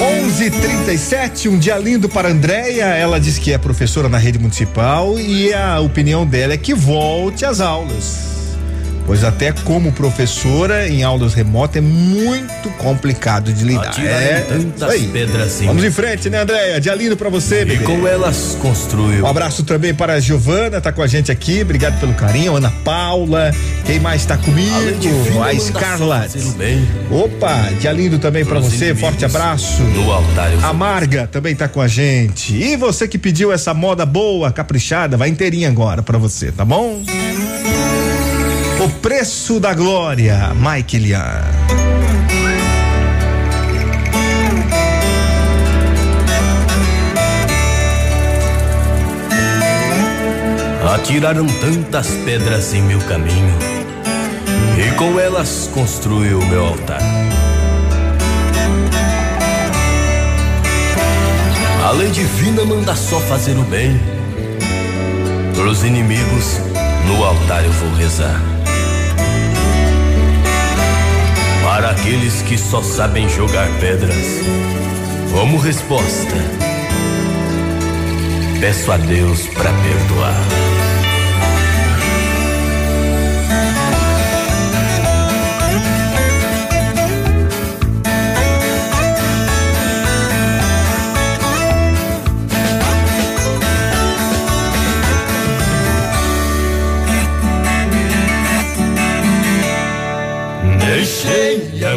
11:37, 0.00 1.48
um 1.48 1.58
dia 1.58 1.76
lindo 1.76 2.08
para 2.08 2.28
Andréia. 2.28 2.84
Ela 2.84 3.18
diz 3.18 3.38
que 3.38 3.52
é 3.52 3.58
professora 3.58 4.08
na 4.08 4.18
rede 4.18 4.38
municipal 4.38 5.18
e 5.18 5.52
a 5.52 5.80
opinião 5.80 6.24
dela 6.26 6.54
é 6.54 6.56
que 6.56 6.72
volte 6.72 7.44
às 7.44 7.60
aulas 7.60 8.37
pois 9.08 9.24
até 9.24 9.52
como 9.52 9.90
professora 9.90 10.86
em 10.86 11.02
aulas 11.02 11.32
remotas 11.32 11.76
é 11.76 11.80
muito 11.80 12.68
complicado 12.76 13.50
de 13.54 13.64
lidar. 13.64 13.98
É, 13.98 14.44
tantas 14.46 14.90
aí. 14.90 15.08
pedras. 15.08 15.62
Vamos 15.62 15.82
em 15.82 15.90
frente, 15.90 16.28
né, 16.28 16.42
Andréia? 16.42 16.78
Dia 16.78 16.94
lindo 16.94 17.16
pra 17.16 17.30
você, 17.30 17.64
bebê. 17.64 17.82
E 17.82 17.86
como 17.86 18.06
elas 18.06 18.58
construiu. 18.60 19.24
Um 19.24 19.26
abraço 19.26 19.64
também 19.64 19.94
para 19.94 20.12
a 20.12 20.20
Giovana, 20.20 20.78
tá 20.78 20.92
com 20.92 21.00
a 21.00 21.06
gente 21.06 21.32
aqui, 21.32 21.62
obrigado 21.62 21.98
pelo 21.98 22.12
carinho, 22.12 22.54
Ana 22.54 22.70
Paula, 22.84 23.50
quem 23.86 23.98
mais 23.98 24.26
tá 24.26 24.36
comigo? 24.36 24.68
A 25.42 25.58
Scarlett. 25.58 26.38
Opa, 27.10 27.70
dia 27.80 27.92
lindo 27.92 28.18
também 28.18 28.44
para 28.44 28.60
você, 28.60 28.94
forte 28.94 29.24
abraço. 29.24 29.82
No 29.84 30.12
altar. 30.12 30.50
A 30.62 30.74
Marga 30.74 31.26
também 31.26 31.56
tá 31.56 31.66
com 31.66 31.80
a 31.80 31.88
gente. 31.88 32.54
E 32.54 32.76
você 32.76 33.08
que 33.08 33.16
pediu 33.16 33.50
essa 33.50 33.72
moda 33.72 34.04
boa, 34.04 34.52
caprichada, 34.52 35.16
vai 35.16 35.30
inteirinha 35.30 35.70
agora 35.70 36.02
para 36.02 36.18
você, 36.18 36.52
tá 36.52 36.62
bom? 36.62 37.02
O 38.80 38.88
preço 38.88 39.58
da 39.58 39.74
glória, 39.74 40.52
Mike 40.54 40.98
Lian. 40.98 41.42
Atiraram 50.94 51.44
tantas 51.44 52.06
pedras 52.24 52.72
em 52.72 52.82
meu 52.82 53.00
caminho, 53.00 53.52
e 54.78 54.94
com 54.94 55.18
elas 55.18 55.68
construiu 55.74 56.38
meu 56.46 56.64
altar. 56.64 57.02
A 61.84 61.90
lei 61.90 62.10
divina 62.10 62.64
manda 62.64 62.94
só 62.94 63.18
fazer 63.18 63.58
o 63.58 63.62
bem. 63.62 64.00
Pros 65.56 65.82
inimigos, 65.82 66.60
no 67.08 67.24
altar 67.24 67.64
eu 67.64 67.72
vou 67.72 67.92
rezar. 67.94 68.57
Para 71.78 71.90
aqueles 71.90 72.42
que 72.42 72.58
só 72.58 72.82
sabem 72.82 73.28
jogar 73.28 73.68
pedras, 73.78 74.40
como 75.32 75.58
resposta, 75.58 76.34
peço 78.60 78.90
a 78.90 78.96
Deus 78.96 79.46
para 79.46 79.70
perdoar. 79.72 80.67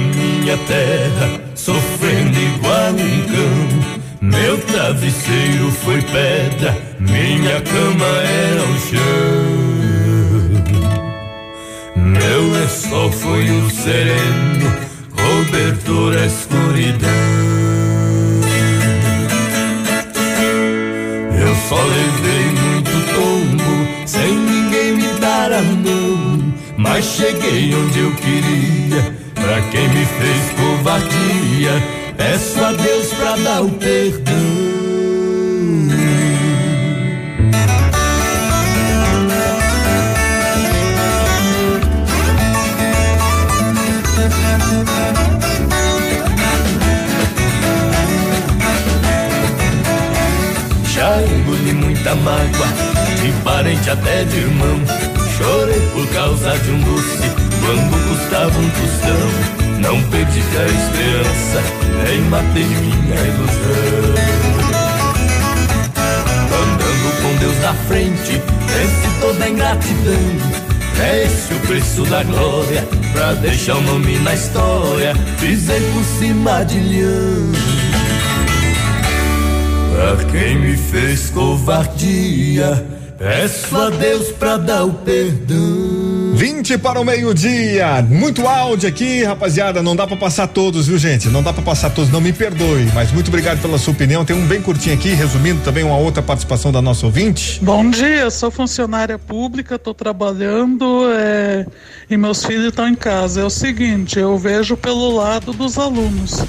Minha 0.01 0.57
terra, 0.67 1.39
sofrendo 1.55 2.37
igual 2.37 2.91
um 2.91 3.25
cão. 3.27 4.01
Meu 4.21 4.57
travesseiro 4.59 5.71
foi 5.71 6.01
pedra, 6.01 6.77
minha 6.99 7.61
cama 7.61 8.05
era 8.05 8.63
o 8.63 8.79
chão. 8.79 9.61
Meu 11.95 12.51
lençol 12.51 13.11
foi 13.11 13.49
o 13.49 13.69
sereno, 13.69 14.71
cobertor 15.15 16.17
a 16.17 16.25
escuridão. 16.25 17.09
Eu 21.39 21.55
só 21.69 21.81
levei 21.81 22.30
mas 27.01 27.05
cheguei 27.05 27.73
onde 27.73 27.99
eu 27.99 28.11
queria. 28.15 29.15
Pra 29.33 29.59
quem 29.71 29.87
me 29.89 30.05
fez 30.05 30.51
covardia, 30.55 31.83
peço 32.15 32.63
a 32.63 32.71
Deus 32.73 33.07
pra 33.13 33.35
dar 33.37 33.63
o 33.63 33.71
perdão. 33.71 34.33
Já 50.93 51.19
engoli 51.23 51.73
muita 51.73 52.13
mágoa, 52.15 52.67
de 53.19 53.31
parente 53.43 53.89
até 53.89 54.23
de 54.25 54.37
irmão. 54.37 55.10
Chorei 55.41 55.81
por 55.93 56.07
causa 56.13 56.57
de 56.59 56.71
um 56.71 56.79
doce, 56.81 57.31
quando 57.61 57.97
custava 58.07 58.59
um 58.59 58.69
tostão. 58.69 59.27
Não 59.79 60.01
perdi 60.09 60.39
a 60.39 60.65
esperança, 60.65 61.63
nem 62.05 62.21
matei 62.29 62.63
minha 62.63 63.21
ilusão. 63.21 64.13
Andando 66.61 67.21
com 67.21 67.35
Deus 67.39 67.59
na 67.61 67.73
frente, 67.87 68.41
vence 68.67 69.07
toda 69.19 69.43
a 69.43 69.49
ingratidão. 69.49 70.61
Esse 71.25 71.53
o 71.55 71.59
preço 71.61 72.03
da 72.03 72.21
glória, 72.21 72.87
pra 73.11 73.33
deixar 73.33 73.77
o 73.77 73.81
nome 73.81 74.19
na 74.19 74.35
história. 74.35 75.15
Pisei 75.39 75.81
por 75.91 76.03
cima 76.19 76.63
de 76.65 76.79
leão. 76.79 77.51
Pra 79.95 80.25
quem 80.25 80.59
me 80.59 80.77
fez 80.77 81.31
covardia, 81.31 82.85
peço 83.21 83.77
a 83.77 83.91
Deus 83.91 84.31
pra 84.31 84.57
dar 84.57 84.83
o 84.83 84.93
perdão. 84.93 86.31
20 86.33 86.79
para 86.79 86.99
o 86.99 87.05
meio-dia. 87.05 88.01
Muito 88.01 88.47
áudio 88.47 88.89
aqui, 88.89 89.23
rapaziada. 89.23 89.83
Não 89.83 89.95
dá 89.95 90.07
para 90.07 90.17
passar 90.17 90.47
todos, 90.47 90.87
viu, 90.87 90.97
gente? 90.97 91.29
Não 91.29 91.43
dá 91.43 91.53
para 91.53 91.61
passar 91.61 91.91
todos, 91.91 92.11
não 92.11 92.19
me 92.19 92.33
perdoe. 92.33 92.89
Mas 92.95 93.11
muito 93.11 93.27
obrigado 93.27 93.61
pela 93.61 93.77
sua 93.77 93.93
opinião. 93.93 94.25
Tem 94.25 94.35
um 94.35 94.47
bem 94.47 94.59
curtinho 94.59 94.95
aqui, 94.95 95.09
resumindo 95.09 95.61
também 95.61 95.83
uma 95.83 95.97
outra 95.97 96.23
participação 96.23 96.71
da 96.71 96.81
nossa 96.81 97.05
ouvinte. 97.05 97.59
Bom 97.61 97.91
dia, 97.91 98.31
sou 98.31 98.49
funcionária 98.49 99.19
pública, 99.19 99.75
estou 99.75 99.93
trabalhando 99.93 101.07
é, 101.11 101.67
e 102.09 102.17
meus 102.17 102.43
filhos 102.43 102.65
estão 102.65 102.87
em 102.87 102.95
casa. 102.95 103.41
É 103.41 103.43
o 103.43 103.51
seguinte, 103.51 104.17
eu 104.17 104.35
vejo 104.35 104.75
pelo 104.75 105.15
lado 105.15 105.53
dos 105.53 105.77
alunos 105.77 106.43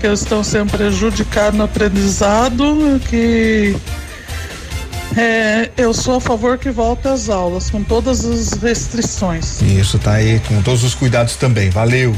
que 0.00 0.06
eles 0.06 0.20
estão 0.20 0.42
sendo 0.42 0.70
prejudicados 0.70 1.58
no 1.58 1.64
aprendizado, 1.64 3.00
que 3.10 3.76
é, 5.16 5.70
eu 5.76 5.92
sou 5.92 6.16
a 6.16 6.20
favor 6.20 6.58
que 6.58 6.70
volte 6.70 7.08
às 7.08 7.28
aulas, 7.28 7.70
com 7.70 7.82
todas 7.82 8.24
as 8.24 8.52
restrições. 8.54 9.60
Isso, 9.62 9.98
tá 9.98 10.12
aí, 10.12 10.40
com 10.48 10.60
todos 10.62 10.82
os 10.84 10.94
cuidados 10.94 11.36
também. 11.36 11.70
Valeu. 11.70 12.14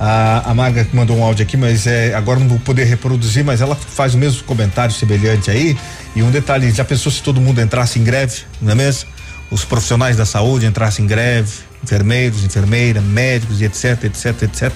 A, 0.00 0.50
a 0.50 0.54
Marga 0.54 0.84
que 0.84 0.96
mandou 0.96 1.16
um 1.16 1.22
áudio 1.22 1.44
aqui, 1.44 1.56
mas 1.56 1.86
é, 1.86 2.12
agora 2.14 2.40
não 2.40 2.48
vou 2.48 2.58
poder 2.58 2.84
reproduzir, 2.84 3.44
mas 3.44 3.60
ela 3.60 3.76
faz 3.76 4.14
o 4.14 4.18
mesmo 4.18 4.42
comentário 4.44 4.92
semelhante 4.92 5.50
aí. 5.50 5.76
E 6.16 6.22
um 6.22 6.30
detalhe, 6.30 6.70
já 6.72 6.84
pensou 6.84 7.12
se 7.12 7.22
todo 7.22 7.40
mundo 7.40 7.60
entrasse 7.60 7.98
em 7.98 8.04
greve, 8.04 8.42
não 8.60 8.72
é 8.72 8.74
mesmo? 8.74 9.08
Os 9.50 9.64
profissionais 9.64 10.16
da 10.16 10.24
saúde 10.24 10.66
entrassem 10.66 11.04
em 11.04 11.08
greve, 11.08 11.52
enfermeiros, 11.84 12.42
enfermeiras, 12.42 13.02
médicos 13.04 13.60
e 13.60 13.64
etc, 13.64 14.04
etc, 14.04 14.42
etc. 14.42 14.72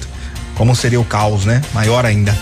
Como 0.54 0.76
seria 0.76 1.00
o 1.00 1.04
caos, 1.04 1.44
né? 1.44 1.60
Maior 1.74 2.04
ainda. 2.04 2.36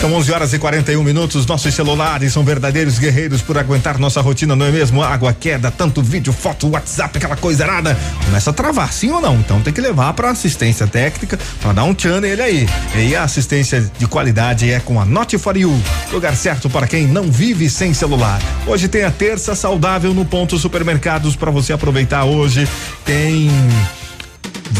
São 0.00 0.14
11 0.14 0.32
horas 0.32 0.52
e 0.54 0.58
41 0.58 1.04
minutos. 1.04 1.44
Nossos 1.44 1.74
celulares 1.74 2.32
são 2.32 2.42
verdadeiros 2.42 2.98
guerreiros 2.98 3.42
por 3.42 3.58
aguentar 3.58 3.98
nossa 3.98 4.22
rotina, 4.22 4.56
não 4.56 4.64
é 4.64 4.70
mesmo? 4.70 5.02
Água, 5.02 5.30
queda, 5.34 5.70
tanto 5.70 6.02
vídeo, 6.02 6.32
foto, 6.32 6.68
WhatsApp, 6.68 7.18
aquela 7.18 7.36
coisa 7.36 7.66
nada. 7.66 7.94
Começa 8.24 8.48
a 8.48 8.52
travar, 8.54 8.90
sim 8.94 9.10
ou 9.10 9.20
não? 9.20 9.34
Então 9.34 9.60
tem 9.60 9.74
que 9.74 9.80
levar 9.80 10.14
para 10.14 10.30
assistência 10.30 10.86
técnica 10.86 11.38
para 11.60 11.74
dar 11.74 11.84
um 11.84 11.92
tchan 11.92 12.22
nele 12.22 12.40
aí. 12.40 12.68
E 12.96 13.14
a 13.14 13.24
assistência 13.24 13.92
de 13.98 14.06
qualidade 14.06 14.70
é 14.70 14.80
com 14.80 14.98
a 14.98 15.04
Not 15.04 15.36
for 15.36 15.54
You, 15.54 15.78
lugar 16.10 16.34
certo 16.34 16.70
para 16.70 16.86
quem 16.86 17.06
não 17.06 17.30
vive 17.30 17.68
sem 17.68 17.92
celular. 17.92 18.40
Hoje 18.66 18.88
tem 18.88 19.04
a 19.04 19.10
terça 19.10 19.54
saudável 19.54 20.14
no 20.14 20.24
ponto 20.24 20.58
supermercados 20.58 21.36
para 21.36 21.50
você 21.50 21.74
aproveitar 21.74 22.24
hoje. 22.24 22.66
Tem 23.04 23.50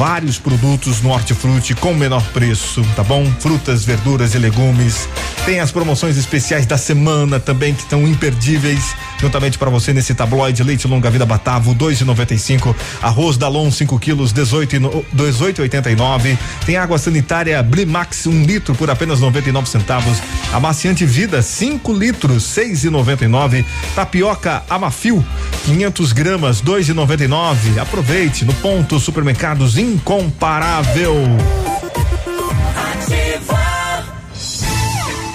vários 0.00 0.38
produtos 0.38 1.02
no 1.02 1.10
Hortifruti 1.10 1.74
com 1.74 1.92
menor 1.92 2.22
preço, 2.32 2.82
tá 2.96 3.04
bom? 3.04 3.30
Frutas, 3.38 3.84
verduras 3.84 4.34
e 4.34 4.38
legumes. 4.38 5.06
Tem 5.44 5.60
as 5.60 5.70
promoções 5.70 6.16
especiais 6.16 6.64
da 6.64 6.78
semana 6.78 7.38
também 7.38 7.74
que 7.74 7.82
estão 7.82 8.08
imperdíveis, 8.08 8.96
juntamente 9.20 9.58
para 9.58 9.68
você 9.68 9.92
nesse 9.92 10.14
tabloide 10.14 10.62
leite 10.62 10.88
longa 10.88 11.10
vida 11.10 11.26
Batavo 11.26 11.74
2,95, 11.74 12.74
arroz 13.02 13.36
Dalon 13.36 13.70
5 13.70 13.98
quilos 13.98 14.32
18 14.32 14.80
18,89. 15.14 16.38
Tem 16.64 16.78
água 16.78 16.96
sanitária 16.96 17.62
Blimax 17.62 18.26
1 18.26 18.30
um 18.30 18.42
litro 18.42 18.74
por 18.74 18.90
apenas 18.90 19.20
99 19.20 19.68
centavos. 19.68 20.16
Amaciante 20.50 21.04
Vida 21.04 21.42
5 21.42 21.92
litros 21.92 22.44
6,99. 22.44 23.66
Tapioca 23.94 24.62
Amafil 24.70 25.22
500 25.66 26.12
gramas 26.12 26.62
2,99. 26.62 27.78
Aproveite 27.78 28.46
no 28.46 28.54
ponto 28.54 28.98
supermercados 28.98 29.76
incomparável. 29.90 31.26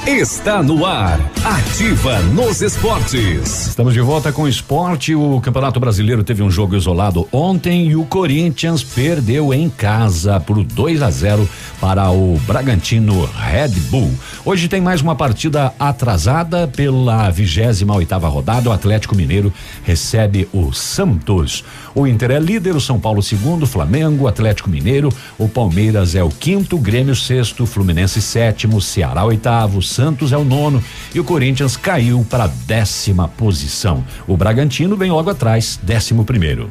Está 0.08 0.62
no 0.62 0.86
ar. 0.86 1.20
Ativa 1.44 2.20
nos 2.20 2.62
esportes. 2.62 3.66
Estamos 3.68 3.92
de 3.92 4.02
volta 4.02 4.32
com 4.32 4.44
o 4.44 4.48
esporte. 4.48 5.16
O 5.16 5.42
Campeonato 5.42 5.80
Brasileiro 5.80 6.24
teve 6.24 6.44
um 6.44 6.52
jogo 6.52 6.76
isolado 6.76 7.28
ontem 7.32 7.88
e 7.88 7.96
o 7.96 8.06
Corinthians 8.06 8.84
perdeu 8.84 9.52
em 9.52 9.68
casa 9.68 10.40
por 10.40 10.64
2 10.64 11.02
a 11.02 11.10
0 11.10 11.50
para 11.82 12.12
o 12.12 12.40
Bragantino 12.46 13.26
Red 13.26 13.80
Bull. 13.90 14.12
Hoje 14.46 14.68
tem 14.68 14.80
mais 14.80 15.02
uma 15.02 15.16
partida 15.16 15.74
atrasada 15.80 16.68
pela 16.68 17.28
28 17.32 17.92
oitava 17.92 18.28
rodada. 18.28 18.70
O 18.70 18.74
Atlético 18.74 19.16
Mineiro 19.16 19.52
recebe 19.84 20.48
o 20.54 20.72
Santos. 20.72 21.64
O 21.96 22.06
Inter 22.06 22.30
é 22.30 22.40
líder, 22.40 22.76
o 22.76 22.82
São 22.82 23.00
Paulo 23.00 23.24
segundo, 23.24 23.66
Flamengo, 23.66 24.28
Atlético 24.28 24.70
Mineiro, 24.70 25.10
o 25.38 25.48
Palmeiras 25.48 26.14
é 26.14 26.24
o 26.24 26.30
quinto, 26.30 26.78
Grêmio 26.78 27.16
sexto, 27.16 27.66
Fluminense 27.66 28.22
sétimo, 28.22 28.80
Ceará 28.80 29.24
oitavo, 29.26 29.82
Santos 29.96 30.34
é 30.34 30.38
o 30.38 30.44
nono 30.44 30.84
e 31.14 31.20
o 31.22 31.24
Corinthians 31.24 31.78
caiu 31.78 32.26
para 32.30 32.44
a 32.44 32.48
décima 32.48 33.30
posição. 33.30 34.04
O 34.28 34.36
Bragantino 34.36 34.98
vem 34.98 35.10
logo 35.10 35.30
atrás, 35.30 35.80
décimo 35.82 36.26
primeiro. 36.26 36.70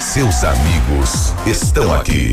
Seus 0.00 0.42
amigos 0.42 1.32
estão 1.46 1.94
aqui. 1.94 2.32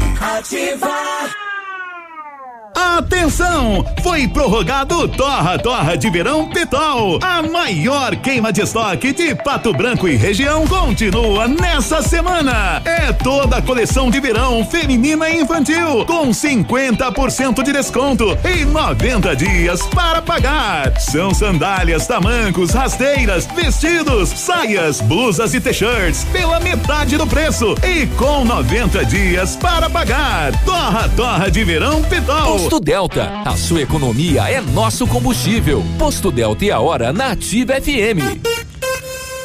Atenção! 2.84 3.85
Foi 4.03 4.27
prorrogado 4.27 5.07
Torra 5.07 5.57
Torra 5.57 5.95
de 5.95 6.10
Verão 6.10 6.49
Pitol. 6.49 7.18
A 7.23 7.41
maior 7.41 8.14
queima 8.18 8.51
de 8.51 8.61
estoque 8.61 9.14
de 9.14 9.34
Pato 9.34 9.72
Branco 9.72 10.07
e 10.07 10.18
região 10.18 10.68
continua 10.68 11.47
nessa 11.47 12.01
semana. 12.01 12.81
É 12.84 13.14
toda 13.14 13.57
a 13.57 13.61
coleção 13.61 14.11
de 14.11 14.19
verão 14.19 14.65
feminina 14.65 15.30
e 15.30 15.41
infantil 15.41 16.05
com 16.05 16.30
50% 16.30 17.64
de 17.64 17.72
desconto 17.72 18.38
e 18.43 18.65
90 18.65 19.34
dias 19.38 19.81
para 19.88 20.22
pagar. 20.22 20.99
São 20.99 21.34
sandálias, 21.34 22.05
tamancos, 22.05 22.72
rasteiras, 22.72 23.47
vestidos, 23.55 24.30
saias, 24.30 24.99
blusas 24.99 25.53
e 25.53 25.61
t-shirts 25.61 26.26
pela 26.26 26.60
metade 26.60 27.15
do 27.15 27.26
preço 27.26 27.76
e 27.81 28.05
com 28.18 28.43
90 28.43 29.05
dias 29.05 29.55
para 29.55 29.89
pagar. 29.89 30.51
Torra 30.65 31.10
Torra 31.15 31.49
de 31.49 31.64
Verão 31.64 32.03
Pitol. 32.03 32.72
Posto 32.73 32.85
Delta, 32.85 33.43
a 33.45 33.55
sua 33.55 33.83
economia 33.83 34.49
é 34.49 34.59
nosso 34.59 35.05
combustível. 35.05 35.83
Posto 35.99 36.31
Delta 36.31 36.65
e 36.65 36.71
a 36.71 36.79
hora 36.79 37.13
na 37.13 37.27
Ativa 37.27 37.79
FM. 37.79 38.72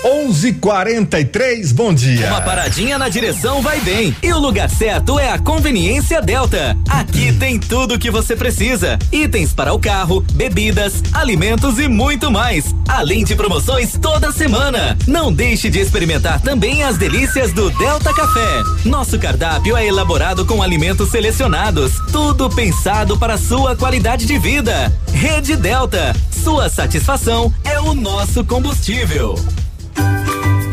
11:43. 0.05 1.73
Bom 1.73 1.93
dia. 1.93 2.29
Uma 2.29 2.41
paradinha 2.41 2.99
na 2.99 3.09
direção 3.09 3.61
vai 3.61 3.81
bem. 3.81 4.15
E 4.23 4.33
o 4.33 4.39
lugar 4.39 4.71
certo 4.71 5.19
é 5.19 5.31
a 5.31 5.39
Conveniência 5.39 6.23
Delta. 6.23 6.77
Aqui 6.89 7.33
tem 7.33 7.59
tudo 7.59 7.95
o 7.95 7.99
que 7.99 8.11
você 8.11 8.37
precisa: 8.37 8.99
itens 9.13 9.53
para 9.53 9.73
o 9.73 9.79
carro, 9.79 10.21
bebidas, 10.33 11.03
alimentos 11.13 11.79
e 11.79 11.89
muito 11.89 12.31
mais. 12.31 12.75
Além 12.89 13.25
de 13.25 13.35
promoções 13.35 13.99
toda 14.01 14.33
semana. 14.33 14.97
Não 15.07 15.33
deixe 15.33 15.69
de 15.69 15.81
experimentar 15.81 16.41
também 16.41 16.83
as 16.83 16.97
delícias 16.97 17.53
do 17.53 17.71
Delta 17.71 18.15
Café. 18.15 18.63
Nosso 18.85 19.19
cardápio 19.19 19.77
é 19.77 19.87
elaborado 19.87 20.45
com 20.47 20.63
alimentos 20.63 21.11
selecionados, 21.11 21.93
tudo 22.13 22.49
pensado 22.49 23.19
para 23.19 23.37
sua 23.37 23.75
qualidade 23.77 24.27
de 24.27 24.39
vida. 24.39 24.93
Rede 25.13 25.57
Delta, 25.57 26.15
sua 26.31 26.69
satisfação 26.69 27.53
é 27.65 27.81
o 27.81 27.95
nosso 27.95 28.45
combustível. 28.45 29.35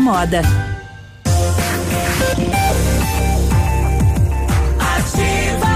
moda. 0.00 0.42
Ativa, 4.78 5.66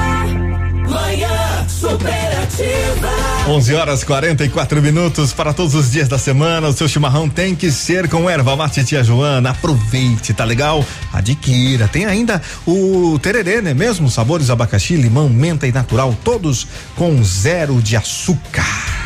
manhã 0.89 1.69
superativa. 1.69 3.11
11 3.47 3.75
horas 3.75 4.03
44 4.03 4.81
minutos 4.81 5.33
para 5.35 5.53
todos 5.53 5.75
os 5.75 5.91
dias 5.91 6.09
da 6.09 6.19
semana. 6.19 6.69
O 6.69 6.73
seu 6.73 6.89
chimarrão 6.89 7.29
tem 7.29 7.55
que 7.55 7.71
ser 7.71 8.09
com 8.09 8.29
erva 8.29 8.57
mate 8.57 8.83
tia 8.85 9.05
Joana. 9.05 9.51
Aproveite, 9.51 10.33
tá 10.33 10.45
legal? 10.45 10.85
Adquira. 11.13 11.87
Tem 11.87 12.07
ainda 12.07 12.41
o 12.67 13.19
tererê, 13.19 13.61
né 13.61 13.75
mesmo? 13.75 14.09
Sabores 14.09 14.49
abacaxi, 14.49 14.97
limão, 14.97 15.29
menta 15.29 15.67
e 15.67 15.73
natural, 15.73 16.17
todos 16.25 16.67
com 16.97 17.23
zero 17.23 17.83
de 17.83 17.97
açúcar. 17.97 19.04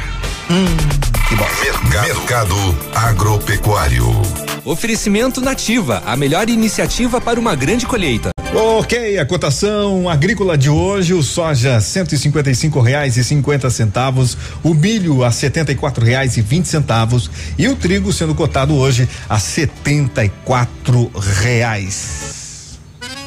Hum, 0.51 0.65
que 1.29 1.37
bom. 1.37 1.47
Mercado 1.91 2.55
Agropecuário. 2.95 4.07
Oferecimento 4.65 5.43
Nativa, 5.43 6.03
a 6.07 6.17
melhor 6.17 6.49
iniciativa 6.49 7.21
para 7.21 7.39
uma 7.39 7.55
grande 7.55 7.85
colheita. 7.85 8.31
Ok, 8.55 9.19
a 9.19 9.27
cotação 9.27 10.09
agrícola 10.09 10.57
de 10.57 10.71
hoje, 10.71 11.13
o 11.13 11.23
soja 11.23 11.79
cento 11.83 12.15
e 12.15 12.19
cinquenta 12.19 12.51
e 12.51 12.55
cinco 12.55 12.81
reais 12.81 13.19
e 13.19 13.25
cinquenta 13.25 13.69
centavos, 13.69 14.39
o 14.63 14.73
milho 14.73 15.23
a 15.23 15.31
setenta 15.31 15.71
e 15.71 15.75
quatro 15.75 16.03
reais 16.03 16.39
e 16.39 16.41
vinte 16.41 16.67
centavos 16.67 17.31
e 17.59 17.69
o 17.69 17.77
trigo 17.77 18.11
sendo 18.11 18.35
cotado 18.35 18.75
hoje 18.75 19.07
a 19.29 19.39
setenta 19.39 20.25
e 20.25 20.31
quatro 20.47 21.11
reais. 21.15 22.38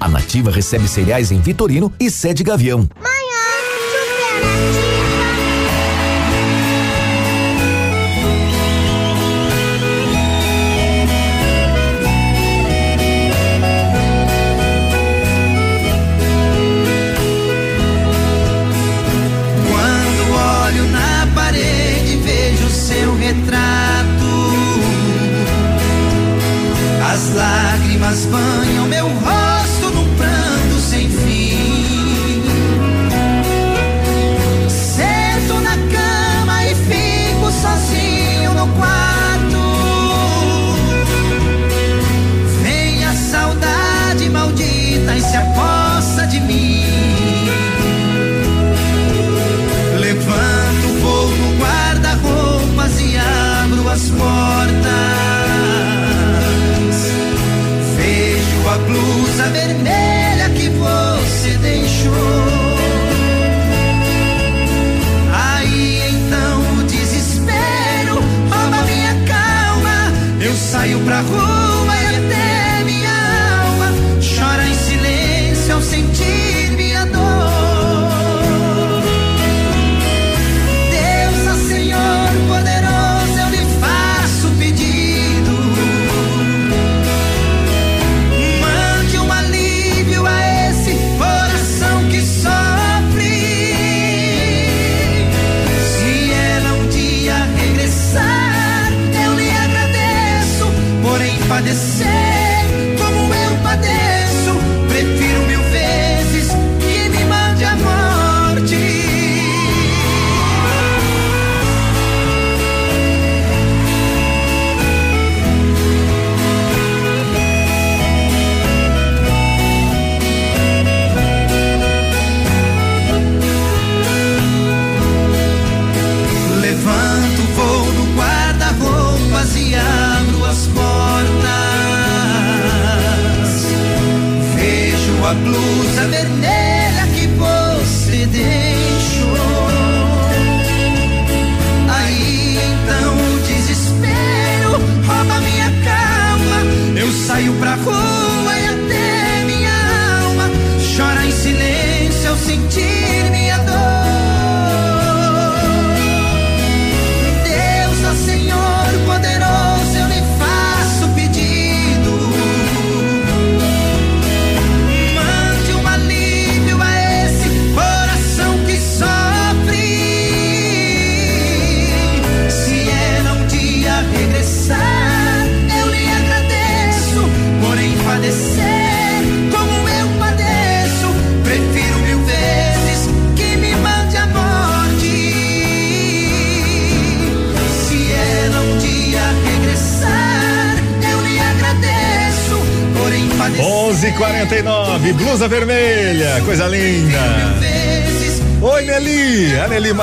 A 0.00 0.08
Nativa 0.08 0.50
recebe 0.50 0.88
cereais 0.88 1.30
em 1.30 1.40
Vitorino 1.40 1.92
e 2.00 2.10
sede 2.10 2.42
Gavião. 2.42 2.88
Quando 3.00 3.22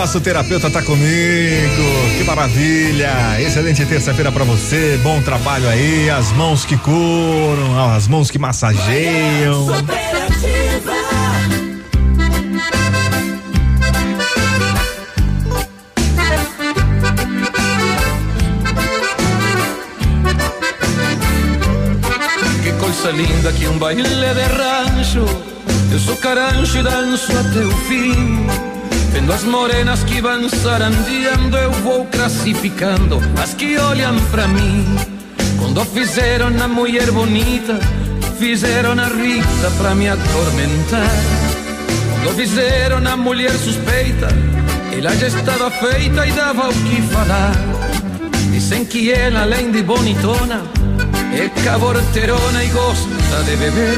massoterapeuta 0.10 0.72
tá 0.72 0.82
comigo. 0.82 2.18
Que 2.18 2.24
maravilha. 2.24 3.40
Excelente 3.40 3.86
terça-feira 3.86 4.32
pra 4.32 4.44
você. 4.44 5.00
Bom 5.04 5.22
trabalho 5.22 5.70
aí. 5.70 6.10
As 6.10 6.32
mãos 6.32 6.66
que 6.66 6.76
curam, 6.78 7.94
as 7.94 8.08
mãos 8.08 8.32
que 8.32 8.40
massageiam. 8.40 9.68
Que 22.64 22.72
coisa 22.80 23.12
linda 23.12 23.52
que 23.52 23.68
um 23.68 23.78
baile 23.78 24.02
de 24.02 24.42
rancho. 24.58 25.26
Eu 25.92 26.00
sou 26.00 26.16
carancho 26.18 26.80
e 26.80 26.82
danço 26.82 27.32
até 27.32 27.60
o 27.60 27.72
fim. 27.88 28.69
Vendo 29.12 29.34
as 29.34 29.44
morenas 29.44 30.04
que 30.04 30.22
vão 30.22 30.48
sarandeando, 30.50 31.58
eu 31.58 31.72
vou 31.72 32.06
classificando 32.06 33.20
as 33.42 33.54
que 33.54 33.78
olham 33.78 34.16
pra 34.32 34.48
mim. 34.48 34.86
Quando 35.60 35.84
fizeram 35.86 36.48
a 36.48 36.68
mulher 36.68 37.12
bonita, 37.12 37.80
fizeram 38.38 38.92
a 38.92 39.08
rica 39.08 39.72
pra 39.78 39.96
me 39.96 40.10
atormentar. 40.10 41.12
Quando 42.24 42.36
fizeram 42.36 42.98
a 43.06 43.18
mulher 43.18 43.52
suspeita, 43.52 44.28
ela 44.96 45.16
já 45.16 45.28
estava 45.28 45.72
feita 45.72 46.26
e 46.26 46.32
dava 46.32 46.70
o 46.70 46.74
que 46.74 47.02
falar. 47.04 47.52
Dizem 48.52 48.86
que 48.86 49.12
ela, 49.12 49.42
além 49.42 49.72
de 49.72 49.84
bonitona, 49.84 50.64
é 51.34 51.50
caborterona 51.64 52.64
e 52.64 52.68
gosta 52.68 53.44
de 53.46 53.56
beber. 53.56 53.98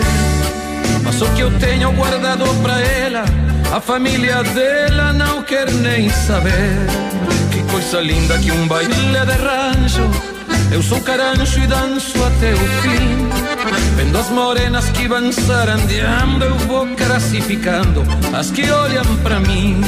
Mas 1.03 1.21
o 1.21 1.25
que 1.33 1.41
eu 1.41 1.51
tenho 1.59 1.91
guardado 1.93 2.45
pra 2.61 2.79
ela, 2.79 3.25
a 3.71 3.79
família 3.79 4.43
dela 4.43 5.13
não 5.13 5.41
quer 5.43 5.71
nem 5.71 6.09
saber. 6.09 6.51
Que 7.51 7.63
coisa 7.71 8.01
linda 8.01 8.37
que 8.37 8.51
um 8.51 8.67
baile 8.67 8.93
de 8.93 9.31
rancho. 9.31 10.01
Eu 10.71 10.81
sou 10.81 11.01
carancho 11.01 11.59
e 11.59 11.67
danço 11.67 12.17
até 12.23 12.53
o 12.53 12.57
fim. 12.81 13.29
Vendo 13.95 14.17
as 14.17 14.29
morenas 14.29 14.89
que 14.89 15.07
vão 15.07 15.31
sarandeando, 15.31 16.45
eu 16.45 16.55
vou 16.59 16.87
classificando 16.95 18.03
as 18.33 18.51
que 18.51 18.69
olham 18.69 19.05
pra 19.23 19.39
mim. 19.39 19.81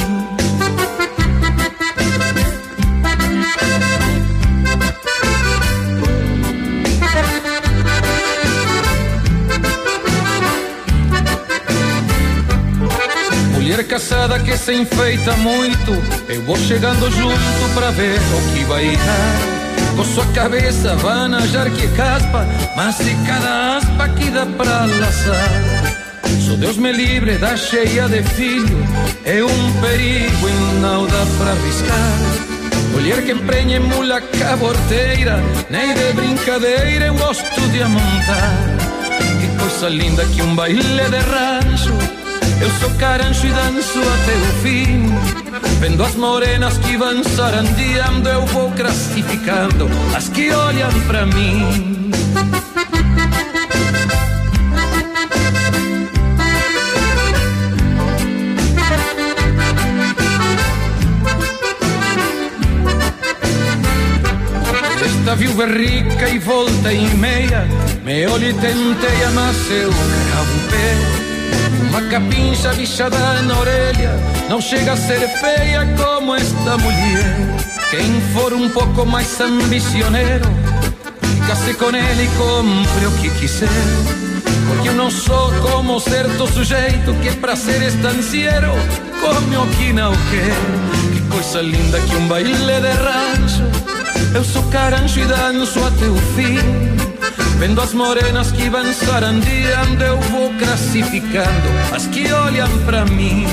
Casada 14.34 14.38
que 14.40 14.56
se 14.56 14.74
enfeita 14.74 15.36
muito, 15.36 15.92
eu 16.28 16.42
vou 16.42 16.56
chegando 16.56 17.08
junto 17.10 17.74
pra 17.74 17.90
ver 17.92 18.18
o 18.18 18.52
que 18.52 18.64
vai 18.64 18.96
dar. 18.96 19.96
Com 19.96 20.04
sua 20.04 20.26
cabeça 20.32 20.96
vanajar 20.96 21.70
que 21.70 21.86
caspa, 21.88 22.46
mas 22.74 22.96
se 22.96 23.14
cada 23.26 23.76
aspa 23.76 24.08
que 24.08 24.30
dá 24.30 24.44
pra 24.44 24.86
laçar. 24.86 25.94
Só 26.46 26.56
Deus 26.56 26.76
me 26.76 26.90
livre 26.90 27.38
da 27.38 27.56
cheia 27.56 28.08
de 28.08 28.22
filho, 28.22 28.76
é 29.24 29.42
um 29.44 29.72
perigo 29.80 30.48
e 30.48 30.80
não 30.80 31.06
dá 31.06 31.26
pra 31.38 31.52
arriscar. 31.52 32.18
Mulher 32.92 33.22
que 33.22 33.32
emprenha 33.32 33.78
mula 33.80 34.20
caborteira, 34.20 35.40
nem 35.70 35.94
de 35.94 36.12
brincadeira 36.12 37.06
eu 37.06 37.14
gosto 37.14 37.60
de 37.70 37.82
amontar. 37.82 38.56
Que 39.40 39.58
coisa 39.60 39.88
linda 39.88 40.24
que 40.26 40.42
um 40.42 40.56
baile 40.56 40.82
de 40.82 41.18
rancho. 41.18 42.23
Eu 42.60 42.70
sou 42.80 42.90
carancho 42.98 43.46
e 43.46 43.50
danço 43.50 43.98
até 43.98 44.32
o 44.32 44.62
fim. 44.62 45.08
Vendo 45.80 46.02
as 46.02 46.14
morenas 46.14 46.78
que 46.78 46.96
vão 46.96 47.22
sarandeando, 47.22 48.28
eu 48.28 48.46
vou 48.46 48.70
classificando 48.72 49.88
as 50.16 50.28
que 50.28 50.50
olham 50.50 50.90
pra 51.06 51.26
mim. 51.26 52.10
Esta 65.04 65.36
viúva 65.36 65.64
é 65.64 65.66
rica 65.66 66.28
e 66.28 66.38
volta 66.38 66.92
e 66.92 67.08
meia, 67.16 67.66
me 68.04 68.26
olho 68.26 68.48
e 68.48 68.54
tenteia, 68.54 69.30
mas 69.34 69.70
eu 69.70 69.90
pé. 70.70 71.33
Uma 71.94 72.02
capincha 72.08 72.72
bichada 72.72 73.40
na 73.42 73.56
orelha 73.56 74.10
não 74.48 74.60
chega 74.60 74.94
a 74.94 74.96
ser 74.96 75.28
feia 75.38 75.86
como 75.96 76.34
esta 76.34 76.76
mulher. 76.76 77.36
Quem 77.88 78.20
for 78.32 78.52
um 78.52 78.68
pouco 78.68 79.06
mais 79.06 79.40
ambicioneiro, 79.40 80.44
fica-se 81.20 81.72
com 81.74 81.90
ele 81.90 82.24
e 82.24 82.28
compre 82.36 83.06
o 83.06 83.12
que 83.12 83.30
quiser. 83.38 83.68
Porque 84.66 84.88
eu 84.88 84.94
não 84.94 85.08
sou 85.08 85.52
como 85.62 86.00
certo 86.00 86.48
sujeito 86.48 87.14
que 87.22 87.30
pra 87.36 87.54
ser 87.54 87.80
estancieiro 87.82 88.72
come 89.20 89.56
o 89.56 89.66
que 89.76 89.92
não 89.92 90.10
quer. 90.10 91.14
Que 91.14 91.20
coisa 91.32 91.62
linda 91.62 92.00
que 92.00 92.16
um 92.16 92.26
baile 92.26 92.54
de 92.54 92.90
rancho. 92.90 93.62
Eu 94.34 94.42
sou 94.42 94.64
carancho 94.64 95.20
e 95.20 95.26
danço 95.26 95.78
até 95.78 96.06
o 96.06 96.16
fim. 96.34 97.03
Vendo 97.58 97.80
as 97.80 97.94
morenas 97.94 98.50
que 98.50 98.68
vão 98.68 98.92
sarandeando, 98.92 100.04
eu 100.04 100.20
vou 100.20 100.52
classificando 100.54 101.68
as 101.94 102.06
que 102.06 102.30
olham 102.32 102.68
pra 102.84 103.04
mim. 103.06 103.46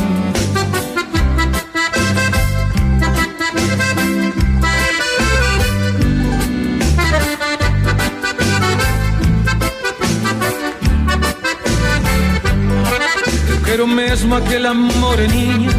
Eu 13.49 13.61
quero 13.63 13.87
mesmo 13.87 14.35
aquela 14.35 14.73
moreninha 14.73 15.69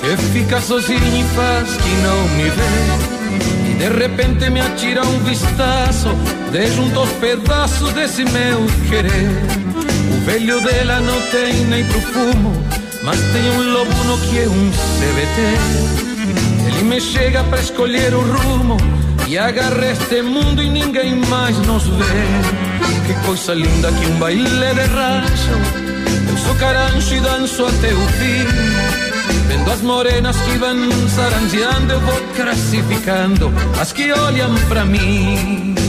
que 0.00 0.16
fica 0.32 0.60
sozinha 0.60 0.98
e 0.98 1.24
faz 1.36 1.68
que 1.76 1.90
não 2.02 2.28
me 2.36 2.50
vê. 2.50 3.17
De 3.78 3.88
repente 3.88 4.50
me 4.50 4.60
atira 4.60 5.02
um 5.02 5.18
vistaço 5.20 6.08
de 6.50 6.66
junto 6.72 6.98
aos 6.98 7.10
pedaços 7.12 7.92
desse 7.92 8.24
meu 8.24 8.66
querer. 8.88 9.30
O 10.12 10.24
velho 10.26 10.60
dela 10.60 11.00
não 11.00 11.20
tem 11.30 11.64
nem 11.66 11.84
pro 11.84 12.00
fumo, 12.00 12.52
mas 13.04 13.20
tem 13.32 13.50
um 13.50 13.72
lobo 13.72 14.18
que 14.28 14.40
é 14.40 14.48
um 14.48 14.70
CBT. 14.70 16.18
Ele 16.66 16.82
me 16.82 17.00
chega 17.00 17.44
pra 17.44 17.60
escolher 17.60 18.12
o 18.14 18.20
rumo 18.20 18.76
e 19.28 19.38
agarra 19.38 19.92
este 19.92 20.22
mundo 20.22 20.62
e 20.62 20.68
ninguém 20.68 21.14
mais 21.14 21.56
nos 21.58 21.86
vê. 21.86 23.06
Que 23.06 23.14
coisa 23.26 23.54
linda 23.54 23.92
que 23.92 24.06
um 24.06 24.18
baile 24.18 24.42
de 24.44 24.86
rancho. 24.86 25.52
Eu 26.28 26.36
sou 26.38 26.54
carancho 26.56 27.14
e 27.14 27.20
danço 27.20 27.64
até 27.64 27.92
o 27.92 28.08
fim. 28.18 28.77
Vendo 29.48 29.70
as 29.70 29.80
morenas 29.80 30.36
que 30.42 30.58
vão 30.58 31.08
saranjeando, 31.08 31.94
eu 31.94 32.00
vou 32.00 32.20
classificando 32.36 33.50
as 33.80 33.92
que 33.92 34.12
olham 34.12 34.54
pra 34.68 34.84
mim. 34.84 35.87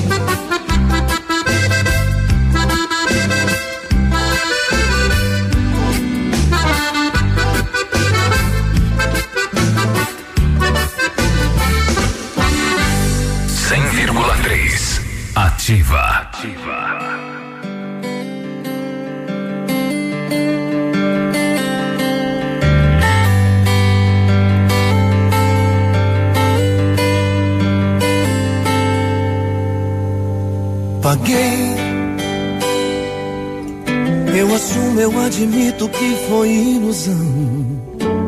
Foi 36.29 36.49
ilusão. 36.49 37.15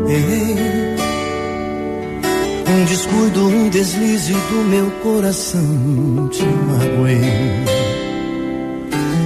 Errei. 0.09 0.55
Um 2.67 2.85
descuido, 2.85 3.47
um 3.47 3.69
deslize 3.69 4.33
do 4.33 4.63
meu 4.67 4.89
coração. 5.03 6.27
Te 6.31 6.43
magoei. 6.43 7.21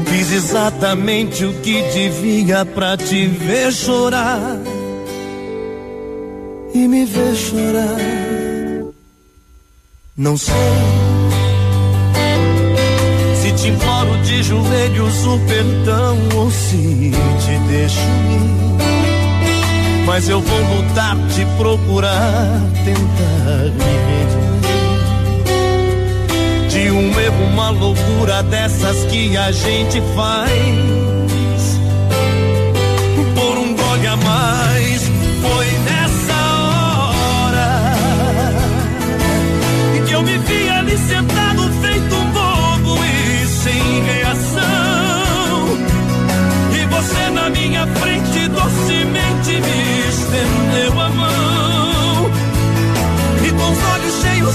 Fiz 0.08 0.32
exatamente 0.32 1.46
o 1.46 1.54
que 1.62 1.82
devia 1.94 2.66
pra 2.66 2.98
te 2.98 3.28
ver 3.28 3.72
chorar. 3.72 4.60
E 6.74 6.88
me 6.88 7.06
ver 7.06 7.36
chorar. 7.36 7.98
Não 10.18 10.38
sei 10.38 10.56
se 10.56 10.95
te 13.66 13.70
imploro 13.70 14.16
de 14.22 14.44
joelhos 14.44 15.26
o 15.26 15.40
perdão 15.40 16.18
ou 16.36 16.52
se 16.52 17.12
te 17.40 17.58
deixo 17.68 18.00
ir. 18.00 18.76
Mas 20.06 20.30
eu 20.30 20.40
vou 20.40 20.60
lutar, 20.60 21.18
te 21.34 21.44
procurar, 21.58 22.62
tentar 22.84 23.72
me 23.74 23.92
redimir. 24.08 24.70
De 26.70 26.92
um 26.92 27.20
erro, 27.20 27.44
uma 27.54 27.72
loucura 27.72 28.44
dessas 28.44 29.04
que 29.06 29.36
a 29.36 29.52
gente 29.52 30.00
faz. 30.16 31.05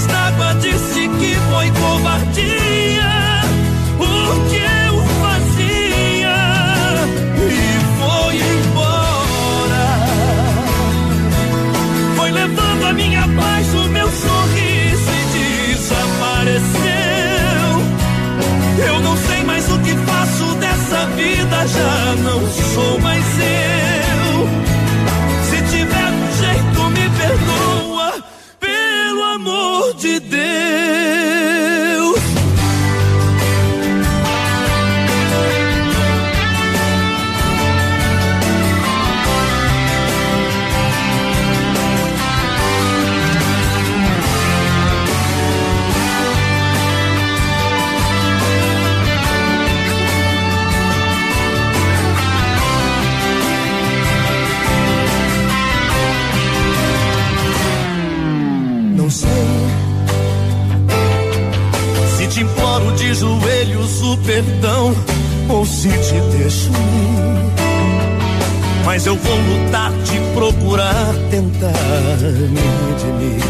Cheios 0.01 0.05
d'água 0.07 0.53
disse 0.55 1.07
que 1.07 1.35
foi 1.49 1.71
covardia. 1.71 3.11
O 3.99 4.49
que 4.49 4.57
eu 4.57 4.95
fazia 5.21 6.37
e 7.37 7.79
foi 7.99 8.35
embora. 8.57 9.87
Foi 12.15 12.31
levando 12.31 12.85
a 12.85 12.93
minha 12.93 13.27
paz, 13.27 13.73
o 13.73 13.87
meu 13.89 14.09
sorriso 14.09 15.11
e 15.11 15.73
desapareceu. 15.73 16.81
Eu 18.87 18.99
não 19.01 19.17
sei 19.17 19.43
mais 19.43 19.69
o 19.69 19.79
que 19.79 19.95
faço 19.95 20.55
dessa 20.55 21.05
vida, 21.15 21.67
já 21.67 22.15
não 22.23 22.41
sou 22.51 22.99
mais 22.99 23.39
eu. 23.39 23.60
Mas 69.01 69.07
eu 69.07 69.15
vou 69.15 69.35
lutar, 69.35 69.91
te 70.03 70.19
procurar, 70.35 71.15
tentar 71.31 71.73
me 72.51 72.61
redimir. 72.85 73.41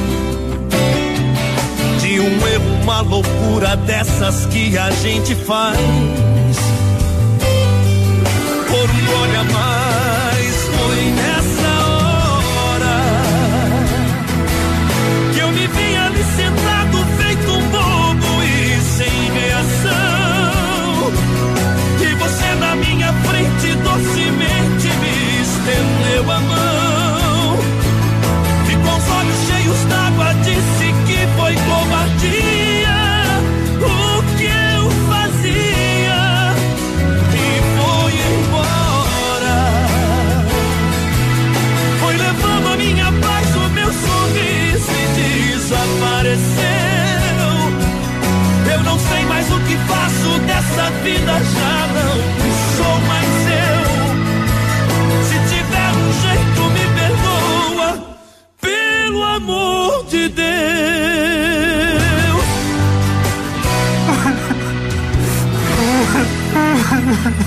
De 2.00 2.22
um 2.22 2.48
erro, 2.48 2.84
uma 2.84 3.02
loucura 3.02 3.76
dessas 3.76 4.46
que 4.46 4.78
a 4.78 4.90
gente 4.92 5.36
faz. 5.36 5.78
Vida, 51.02 51.34
já 51.34 52.01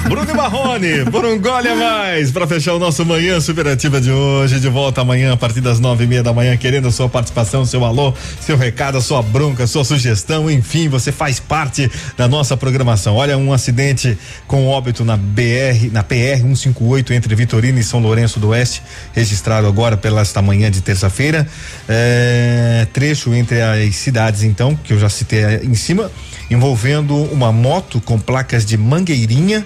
Bruno 0.09 0.35
Marrone, 0.35 1.05
por 1.11 1.25
um 1.25 1.41
gole 1.41 1.69
a 1.69 1.75
mais, 1.75 2.31
para 2.31 2.47
fechar 2.47 2.75
o 2.75 2.79
nosso 2.79 3.05
Manhã 3.07 3.41
Superativa 3.41 4.01
de 4.01 4.11
hoje. 4.11 4.61
De 4.61 4.69
volta 4.69 5.01
amanhã, 5.01 5.33
a 5.33 5.37
partir 5.37 5.63
das 5.63 5.81
nove 5.81 6.05
e 6.05 6.07
meia 6.07 6.23
da 6.23 6.33
manhã, 6.33 6.57
querendo 6.57 6.89
a 6.89 6.91
sua 6.91 7.09
participação, 7.09 7.65
seu 7.65 7.85
alô, 7.85 8.13
seu 8.41 8.57
recado, 8.57 8.99
a 8.99 9.01
sua 9.01 9.23
bronca, 9.23 9.67
sua 9.67 9.83
sugestão, 9.83 10.51
enfim, 10.51 10.89
você 10.89 11.11
faz 11.11 11.41
parte 11.41 11.91
da 12.17 12.29
nossa 12.29 12.57
programação. 12.57 13.17
Olha, 13.17 13.39
um 13.39 13.53
acidente 13.53 14.17
com 14.47 14.67
óbito 14.67 15.05
na 15.05 15.17
BR, 15.17 15.91
na 15.91 16.03
PR 16.03 16.43
158 16.43 17.15
entre 17.15 17.35
Vitorino 17.35 17.79
e 17.79 17.83
São 17.83 18.01
Lourenço 18.01 18.39
do 18.39 18.49
Oeste, 18.49 18.83
registrado 19.15 19.67
agora 19.67 19.97
pela 19.97 20.21
esta 20.21 20.43
manhã 20.43 20.71
de 20.71 20.83
terça-feira. 20.83 21.47
É, 21.89 22.87
trecho 22.93 23.35
entre 23.35 23.63
as 23.63 23.97
cidades, 23.97 24.43
então, 24.43 24.77
que 24.77 24.93
eu 24.93 24.99
já 24.99 25.09
citei 25.09 25.45
em 25.63 25.75
cima 25.75 26.11
envolvendo 26.51 27.17
uma 27.33 27.51
moto 27.51 28.01
com 28.01 28.19
placas 28.19 28.65
de 28.65 28.77
Mangueirinha 28.77 29.65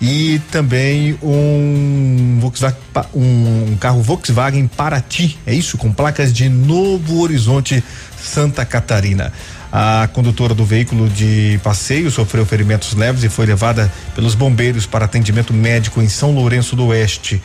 e 0.00 0.40
também 0.50 1.18
um 1.22 2.38
Volkswagen, 2.40 2.78
um 3.14 3.76
carro 3.80 4.02
Volkswagen 4.02 4.66
Paraty, 4.68 5.36
é 5.46 5.54
isso, 5.54 5.76
com 5.76 5.92
placas 5.92 6.32
de 6.32 6.48
Novo 6.48 7.20
Horizonte, 7.20 7.82
Santa 8.20 8.64
Catarina. 8.64 9.32
A 9.72 10.08
condutora 10.12 10.54
do 10.54 10.64
veículo 10.64 11.08
de 11.08 11.60
passeio 11.62 12.10
sofreu 12.10 12.46
ferimentos 12.46 12.94
leves 12.94 13.22
e 13.24 13.28
foi 13.28 13.44
levada 13.44 13.92
pelos 14.14 14.34
bombeiros 14.34 14.86
para 14.86 15.04
atendimento 15.04 15.52
médico 15.52 16.00
em 16.00 16.08
São 16.08 16.32
Lourenço 16.32 16.74
do 16.74 16.86
Oeste. 16.86 17.42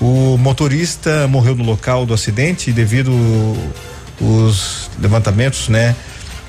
O 0.00 0.36
motorista 0.38 1.26
morreu 1.26 1.56
no 1.56 1.64
local 1.64 2.06
do 2.06 2.14
acidente 2.14 2.70
devido 2.70 3.10
os 4.20 4.90
levantamentos, 5.00 5.68
né? 5.68 5.96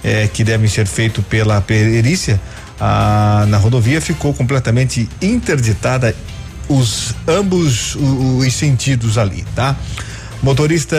eh, 0.06 0.30
que 0.32 0.44
devem 0.44 0.68
ser 0.68 0.86
feitos 0.86 1.26
pela 1.26 1.60
perícia, 1.60 2.40
na 2.80 3.58
rodovia 3.58 4.02
ficou 4.02 4.34
completamente 4.34 5.08
interditada 5.22 6.16
os 6.68 7.14
ambos 7.28 7.96
o- 7.96 8.38
os 8.38 8.54
sentidos 8.54 9.18
ali, 9.18 9.46
tá? 9.56 9.76
Motorista 10.44 10.96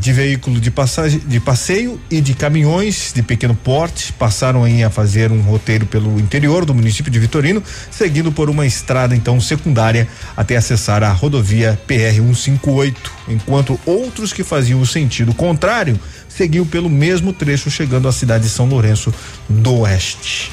de 0.00 0.12
veículo 0.12 0.58
de 0.58 0.68
passagem, 0.70 1.20
de 1.20 1.38
passeio 1.38 2.00
e 2.10 2.20
de 2.20 2.34
caminhões 2.34 3.12
de 3.14 3.22
pequeno 3.22 3.54
porte 3.54 4.12
passaram 4.14 4.64
a 4.64 4.90
fazer 4.90 5.30
um 5.30 5.40
roteiro 5.42 5.86
pelo 5.86 6.18
interior 6.18 6.64
do 6.64 6.74
município 6.74 7.12
de 7.12 7.18
Vitorino, 7.20 7.62
seguindo 7.90 8.32
por 8.32 8.50
uma 8.50 8.66
estrada 8.66 9.14
então 9.14 9.40
secundária 9.40 10.08
até 10.36 10.56
acessar 10.56 11.04
a 11.04 11.12
rodovia 11.12 11.78
PR 11.86 12.16
158, 12.20 13.12
enquanto 13.28 13.78
outros 13.86 14.32
que 14.32 14.42
faziam 14.42 14.80
o 14.80 14.86
sentido 14.86 15.32
contrário 15.34 16.00
seguiu 16.28 16.66
pelo 16.66 16.88
mesmo 16.90 17.32
trecho 17.32 17.70
chegando 17.70 18.08
à 18.08 18.12
cidade 18.12 18.44
de 18.44 18.50
São 18.50 18.66
Lourenço 18.66 19.14
do 19.48 19.80
Oeste. 19.80 20.50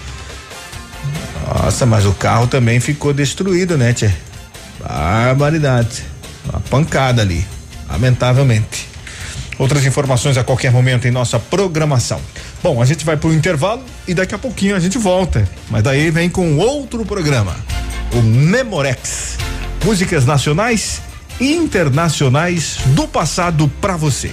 Nossa, 1.48 1.86
mas 1.86 2.06
o 2.06 2.14
carro 2.14 2.48
também 2.48 2.80
ficou 2.80 3.14
destruído, 3.14 3.78
né, 3.78 3.94
Tchê? 3.94 4.12
Barbaridade. 4.80 6.04
Uma 6.46 6.60
pancada 6.62 7.22
ali, 7.22 7.46
lamentavelmente. 7.90 8.88
Outras 9.58 9.86
informações 9.86 10.38
a 10.38 10.44
qualquer 10.44 10.72
momento 10.72 11.08
em 11.08 11.12
nossa 11.12 11.40
programação. 11.40 12.22
Bom, 12.62 12.82
a 12.82 12.86
gente 12.86 13.04
vai 13.04 13.18
pro 13.18 13.34
intervalo 13.34 13.84
e 14.08 14.14
daqui 14.14 14.36
a 14.36 14.38
pouquinho 14.38 14.76
a 14.76 14.80
gente 14.80 14.98
volta. 14.98 15.48
Mas 15.70 15.84
daí 15.84 16.12
vem 16.12 16.30
com 16.30 16.58
outro 16.58 17.06
programa, 17.06 17.56
o 18.14 18.22
Memorex. 18.22 19.38
Músicas 19.84 20.26
nacionais 20.26 21.02
e 21.40 21.54
internacionais 21.54 22.78
do 22.88 23.08
passado 23.08 23.72
pra 23.82 23.96
você. 23.96 24.32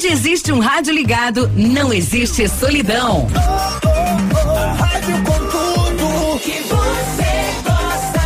Onde 0.00 0.14
existe 0.14 0.50
um 0.50 0.60
rádio 0.60 0.94
ligado, 0.94 1.50
não 1.54 1.92
existe 1.92 2.48
solidão. 2.48 3.26
Rádio 4.78 5.22
com 5.24 5.38
tudo 5.50 6.40
que 6.40 6.62
você 6.62 7.60
gosta. 7.62 8.22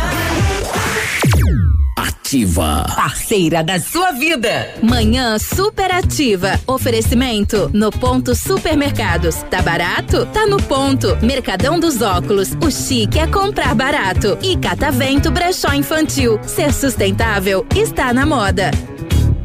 Ativa. 1.97 2.85
Parceira 2.95 3.61
da 3.61 3.77
sua 3.77 4.13
vida. 4.13 4.73
Manhã 4.81 5.37
superativa. 5.37 6.57
Oferecimento 6.65 7.69
no 7.73 7.91
ponto 7.91 8.33
supermercados. 8.33 9.43
Tá 9.51 9.61
barato? 9.61 10.25
Tá 10.27 10.47
no 10.47 10.55
ponto. 10.55 11.17
Mercadão 11.21 11.77
dos 11.77 12.01
óculos. 12.01 12.53
O 12.65 12.71
chique 12.71 13.19
é 13.19 13.27
comprar 13.27 13.75
barato. 13.75 14.37
E 14.41 14.55
Catavento 14.55 15.29
Brechó 15.29 15.73
Infantil. 15.73 16.39
Ser 16.43 16.71
sustentável 16.71 17.65
está 17.75 18.13
na 18.13 18.25
moda. 18.25 18.71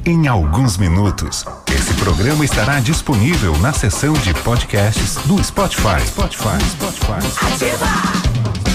Em 0.07 0.27
alguns 0.27 0.79
minutos, 0.79 1.45
esse 1.71 1.93
programa 1.95 2.43
estará 2.43 2.81
disponível 2.81 3.57
na 3.59 3.71
seção 3.71 4.15
de 4.15 4.33
podcasts 4.33 5.17
do 5.27 5.43
Spotify. 5.45 6.01
Spotify, 6.07 6.59
Spotify. 6.71 7.21
Ei, 8.67 8.70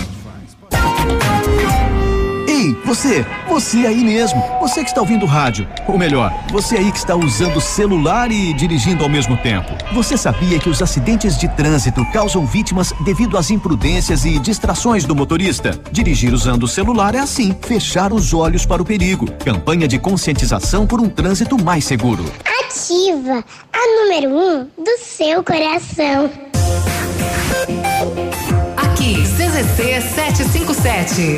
você, 2.85 3.25
você 3.49 3.87
aí 3.87 4.03
mesmo, 4.03 4.41
você 4.61 4.83
que 4.83 4.89
está 4.89 5.01
ouvindo 5.01 5.23
o 5.23 5.27
rádio, 5.27 5.67
ou 5.87 5.97
melhor, 5.97 6.31
você 6.51 6.77
aí 6.77 6.91
que 6.91 6.97
está 6.97 7.15
usando 7.15 7.57
o 7.57 7.61
celular 7.61 8.31
e 8.31 8.53
dirigindo 8.53 9.03
ao 9.03 9.09
mesmo 9.09 9.35
tempo. 9.37 9.71
Você 9.93 10.15
sabia 10.15 10.59
que 10.59 10.69
os 10.69 10.81
acidentes 10.81 11.37
de 11.37 11.47
trânsito 11.47 12.05
causam 12.13 12.45
vítimas 12.45 12.93
devido 13.03 13.37
às 13.37 13.49
imprudências 13.49 14.23
e 14.23 14.37
distrações 14.39 15.03
do 15.03 15.15
motorista? 15.15 15.79
Dirigir 15.91 16.33
usando 16.33 16.63
o 16.63 16.67
celular 16.67 17.15
é 17.15 17.19
assim, 17.19 17.55
fechar 17.61 18.13
os 18.13 18.33
olhos 18.33 18.65
para 18.65 18.81
o 18.81 18.85
perigo. 18.85 19.25
Campanha 19.43 19.87
de 19.87 19.97
conscientização 19.97 20.85
por 20.85 21.01
um 21.01 21.09
trânsito 21.09 21.61
mais 21.61 21.85
seguro. 21.85 22.23
Ativa, 22.63 23.43
a 23.73 24.03
número 24.03 24.29
um 24.29 24.63
do 24.77 24.97
seu 24.99 25.43
coração. 25.43 26.29
Aqui, 28.77 29.23
CZC 29.23 30.01
757. 30.01 31.37